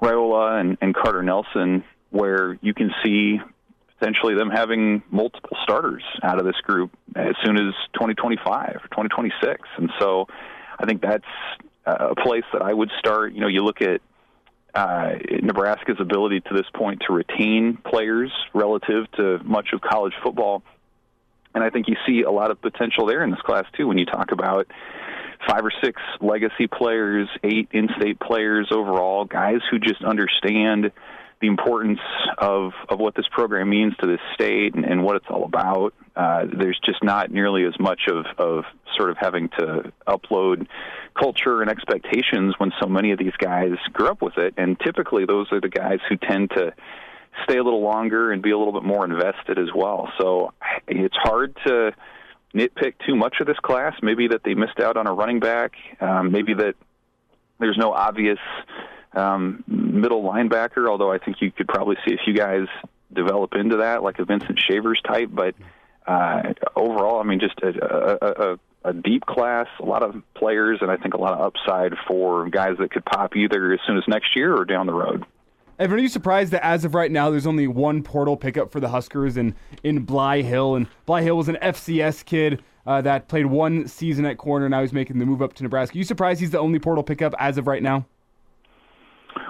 Raiola 0.00 0.60
and, 0.60 0.78
and 0.80 0.94
Carter 0.94 1.22
Nelson, 1.22 1.84
where 2.10 2.58
you 2.62 2.74
can 2.74 2.90
see 3.04 3.40
potentially 3.98 4.34
them 4.36 4.50
having 4.50 5.02
multiple 5.10 5.56
starters 5.64 6.04
out 6.22 6.38
of 6.38 6.44
this 6.44 6.56
group 6.62 6.92
as 7.16 7.34
soon 7.44 7.56
as 7.56 7.74
2025 7.94 8.76
or 8.76 8.88
2026. 8.90 9.60
And 9.76 9.90
so 9.98 10.26
I 10.78 10.86
think 10.86 11.02
that's 11.02 11.24
a 12.10 12.14
place 12.14 12.44
that 12.52 12.62
I 12.62 12.72
would 12.72 12.90
start. 12.98 13.32
You 13.32 13.40
know, 13.40 13.48
you 13.48 13.64
look 13.64 13.82
at 13.82 14.00
uh, 14.74 15.14
Nebraska's 15.42 15.96
ability 16.00 16.40
to 16.40 16.54
this 16.54 16.66
point 16.74 17.02
to 17.06 17.12
retain 17.12 17.78
players 17.84 18.30
relative 18.54 19.10
to 19.12 19.38
much 19.44 19.68
of 19.72 19.80
college 19.80 20.14
football. 20.22 20.62
And 21.54 21.64
I 21.64 21.70
think 21.70 21.88
you 21.88 21.96
see 22.06 22.22
a 22.22 22.30
lot 22.30 22.50
of 22.50 22.60
potential 22.60 23.06
there 23.06 23.24
in 23.24 23.30
this 23.30 23.40
class, 23.40 23.64
too, 23.76 23.88
when 23.88 23.98
you 23.98 24.04
talk 24.04 24.32
about 24.32 24.66
five 25.48 25.64
or 25.64 25.72
six 25.82 26.00
legacy 26.20 26.66
players, 26.66 27.28
eight 27.42 27.68
in 27.72 27.88
state 27.98 28.20
players 28.20 28.68
overall, 28.70 29.24
guys 29.24 29.60
who 29.70 29.78
just 29.78 30.04
understand 30.04 30.92
the 31.40 31.46
importance 31.46 32.00
of 32.38 32.72
of 32.88 32.98
what 32.98 33.14
this 33.14 33.26
program 33.30 33.70
means 33.70 33.94
to 34.00 34.06
this 34.06 34.20
state 34.34 34.74
and, 34.74 34.84
and 34.84 35.04
what 35.04 35.16
it's 35.16 35.26
all 35.28 35.44
about. 35.44 35.94
Uh, 36.16 36.46
there's 36.52 36.78
just 36.84 37.02
not 37.02 37.30
nearly 37.30 37.64
as 37.64 37.78
much 37.78 38.02
of 38.08 38.26
of 38.38 38.64
sort 38.96 39.10
of 39.10 39.16
having 39.18 39.48
to 39.58 39.92
upload 40.06 40.66
culture 41.18 41.62
and 41.62 41.70
expectations 41.70 42.54
when 42.58 42.72
so 42.80 42.88
many 42.88 43.12
of 43.12 43.18
these 43.18 43.36
guys 43.38 43.72
grew 43.92 44.08
up 44.08 44.22
with 44.22 44.36
it, 44.36 44.54
and 44.56 44.78
typically 44.80 45.24
those 45.24 45.46
are 45.52 45.60
the 45.60 45.68
guys 45.68 45.98
who 46.08 46.16
tend 46.16 46.50
to 46.50 46.72
stay 47.44 47.56
a 47.56 47.62
little 47.62 47.82
longer 47.82 48.32
and 48.32 48.42
be 48.42 48.50
a 48.50 48.58
little 48.58 48.72
bit 48.72 48.82
more 48.82 49.04
invested 49.04 49.58
as 49.58 49.68
well. 49.74 50.10
So 50.18 50.52
it's 50.88 51.16
hard 51.16 51.56
to 51.66 51.92
nitpick 52.54 52.94
too 53.06 53.14
much 53.14 53.36
of 53.40 53.46
this 53.46 53.58
class. 53.62 53.94
Maybe 54.02 54.28
that 54.28 54.42
they 54.44 54.54
missed 54.54 54.80
out 54.80 54.96
on 54.96 55.06
a 55.06 55.12
running 55.12 55.38
back. 55.38 55.72
Um, 56.00 56.32
maybe 56.32 56.54
that 56.54 56.74
there's 57.60 57.78
no 57.78 57.92
obvious 57.92 58.38
um, 59.12 59.64
middle 59.66 60.22
linebacker, 60.22 60.88
although 60.88 61.10
I 61.10 61.18
think 61.18 61.40
you 61.40 61.50
could 61.50 61.68
probably 61.68 61.96
see 62.06 62.14
a 62.14 62.18
few 62.24 62.34
guys 62.34 62.66
develop 63.12 63.54
into 63.54 63.78
that, 63.78 64.02
like 64.02 64.18
a 64.18 64.24
Vincent 64.24 64.58
Shavers 64.58 65.00
type. 65.02 65.30
But 65.32 65.54
uh, 66.06 66.54
overall, 66.76 67.20
I 67.20 67.24
mean, 67.24 67.40
just 67.40 67.58
a, 67.62 68.22
a, 68.22 68.52
a, 68.52 68.58
a 68.90 68.92
deep 68.92 69.26
class, 69.26 69.66
a 69.80 69.84
lot 69.84 70.02
of 70.02 70.22
players, 70.34 70.78
and 70.80 70.90
I 70.90 70.96
think 70.96 71.14
a 71.14 71.18
lot 71.18 71.34
of 71.34 71.40
upside 71.40 71.94
for 72.06 72.48
guys 72.48 72.76
that 72.78 72.90
could 72.90 73.04
pop 73.04 73.36
either 73.36 73.72
as 73.72 73.80
soon 73.86 73.98
as 73.98 74.04
next 74.08 74.36
year 74.36 74.54
or 74.54 74.64
down 74.64 74.86
the 74.86 74.94
road. 74.94 75.24
Evan, 75.78 75.96
are 75.96 76.02
you 76.02 76.08
surprised 76.08 76.52
that 76.52 76.64
as 76.66 76.84
of 76.84 76.94
right 76.94 77.10
now, 77.10 77.30
there's 77.30 77.46
only 77.46 77.68
one 77.68 78.02
portal 78.02 78.36
pickup 78.36 78.72
for 78.72 78.80
the 78.80 78.88
Huskers 78.88 79.36
in, 79.36 79.54
in 79.84 80.04
Blye 80.04 80.42
Hill? 80.42 80.74
And 80.74 80.88
Blye 81.06 81.22
Hill 81.22 81.36
was 81.36 81.48
an 81.48 81.56
FCS 81.62 82.24
kid 82.24 82.62
uh, 82.84 83.00
that 83.02 83.28
played 83.28 83.46
one 83.46 83.86
season 83.86 84.24
at 84.24 84.38
corner. 84.38 84.68
Now 84.68 84.80
he's 84.80 84.92
making 84.92 85.20
the 85.20 85.26
move 85.26 85.40
up 85.40 85.52
to 85.54 85.62
Nebraska. 85.62 85.96
Are 85.96 85.98
you 85.98 86.04
surprised 86.04 86.40
he's 86.40 86.50
the 86.50 86.58
only 86.58 86.80
portal 86.80 87.04
pickup 87.04 87.32
as 87.38 87.58
of 87.58 87.68
right 87.68 87.82
now? 87.82 88.06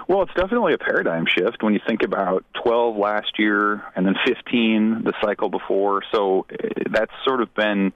Well, 0.07 0.23
it's 0.23 0.33
definitely 0.33 0.73
a 0.73 0.77
paradigm 0.77 1.25
shift 1.25 1.61
when 1.61 1.73
you 1.73 1.79
think 1.87 2.03
about 2.03 2.45
12 2.63 2.97
last 2.97 3.37
year 3.37 3.83
and 3.95 4.05
then 4.05 4.15
15 4.25 5.03
the 5.03 5.13
cycle 5.23 5.49
before. 5.49 6.01
So 6.13 6.45
eh, 6.51 6.83
that's 6.91 7.11
sort 7.25 7.41
of 7.41 7.53
been 7.53 7.93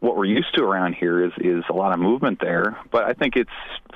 what 0.00 0.16
we're 0.16 0.24
used 0.24 0.54
to 0.54 0.64
around 0.64 0.94
here 0.94 1.24
is 1.24 1.32
is 1.38 1.62
a 1.68 1.74
lot 1.74 1.92
of 1.92 2.00
movement 2.00 2.38
there. 2.40 2.78
But 2.90 3.04
I 3.04 3.12
think 3.12 3.36
it's 3.36 3.50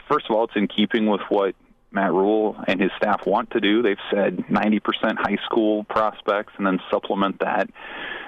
first 0.08 0.26
of 0.28 0.36
all 0.36 0.44
it's 0.44 0.56
in 0.56 0.68
keeping 0.68 1.06
with 1.06 1.22
what 1.28 1.54
Matt 1.94 2.12
Rhule 2.12 2.56
and 2.66 2.80
his 2.80 2.90
staff 2.96 3.26
want 3.26 3.50
to 3.52 3.60
do. 3.60 3.82
They've 3.82 3.96
said 4.12 4.38
90% 4.50 4.80
high 5.16 5.38
school 5.44 5.84
prospects 5.84 6.52
and 6.58 6.66
then 6.66 6.80
supplement 6.90 7.40
that 7.40 7.70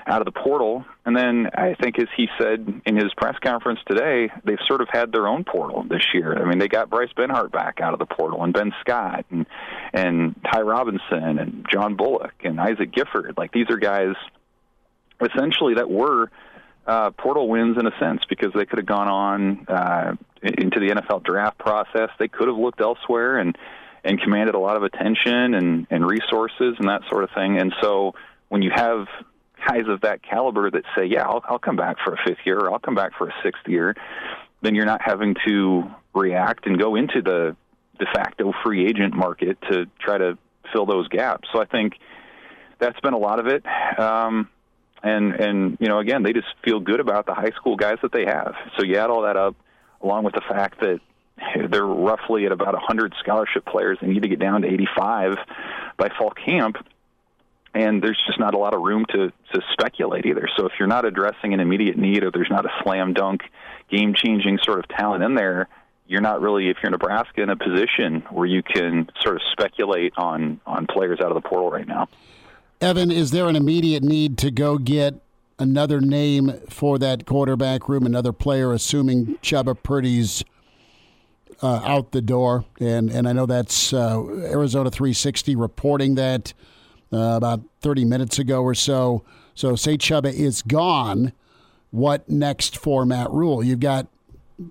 out 0.07 0.21
of 0.21 0.25
the 0.25 0.41
portal. 0.41 0.85
And 1.05 1.17
then 1.17 1.49
I 1.55 1.75
think, 1.75 1.99
as 1.99 2.07
he 2.17 2.29
said 2.39 2.83
in 2.87 2.97
his 2.97 3.13
press 3.17 3.37
conference 3.43 3.81
today, 3.89 4.31
they've 4.45 4.59
sort 4.67 4.81
of 4.81 4.89
had 4.91 5.13
their 5.13 5.27
own 5.27 5.45
portal 5.45 5.85
this 5.89 6.05
year. 6.15 6.41
I 6.41 6.49
mean, 6.49 6.59
they 6.59 6.69
got 6.69 6.91
Bryce 6.91 7.13
Benhart 7.17 7.51
back 7.51 7.81
out 7.81 7.93
of 7.93 7.99
the 7.99 8.07
portal, 8.07 8.43
and 8.45 8.53
Ben 8.53 8.73
Scott, 8.81 9.27
and 9.31 9.47
and 9.93 10.37
Ty 10.53 10.61
Robinson, 10.61 11.39
and 11.39 11.67
John 11.73 11.97
Bullock, 11.97 12.35
and 12.45 12.61
Isaac 12.61 12.93
Gifford. 12.93 13.35
Like 13.37 13.53
these 13.53 13.67
are 13.71 13.79
guys 13.79 14.15
essentially 15.21 15.75
that 15.75 15.91
were 15.91 16.31
uh, 16.87 17.11
portal 17.11 17.49
wins 17.49 17.77
in 17.79 17.87
a 17.87 17.99
sense 17.99 18.23
because 18.29 18.53
they 18.55 18.65
could 18.65 18.79
have 18.79 18.87
gone 18.87 19.09
on 19.09 19.67
uh, 19.69 20.15
into 20.43 20.81
the 20.81 20.95
NFL 20.95 21.25
draft 21.25 21.59
process. 21.59 22.11
They 22.19 22.29
could 22.29 22.49
have 22.49 22.57
looked 22.57 22.81
elsewhere 22.81 23.39
and 23.39 23.57
and 24.05 24.21
commanded 24.21 24.55
a 24.55 24.59
lot 24.59 24.77
of 24.77 24.85
attention 24.85 25.55
and 25.55 25.87
and 25.91 26.07
resources 26.07 26.77
and 26.79 26.89
that 26.89 27.03
sort 27.09 27.25
of 27.25 27.31
thing. 27.35 27.59
And 27.59 27.75
so 27.81 28.15
when 28.49 28.63
you 28.63 28.71
have 28.75 29.07
guys 29.67 29.89
of 29.89 30.03
that 30.03 30.23
caliber 30.23 30.71
that 30.71 30.85
say, 30.97 31.07
"Yeah, 31.07 31.23
I'll, 31.23 31.43
I'll 31.49 31.59
come 31.59 31.77
back 31.77 31.97
for 32.05 32.15
a 32.15 32.19
fifth 32.25 32.39
year, 32.45 32.59
or 32.59 32.73
I'll 32.73 32.79
come 32.79 32.95
back 32.95 33.13
for 33.19 33.29
a 33.29 33.35
sixth 33.43 33.67
year," 33.67 33.97
then 34.63 34.75
you're 34.75 34.87
not 34.87 35.01
having 35.05 35.35
to 35.47 35.91
react 36.15 36.67
and 36.67 36.79
go 36.79 36.95
into 36.95 37.21
the 37.23 37.57
de 37.99 38.07
facto 38.15 38.53
free 38.63 38.87
agent 38.87 39.15
market 39.15 39.59
to 39.71 39.87
try 39.99 40.19
to 40.19 40.39
fill 40.73 40.87
those 40.87 41.09
gaps. 41.09 41.49
So 41.53 41.61
I 41.61 41.65
think 41.65 41.95
that's 42.79 42.99
been 43.01 43.15
a 43.15 43.19
lot 43.19 43.41
of 43.41 43.47
it. 43.47 43.65
Um, 43.99 44.49
and 45.07 45.35
and 45.35 45.79
you 45.81 45.89
know, 45.89 45.99
again, 45.99 46.23
they 46.23 46.33
just 46.33 46.49
feel 46.65 46.81
good 46.81 47.01
about 47.01 47.27
the 47.27 47.35
high 47.35 47.53
school 47.57 47.77
guys 47.77 47.99
that 48.03 48.13
they 48.13 48.25
have. 48.25 48.55
So 48.77 48.85
you 48.85 48.97
add 48.97 49.11
all 49.11 49.23
that 49.23 49.37
up, 49.37 49.57
along 50.03 50.25
with 50.25 50.35
the 50.35 50.43
fact 50.49 50.81
that 50.81 51.01
they're 51.71 51.85
roughly 51.85 52.47
at 52.47 52.53
about 52.53 52.73
100 52.73 53.15
scholarship 53.21 53.67
players. 53.67 53.99
They 54.01 54.09
need 54.09 54.23
to 54.23 54.29
get 54.29 54.39
down 54.39 54.63
to 54.63 54.69
85 54.69 55.35
by 55.99 56.09
fall 56.19 56.31
camp 56.31 56.77
and 57.77 58.03
there's 58.03 58.21
just 58.27 58.41
not 58.41 58.55
a 58.55 58.59
lot 58.59 58.75
of 58.75 58.81
room 58.81 59.05
to 59.11 59.31
to 59.53 59.61
speculate 59.73 60.25
either. 60.25 60.49
So 60.57 60.67
if 60.67 60.73
you're 60.79 60.89
not 60.89 61.05
addressing 61.05 61.53
an 61.53 61.61
immediate 61.61 61.97
need 61.97 62.25
or 62.25 62.31
there's 62.31 62.51
not 62.51 62.65
a 62.65 62.71
slam 62.83 63.13
dunk, 63.13 63.43
game 63.91 64.15
changing 64.15 64.59
sort 64.63 64.79
of 64.79 64.89
talent 64.89 65.23
in 65.23 65.35
there, 65.35 65.69
you're 66.07 66.23
not 66.23 66.41
really 66.41 66.71
if 66.71 66.79
you're 66.83 66.91
Nebraska 66.91 67.43
in 67.43 67.51
a 67.51 67.57
position 67.57 68.25
where 68.31 68.47
you 68.47 68.63
can 68.63 69.11
sort 69.23 69.37
of 69.37 69.43
speculate 69.53 70.15
on 70.17 70.61
on 70.67 70.87
players 70.87 71.21
out 71.21 71.31
of 71.31 71.35
the 71.35 71.47
portal 71.47 71.71
right 71.71 71.87
now. 71.87 72.09
Evan, 72.81 73.11
is 73.11 73.31
there 73.31 73.49
an 73.49 73.57
immediate 73.57 74.03
need 74.03 74.37
to 74.39 74.51
go 74.51 74.77
get 74.77 75.15
another 75.59 76.01
name 76.01 76.61
for 76.69 76.99
that 76.99 77.25
quarterback 77.25 77.89
room, 77.89 78.05
another 78.05 78.33
player, 78.33 78.73
assuming 78.73 79.39
Chubba 79.43 79.83
Purdy's 79.83 80.45
uh, 81.63 81.81
out 81.85 82.13
the 82.13 82.21
door? 82.21 82.67
And 82.79 83.11
and 83.11 83.27
I 83.27 83.33
know 83.33 83.47
that's 83.47 83.95
uh, 83.95 84.23
Arizona 84.29 84.91
360 84.91 85.57
reporting 85.57 86.17
that 86.17 86.53
uh, 87.13 87.37
about 87.37 87.63
30 87.81 88.05
minutes 88.05 88.39
ago 88.39 88.63
or 88.63 88.75
so. 88.75 89.25
So 89.55 89.75
say 89.75 89.97
Chubba 89.97 90.33
is 90.33 90.61
gone. 90.61 91.33
What 91.91 92.29
next 92.29 92.77
for 92.77 93.07
Matt 93.07 93.31
Rhule? 93.31 93.65
You've 93.65 93.81
got 93.81 94.07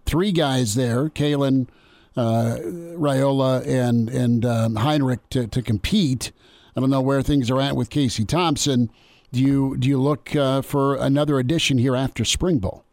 three 0.06 0.32
guys 0.32 0.76
there, 0.76 1.10
Kaelin, 1.10 1.68
uh, 2.16 2.58
Raiola, 2.62 3.66
and 3.66 4.10
and 4.10 4.46
um, 4.46 4.76
Heinrich 4.76 5.28
to, 5.32 5.48
to 5.48 5.62
compete. 5.64 6.32
I 6.76 6.82
don't 6.82 6.90
know 6.90 7.02
where 7.02 7.22
things 7.22 7.50
are 7.50 7.62
at 7.62 7.76
with 7.76 7.90
Casey 7.90 8.26
Thompson. 8.26 8.90
Do 9.32 9.42
you 9.42 9.78
do 9.78 9.88
you 9.88 10.00
look 10.00 10.36
uh, 10.36 10.62
for 10.62 10.96
another 10.96 11.40
addition 11.40 11.78
here 11.78 11.96
after 11.96 12.26
Spring 12.26 12.60
Bowl? 12.60 12.84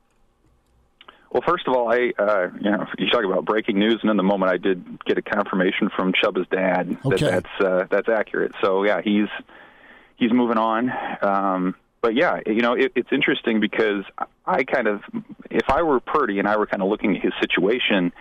Well, 1.32 1.42
first 1.46 1.66
of 1.66 1.74
all, 1.74 1.90
I 1.90 2.12
uh, 2.18 2.48
you 2.60 2.70
know 2.70 2.86
you 2.98 3.08
talk 3.10 3.24
about 3.24 3.44
breaking 3.44 3.78
news, 3.78 3.98
and 4.02 4.10
in 4.10 4.16
the 4.16 4.22
moment 4.22 4.52
I 4.52 4.56
did 4.56 5.04
get 5.04 5.18
a 5.18 5.22
confirmation 5.22 5.90
from 5.96 6.12
Chubba's 6.12 6.46
dad 6.50 6.96
okay. 7.04 7.16
that 7.16 7.44
that's 7.44 7.64
uh, 7.64 7.86
that's 7.90 8.08
accurate. 8.08 8.52
So 8.62 8.84
yeah, 8.84 9.00
he's 9.02 9.28
he's 10.16 10.32
moving 10.32 10.58
on. 10.58 10.92
Um, 11.22 11.74
but 12.02 12.14
yeah, 12.14 12.40
you 12.46 12.60
know 12.60 12.74
it, 12.74 12.92
it's 12.94 13.12
interesting 13.12 13.60
because 13.60 14.04
I 14.46 14.64
kind 14.64 14.86
of 14.86 15.02
if 15.50 15.68
I 15.68 15.82
were 15.82 16.00
Purdy 16.00 16.38
and 16.38 16.46
I 16.46 16.56
were 16.56 16.66
kind 16.66 16.82
of 16.82 16.88
looking 16.88 17.16
at 17.16 17.22
his 17.22 17.32
situation, 17.40 18.12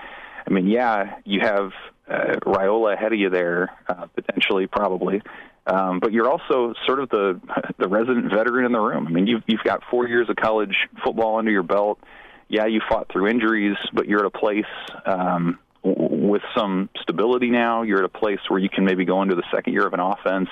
I 0.47 0.49
mean, 0.49 0.67
yeah, 0.67 1.15
you 1.25 1.41
have 1.41 1.71
uh, 2.07 2.35
Raiola 2.45 2.93
ahead 2.93 3.13
of 3.13 3.19
you 3.19 3.29
there 3.29 3.69
uh, 3.87 4.05
potentially, 4.07 4.67
probably. 4.67 5.21
Um, 5.67 5.99
but 5.99 6.11
you're 6.11 6.29
also 6.29 6.73
sort 6.85 6.99
of 6.99 7.09
the 7.09 7.39
the 7.77 7.87
resident 7.87 8.31
veteran 8.31 8.65
in 8.65 8.71
the 8.71 8.79
room. 8.79 9.07
I 9.07 9.11
mean, 9.11 9.27
you've 9.27 9.43
you've 9.47 9.63
got 9.63 9.81
four 9.89 10.07
years 10.07 10.29
of 10.29 10.35
college 10.35 10.75
football 11.03 11.37
under 11.37 11.51
your 11.51 11.63
belt 11.63 11.99
yeah, 12.51 12.65
you 12.65 12.81
fought 12.89 13.07
through 13.09 13.27
injuries, 13.27 13.77
but 13.93 14.07
you're 14.07 14.19
at 14.19 14.25
a 14.25 14.29
place 14.29 14.65
um, 15.05 15.57
w- 15.85 16.27
with 16.27 16.41
some 16.53 16.89
stability 17.01 17.49
now. 17.49 17.83
You're 17.83 17.99
at 17.99 18.03
a 18.03 18.09
place 18.09 18.39
where 18.49 18.59
you 18.59 18.67
can 18.67 18.83
maybe 18.83 19.05
go 19.05 19.21
into 19.21 19.35
the 19.35 19.45
second 19.55 19.71
year 19.71 19.87
of 19.87 19.93
an 19.93 20.01
offense 20.01 20.49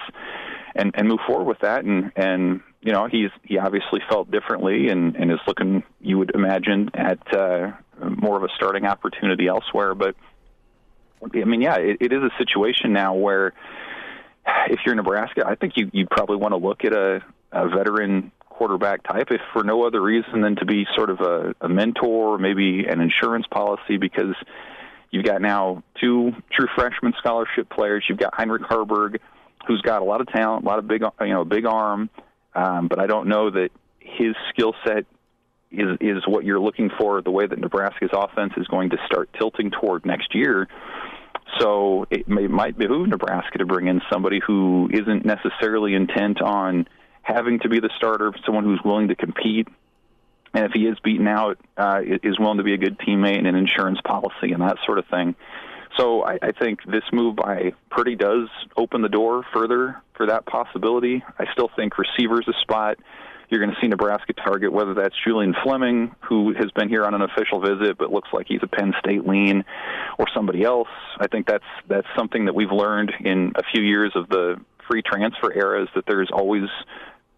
and, 0.75 0.95
and 0.95 1.09
move 1.09 1.19
forward 1.27 1.43
with 1.43 1.59
that. 1.59 1.83
And, 1.83 2.13
and 2.15 2.61
you 2.81 2.93
know, 2.93 3.09
he's 3.11 3.31
he 3.43 3.57
obviously 3.57 3.99
felt 4.09 4.31
differently 4.31 4.87
and, 4.87 5.17
and 5.17 5.29
is 5.29 5.39
looking, 5.45 5.83
you 5.99 6.17
would 6.17 6.31
imagine, 6.33 6.89
at 6.93 7.19
uh, 7.35 7.71
more 8.01 8.37
of 8.37 8.43
a 8.43 8.49
starting 8.55 8.85
opportunity 8.85 9.47
elsewhere. 9.47 9.93
But 9.93 10.15
I 11.21 11.43
mean, 11.43 11.59
yeah, 11.59 11.79
it, 11.79 11.97
it 11.99 12.13
is 12.13 12.23
a 12.23 12.31
situation 12.37 12.93
now 12.93 13.13
where 13.13 13.51
if 14.69 14.79
you're 14.85 14.93
in 14.93 14.97
Nebraska, 14.97 15.43
I 15.45 15.55
think 15.55 15.73
you 15.75 15.89
you 15.93 16.05
probably 16.09 16.37
want 16.37 16.53
to 16.53 16.57
look 16.57 16.83
at 16.83 16.93
a, 16.93 17.21
a 17.51 17.69
veteran 17.69 18.31
quarterback 18.49 19.03
type, 19.03 19.27
if 19.31 19.41
for 19.53 19.63
no 19.63 19.85
other 19.85 20.01
reason 20.01 20.41
than 20.41 20.55
to 20.57 20.65
be 20.65 20.85
sort 20.95 21.09
of 21.09 21.21
a, 21.21 21.55
a 21.61 21.69
mentor, 21.69 22.37
maybe 22.37 22.85
an 22.87 22.99
insurance 22.99 23.45
policy, 23.49 23.97
because 23.97 24.35
you've 25.11 25.25
got 25.25 25.41
now 25.41 25.81
two 26.01 26.33
true 26.51 26.67
freshman 26.75 27.13
scholarship 27.17 27.69
players. 27.69 28.03
You've 28.09 28.19
got 28.19 28.33
Heinrich 28.33 28.63
Haarberg, 28.63 29.19
who's 29.65 29.81
got 29.81 30.01
a 30.01 30.05
lot 30.05 30.19
of 30.19 30.27
talent, 30.27 30.65
a 30.65 30.67
lot 30.67 30.79
of 30.79 30.87
big, 30.87 31.01
you 31.21 31.27
know, 31.29 31.45
big 31.45 31.65
arm, 31.65 32.09
um, 32.53 32.87
but 32.87 32.99
I 32.99 33.07
don't 33.07 33.27
know 33.27 33.49
that 33.49 33.69
his 33.99 34.35
skill 34.49 34.73
set 34.85 35.05
is 35.71 35.97
is 36.01 36.27
what 36.27 36.43
you're 36.43 36.59
looking 36.59 36.89
for. 36.99 37.21
The 37.21 37.31
way 37.31 37.45
that 37.47 37.59
Nebraska's 37.59 38.09
offense 38.11 38.53
is 38.57 38.67
going 38.67 38.89
to 38.89 38.97
start 39.05 39.29
tilting 39.37 39.71
toward 39.71 40.05
next 40.05 40.35
year. 40.35 40.67
So 41.59 42.05
it 42.09 42.27
may, 42.27 42.47
might 42.47 42.77
behoove 42.77 43.07
Nebraska 43.07 43.57
to 43.59 43.65
bring 43.65 43.87
in 43.87 44.01
somebody 44.11 44.39
who 44.45 44.89
isn't 44.91 45.25
necessarily 45.25 45.95
intent 45.95 46.41
on 46.41 46.87
having 47.21 47.59
to 47.59 47.69
be 47.69 47.79
the 47.79 47.89
starter, 47.97 48.31
someone 48.45 48.63
who's 48.63 48.81
willing 48.83 49.07
to 49.07 49.15
compete, 49.15 49.67
and 50.53 50.65
if 50.65 50.71
he 50.73 50.87
is 50.87 50.97
beaten 51.03 51.27
out, 51.27 51.59
uh, 51.77 52.01
is 52.03 52.39
willing 52.39 52.57
to 52.57 52.63
be 52.63 52.73
a 52.73 52.77
good 52.77 52.97
teammate 52.99 53.37
and 53.37 53.47
an 53.47 53.55
insurance 53.55 53.99
policy 54.03 54.51
and 54.51 54.61
that 54.61 54.77
sort 54.85 54.97
of 54.97 55.05
thing. 55.07 55.35
So 55.97 56.23
I, 56.23 56.39
I 56.41 56.51
think 56.51 56.83
this 56.85 57.03
move 57.11 57.35
by 57.35 57.73
Purdy 57.89 58.15
does 58.15 58.47
open 58.77 59.01
the 59.01 59.09
door 59.09 59.43
further 59.53 60.01
for 60.15 60.27
that 60.27 60.45
possibility. 60.45 61.23
I 61.37 61.51
still 61.51 61.69
think 61.75 61.97
receivers 61.97 62.47
a 62.47 62.53
spot. 62.61 62.97
You're 63.49 63.59
going 63.59 63.71
to 63.73 63.81
see 63.81 63.87
Nebraska 63.87 64.33
target 64.33 64.71
whether 64.71 64.93
that's 64.93 65.15
Julian 65.25 65.55
Fleming, 65.63 66.15
who 66.21 66.53
has 66.53 66.71
been 66.71 66.89
here 66.89 67.03
on 67.03 67.13
an 67.13 67.21
official 67.21 67.59
visit 67.59 67.97
but 67.97 68.11
looks 68.11 68.29
like 68.31 68.47
he's 68.47 68.61
a 68.61 68.67
Penn 68.67 68.93
State 68.99 69.27
lean, 69.27 69.65
or 70.17 70.25
somebody 70.33 70.63
else. 70.63 70.87
I 71.19 71.27
think 71.27 71.47
that's 71.47 71.65
that's 71.87 72.07
something 72.17 72.45
that 72.45 72.53
we've 72.53 72.71
learned 72.71 73.11
in 73.19 73.53
a 73.55 73.63
few 73.73 73.81
years 73.81 74.11
of 74.15 74.29
the 74.29 74.59
free 74.89 75.01
transfer 75.01 75.53
era 75.53 75.83
is 75.83 75.89
that 75.95 76.05
there's 76.07 76.29
always 76.31 76.69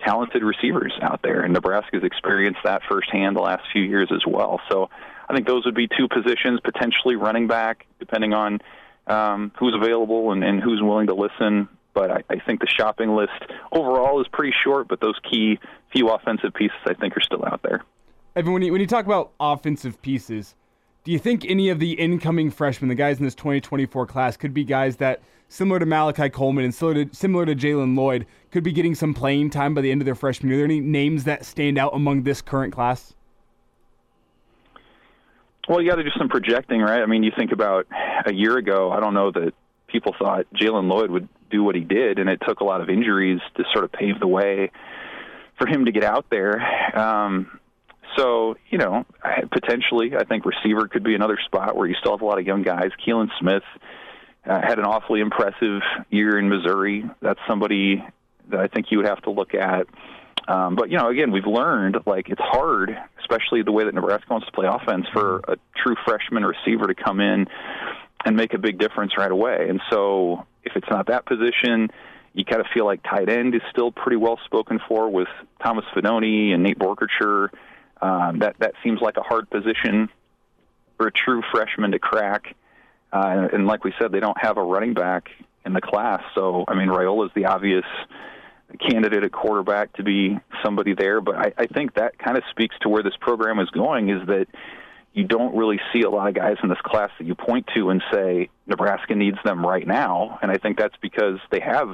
talented 0.06 0.44
receivers 0.44 0.94
out 1.02 1.22
there, 1.24 1.42
and 1.42 1.54
Nebraska's 1.54 2.04
experienced 2.04 2.60
that 2.64 2.82
firsthand 2.90 3.36
the 3.36 3.42
last 3.42 3.64
few 3.72 3.84
years 3.84 4.10
as 4.12 4.24
well. 4.26 4.60
So 4.70 4.90
I 5.30 5.34
think 5.34 5.48
those 5.48 5.66
would 5.66 5.76
be 5.76 5.88
two 5.88 6.08
positions, 6.08 6.60
potentially 6.64 7.16
running 7.16 7.48
back, 7.48 7.86
depending 8.00 8.34
on 8.34 8.60
um, 9.08 9.52
who's 9.60 9.76
available 9.76 10.32
and, 10.32 10.44
and 10.44 10.62
who's 10.62 10.82
willing 10.82 11.08
to 11.08 11.14
listen. 11.14 11.70
But 11.94 12.12
I, 12.12 12.24
I 12.30 12.40
think 12.40 12.62
the 12.62 12.68
shopping 12.68 13.16
list 13.16 13.32
overall 13.72 14.22
is 14.22 14.28
pretty 14.32 14.54
short, 14.64 14.88
but 14.88 15.02
those 15.02 15.20
key 15.30 15.60
few 15.92 16.10
offensive 16.10 16.54
pieces 16.54 16.78
I 16.86 16.94
think 16.94 17.18
are 17.18 17.22
still 17.22 17.44
out 17.46 17.62
there. 17.64 17.84
Evan, 18.36 18.54
when 18.54 18.62
you, 18.62 18.72
when 18.72 18.80
you 18.80 18.88
talk 18.88 19.06
about 19.06 19.32
offensive 19.40 20.02
pieces, 20.02 20.56
do 21.04 21.12
you 21.12 21.20
think 21.20 21.46
any 21.46 21.70
of 21.70 21.80
the 21.80 21.94
incoming 21.94 22.50
freshmen, 22.50 22.88
the 22.88 22.96
guys 22.96 23.18
in 23.18 23.26
this 23.26 23.36
2024 23.36 24.06
class, 24.06 24.38
could 24.38 24.54
be 24.54 24.64
guys 24.64 24.98
that– 24.98 25.22
similar 25.52 25.80
to 25.80 25.86
Malachi 25.86 26.30
Coleman 26.30 26.64
and 26.64 26.74
similar 26.74 27.06
to, 27.06 27.16
similar 27.16 27.46
to 27.46 27.54
Jaylen 27.54 27.96
Lloyd, 27.96 28.26
could 28.52 28.64
be 28.64 28.72
getting 28.72 28.96
some 28.96 29.14
playing 29.14 29.50
time 29.50 29.74
by 29.74 29.82
the 29.82 29.92
end 29.92 30.02
of 30.02 30.06
their 30.06 30.16
freshman 30.16 30.50
year. 30.50 30.60
Are 30.60 30.62
there 30.62 30.66
any 30.66 30.80
names 30.80 31.26
that 31.26 31.46
stand 31.46 31.78
out 31.78 31.94
among 31.94 32.24
this 32.24 32.42
current 32.42 32.74
class? 32.74 33.14
Well, 35.68 35.82
you 35.82 35.90
got 35.90 35.98
to 35.98 36.04
do 36.04 36.10
some 36.18 36.30
projecting, 36.30 36.82
right? 36.82 37.02
I 37.02 37.06
mean, 37.06 37.24
you 37.24 37.32
think 37.38 37.52
about 37.52 37.86
a 38.26 38.34
year 38.34 38.58
ago, 38.58 38.92
I 38.92 39.00
don't 39.00 39.14
know 39.14 39.32
that 39.32 39.54
people 39.88 40.16
thought 40.18 40.48
Jaylen 40.56 40.90
Lloyd 40.90 41.12
would 41.12 41.28
do 41.52 41.64
what 41.64 41.76
he 41.76 41.82
did, 41.82 42.20
and 42.20 42.30
it 42.30 42.42
took 42.48 42.62
a 42.62 42.64
lot 42.64 42.82
of 42.82 42.90
injuries 42.90 43.40
to 43.56 43.64
sort 43.74 43.84
of 43.84 43.92
pave 43.92 44.20
the 44.20 44.28
way 44.28 44.72
for 45.58 45.68
him 45.68 45.86
to 45.86 45.92
get 45.92 46.04
out 46.04 46.26
there. 46.30 46.98
Um, 46.98 47.60
so, 48.18 48.56
you 48.70 48.78
know, 48.78 49.06
potentially, 49.52 50.16
I 50.18 50.24
think 50.26 50.46
receiver 50.46 50.88
could 50.88 51.04
be 51.04 51.16
another 51.16 51.38
spot 51.46 51.76
where 51.76 51.88
you 51.88 51.96
still 52.00 52.14
have 52.14 52.22
a 52.22 52.26
lot 52.26 52.40
of 52.40 52.46
young 52.46 52.64
guys. 52.64 52.90
Keelan 53.06 53.30
Smith 53.40 53.64
uh, 54.46 54.60
had 54.62 54.80
an 54.80 54.86
awfully 54.86 55.22
impressive 55.22 55.82
year 56.10 56.38
in 56.38 56.50
Missouri. 56.50 57.06
That's 57.22 57.40
somebody 57.48 58.04
that 58.50 58.60
I 58.60 58.68
think 58.68 58.88
you 58.90 58.98
would 58.98 59.08
have 59.08 59.22
to 59.24 59.32
look 59.32 59.54
at. 59.54 59.88
Um, 60.48 60.76
but 60.76 60.90
you 60.90 60.98
know, 60.98 61.10
again, 61.10 61.32
we've 61.32 61.46
learned 61.46 61.98
like 62.06 62.30
it's 62.30 62.42
hard, 62.42 62.98
especially 63.20 63.62
the 63.62 63.72
way 63.72 63.86
that 63.86 63.94
Nebraska 63.94 64.28
wants 64.30 64.48
to 64.48 64.52
play 64.52 64.68
offense, 64.68 65.06
for 65.14 65.38
a 65.48 65.56
true 65.78 65.96
freshman 66.04 66.44
receiver 66.44 66.88
to 66.88 66.96
come 66.96 67.20
in 67.20 67.46
and 68.26 68.36
make 68.36 68.54
a 68.54 68.58
big 68.58 68.78
difference 68.78 69.14
right 69.18 69.32
away. 69.32 69.68
And 69.70 69.82
so, 69.90 70.46
if 70.64 70.76
it's 70.76 70.90
not 70.90 71.08
that 71.08 71.26
position, 71.26 71.90
you 72.34 72.46
kind 72.46 72.62
of 72.62 72.68
feel 72.74 72.86
like 72.86 73.04
tight 73.04 73.30
end 73.30 73.56
is 73.56 73.62
still 73.72 73.92
pretty 73.92 74.18
well 74.18 74.40
spoken 74.46 74.80
for 74.88 75.10
with 75.10 75.28
Thomas 75.64 75.86
Fidone 75.96 76.54
and 76.54 76.64
Nate 76.64 76.80
Boerkircher. 76.80 77.50
Um, 78.02 78.40
that 78.40 78.56
that 78.60 78.74
seems 78.84 79.00
like 79.02 79.18
a 79.18 79.22
hard 79.22 79.50
position 79.50 80.10
for 80.98 81.08
a 81.08 81.12
true 81.12 81.42
freshman 81.52 81.92
to 81.92 82.00
crack. 82.00 82.56
Uh, 83.12 83.48
and 83.52 83.68
like 83.68 83.84
we 83.84 83.94
said, 84.00 84.12
they 84.12 84.20
don't 84.20 84.38
have 84.40 84.58
a 84.58 84.64
running 84.64 84.94
back 84.94 85.30
in 85.66 85.74
the 85.74 85.82
class. 85.82 86.22
So, 86.34 86.64
I 86.68 86.76
mean, 86.76 86.88
Raiola 86.88 87.26
is 87.26 87.32
the 87.36 87.46
obvious 87.46 87.86
candidate 88.80 89.24
at 89.24 89.32
quarterback 89.32 89.94
to 89.94 90.04
be 90.04 90.40
somebody 90.64 90.94
there. 90.94 91.20
But 91.22 91.36
I, 91.36 91.54
I 91.58 91.66
think 91.68 91.96
that 91.96 92.18
kind 92.18 92.38
of 92.38 92.44
speaks 92.52 92.76
to 92.82 92.90
where 92.90 93.04
this 93.04 93.16
program 93.20 93.60
is 93.60 93.70
going 93.70 94.10
is 94.10 94.26
that 94.28 94.48
you 95.14 95.26
don't 95.26 95.56
really 95.56 95.80
see 95.92 96.02
a 96.02 96.10
lot 96.10 96.30
of 96.30 96.36
guys 96.36 96.56
in 96.64 96.70
this 96.70 96.80
class 96.84 97.10
that 97.20 97.28
you 97.28 97.36
point 97.36 97.68
to 97.76 97.90
and 97.90 98.02
say 98.12 98.50
Nebraska 98.66 99.16
needs 99.16 99.38
them 99.44 99.66
right 99.66 99.86
now. 99.86 100.40
And 100.42 100.50
I 100.52 100.58
think 100.58 100.78
that's 100.78 100.96
because 101.02 101.40
they 101.52 101.60
have 101.60 101.90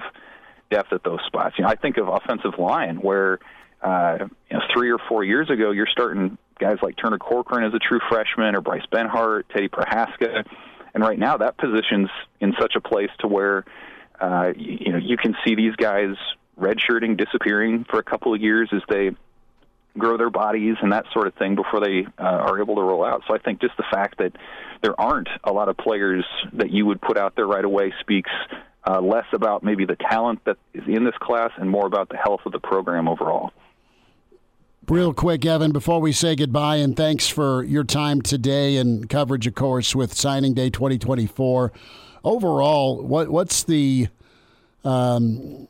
depth 0.69 0.93
at 0.93 1.03
those 1.03 1.19
spots. 1.25 1.55
You 1.57 1.63
know, 1.63 1.69
I 1.69 1.75
think 1.75 1.97
of 1.97 2.07
offensive 2.07 2.59
line 2.59 2.97
where 2.97 3.39
uh, 3.81 4.27
you 4.49 4.57
know, 4.57 4.63
three 4.73 4.91
or 4.91 4.97
four 5.09 5.23
years 5.23 5.49
ago 5.49 5.71
you're 5.71 5.87
starting 5.91 6.37
guys 6.59 6.77
like 6.81 6.95
Turner 6.97 7.19
Corcoran 7.19 7.63
as 7.63 7.73
a 7.73 7.79
true 7.79 7.99
freshman 8.09 8.55
or 8.55 8.61
Bryce 8.61 8.85
Benhart, 8.91 9.43
Teddy 9.53 9.69
Prochazka 9.69 10.43
and 10.97 11.03
right 11.03 11.19
now, 11.19 11.37
that 11.37 11.59
position's 11.59 12.09
in 12.39 12.53
such 12.59 12.73
a 12.75 12.81
place 12.81 13.11
to 13.19 13.27
where 13.27 13.65
uh, 14.19 14.51
you, 14.55 14.77
you 14.79 14.91
know 14.91 14.97
you 14.97 15.15
can 15.15 15.35
see 15.45 15.53
these 15.53 15.75
guys 15.75 16.15
redshirting, 16.59 17.15
disappearing 17.15 17.85
for 17.87 17.99
a 17.99 18.03
couple 18.03 18.33
of 18.33 18.41
years 18.41 18.67
as 18.73 18.81
they 18.89 19.11
grow 19.97 20.17
their 20.17 20.29
bodies 20.29 20.75
and 20.81 20.91
that 20.91 21.05
sort 21.13 21.27
of 21.27 21.33
thing 21.35 21.55
before 21.55 21.79
they 21.79 22.05
uh, 22.19 22.23
are 22.23 22.61
able 22.61 22.75
to 22.75 22.81
roll 22.81 23.03
out. 23.03 23.23
So 23.27 23.35
I 23.35 23.39
think 23.39 23.61
just 23.61 23.75
the 23.77 23.85
fact 23.91 24.17
that 24.19 24.33
there 24.81 24.99
aren't 24.99 25.29
a 25.43 25.51
lot 25.51 25.69
of 25.69 25.77
players 25.77 26.25
that 26.53 26.71
you 26.71 26.85
would 26.85 27.01
put 27.01 27.17
out 27.17 27.35
there 27.35 27.47
right 27.47 27.65
away 27.65 27.93
speaks 27.99 28.31
uh, 28.87 29.01
less 29.01 29.25
about 29.33 29.63
maybe 29.63 29.85
the 29.85 29.97
talent 30.09 30.39
that 30.45 30.57
is 30.73 30.83
in 30.87 31.03
this 31.03 31.15
class 31.19 31.51
and 31.57 31.69
more 31.69 31.85
about 31.85 32.09
the 32.09 32.17
health 32.17 32.41
of 32.45 32.51
the 32.51 32.59
program 32.59 33.07
overall. 33.07 33.51
Real 34.87 35.13
quick, 35.13 35.45
Evan, 35.45 35.73
before 35.73 35.99
we 35.99 36.13
say 36.13 36.33
goodbye, 36.33 36.77
and 36.77 36.95
thanks 36.95 37.27
for 37.27 37.61
your 37.63 37.83
time 37.83 38.21
today 38.21 38.77
and 38.77 39.09
coverage, 39.09 39.45
of 39.45 39.53
course, 39.53 39.93
with 39.93 40.13
signing 40.13 40.53
day 40.53 40.69
2024. 40.69 41.73
Overall, 42.23 43.03
what 43.03 43.27
what's 43.29 43.63
the 43.63 44.07
um, 44.85 45.67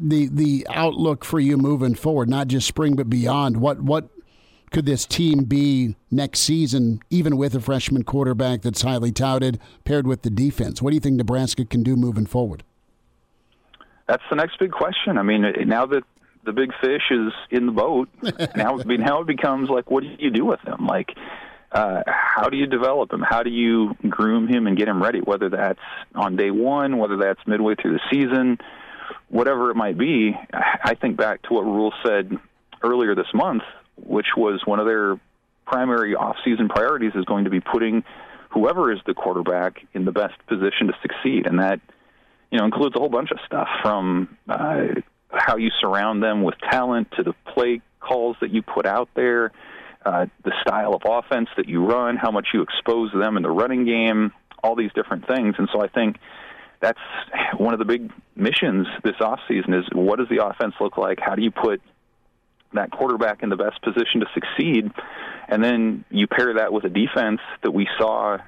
the 0.00 0.28
the 0.28 0.66
outlook 0.70 1.24
for 1.24 1.40
you 1.40 1.56
moving 1.56 1.94
forward? 1.94 2.28
Not 2.28 2.48
just 2.48 2.66
spring, 2.66 2.96
but 2.96 3.08
beyond. 3.10 3.58
What 3.58 3.82
what 3.82 4.08
could 4.70 4.86
this 4.86 5.04
team 5.04 5.44
be 5.44 5.96
next 6.10 6.40
season, 6.40 7.00
even 7.10 7.36
with 7.36 7.54
a 7.54 7.60
freshman 7.60 8.04
quarterback 8.04 8.62
that's 8.62 8.82
highly 8.82 9.10
touted, 9.10 9.58
paired 9.84 10.06
with 10.06 10.22
the 10.22 10.30
defense? 10.30 10.80
What 10.80 10.90
do 10.90 10.94
you 10.94 11.00
think 11.00 11.16
Nebraska 11.16 11.64
can 11.64 11.82
do 11.82 11.96
moving 11.96 12.26
forward? 12.26 12.62
That's 14.06 14.22
the 14.30 14.36
next 14.36 14.58
big 14.58 14.72
question. 14.72 15.18
I 15.18 15.22
mean, 15.22 15.44
now 15.66 15.86
that 15.86 16.02
the 16.44 16.52
big 16.52 16.72
fish 16.80 17.02
is 17.10 17.32
in 17.50 17.66
the 17.66 17.72
boat. 17.72 18.08
now, 18.56 18.76
now 18.76 19.20
it 19.20 19.26
becomes 19.26 19.68
like, 19.68 19.90
what 19.90 20.02
do 20.02 20.10
you 20.18 20.30
do 20.30 20.44
with 20.44 20.60
him? 20.60 20.86
Like, 20.86 21.10
uh, 21.72 22.02
how 22.06 22.48
do 22.48 22.56
you 22.56 22.66
develop 22.66 23.12
him? 23.12 23.20
How 23.20 23.42
do 23.42 23.50
you 23.50 23.94
groom 24.08 24.48
him 24.48 24.66
and 24.66 24.76
get 24.76 24.88
him 24.88 25.02
ready? 25.02 25.20
Whether 25.20 25.50
that's 25.50 25.80
on 26.14 26.36
day 26.36 26.50
one, 26.50 26.98
whether 26.98 27.16
that's 27.16 27.40
midway 27.46 27.74
through 27.76 27.92
the 27.92 28.00
season, 28.10 28.58
whatever 29.28 29.70
it 29.70 29.76
might 29.76 29.98
be. 29.98 30.36
I 30.52 30.94
think 30.94 31.16
back 31.16 31.42
to 31.42 31.54
what 31.54 31.62
Rhule 31.62 31.92
said 32.04 32.32
earlier 32.82 33.14
this 33.14 33.32
month, 33.34 33.62
which 33.96 34.26
was 34.36 34.60
one 34.64 34.80
of 34.80 34.86
their 34.86 35.20
primary 35.66 36.14
off-season 36.14 36.68
priorities 36.68 37.12
is 37.14 37.24
going 37.24 37.44
to 37.44 37.50
be 37.50 37.60
putting 37.60 38.02
whoever 38.50 38.92
is 38.92 38.98
the 39.06 39.14
quarterback 39.14 39.86
in 39.94 40.04
the 40.04 40.12
best 40.12 40.34
position 40.48 40.88
to 40.88 40.94
succeed, 41.02 41.46
and 41.46 41.60
that 41.60 41.80
you 42.50 42.58
know 42.58 42.64
includes 42.64 42.94
a 42.96 42.98
whole 42.98 43.08
bunch 43.08 43.30
of 43.30 43.38
stuff 43.46 43.68
from 43.82 44.36
uh, 44.48 44.86
how 45.30 45.56
you 45.56 45.70
surround 45.80 46.22
them 46.22 46.42
with 46.42 46.54
talent 46.70 47.08
to 47.16 47.22
the 47.22 47.32
play 47.54 47.80
calls 48.00 48.36
that 48.40 48.50
you 48.50 48.62
put 48.62 48.86
out 48.86 49.08
there, 49.14 49.52
uh, 50.04 50.26
the 50.44 50.52
style 50.62 50.94
of 50.94 51.02
offense 51.04 51.48
that 51.56 51.68
you 51.68 51.84
run, 51.84 52.16
how 52.16 52.30
much 52.30 52.48
you 52.52 52.62
expose 52.62 53.12
them 53.12 53.36
in 53.36 53.42
the 53.42 53.50
running 53.50 53.84
game, 53.84 54.32
all 54.64 54.74
these 54.74 54.92
different 54.94 55.26
things. 55.26 55.54
And 55.58 55.68
so 55.72 55.80
I 55.80 55.88
think 55.88 56.16
that's 56.80 56.98
one 57.56 57.72
of 57.74 57.78
the 57.78 57.84
big 57.84 58.10
missions 58.34 58.86
this 59.04 59.16
offseason 59.20 59.78
is 59.78 59.84
what 59.92 60.18
does 60.18 60.28
the 60.28 60.44
offense 60.44 60.74
look 60.80 60.96
like? 60.96 61.18
How 61.20 61.34
do 61.34 61.42
you 61.42 61.50
put 61.50 61.80
that 62.72 62.90
quarterback 62.90 63.42
in 63.42 63.48
the 63.48 63.56
best 63.56 63.82
position 63.82 64.20
to 64.20 64.26
succeed? 64.34 64.90
And 65.48 65.62
then 65.62 66.04
you 66.10 66.26
pair 66.26 66.54
that 66.54 66.72
with 66.72 66.84
a 66.84 66.88
defense 66.88 67.40
that 67.62 67.72
we 67.72 67.88
saw 67.98 68.38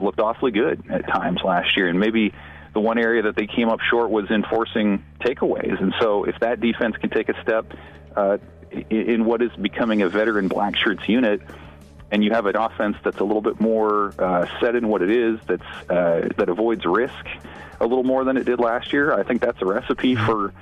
looked 0.00 0.20
awfully 0.20 0.52
good 0.52 0.90
at 0.90 1.06
times 1.06 1.40
last 1.44 1.76
year 1.76 1.88
and 1.88 2.00
maybe– 2.00 2.32
the 2.72 2.80
one 2.80 2.98
area 2.98 3.22
that 3.22 3.36
they 3.36 3.46
came 3.46 3.68
up 3.68 3.80
short 3.80 4.10
was 4.10 4.30
enforcing 4.30 5.04
takeaways. 5.20 5.80
And 5.80 5.94
so, 6.00 6.24
if 6.24 6.38
that 6.40 6.60
defense 6.60 6.96
can 6.96 7.10
take 7.10 7.28
a 7.28 7.40
step 7.42 7.72
uh, 8.16 8.38
in 8.90 9.24
what 9.24 9.42
is 9.42 9.50
becoming 9.60 10.02
a 10.02 10.08
veteran 10.08 10.48
black 10.48 10.76
shirts 10.76 11.06
unit, 11.08 11.42
and 12.10 12.22
you 12.24 12.30
have 12.32 12.46
an 12.46 12.56
offense 12.56 12.96
that's 13.04 13.18
a 13.18 13.24
little 13.24 13.42
bit 13.42 13.60
more 13.60 14.14
uh, 14.18 14.46
set 14.60 14.74
in 14.74 14.88
what 14.88 15.02
it 15.02 15.10
is, 15.10 15.38
that's 15.46 15.90
uh, 15.90 16.28
that 16.36 16.48
avoids 16.48 16.84
risk 16.84 17.26
a 17.82 17.86
little 17.86 18.04
more 18.04 18.24
than 18.24 18.36
it 18.36 18.44
did 18.44 18.60
last 18.60 18.92
year, 18.92 19.12
I 19.12 19.22
think 19.24 19.42
that's 19.42 19.60
a 19.60 19.66
recipe 19.66 20.14
for 20.16 20.54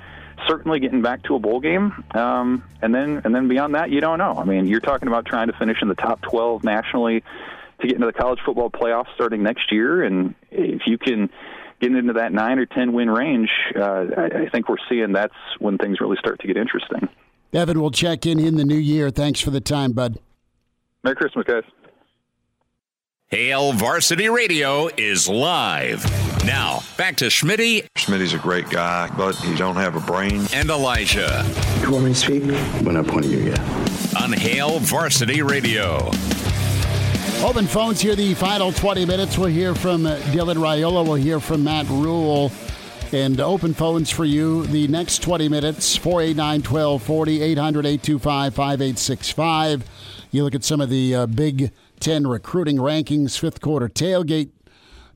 certainly 0.47 0.79
getting 0.79 1.01
back 1.01 1.23
to 1.23 1.35
a 1.35 1.39
bowl 1.39 1.59
game. 1.59 2.03
Um, 2.11 2.63
and 2.81 2.93
then 2.93 3.21
and 3.23 3.33
then 3.33 3.47
beyond 3.47 3.75
that, 3.75 3.91
you 3.91 4.01
don't 4.01 4.17
know. 4.17 4.35
I 4.37 4.43
mean, 4.43 4.67
you're 4.67 4.79
talking 4.79 5.07
about 5.07 5.25
trying 5.25 5.47
to 5.47 5.53
finish 5.53 5.81
in 5.81 5.87
the 5.87 5.95
top 5.95 6.21
12 6.21 6.63
nationally 6.63 7.23
to 7.79 7.87
get 7.87 7.95
into 7.95 8.07
the 8.07 8.13
college 8.13 8.39
football 8.45 8.69
playoffs 8.69 9.13
starting 9.15 9.43
next 9.43 9.71
year, 9.71 10.03
and 10.03 10.35
if 10.51 10.81
you 10.85 10.97
can 10.97 11.29
get 11.79 11.95
into 11.95 12.13
that 12.13 12.31
nine 12.31 12.59
or 12.59 12.65
ten 12.65 12.93
win 12.93 13.09
range, 13.09 13.49
uh, 13.75 14.05
I, 14.15 14.25
I 14.43 14.49
think 14.49 14.69
we're 14.69 14.77
seeing 14.87 15.13
that's 15.13 15.33
when 15.59 15.77
things 15.77 15.99
really 15.99 16.17
start 16.17 16.39
to 16.41 16.47
get 16.47 16.57
interesting. 16.57 17.09
Evan, 17.53 17.81
we'll 17.81 17.91
check 17.91 18.25
in 18.25 18.39
in 18.39 18.55
the 18.55 18.63
new 18.63 18.77
year. 18.77 19.09
Thanks 19.09 19.41
for 19.41 19.49
the 19.49 19.59
time, 19.59 19.91
bud. 19.91 20.19
Merry 21.03 21.15
Christmas, 21.15 21.45
guys. 21.45 21.63
Hail 23.31 23.71
Varsity 23.71 24.27
Radio 24.27 24.89
is 24.97 25.29
live. 25.29 26.03
Now, 26.43 26.83
back 26.97 27.15
to 27.15 27.27
Schmitty. 27.27 27.87
Schmitty's 27.95 28.33
a 28.33 28.37
great 28.37 28.69
guy, 28.69 29.09
but 29.15 29.37
he 29.37 29.55
don't 29.55 29.77
have 29.77 29.95
a 29.95 30.01
brain. 30.01 30.45
And 30.53 30.69
Elijah. 30.69 31.45
You 31.79 31.91
want 31.91 32.03
me 32.03 32.13
to 32.13 32.19
speak? 32.19 32.43
When 32.83 32.97
I 32.97 32.99
not 32.99 33.07
pointing 33.07 33.31
you, 33.31 33.39
yet. 33.39 33.59
On 34.21 34.33
Hail 34.33 34.79
Varsity 34.79 35.41
Radio. 35.41 36.11
Open 37.41 37.67
phones 37.67 38.01
here 38.01 38.17
the 38.17 38.33
final 38.33 38.73
20 38.73 39.05
minutes. 39.05 39.37
We'll 39.37 39.47
hear 39.47 39.75
from 39.75 40.05
uh, 40.05 40.17
Dylan 40.33 40.57
Raiola. 40.57 41.05
We'll 41.05 41.15
hear 41.15 41.39
from 41.39 41.63
Matt 41.63 41.87
Rhule. 41.87 42.51
And 43.13 43.39
open 43.39 43.73
phones 43.73 44.09
for 44.09 44.25
you 44.25 44.65
the 44.65 44.89
next 44.89 45.21
20 45.21 45.47
minutes 45.47 45.95
489 45.95 46.63
1240 46.63 47.41
800 47.41 47.85
825 47.85 48.53
5865. 48.53 49.83
You 50.31 50.43
look 50.43 50.53
at 50.53 50.65
some 50.65 50.81
of 50.81 50.89
the 50.89 51.15
uh, 51.15 51.25
Big 51.27 51.71
Ten 52.01 52.25
recruiting 52.25 52.77
rankings, 52.77 53.37
fifth 53.37 53.61
quarter 53.61 53.87
tailgate, 53.87 54.49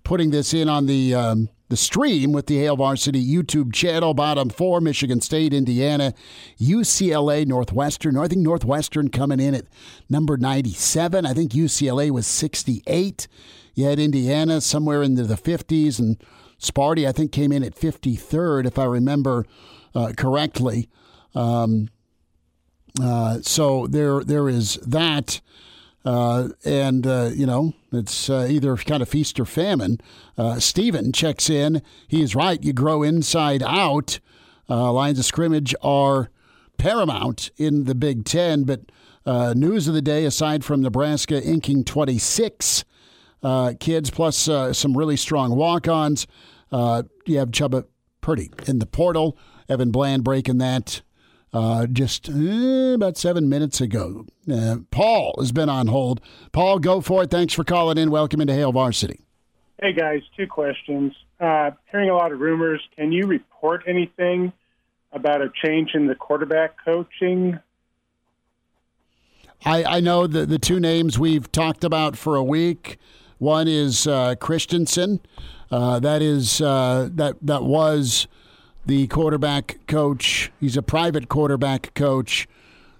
putting 0.03 0.29
this 0.29 0.53
in 0.53 0.69
on 0.69 0.85
the 0.85 1.15
um, 1.15 1.49
the 1.67 1.75
stream 1.75 2.31
with 2.31 2.45
the 2.45 2.59
Hail 2.59 2.75
Varsity 2.75 3.25
YouTube 3.25 3.73
channel. 3.73 4.13
Bottom 4.13 4.51
four 4.51 4.79
Michigan 4.79 5.19
State, 5.19 5.51
Indiana, 5.51 6.13
UCLA, 6.59 7.43
Northwestern. 7.47 8.15
I 8.17 8.27
think 8.27 8.41
Northwestern 8.41 9.09
coming 9.09 9.39
in 9.39 9.55
at 9.55 9.65
number 10.11 10.37
97. 10.37 11.25
I 11.25 11.33
think 11.33 11.53
UCLA 11.53 12.11
was 12.11 12.27
68. 12.27 13.27
You 13.73 13.85
had 13.85 13.97
Indiana 13.97 14.61
somewhere 14.61 15.01
into 15.01 15.23
the 15.23 15.33
50s, 15.33 15.97
and 15.97 16.23
Sparty, 16.59 17.07
I 17.07 17.11
think, 17.11 17.31
came 17.31 17.51
in 17.51 17.63
at 17.63 17.73
53rd, 17.73 18.67
if 18.67 18.77
I 18.77 18.85
remember 18.85 19.47
uh, 19.95 20.13
correctly. 20.15 20.87
Um, 21.33 21.89
uh, 23.01 23.39
so 23.41 23.87
there, 23.87 24.23
there 24.23 24.47
is 24.47 24.75
that. 24.85 25.41
Uh, 26.05 26.49
and, 26.63 27.07
uh, 27.07 27.31
you 27.33 27.47
know, 27.47 27.73
it's 27.91 28.29
uh, 28.29 28.47
either 28.49 28.77
kind 28.77 29.01
of 29.01 29.09
feast 29.09 29.39
or 29.39 29.45
famine. 29.45 29.99
Uh, 30.37 30.59
Steven 30.59 31.11
checks 31.11 31.49
in. 31.49 31.81
He 32.07 32.21
is 32.21 32.35
right. 32.35 32.63
You 32.63 32.73
grow 32.73 33.01
inside 33.01 33.63
out. 33.63 34.19
Uh, 34.69 34.91
lines 34.91 35.17
of 35.17 35.25
scrimmage 35.25 35.73
are 35.81 36.29
paramount 36.77 37.49
in 37.57 37.85
the 37.85 37.95
Big 37.95 38.23
Ten. 38.23 38.63
But 38.63 38.81
uh, 39.25 39.55
news 39.55 39.87
of 39.87 39.95
the 39.95 40.01
day, 40.01 40.25
aside 40.25 40.63
from 40.63 40.81
Nebraska 40.81 41.41
inking 41.41 41.85
26 41.85 42.85
kids, 43.79 44.09
plus 44.11 44.37
some 44.77 44.97
really 44.97 45.17
strong 45.17 45.55
walk 45.55 45.87
ons, 45.87 46.27
you 46.71 47.37
have 47.37 47.51
Chubba 47.51 47.85
Purdy 48.21 48.51
in 48.67 48.79
the 48.79 48.85
portal. 48.85 49.37
Evan 49.67 49.89
Bland 49.89 50.23
breaking 50.23 50.59
that 50.59 51.01
uh, 51.55 51.87
just 51.87 52.27
eh, 52.29 52.93
about 52.93 53.17
seven 53.17 53.47
minutes 53.47 53.79
ago. 53.79 54.25
Uh, 54.51 54.77
Paul 54.91 55.35
has 55.39 55.51
been 55.51 55.69
on 55.69 55.87
hold. 55.87 56.19
Paul, 56.51 56.79
go 56.79 56.99
for 57.01 57.23
it. 57.23 57.31
Thanks 57.31 57.53
for 57.53 57.63
calling 57.63 57.97
in. 57.97 58.11
Welcome 58.11 58.41
into 58.41 58.53
Hail 58.53 58.73
Varsity. 58.73 59.21
Hey 59.81 59.93
guys, 59.93 60.21
two 60.35 60.47
questions. 60.47 61.13
Uh, 61.39 61.71
hearing 61.91 62.09
a 62.09 62.15
lot 62.15 62.31
of 62.31 62.39
rumors, 62.39 62.81
can 62.97 63.11
you 63.11 63.25
report 63.25 63.83
anything 63.87 64.51
about 65.11 65.41
a 65.41 65.49
change 65.63 65.91
in 65.93 66.07
the 66.07 66.15
quarterback 66.15 66.75
coaching? 66.83 67.59
I, 69.65 69.83
I 69.83 69.99
know 70.01 70.27
the 70.27 70.45
the 70.45 70.59
two 70.59 70.79
names 70.79 71.17
we've 71.17 71.51
talked 71.51 71.83
about 71.83 72.17
for 72.17 72.35
a 72.35 72.43
week. 72.43 72.97
One 73.37 73.67
is 73.67 74.07
uh, 74.07 74.35
Christensen. 74.35 75.21
Uh, 75.71 75.99
that 75.99 76.21
is 76.21 76.61
uh, 76.61 77.09
that 77.13 77.37
that 77.41 77.63
was 77.63 78.27
the 78.85 79.07
quarterback 79.07 79.79
coach. 79.87 80.51
He's 80.59 80.77
a 80.77 80.81
private 80.81 81.29
quarterback 81.29 81.93
coach 81.93 82.47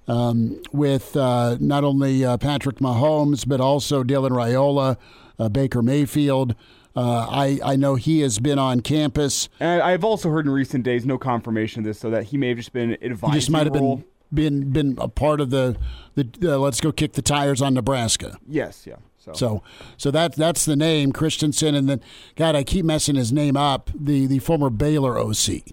um, 0.08 0.62
with 0.72 1.16
uh, 1.16 1.58
not 1.60 1.84
only 1.84 2.24
uh, 2.26 2.38
Patrick 2.38 2.78
Mahomes 2.78 3.48
but 3.48 3.60
also 3.60 4.04
Dylan 4.04 4.32
Raiola, 4.32 4.98
uh, 5.40 5.50
Baker 5.50 5.82
Mayfield. 5.82 6.56
Uh, 6.96 7.28
I 7.30 7.60
I 7.64 7.76
know 7.76 7.96
he 7.96 8.22
has 8.22 8.40
been 8.40 8.58
on 8.58 8.80
campus. 8.80 9.50
And 9.60 9.82
I've 9.82 10.04
also 10.04 10.30
heard 10.30 10.46
in 10.46 10.52
recent 10.52 10.84
days 10.84 11.06
no 11.06 11.18
confirmation 11.18 11.82
of 11.82 11.86
this, 11.86 12.00
so 12.00 12.10
that 12.10 12.26
he 12.26 12.38
may 12.38 12.50
have 12.50 12.58
just 12.58 12.72
been 12.72 12.94
advising. 13.04 13.34
He 13.34 13.40
just 13.40 13.50
might 13.50 13.66
have 13.66 13.76
role. 13.76 13.98
been 13.98 14.06
been 14.34 14.72
been 14.72 14.98
a 15.00 15.10
part 15.10 15.42
of 15.42 15.50
the 15.50 15.76
the 16.16 16.28
uh, 16.44 16.58
let's 16.58 16.80
go 16.80 16.92
kick 16.92 17.14
the 17.14 17.22
tires 17.22 17.62
on 17.62 17.74
Nebraska. 17.74 18.38
Yes, 18.48 18.88
yeah. 18.88 18.96
So, 19.26 19.34
So, 19.34 19.64
so 19.98 20.12
that 20.12 20.36
that's 20.36 20.66
the 20.66 20.76
name 20.76 21.12
Christensen, 21.12 21.74
and 21.76 21.90
then 21.90 22.02
God, 22.36 22.56
I 22.56 22.64
keep 22.64 22.86
messing 22.86 23.16
his 23.16 23.32
name 23.34 23.58
up. 23.58 23.90
The 23.94 24.28
the 24.28 24.40
former 24.40 24.70
Baylor 24.70 25.18
OC 25.18 25.64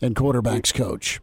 and 0.00 0.14
quarterbacks 0.14 0.74
coach. 0.74 1.20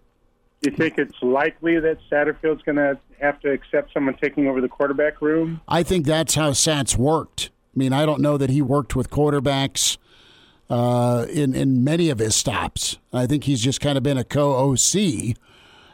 Do 0.62 0.72
you 0.72 0.78
think 0.78 0.98
it's 0.98 1.22
likely 1.22 1.80
that 1.80 1.98
Satterfield's 2.10 2.64
going 2.64 2.78
to 2.78 2.98
have 3.22 3.40
to 3.42 3.52
accept 3.52 3.94
someone 3.94 4.16
taking 4.16 4.48
over 4.48 4.62
the 4.62 4.68
quarterback 4.68 5.22
room? 5.22 5.62
I 5.68 5.84
think 5.84 6.06
that's 6.06 6.34
how 6.36 6.52
Sats 6.52 6.98
worked. 6.98 7.52
I 7.76 7.80
mean, 7.80 7.94
I 7.94 8.06
don't 8.06 8.22
know 8.22 8.38
that 8.38 8.50
he 8.50 8.62
worked 8.62 8.96
with 8.96 9.10
quarterbacks 9.10 9.98
uh, 10.70 11.28
in 11.30 11.54
in 11.54 11.84
many 11.84 12.10
of 12.10 12.20
his 12.20 12.36
stops. 12.36 12.98
I 13.14 13.28
think 13.28 13.44
he's 13.44 13.62
just 13.62 13.82
kind 13.82 13.98
of 13.98 14.04
been 14.04 14.18
a 14.18 14.24
co 14.24 14.72
OC, 14.72 15.36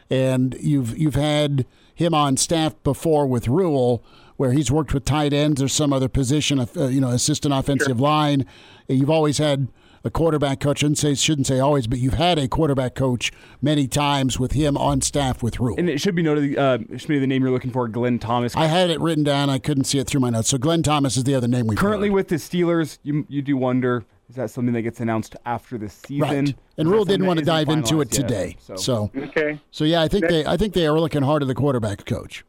and 0.08 0.56
you've 0.60 0.96
you've 0.96 1.16
had 1.16 1.66
him 1.94 2.14
on 2.14 2.36
staff 2.36 2.74
before 2.82 3.26
with 3.26 3.48
Rhule, 3.48 4.02
where 4.36 4.52
he's 4.52 4.70
worked 4.70 4.94
with 4.94 5.04
tight 5.04 5.32
ends 5.32 5.62
or 5.62 5.68
some 5.68 5.92
other 5.92 6.08
position, 6.08 6.60
uh, 6.60 6.66
you 6.88 7.00
know, 7.00 7.08
assistant 7.08 7.54
offensive 7.54 8.00
line. 8.00 8.46
You've 8.88 9.10
always 9.10 9.38
had 9.38 9.68
a 10.04 10.10
quarterback 10.10 10.60
coach. 10.60 10.80
Shouldn't 10.80 10.98
say 10.98 11.14
shouldn't 11.14 11.46
say 11.46 11.60
always, 11.60 11.86
but 11.86 11.98
you've 11.98 12.14
had 12.14 12.38
a 12.38 12.48
quarterback 12.48 12.94
coach 12.94 13.32
many 13.60 13.86
times 13.86 14.38
with 14.38 14.52
him 14.52 14.76
on 14.76 15.00
staff 15.00 15.42
with 15.42 15.60
Rhule. 15.60 15.76
And 15.78 15.88
it 15.88 16.00
should 16.00 16.14
be 16.14 16.22
noted, 16.22 16.58
uh, 16.58 16.78
it 16.90 17.00
should 17.00 17.08
be 17.08 17.18
the 17.18 17.26
name 17.26 17.42
you're 17.42 17.52
looking 17.52 17.70
for, 17.70 17.86
Glenn 17.88 18.18
Thomas. 18.18 18.56
I 18.56 18.66
had 18.66 18.90
it 18.90 19.00
written 19.00 19.24
down. 19.24 19.50
I 19.50 19.58
couldn't 19.58 19.84
see 19.84 19.98
it 19.98 20.06
through 20.06 20.20
my 20.20 20.30
notes. 20.30 20.48
So 20.48 20.58
Glenn 20.58 20.82
Thomas 20.82 21.16
is 21.16 21.24
the 21.24 21.34
other 21.34 21.48
name 21.48 21.66
we 21.66 21.76
Currently 21.76 22.10
with 22.10 22.28
the 22.28 22.36
Steelers, 22.36 22.98
you 23.02 23.26
you 23.28 23.42
do 23.42 23.56
wonder 23.56 24.04
is 24.28 24.36
that 24.36 24.50
something 24.50 24.72
that 24.72 24.80
gets 24.80 24.98
announced 24.98 25.36
after 25.44 25.76
the 25.76 25.90
season? 25.90 26.20
Right. 26.20 26.36
And 26.36 26.54
that 26.76 26.86
Rhule 26.86 27.04
didn't 27.04 27.26
want 27.26 27.38
to 27.38 27.44
dive 27.44 27.68
into 27.68 28.00
it 28.00 28.08
finalized 28.08 28.18
yet? 28.18 28.28
today. 28.28 28.56
So, 28.76 29.10
Okay. 29.14 29.60
so 29.70 29.84
yeah, 29.84 30.00
I 30.00 30.08
think 30.08 30.26
they 30.26 30.46
I 30.46 30.56
think 30.56 30.72
they 30.72 30.86
are 30.86 30.98
looking 30.98 31.22
hard 31.22 31.42
at 31.42 31.48
the 31.48 31.54
quarterback 31.54 32.06
coach. 32.06 32.42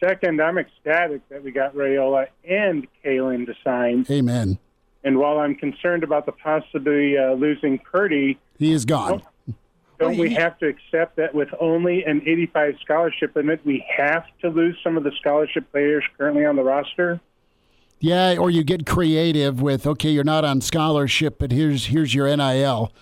Second, 0.00 0.40
I'm 0.40 0.56
ecstatic 0.56 1.28
that 1.28 1.44
we 1.44 1.50
got 1.50 1.74
Raiola 1.74 2.28
and 2.48 2.86
Kaelin 3.04 3.46
to 3.46 3.54
sign. 3.62 4.06
Amen. 4.10 4.58
And 5.04 5.18
while 5.18 5.38
I'm 5.38 5.54
concerned 5.54 6.04
about 6.04 6.26
the 6.26 6.32
possibility 6.32 7.16
uh, 7.16 7.34
losing 7.34 7.78
Purdy, 7.78 8.38
He 8.58 8.72
is 8.72 8.84
gone. 8.84 9.22
don't 9.98 10.16
we 10.16 10.32
have 10.34 10.58
to 10.58 10.66
accept 10.66 11.16
that 11.16 11.34
with 11.34 11.48
only 11.60 12.04
an 12.04 12.22
85 12.26 12.76
scholarship 12.82 13.36
limit, 13.36 13.60
we 13.64 13.84
have 13.96 14.24
to 14.40 14.48
lose 14.48 14.76
some 14.82 14.96
of 14.96 15.04
the 15.04 15.12
scholarship 15.20 15.70
players 15.70 16.04
currently 16.16 16.44
on 16.46 16.56
the 16.56 16.62
roster? 16.62 17.20
Yeah, 17.98 18.36
or 18.38 18.50
you 18.50 18.64
get 18.64 18.86
creative 18.86 19.60
with 19.60 19.86
okay, 19.86 20.08
you're 20.08 20.24
not 20.24 20.42
on 20.44 20.62
scholarship, 20.62 21.38
but 21.38 21.52
here's 21.52 21.86
here's 21.86 22.14
your 22.14 22.34
NIL. 22.34 22.92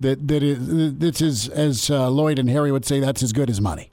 That 0.00 0.28
that 0.28 0.42
is 0.42 0.98
this 0.98 1.22
is 1.22 1.48
as 1.48 1.88
uh, 1.88 2.10
Lloyd 2.10 2.38
and 2.38 2.50
Harry 2.50 2.70
would 2.70 2.84
say 2.84 3.00
that's 3.00 3.22
as 3.22 3.32
good 3.32 3.48
as 3.48 3.62
money. 3.62 3.88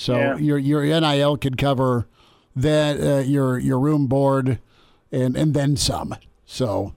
So 0.00 0.16
Yeah. 0.16 0.36
your 0.38 0.56
your 0.58 0.82
NIL 0.82 1.36
could 1.36 1.58
cover 1.58 2.06
that 2.56 2.98
uh, 3.00 3.18
your 3.20 3.58
your 3.58 3.78
room 3.78 4.06
board 4.06 4.58
and 5.12 5.36
and 5.36 5.52
then 5.52 5.76
some. 5.76 6.14
So 6.46 6.94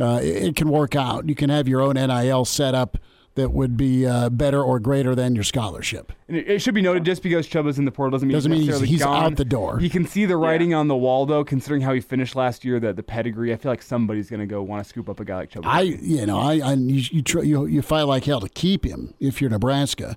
uh, 0.00 0.20
it, 0.22 0.42
it 0.44 0.56
can 0.56 0.68
work 0.68 0.94
out. 0.94 1.28
You 1.28 1.34
can 1.34 1.50
have 1.50 1.66
your 1.66 1.80
own 1.80 1.94
NIL 1.94 2.44
setup 2.44 2.98
that 3.34 3.50
would 3.50 3.76
be 3.76 4.06
uh, 4.06 4.30
better 4.30 4.62
or 4.62 4.78
greater 4.78 5.16
than 5.16 5.34
your 5.34 5.42
scholarship. 5.42 6.12
And 6.28 6.36
it, 6.36 6.48
it 6.48 6.58
should 6.62 6.72
be 6.74 6.80
noted 6.82 7.04
just 7.04 7.20
because 7.20 7.48
Chubb 7.48 7.66
Chubba's 7.66 7.80
in 7.80 7.84
the 7.84 7.90
portal 7.90 8.12
doesn't 8.12 8.28
mean 8.28 8.36
Doesn't 8.36 8.52
he's 8.52 8.60
mean 8.60 8.66
he's- 8.68 8.80
necessarily 8.80 8.92
he's 8.92 9.02
gone. 9.02 9.32
out 9.32 9.36
the 9.36 9.44
door. 9.44 9.78
You 9.80 9.90
can 9.90 10.06
see 10.06 10.24
the 10.24 10.36
writing 10.36 10.72
on 10.72 10.86
the 10.86 10.94
wall 10.96 11.26
though, 11.26 11.42
considering 11.42 11.82
how 11.82 11.92
he 11.94 12.00
finished 12.00 12.36
last 12.36 12.64
year, 12.64 12.78
the 12.78 12.92
the 12.92 13.02
pedigree. 13.02 13.52
I 13.52 13.56
feel 13.56 13.72
like 13.72 13.82
somebody's 13.82 14.30
going 14.30 14.38
to 14.38 14.46
go 14.46 14.62
want 14.62 14.84
to 14.84 14.88
scoop 14.88 15.08
up 15.08 15.18
a 15.18 15.24
guy 15.24 15.34
like 15.38 15.50
Chubba. 15.50 15.62
I, 15.66 15.80
you 15.80 16.24
know, 16.26 16.38
I, 16.38 16.60
I 16.60 16.72
you 16.74 17.02
you, 17.10 17.22
try, 17.22 17.42
you 17.42 17.66
you 17.66 17.82
fight 17.82 18.02
like 18.02 18.22
hell 18.24 18.40
to 18.40 18.48
keep 18.48 18.84
him 18.86 19.14
if 19.18 19.40
you're 19.40 19.50
Nebraska. 19.50 20.16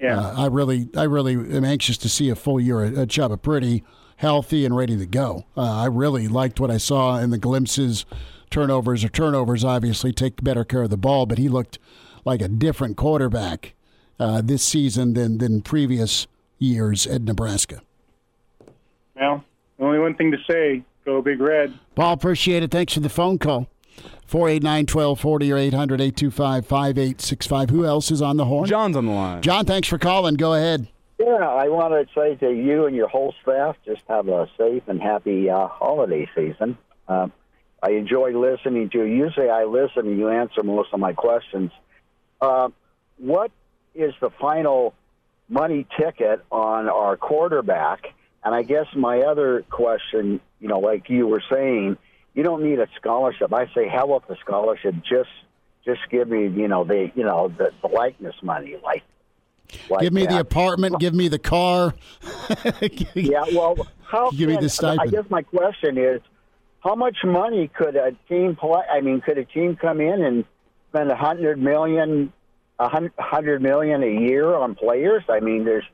Yeah. 0.00 0.18
Uh, 0.18 0.44
I 0.44 0.46
really, 0.46 0.88
I 0.96 1.04
really 1.04 1.34
am 1.34 1.64
anxious 1.64 1.98
to 1.98 2.08
see 2.08 2.28
a 2.30 2.34
full 2.34 2.60
year 2.60 2.84
of 2.84 2.98
of 2.98 3.08
Chubba 3.08 3.40
Purdy 3.40 3.84
healthy 4.16 4.64
and 4.64 4.76
ready 4.76 4.96
to 4.96 5.06
go. 5.06 5.44
Uh, 5.56 5.82
I 5.82 5.86
really 5.86 6.28
liked 6.28 6.58
what 6.58 6.70
I 6.70 6.78
saw 6.78 7.18
in 7.18 7.30
the 7.30 7.38
glimpses. 7.38 8.06
Turnovers 8.50 9.04
or 9.04 9.08
turnovers, 9.08 9.64
obviously, 9.64 10.12
take 10.12 10.42
better 10.42 10.64
care 10.64 10.82
of 10.84 10.90
the 10.90 10.96
ball, 10.96 11.26
but 11.26 11.38
he 11.38 11.48
looked 11.48 11.78
like 12.24 12.40
a 12.40 12.48
different 12.48 12.96
quarterback 12.96 13.74
uh, 14.18 14.40
this 14.40 14.62
season 14.62 15.14
than 15.14 15.38
than 15.38 15.62
previous 15.62 16.26
years 16.58 17.06
at 17.06 17.22
Nebraska. 17.22 17.82
Well, 19.14 19.44
only 19.78 19.98
one 19.98 20.14
thing 20.14 20.30
to 20.30 20.38
say 20.48 20.84
go 21.04 21.20
Big 21.20 21.40
Red. 21.40 21.78
Paul, 21.94 22.12
appreciate 22.12 22.62
it. 22.62 22.70
Thanks 22.70 22.94
for 22.94 23.00
the 23.00 23.08
phone 23.08 23.38
call. 23.38 23.68
489 24.26 24.80
1240 24.82 25.52
or 25.52 25.58
800 25.58 26.00
825 26.00 26.66
5865. 26.66 27.70
Who 27.70 27.84
else 27.84 28.10
is 28.10 28.20
on 28.20 28.36
the 28.36 28.44
horn? 28.44 28.66
John's 28.68 28.96
on 28.96 29.06
the 29.06 29.12
line. 29.12 29.42
John, 29.42 29.64
thanks 29.64 29.88
for 29.88 29.98
calling. 29.98 30.34
Go 30.34 30.54
ahead. 30.54 30.88
Yeah, 31.18 31.48
I 31.48 31.68
want 31.68 31.94
to 31.94 32.14
say 32.14 32.34
to 32.36 32.52
you 32.52 32.86
and 32.86 32.94
your 32.94 33.08
whole 33.08 33.34
staff, 33.42 33.76
just 33.84 34.02
have 34.08 34.28
a 34.28 34.48
safe 34.58 34.82
and 34.86 35.00
happy 35.00 35.48
uh, 35.48 35.66
holiday 35.68 36.28
season. 36.34 36.76
Um, 37.08 37.32
I 37.82 37.90
enjoy 37.92 38.38
listening 38.38 38.90
to 38.90 38.98
you. 38.98 39.04
Usually 39.04 39.48
I 39.48 39.64
listen 39.64 40.08
and 40.08 40.18
you 40.18 40.28
answer 40.28 40.62
most 40.62 40.92
of 40.92 41.00
my 41.00 41.12
questions. 41.12 41.70
Uh, 42.40 42.68
what 43.18 43.50
is 43.94 44.12
the 44.20 44.30
final 44.30 44.94
money 45.48 45.86
ticket 45.98 46.44
on 46.50 46.88
our 46.88 47.16
quarterback? 47.16 48.12
And 48.44 48.54
I 48.54 48.62
guess 48.62 48.86
my 48.94 49.20
other 49.20 49.64
question, 49.70 50.40
you 50.60 50.68
know, 50.68 50.80
like 50.80 51.08
you 51.08 51.26
were 51.26 51.42
saying, 51.50 51.96
you 52.36 52.42
don't 52.42 52.62
need 52.62 52.78
a 52.78 52.86
scholarship. 52.96 53.52
I 53.52 53.66
say, 53.74 53.88
hell 53.88 54.08
with 54.08 54.28
the 54.28 54.36
scholarship. 54.36 54.94
Just, 55.08 55.30
just 55.84 56.00
give 56.10 56.28
me, 56.28 56.46
you 56.46 56.68
know, 56.68 56.84
the, 56.84 57.10
you 57.16 57.24
know, 57.24 57.48
the, 57.48 57.72
the 57.80 57.88
likeness 57.88 58.36
money, 58.42 58.76
like. 58.84 59.02
like 59.88 60.02
give 60.02 60.12
me 60.12 60.26
the 60.26 60.38
apartment. 60.38 61.00
Give 61.00 61.14
me 61.14 61.28
the 61.28 61.38
car. 61.38 61.94
yeah, 63.14 63.44
well, 63.52 63.88
how 64.04 64.30
Give 64.30 64.50
me 64.50 64.58
the 64.58 64.68
stipend. 64.68 65.00
I 65.00 65.06
guess 65.06 65.24
my 65.30 65.42
question 65.42 65.96
is, 65.96 66.20
how 66.80 66.94
much 66.94 67.16
money 67.24 67.68
could 67.68 67.96
a 67.96 68.12
team 68.28 68.54
play? 68.54 68.82
I 68.88 69.00
mean, 69.00 69.22
could 69.22 69.38
a 69.38 69.44
team 69.46 69.74
come 69.74 70.00
in 70.02 70.22
and 70.22 70.44
spend 70.90 71.10
a 71.10 71.16
hundred 71.16 71.58
million, 71.58 72.32
a 72.78 72.88
hundred 73.18 73.62
million 73.62 74.02
a 74.02 74.20
year 74.20 74.54
on 74.54 74.74
players? 74.74 75.24
I 75.28 75.40
mean, 75.40 75.64
there's 75.64 75.84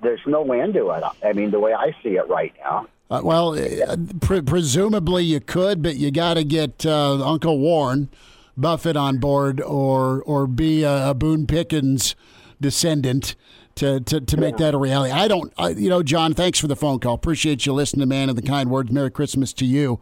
there's 0.00 0.20
no 0.26 0.50
end 0.52 0.74
to 0.74 0.90
it. 0.90 1.04
I 1.22 1.32
mean, 1.34 1.50
the 1.50 1.60
way 1.60 1.74
I 1.74 1.94
see 2.02 2.16
it 2.16 2.28
right 2.28 2.54
now. 2.58 2.88
Uh, 3.10 3.20
well, 3.22 3.52
uh, 3.58 3.96
pre- 4.20 4.40
presumably 4.40 5.24
you 5.24 5.40
could, 5.40 5.82
but 5.82 5.96
you 5.96 6.10
got 6.10 6.34
to 6.34 6.44
get 6.44 6.86
uh, 6.86 7.22
Uncle 7.22 7.58
Warren 7.58 8.08
Buffett 8.56 8.96
on 8.96 9.18
board, 9.18 9.60
or 9.60 10.22
or 10.22 10.46
be 10.46 10.82
a, 10.82 11.10
a 11.10 11.14
Boone 11.14 11.46
Pickens 11.46 12.14
descendant 12.60 13.34
to, 13.74 14.00
to, 14.00 14.20
to 14.20 14.36
make 14.36 14.56
that 14.58 14.74
a 14.74 14.78
reality. 14.78 15.12
I 15.12 15.28
don't, 15.28 15.52
I, 15.58 15.70
you 15.70 15.88
know, 15.88 16.02
John. 16.02 16.34
Thanks 16.34 16.58
for 16.58 16.66
the 16.68 16.76
phone 16.76 17.00
call. 17.00 17.14
Appreciate 17.14 17.66
you 17.66 17.72
listening, 17.72 18.00
to 18.00 18.06
man, 18.06 18.28
and 18.28 18.36
the 18.38 18.42
kind 18.42 18.70
words. 18.70 18.90
Merry 18.90 19.10
Christmas 19.10 19.52
to 19.54 19.64
you. 19.64 20.00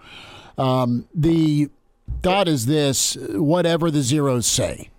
Um, 0.58 1.06
the 1.14 1.70
thought 2.22 2.48
is 2.48 2.66
this: 2.66 3.16
whatever 3.30 3.90
the 3.90 4.02
zeros 4.02 4.46
say, 4.46 4.90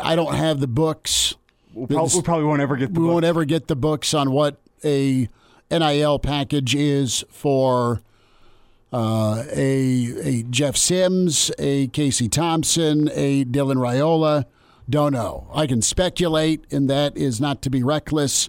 I 0.00 0.16
don't 0.16 0.34
have 0.34 0.60
the 0.60 0.66
books. 0.66 1.34
We'll 1.74 1.86
prob- 1.86 2.10
we 2.14 2.22
probably 2.22 2.44
won't 2.44 2.60
ever 2.62 2.76
get 2.76 2.94
the 2.94 3.00
we 3.00 3.06
won't 3.06 3.24
ever 3.24 3.44
get 3.44 3.68
the 3.68 3.76
books 3.76 4.14
on 4.14 4.30
what 4.30 4.58
a 4.84 5.28
NIL 5.70 6.18
package 6.18 6.74
is 6.74 7.24
for 7.30 8.02
uh, 8.92 9.44
a 9.52 10.14
a 10.22 10.42
Jeff 10.44 10.76
Sims, 10.76 11.50
a 11.58 11.88
Casey 11.88 12.28
Thompson, 12.28 13.10
a 13.12 13.44
Dylan 13.44 13.76
Raiola. 13.76 14.46
Don't 14.88 15.12
know. 15.12 15.46
I 15.52 15.66
can 15.66 15.82
speculate, 15.82 16.64
and 16.72 16.88
that 16.88 17.16
is 17.16 17.40
not 17.40 17.60
to 17.62 17.70
be 17.70 17.82
reckless. 17.82 18.48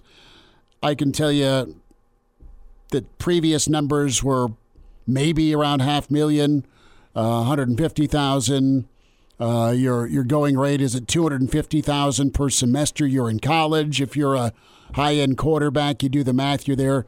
I 0.82 0.94
can 0.94 1.12
tell 1.12 1.30
you 1.30 1.76
that 2.90 3.18
previous 3.18 3.68
numbers 3.68 4.24
were 4.24 4.48
maybe 5.06 5.54
around 5.54 5.80
half 5.80 6.10
million, 6.10 6.64
uh, 7.14 7.44
150,000. 7.44 8.88
Uh, 9.38 9.74
your 9.76 10.06
your 10.06 10.24
going 10.24 10.56
rate 10.56 10.80
is 10.80 10.94
at 10.94 11.08
250,000 11.08 12.32
per 12.32 12.48
semester. 12.48 13.06
You're 13.06 13.30
in 13.30 13.40
college. 13.40 14.00
If 14.00 14.16
you're 14.16 14.34
a 14.34 14.52
high 14.94 15.14
end 15.14 15.38
quarterback, 15.38 16.02
you 16.02 16.08
do 16.08 16.22
the 16.24 16.32
math. 16.32 16.66
You're 16.66 16.76
there 16.76 17.06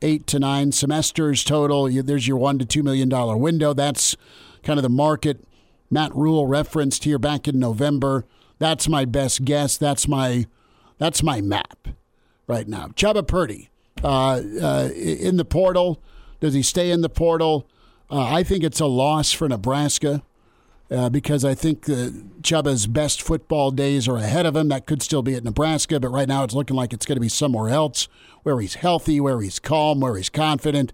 eight 0.00 0.26
to 0.28 0.38
nine 0.38 0.72
semesters 0.72 1.44
total. 1.44 1.88
You, 1.88 2.02
there's 2.02 2.26
your 2.26 2.36
one 2.36 2.58
to 2.58 2.64
two 2.64 2.82
million 2.82 3.08
dollar 3.08 3.36
window. 3.36 3.72
That's 3.72 4.16
kind 4.62 4.78
of 4.78 4.82
the 4.82 4.88
market 4.88 5.44
Matt 5.90 6.14
Rhule 6.14 6.46
referenced 6.46 7.04
here 7.04 7.18
back 7.18 7.46
in 7.46 7.58
November. 7.58 8.24
That's 8.58 8.88
my 8.88 9.04
best 9.04 9.44
guess. 9.44 9.76
That's 9.76 10.08
my 10.08 10.46
that's 10.98 11.22
my 11.22 11.40
map 11.40 11.88
right 12.46 12.68
now. 12.68 12.88
Chubba 12.88 13.26
Purdy 13.26 13.70
uh, 14.02 14.40
uh, 14.62 14.90
in 14.94 15.36
the 15.36 15.44
portal. 15.44 16.00
Does 16.40 16.54
he 16.54 16.62
stay 16.62 16.90
in 16.90 17.02
the 17.02 17.08
portal? 17.08 17.68
Uh, 18.10 18.22
I 18.22 18.42
think 18.42 18.64
it's 18.64 18.80
a 18.80 18.86
loss 18.86 19.32
for 19.32 19.48
Nebraska 19.48 20.22
uh, 20.90 21.08
because 21.08 21.44
I 21.44 21.54
think 21.54 21.88
uh, 21.88 22.10
Chubba's 22.42 22.86
best 22.86 23.22
football 23.22 23.70
days 23.70 24.06
are 24.08 24.16
ahead 24.16 24.46
of 24.46 24.54
him. 24.56 24.68
That 24.68 24.86
could 24.86 25.02
still 25.02 25.22
be 25.22 25.34
at 25.34 25.44
Nebraska, 25.44 25.98
but 25.98 26.08
right 26.08 26.28
now 26.28 26.44
it's 26.44 26.54
looking 26.54 26.76
like 26.76 26.92
it's 26.92 27.06
going 27.06 27.16
to 27.16 27.20
be 27.20 27.28
somewhere 27.28 27.68
else 27.68 28.08
where 28.42 28.60
he's 28.60 28.74
healthy, 28.74 29.20
where 29.20 29.40
he's 29.40 29.58
calm, 29.58 30.00
where 30.00 30.16
he's 30.16 30.28
confident. 30.28 30.92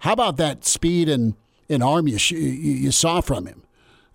How 0.00 0.12
about 0.12 0.36
that 0.38 0.64
speed 0.64 1.08
and, 1.08 1.34
and 1.68 1.82
arm 1.82 2.08
you, 2.08 2.18
you 2.36 2.90
saw 2.92 3.20
from 3.20 3.46
him 3.46 3.62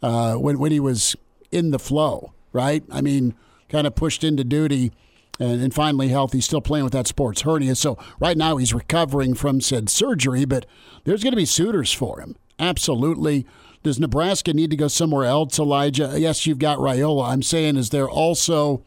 uh, 0.02 0.36
when, 0.36 0.60
when 0.60 0.72
he 0.72 0.80
was 0.80 1.16
in 1.52 1.72
the 1.72 1.80
flow, 1.80 2.34
right? 2.54 2.84
I 2.92 3.02
mean, 3.02 3.36
kind 3.70 3.86
of 3.86 3.96
pushed 3.96 4.24
into 4.24 4.44
duty 4.44 4.92
and, 5.40 5.62
and 5.62 5.74
finally 5.74 6.10
healthy, 6.10 6.42
still 6.42 6.62
playing 6.62 6.84
with 6.84 6.94
that 6.94 7.08
sports 7.08 7.42
hernia. 7.42 7.76
So 7.76 7.98
right 8.20 8.38
now 8.38 8.58
he's 8.58 8.74
recovering 8.74 9.34
from 9.34 9.62
said 9.62 9.90
surgery, 9.90 10.46
but 10.46 10.66
there's 11.04 11.24
going 11.24 11.34
to 11.34 11.38
be 11.38 11.46
suitors 11.46 11.92
for 11.92 12.20
him. 12.20 12.36
Absolutely. 12.60 13.46
Does 13.84 14.00
Nebraska 14.00 14.54
need 14.54 14.72
to 14.72 14.78
go 14.78 14.88
somewhere 14.88 15.26
else, 15.26 15.58
Elijah? 15.58 16.14
Yes, 16.18 16.46
you've 16.46 16.60
got 16.60 16.80
Raiola. 16.80 17.32
I'm 17.32 17.44
saying, 17.44 17.78
is 17.78 17.90
there 17.92 18.10
also 18.10 18.84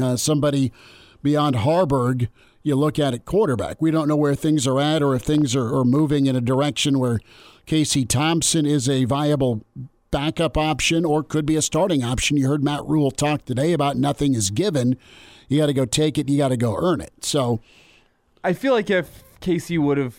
uh, 0.00 0.16
somebody 0.16 0.72
beyond 1.22 1.56
Haarberg? 1.56 2.28
you 2.66 2.74
look 2.74 2.98
at 2.98 3.14
at 3.14 3.24
quarterback? 3.24 3.80
We 3.80 3.92
don't 3.92 4.08
know 4.08 4.16
where 4.16 4.34
things 4.34 4.66
are 4.66 4.80
at 4.80 5.00
or 5.00 5.14
if 5.14 5.22
things 5.22 5.54
are, 5.54 5.72
are 5.72 5.84
moving 5.84 6.26
in 6.26 6.34
a 6.34 6.40
direction 6.40 6.98
where 6.98 7.20
Casey 7.64 8.04
Thompson 8.04 8.66
is 8.66 8.88
a 8.88 9.04
viable 9.04 9.64
backup 10.10 10.56
option 10.56 11.04
or 11.04 11.22
could 11.22 11.46
be 11.46 11.54
a 11.54 11.62
starting 11.62 12.02
option. 12.02 12.36
You 12.36 12.48
heard 12.48 12.64
Matt 12.64 12.84
Rhule 12.84 13.12
talk 13.12 13.44
today 13.44 13.72
about 13.72 13.96
nothing 13.96 14.34
is 14.34 14.50
given. 14.50 14.96
You 15.48 15.58
got 15.58 15.66
to 15.66 15.72
go 15.72 15.84
take 15.84 16.18
it, 16.18 16.28
you 16.28 16.38
got 16.38 16.48
to 16.48 16.56
go 16.56 16.76
earn 16.76 17.00
it. 17.00 17.12
So 17.24 17.60
I 18.42 18.52
feel 18.52 18.72
like 18.72 18.90
if 18.90 19.22
Casey 19.38 19.78
would 19.78 19.98
have 19.98 20.16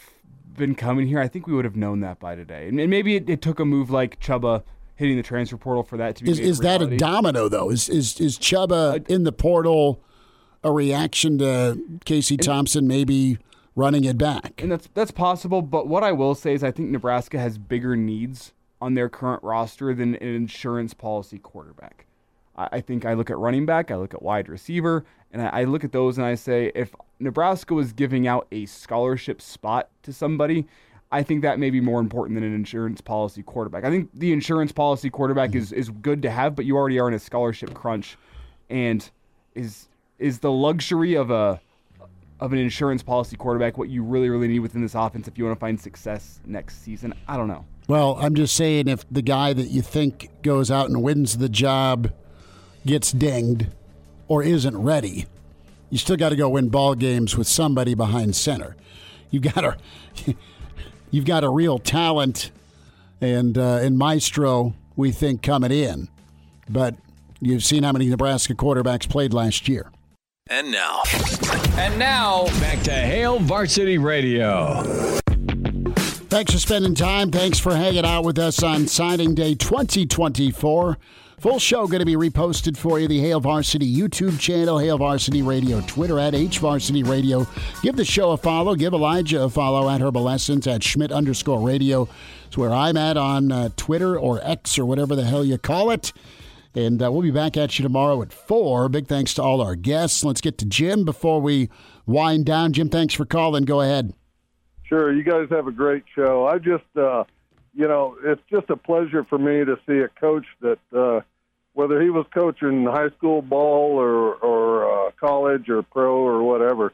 been 0.57 0.75
coming 0.75 1.07
here, 1.07 1.19
I 1.19 1.29
think 1.29 1.47
we 1.47 1.53
would 1.53 1.63
have 1.63 1.77
known 1.77 2.01
that 2.01 2.19
by 2.19 2.35
today. 2.35 2.67
And 2.67 2.75
maybe 2.89 3.15
it, 3.15 3.29
it 3.29 3.41
took 3.41 3.59
a 3.59 3.65
move 3.65 3.89
like 3.89 4.19
Chubba 4.19 4.63
hitting 4.95 5.15
the 5.15 5.23
transfer 5.23 5.55
portal 5.55 5.84
for 5.84 5.95
that 5.97 6.17
to 6.17 6.25
be. 6.25 6.31
Is, 6.31 6.39
is 6.39 6.59
that 6.59 6.81
a 6.81 6.97
domino 6.97 7.47
though? 7.47 7.69
Is 7.69 7.88
is 7.88 8.19
is 8.19 8.38
Chubba 8.38 8.99
uh, 8.99 8.99
in 9.07 9.23
the 9.23 9.31
portal 9.31 10.01
a 10.63 10.71
reaction 10.71 11.38
to 11.38 11.81
Casey 12.03 12.35
Thompson 12.35 12.88
maybe 12.88 13.38
running 13.75 14.03
it 14.03 14.17
back? 14.17 14.59
And 14.61 14.71
that's 14.71 14.89
that's 14.93 15.11
possible. 15.11 15.61
But 15.61 15.88
what 15.88 16.03
I 16.03 16.11
will 16.11 16.35
say 16.35 16.53
is, 16.53 16.63
I 16.63 16.71
think 16.71 16.89
Nebraska 16.89 17.39
has 17.39 17.57
bigger 17.57 17.95
needs 17.95 18.53
on 18.81 18.95
their 18.95 19.07
current 19.07 19.43
roster 19.43 19.93
than 19.93 20.15
an 20.15 20.27
insurance 20.27 20.93
policy 20.93 21.39
quarterback. 21.39 22.06
I, 22.57 22.81
think 22.81 23.05
I 23.05 23.13
look 23.13 23.29
at 23.29 23.38
running 23.38 23.65
back, 23.65 23.91
I 23.91 23.95
look 23.95 24.13
at 24.13 24.21
wide 24.21 24.49
receiver, 24.49 25.05
and 25.31 25.41
I, 25.41 25.61
I 25.61 25.63
look 25.65 25.84
at 25.84 25.91
those 25.91 26.17
and 26.17 26.25
I 26.25 26.35
say, 26.35 26.71
if 26.73 26.95
Nebraska 27.19 27.73
was 27.73 27.93
giving 27.93 28.27
out 28.27 28.47
a 28.51 28.65
scholarship 28.65 29.41
spot 29.41 29.89
to 30.03 30.11
somebody, 30.11 30.65
I 31.11 31.23
think 31.23 31.41
that 31.43 31.59
may 31.59 31.69
be 31.69 31.79
more 31.79 31.99
important 31.99 32.35
than 32.35 32.43
an 32.43 32.53
insurance 32.53 32.99
policy 32.99 33.43
quarterback. 33.43 33.85
I 33.85 33.89
think 33.89 34.09
the 34.13 34.34
insurance 34.34 34.71
policy 34.71 35.09
quarterback 35.09 35.55
is, 35.55 35.71
is 35.71 35.89
good 35.89 36.21
to 36.23 36.31
have, 36.31 36.55
but 36.55 36.65
you 36.65 36.75
already 36.75 36.99
are 36.99 37.07
in 37.07 37.13
a 37.13 37.19
scholarship 37.19 37.73
crunch, 37.73 38.17
and 38.69 39.09
is 39.55 39.88
is 40.19 40.39
the 40.39 40.51
luxury 40.51 41.15
of 41.15 41.31
a 41.31 41.61
of 42.39 42.53
an 42.53 42.59
insurance 42.59 43.01
policy 43.01 43.35
quarterback 43.35 43.77
what 43.77 43.89
you 43.89 44.03
really 44.03 44.29
really 44.29 44.47
need 44.47 44.59
within 44.59 44.81
this 44.81 44.95
offense 44.95 45.27
if 45.27 45.38
you 45.38 45.45
want 45.45 45.55
to 45.55 45.59
find 45.59 45.79
success 45.79 46.41
next 46.45 46.84
season? 46.84 47.13
I 47.27 47.38
don't 47.38 47.47
know. 47.47 47.65
Well, 47.88 48.17
I'm 48.19 48.35
just 48.35 48.55
saying 48.55 48.89
if 48.89 49.05
the 49.09 49.21
guy 49.21 49.53
that 49.53 49.69
you 49.69 49.81
think 49.81 50.29
goes 50.41 50.69
out 50.69 50.89
and 50.89 51.01
wins 51.01 51.38
the 51.38 51.47
job 51.47 52.11
gets 52.88 53.11
dinged 53.11 53.68
or 54.27 54.41
isn't 54.41 54.77
ready, 54.77 55.26
you 55.89 55.97
still 55.97 56.18
got 56.18 56.30
to 56.30 56.35
go 56.35 56.49
win 56.49 56.69
ball 56.69 56.95
games 56.95 57.38
with 57.38 57.47
somebody 57.47 57.93
behind 57.93 58.35
center. 58.35 58.76
You 59.30 59.39
got 59.39 59.61
to, 59.61 59.77
you've 61.11 61.26
got 61.26 61.43
a 61.43 61.49
real 61.49 61.77
talent 61.77 62.51
and 63.22 63.57
uh, 63.57 63.77
and 63.77 63.97
maestro 63.97 64.73
we 64.95 65.11
think 65.11 65.41
coming 65.41 65.72
in, 65.72 66.07
but 66.69 66.95
you've 67.39 67.64
seen 67.64 67.84
how 67.84 67.91
many 67.91 68.07
Nebraska 68.07 68.55
quarterbacks 68.55 69.07
played 69.07 69.34
last 69.34 69.68
year. 69.68 69.91
And 70.49 70.72
now, 70.72 71.03
and 71.77 71.99
now 71.99 72.45
back 72.61 72.81
to 72.84 72.91
Hail 72.91 73.39
Varsity 73.39 73.97
Radio. 73.97 74.81
Thanks 76.30 76.53
for 76.53 76.59
spending 76.59 76.95
time. 76.95 77.31
Thanks 77.31 77.59
for 77.59 77.76
hanging 77.76 78.05
out 78.05 78.23
with 78.23 78.39
us 78.39 78.64
on 78.64 78.88
signing 78.88 79.35
day 79.35 79.55
2024. 79.55 80.97
Full 81.39 81.59
show 81.59 81.85
going 81.85 81.99
to 81.99 82.05
be 82.05 82.15
reposted 82.15 82.76
for 82.76 82.99
you. 82.99 83.07
The 83.07 83.19
Hail 83.19 83.39
Varsity 83.39 83.85
YouTube 83.95 84.39
channel, 84.39 84.80
Hail 84.80 84.97
Varsity 84.97 85.43
Radio, 85.43 85.81
Twitter 85.81 86.18
at 86.18 86.34
H 86.34 86.57
Varsity 86.57 87.03
Radio. 87.03 87.45
Give 87.84 87.95
the 87.95 88.03
show 88.03 88.31
a 88.31 88.38
follow. 88.38 88.73
Give 88.73 88.91
Elijah 88.91 89.43
a 89.43 89.49
follow 89.49 89.88
at 89.88 90.01
Herbal 90.01 90.27
Essence 90.30 90.65
at 90.65 90.81
Schmidt 90.81 91.11
underscore 91.11 91.61
radio. 91.61 92.09
It's 92.47 92.57
where 92.57 92.72
I'm 92.73 92.97
at 92.97 93.18
on 93.18 93.51
uh, 93.51 93.69
Twitter 93.77 94.18
or 94.18 94.43
X 94.43 94.80
or 94.80 94.88
whatever 94.88 95.15
the 95.15 95.26
hell 95.26 95.45
you 95.45 95.59
call 95.59 95.91
it. 95.91 96.11
And 96.73 97.03
uh, 97.03 97.11
we'll 97.11 97.22
be 97.22 97.30
back 97.30 97.55
at 97.55 97.77
you 97.77 97.84
tomorrow 97.84 98.19
at 98.23 98.34
4. 98.34 98.89
Big 98.89 99.05
thanks 99.05 99.35
to 99.35 99.43
all 99.43 99.61
our 99.61 99.76
guests. 99.76 100.23
Let's 100.23 100.41
get 100.41 100.57
to 100.57 100.65
Jim 100.65 101.05
before 101.05 101.39
we 101.39 101.69
wind 102.07 102.47
down. 102.47 102.73
Jim, 102.73 102.89
thanks 102.89 103.14
for 103.14 103.26
calling. 103.26 103.64
Go 103.64 103.81
ahead. 103.81 104.11
Sure. 104.85 105.14
You 105.14 105.22
guys 105.22 105.49
have 105.51 105.68
a 105.68 105.72
great 105.72 106.03
show. 106.15 106.47
I 106.47 106.57
just, 106.57 106.97
uh, 106.99 107.26
you 107.77 107.87
know, 107.87 108.17
it's 108.23 108.41
just 108.49 108.71
a 108.71 108.75
pleasure 108.75 109.23
for 109.23 109.37
me 109.37 109.63
to 109.63 109.77
see 109.87 109.99
a 109.99 110.07
coach 110.19 110.45
that, 110.61 110.79
uh, 110.91 111.21
whether 111.73 112.01
he 112.01 112.09
was 112.09 112.25
coaching 112.33 112.85
high 112.85 113.09
school 113.17 113.43
ball 113.43 113.99
or 113.99 114.33
or 114.33 115.07
uh, 115.07 115.11
college 115.19 115.69
or 115.69 115.83
pro 115.83 116.15
or 116.15 116.41
whatever, 116.41 116.91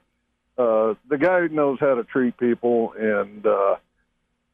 uh, 0.57 0.93
the 1.09 1.17
guy 1.17 1.47
knows 1.47 1.77
how 1.79 1.95
to 1.95 2.03
treat 2.03 2.37
people, 2.37 2.93
and, 2.99 3.45
uh, 3.47 3.75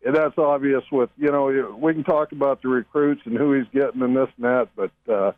and 0.05 0.15
that's 0.15 0.37
obvious. 0.37 0.83
With 0.91 1.09
you 1.17 1.31
know, 1.31 1.75
we 1.81 1.93
can 1.93 2.03
talk 2.03 2.31
about 2.31 2.61
the 2.61 2.67
recruits 2.67 3.21
and 3.25 3.35
who 3.35 3.53
he's 3.53 3.67
getting 3.73 4.03
and 4.03 4.15
this 4.15 4.29
and 4.37 4.45
that, 4.45 4.67
but 4.75 4.91
uh, 5.11 5.31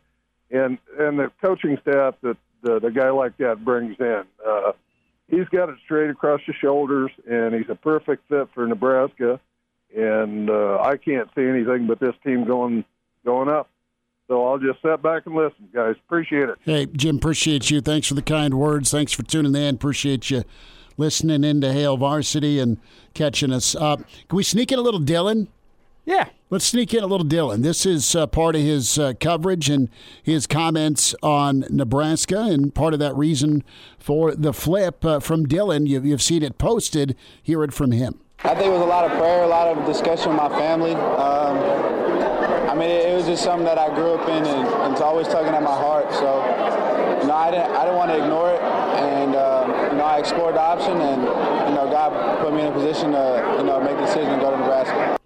and 0.50 0.76
and 0.98 1.18
the 1.18 1.32
coaching 1.42 1.78
staff 1.80 2.16
that 2.22 2.36
that 2.64 2.84
a 2.84 2.90
guy 2.90 3.08
like 3.08 3.38
that 3.38 3.64
brings 3.64 3.96
in. 3.98 4.24
Uh, 4.46 4.72
he's 5.28 5.48
got 5.48 5.70
it 5.70 5.76
straight 5.86 6.10
across 6.10 6.42
the 6.46 6.52
shoulders, 6.52 7.10
and 7.26 7.54
he's 7.54 7.70
a 7.70 7.74
perfect 7.74 8.28
fit 8.28 8.48
for 8.52 8.66
Nebraska. 8.66 9.40
And 9.96 10.48
uh, 10.48 10.80
I 10.80 10.96
can't 10.96 11.28
see 11.34 11.44
anything 11.44 11.86
but 11.86 12.00
this 12.00 12.14
team 12.24 12.44
going 12.44 12.84
going 13.24 13.48
up. 13.48 13.68
So 14.28 14.46
I'll 14.46 14.58
just 14.58 14.80
sit 14.80 15.02
back 15.02 15.26
and 15.26 15.34
listen, 15.34 15.68
guys. 15.74 15.94
Appreciate 16.06 16.48
it. 16.48 16.56
Hey, 16.62 16.86
Jim, 16.86 17.16
appreciate 17.16 17.70
you. 17.70 17.80
Thanks 17.80 18.06
for 18.06 18.14
the 18.14 18.22
kind 18.22 18.54
words. 18.54 18.90
Thanks 18.90 19.12
for 19.12 19.22
tuning 19.22 19.54
in. 19.54 19.74
Appreciate 19.74 20.30
you 20.30 20.44
listening 20.96 21.44
into 21.44 21.72
Hail 21.72 21.96
Varsity 21.96 22.58
and 22.58 22.78
catching 23.14 23.52
us 23.52 23.74
up. 23.74 23.98
Can 24.28 24.36
we 24.36 24.42
sneak 24.42 24.72
in 24.72 24.78
a 24.78 24.82
little 24.82 25.00
Dylan? 25.00 25.48
Yeah. 26.04 26.28
Let's 26.50 26.66
sneak 26.66 26.92
in 26.92 27.02
a 27.02 27.06
little 27.06 27.26
Dylan. 27.26 27.62
This 27.62 27.86
is 27.86 28.14
uh, 28.14 28.26
part 28.26 28.56
of 28.56 28.62
his 28.62 28.98
uh, 28.98 29.14
coverage 29.20 29.70
and 29.70 29.88
his 30.22 30.46
comments 30.46 31.14
on 31.22 31.64
Nebraska, 31.70 32.42
and 32.42 32.74
part 32.74 32.92
of 32.92 33.00
that 33.00 33.16
reason 33.16 33.64
for 33.98 34.34
the 34.34 34.52
flip 34.52 35.04
uh, 35.04 35.20
from 35.20 35.46
Dylan. 35.46 35.86
You, 35.86 36.02
you've 36.02 36.22
seen 36.22 36.42
it 36.42 36.58
posted. 36.58 37.16
Hear 37.42 37.64
it 37.64 37.72
from 37.72 37.92
him. 37.92 38.20
I 38.44 38.56
think 38.56 38.66
it 38.66 38.72
was 38.72 38.82
a 38.82 38.84
lot 38.84 39.04
of 39.04 39.16
prayer, 39.18 39.44
a 39.44 39.46
lot 39.46 39.68
of 39.68 39.86
discussion 39.86 40.30
with 40.30 40.36
my 40.36 40.48
family. 40.48 40.94
Um, 40.94 41.58
I 42.68 42.74
mean, 42.74 42.90
it, 42.90 43.10
it, 43.10 43.14
was 43.14 43.26
just 43.26 43.44
something 43.44 43.64
that 43.64 43.78
I 43.78 43.94
grew 43.94 44.14
up 44.14 44.28
in, 44.28 44.44
and, 44.44 44.66
and, 44.68 44.92
it's 44.92 45.00
always 45.00 45.28
tugging 45.28 45.54
at 45.54 45.62
my 45.62 45.70
heart. 45.70 46.12
So, 46.12 46.42
you 47.20 47.28
know, 47.28 47.34
I 47.34 47.52
didn't, 47.52 47.70
I 47.70 47.84
didn't 47.84 47.98
want 47.98 48.10
to 48.10 48.18
ignore 48.18 48.52
it, 48.52 48.60
and 48.60 49.36
uh, 49.36 49.88
you 49.92 49.96
know, 49.96 50.04
I 50.04 50.18
explored 50.18 50.56
the 50.56 50.60
option, 50.60 51.00
and 51.00 51.22
you 51.22 51.74
know, 51.76 51.88
God 51.88 52.40
put 52.40 52.52
me 52.52 52.62
in 52.62 52.66
a 52.66 52.72
position 52.72 53.12
to, 53.12 53.56
you 53.58 53.64
know, 53.64 53.80
make 53.80 53.96
the 53.96 54.06
decision 54.06 54.36
to 54.36 54.40
go 54.40 54.50
to 54.50 54.56
Nebraska. 54.56 55.18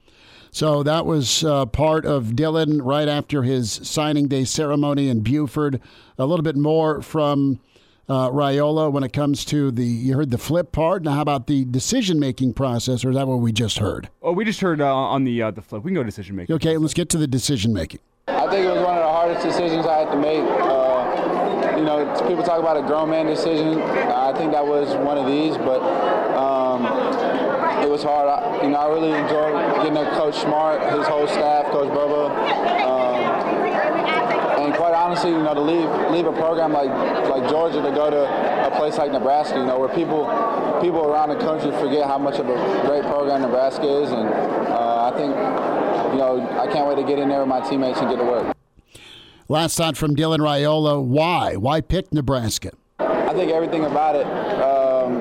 So 0.51 0.83
that 0.83 1.07
was 1.07 1.43
uh, 1.43 1.65
part 1.67 2.05
of 2.05 2.29
Dylan 2.29 2.81
right 2.83 3.09
after 3.09 3.45
his 3.45 3.73
signing 3.73 4.29
day 4.29 4.45
ceremony 4.45 5.09
in 5.09 5.23
Buford. 5.23 5.81
A 6.19 6.27
little 6.27 6.43
bit 6.43 6.57
more 6.57 7.01
from 7.01 7.61
uh, 8.09 8.31
Raiola 8.31 8.91
when 8.91 9.03
it 9.03 9.13
comes 9.13 9.45
to 9.47 9.71
the 9.71 9.85
you 9.85 10.15
heard 10.15 10.31
the 10.31 10.39
flip 10.39 10.73
part. 10.73 11.03
Now, 11.03 11.13
how 11.13 11.23
about 11.23 11.47
the 11.47 11.65
decision 11.65 12.19
making 12.19 12.55
process, 12.55 13.05
or 13.05 13.11
is 13.11 13.17
that 13.17 13.27
what 13.27 13.37
we 13.37 13.53
just 13.53 13.79
heard? 13.79 14.09
Oh, 14.23 14.33
we 14.33 14.45
just 14.45 14.61
heard 14.61 14.81
uh, 14.81 14.95
on 14.95 15.25
the 15.25 15.43
uh, 15.43 15.51
the 15.51 15.63
flip. 15.63 15.83
We 15.83 15.91
can 15.91 15.97
go 15.97 16.03
decision 16.03 16.37
making. 16.37 16.55
Okay, 16.57 16.77
let's 16.77 16.95
get 16.95 17.09
to 17.11 17.19
the 17.19 17.27
decision 17.27 17.73
making. 17.73 18.01
I 18.29 18.49
think 18.51 18.67
it 18.67 18.71
was 18.71 18.85
one 18.85 18.97
of 18.97 19.03
the 19.03 19.09
hardest 19.09 19.45
decisions 19.45 19.87
I 19.87 19.99
had 19.99 20.11
to 20.11 20.19
make. 20.19 20.41
Uh, 20.41 21.77
you 21.77 21.85
know, 21.85 22.05
people 22.29 22.43
talk 22.43 22.61
about 22.61 22.77
a 22.77 22.83
grown 22.83 23.11
man 23.11 23.27
decision. 23.27 23.81
I 23.81 24.33
think 24.37 24.53
that 24.53 24.67
was 24.67 24.95
one 24.97 25.19
of 25.19 25.27
these, 25.27 25.57
but. 25.57 25.81
Um, 26.37 26.87
it 27.83 27.91
was 27.91 28.03
hard. 28.03 28.29
I, 28.29 28.63
you 28.65 28.71
know, 28.71 28.79
I 28.79 28.89
really 28.89 29.13
enjoyed 29.13 29.55
getting 29.77 29.95
to 29.95 30.11
Coach 30.17 30.41
Smart, 30.41 30.81
his 30.99 31.07
whole 31.07 31.27
staff, 31.27 31.67
Coach 31.67 31.89
Bobo. 31.89 32.29
Honestly, 35.07 35.31
you 35.31 35.39
know, 35.39 35.55
to 35.55 35.61
leave 35.61 35.89
leave 36.11 36.27
a 36.27 36.33
program 36.33 36.73
like 36.73 36.91
like 37.31 37.49
Georgia 37.49 37.81
to 37.81 37.93
go 37.93 38.11
to 38.11 38.23
a 38.67 38.77
place 38.77 38.99
like 38.99 39.13
Nebraska, 39.13 39.57
you 39.57 39.65
know, 39.65 39.79
where 39.79 39.89
people 39.89 40.27
people 40.83 41.07
around 41.07 41.29
the 41.29 41.39
country 41.39 41.71
forget 41.79 42.09
how 42.09 42.19
much 42.19 42.41
of 42.41 42.49
a 42.49 42.57
great 42.85 43.05
program 43.05 43.43
Nebraska 43.43 43.87
is, 44.03 44.11
and 44.11 44.29
uh, 44.29 45.13
I 45.13 45.17
think 45.17 45.31
you 46.11 46.19
know, 46.19 46.41
I 46.59 46.67
can't 46.73 46.89
wait 46.89 46.97
to 46.97 47.05
get 47.05 47.21
in 47.21 47.29
there 47.29 47.39
with 47.39 47.49
my 47.49 47.61
teammates 47.61 48.01
and 48.01 48.11
get 48.11 48.17
to 48.17 48.25
work. 48.25 48.57
Last 49.49 49.77
thought 49.77 49.97
from 49.97 50.17
Dylan 50.17 50.39
Raiola. 50.41 51.01
Why? 51.01 51.55
Why 51.55 51.81
pick 51.83 52.13
Nebraska? 52.13 52.73
I 52.99 53.33
think 53.33 53.53
everything 53.53 53.85
about 53.85 54.17
it. 54.17 54.27
Um, 54.61 55.21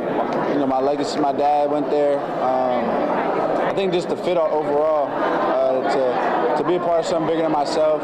you 0.50 0.58
know, 0.62 0.66
my 0.66 0.80
legacy. 0.80 1.20
My 1.20 1.32
dad 1.32 1.70
went 1.70 1.92
there. 1.92 2.18
Um, 2.42 2.90
I 3.70 3.74
think 3.76 3.94
just 3.94 4.10
the 4.10 4.18
fit 4.18 4.36
overall 4.36 5.10
uh, 5.12 5.94
to 5.94 6.58
to 6.58 6.68
be 6.68 6.74
a 6.74 6.80
part 6.80 7.02
of 7.02 7.06
something 7.06 7.28
bigger 7.28 7.44
than 7.44 7.52
myself. 7.52 8.02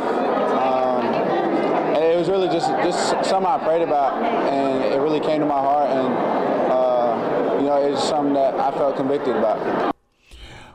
And 1.93 2.03
it 2.03 2.17
was 2.17 2.29
really 2.29 2.47
just 2.47 2.69
just 2.83 3.09
something 3.29 3.45
I 3.45 3.57
prayed 3.63 3.81
about, 3.81 4.21
and 4.23 4.93
it 4.93 4.97
really 4.99 5.19
came 5.19 5.39
to 5.41 5.45
my 5.45 5.59
heart. 5.59 5.89
And 5.89 6.71
uh, 6.71 7.55
you 7.59 7.65
know, 7.65 7.91
it's 7.91 8.03
something 8.03 8.33
that 8.33 8.55
I 8.55 8.71
felt 8.71 8.95
convicted 8.95 9.35
about. 9.35 9.91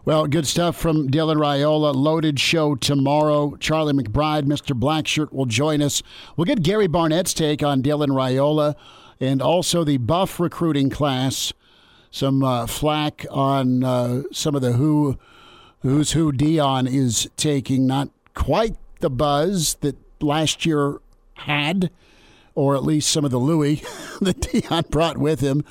Well, 0.06 0.28
good 0.28 0.46
stuff 0.46 0.76
from 0.76 1.08
Dylan 1.08 1.36
Raiola. 1.36 1.92
Loaded 1.92 2.38
show 2.38 2.76
tomorrow. 2.76 3.56
Charlie 3.56 3.92
McBride, 3.92 4.44
Mr. 4.44 4.78
Blackshirt, 4.78 5.32
will 5.32 5.46
join 5.46 5.82
us. 5.82 6.00
We'll 6.36 6.44
get 6.44 6.62
Gary 6.62 6.86
Barnett's 6.86 7.34
take 7.34 7.60
on 7.60 7.82
Dylan 7.82 8.10
Raiola 8.10 8.76
and 9.18 9.42
also 9.42 9.82
the 9.82 9.96
Buff 9.96 10.38
recruiting 10.38 10.90
class. 10.90 11.52
Some 12.12 12.44
uh, 12.44 12.68
flack 12.68 13.26
on 13.30 13.82
uh, 13.82 14.22
some 14.30 14.54
of 14.54 14.62
the 14.62 14.74
who, 14.74 15.18
who's 15.80 16.12
who 16.12 16.30
Deion 16.30 16.88
is 16.88 17.28
taking. 17.36 17.88
Not 17.88 18.10
quite 18.34 18.76
the 19.00 19.10
buzz 19.10 19.74
that 19.80 19.96
last 20.20 20.64
year 20.64 21.00
had, 21.36 21.90
or 22.54 22.74
at 22.74 22.82
least 22.82 23.10
some 23.10 23.24
of 23.24 23.30
the 23.30 23.38
Louis 23.38 23.76
that 24.20 24.40
Deion 24.40 24.88
brought 24.90 25.18
with 25.18 25.40
him. 25.40 25.64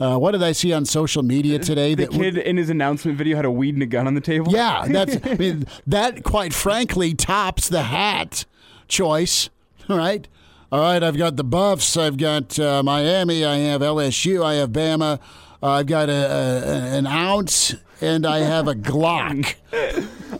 Uh, 0.00 0.18
what 0.18 0.32
did 0.32 0.42
I 0.42 0.50
see 0.50 0.72
on 0.72 0.84
social 0.84 1.22
media 1.22 1.60
today? 1.60 1.94
The 1.94 2.08
kid 2.08 2.36
in 2.36 2.56
his 2.56 2.70
announcement 2.70 3.16
video 3.16 3.36
had 3.36 3.44
a 3.44 3.50
weed 3.50 3.74
and 3.74 3.82
a 3.84 3.86
gun 3.86 4.08
on 4.08 4.14
the 4.14 4.20
table. 4.20 4.50
Yeah, 4.50 4.84
that's 4.88 5.16
I 5.24 5.34
mean, 5.34 5.64
that. 5.86 6.24
Quite 6.24 6.52
frankly, 6.52 7.14
tops 7.14 7.68
the 7.68 7.84
hat 7.84 8.44
choice. 8.88 9.48
All 9.88 9.96
right, 9.98 10.26
all 10.72 10.80
right. 10.80 11.00
I've 11.02 11.16
got 11.16 11.36
the 11.36 11.44
Buffs. 11.44 11.96
I've 11.96 12.16
got 12.16 12.58
uh, 12.58 12.82
Miami. 12.82 13.44
I 13.44 13.58
have 13.58 13.80
LSU. 13.80 14.44
I 14.44 14.54
have 14.54 14.70
Bama. 14.70 15.20
Uh, 15.62 15.68
I've 15.68 15.86
got 15.86 16.08
a, 16.08 16.12
a, 16.12 16.98
an 16.98 17.06
ounce, 17.06 17.76
and 18.00 18.26
I 18.26 18.38
have 18.40 18.66
a 18.66 18.74
Glock. 18.74 19.54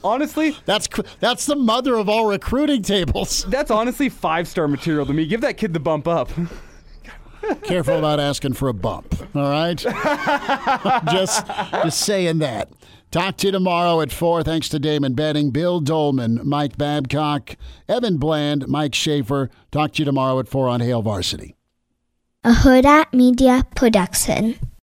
Honestly, 0.05 0.57
that's 0.65 0.89
that's 1.21 1.47
the 1.47 1.57
mother 1.57 1.95
of 1.97 2.09
all 2.09 2.27
recruiting 2.27 2.83
tables. 2.83 3.45
That's 3.49 3.71
honestly 3.71 4.09
five 4.09 4.49
star 4.49 4.67
material 4.69 5.07
to 5.07 5.13
me. 5.13 5.27
Give 5.27 5.41
that 5.43 5.57
kid 5.57 5.73
the 5.73 5.81
bump 5.81 6.09
up. 6.09 6.31
Careful 7.63 7.99
about 7.99 8.21
asking 8.21 8.55
for 8.55 8.69
a 8.69 8.75
bump. 8.75 9.15
All 9.35 9.51
right, 9.51 9.77
just 11.11 11.47
just 11.47 12.01
saying 12.01 12.39
that. 12.39 12.71
Talk 13.11 13.37
to 13.39 13.49
you 13.49 13.53
tomorrow 13.53 14.01
at 14.01 14.11
4. 14.11 14.43
Thanks 14.43 14.71
to 14.71 14.79
Damon 14.79 15.13
Benning, 15.13 15.51
Bill 15.51 15.81
Doleman, 15.81 16.41
Mike 16.45 16.79
Babcock, 16.79 17.57
Evan 17.87 18.17
Bland, 18.17 18.69
Mike 18.69 18.95
Schaefer. 18.95 19.51
Talk 19.71 19.93
to 19.93 19.99
you 19.99 20.07
tomorrow 20.07 20.39
at 20.39 20.49
4 20.49 20.69
on 20.71 20.81
Hail 20.81 21.03
Varsity. 21.03 21.55
A 22.43 22.53
Hurrdat 22.53 23.13
Media 23.13 23.67
Production. 23.77 24.59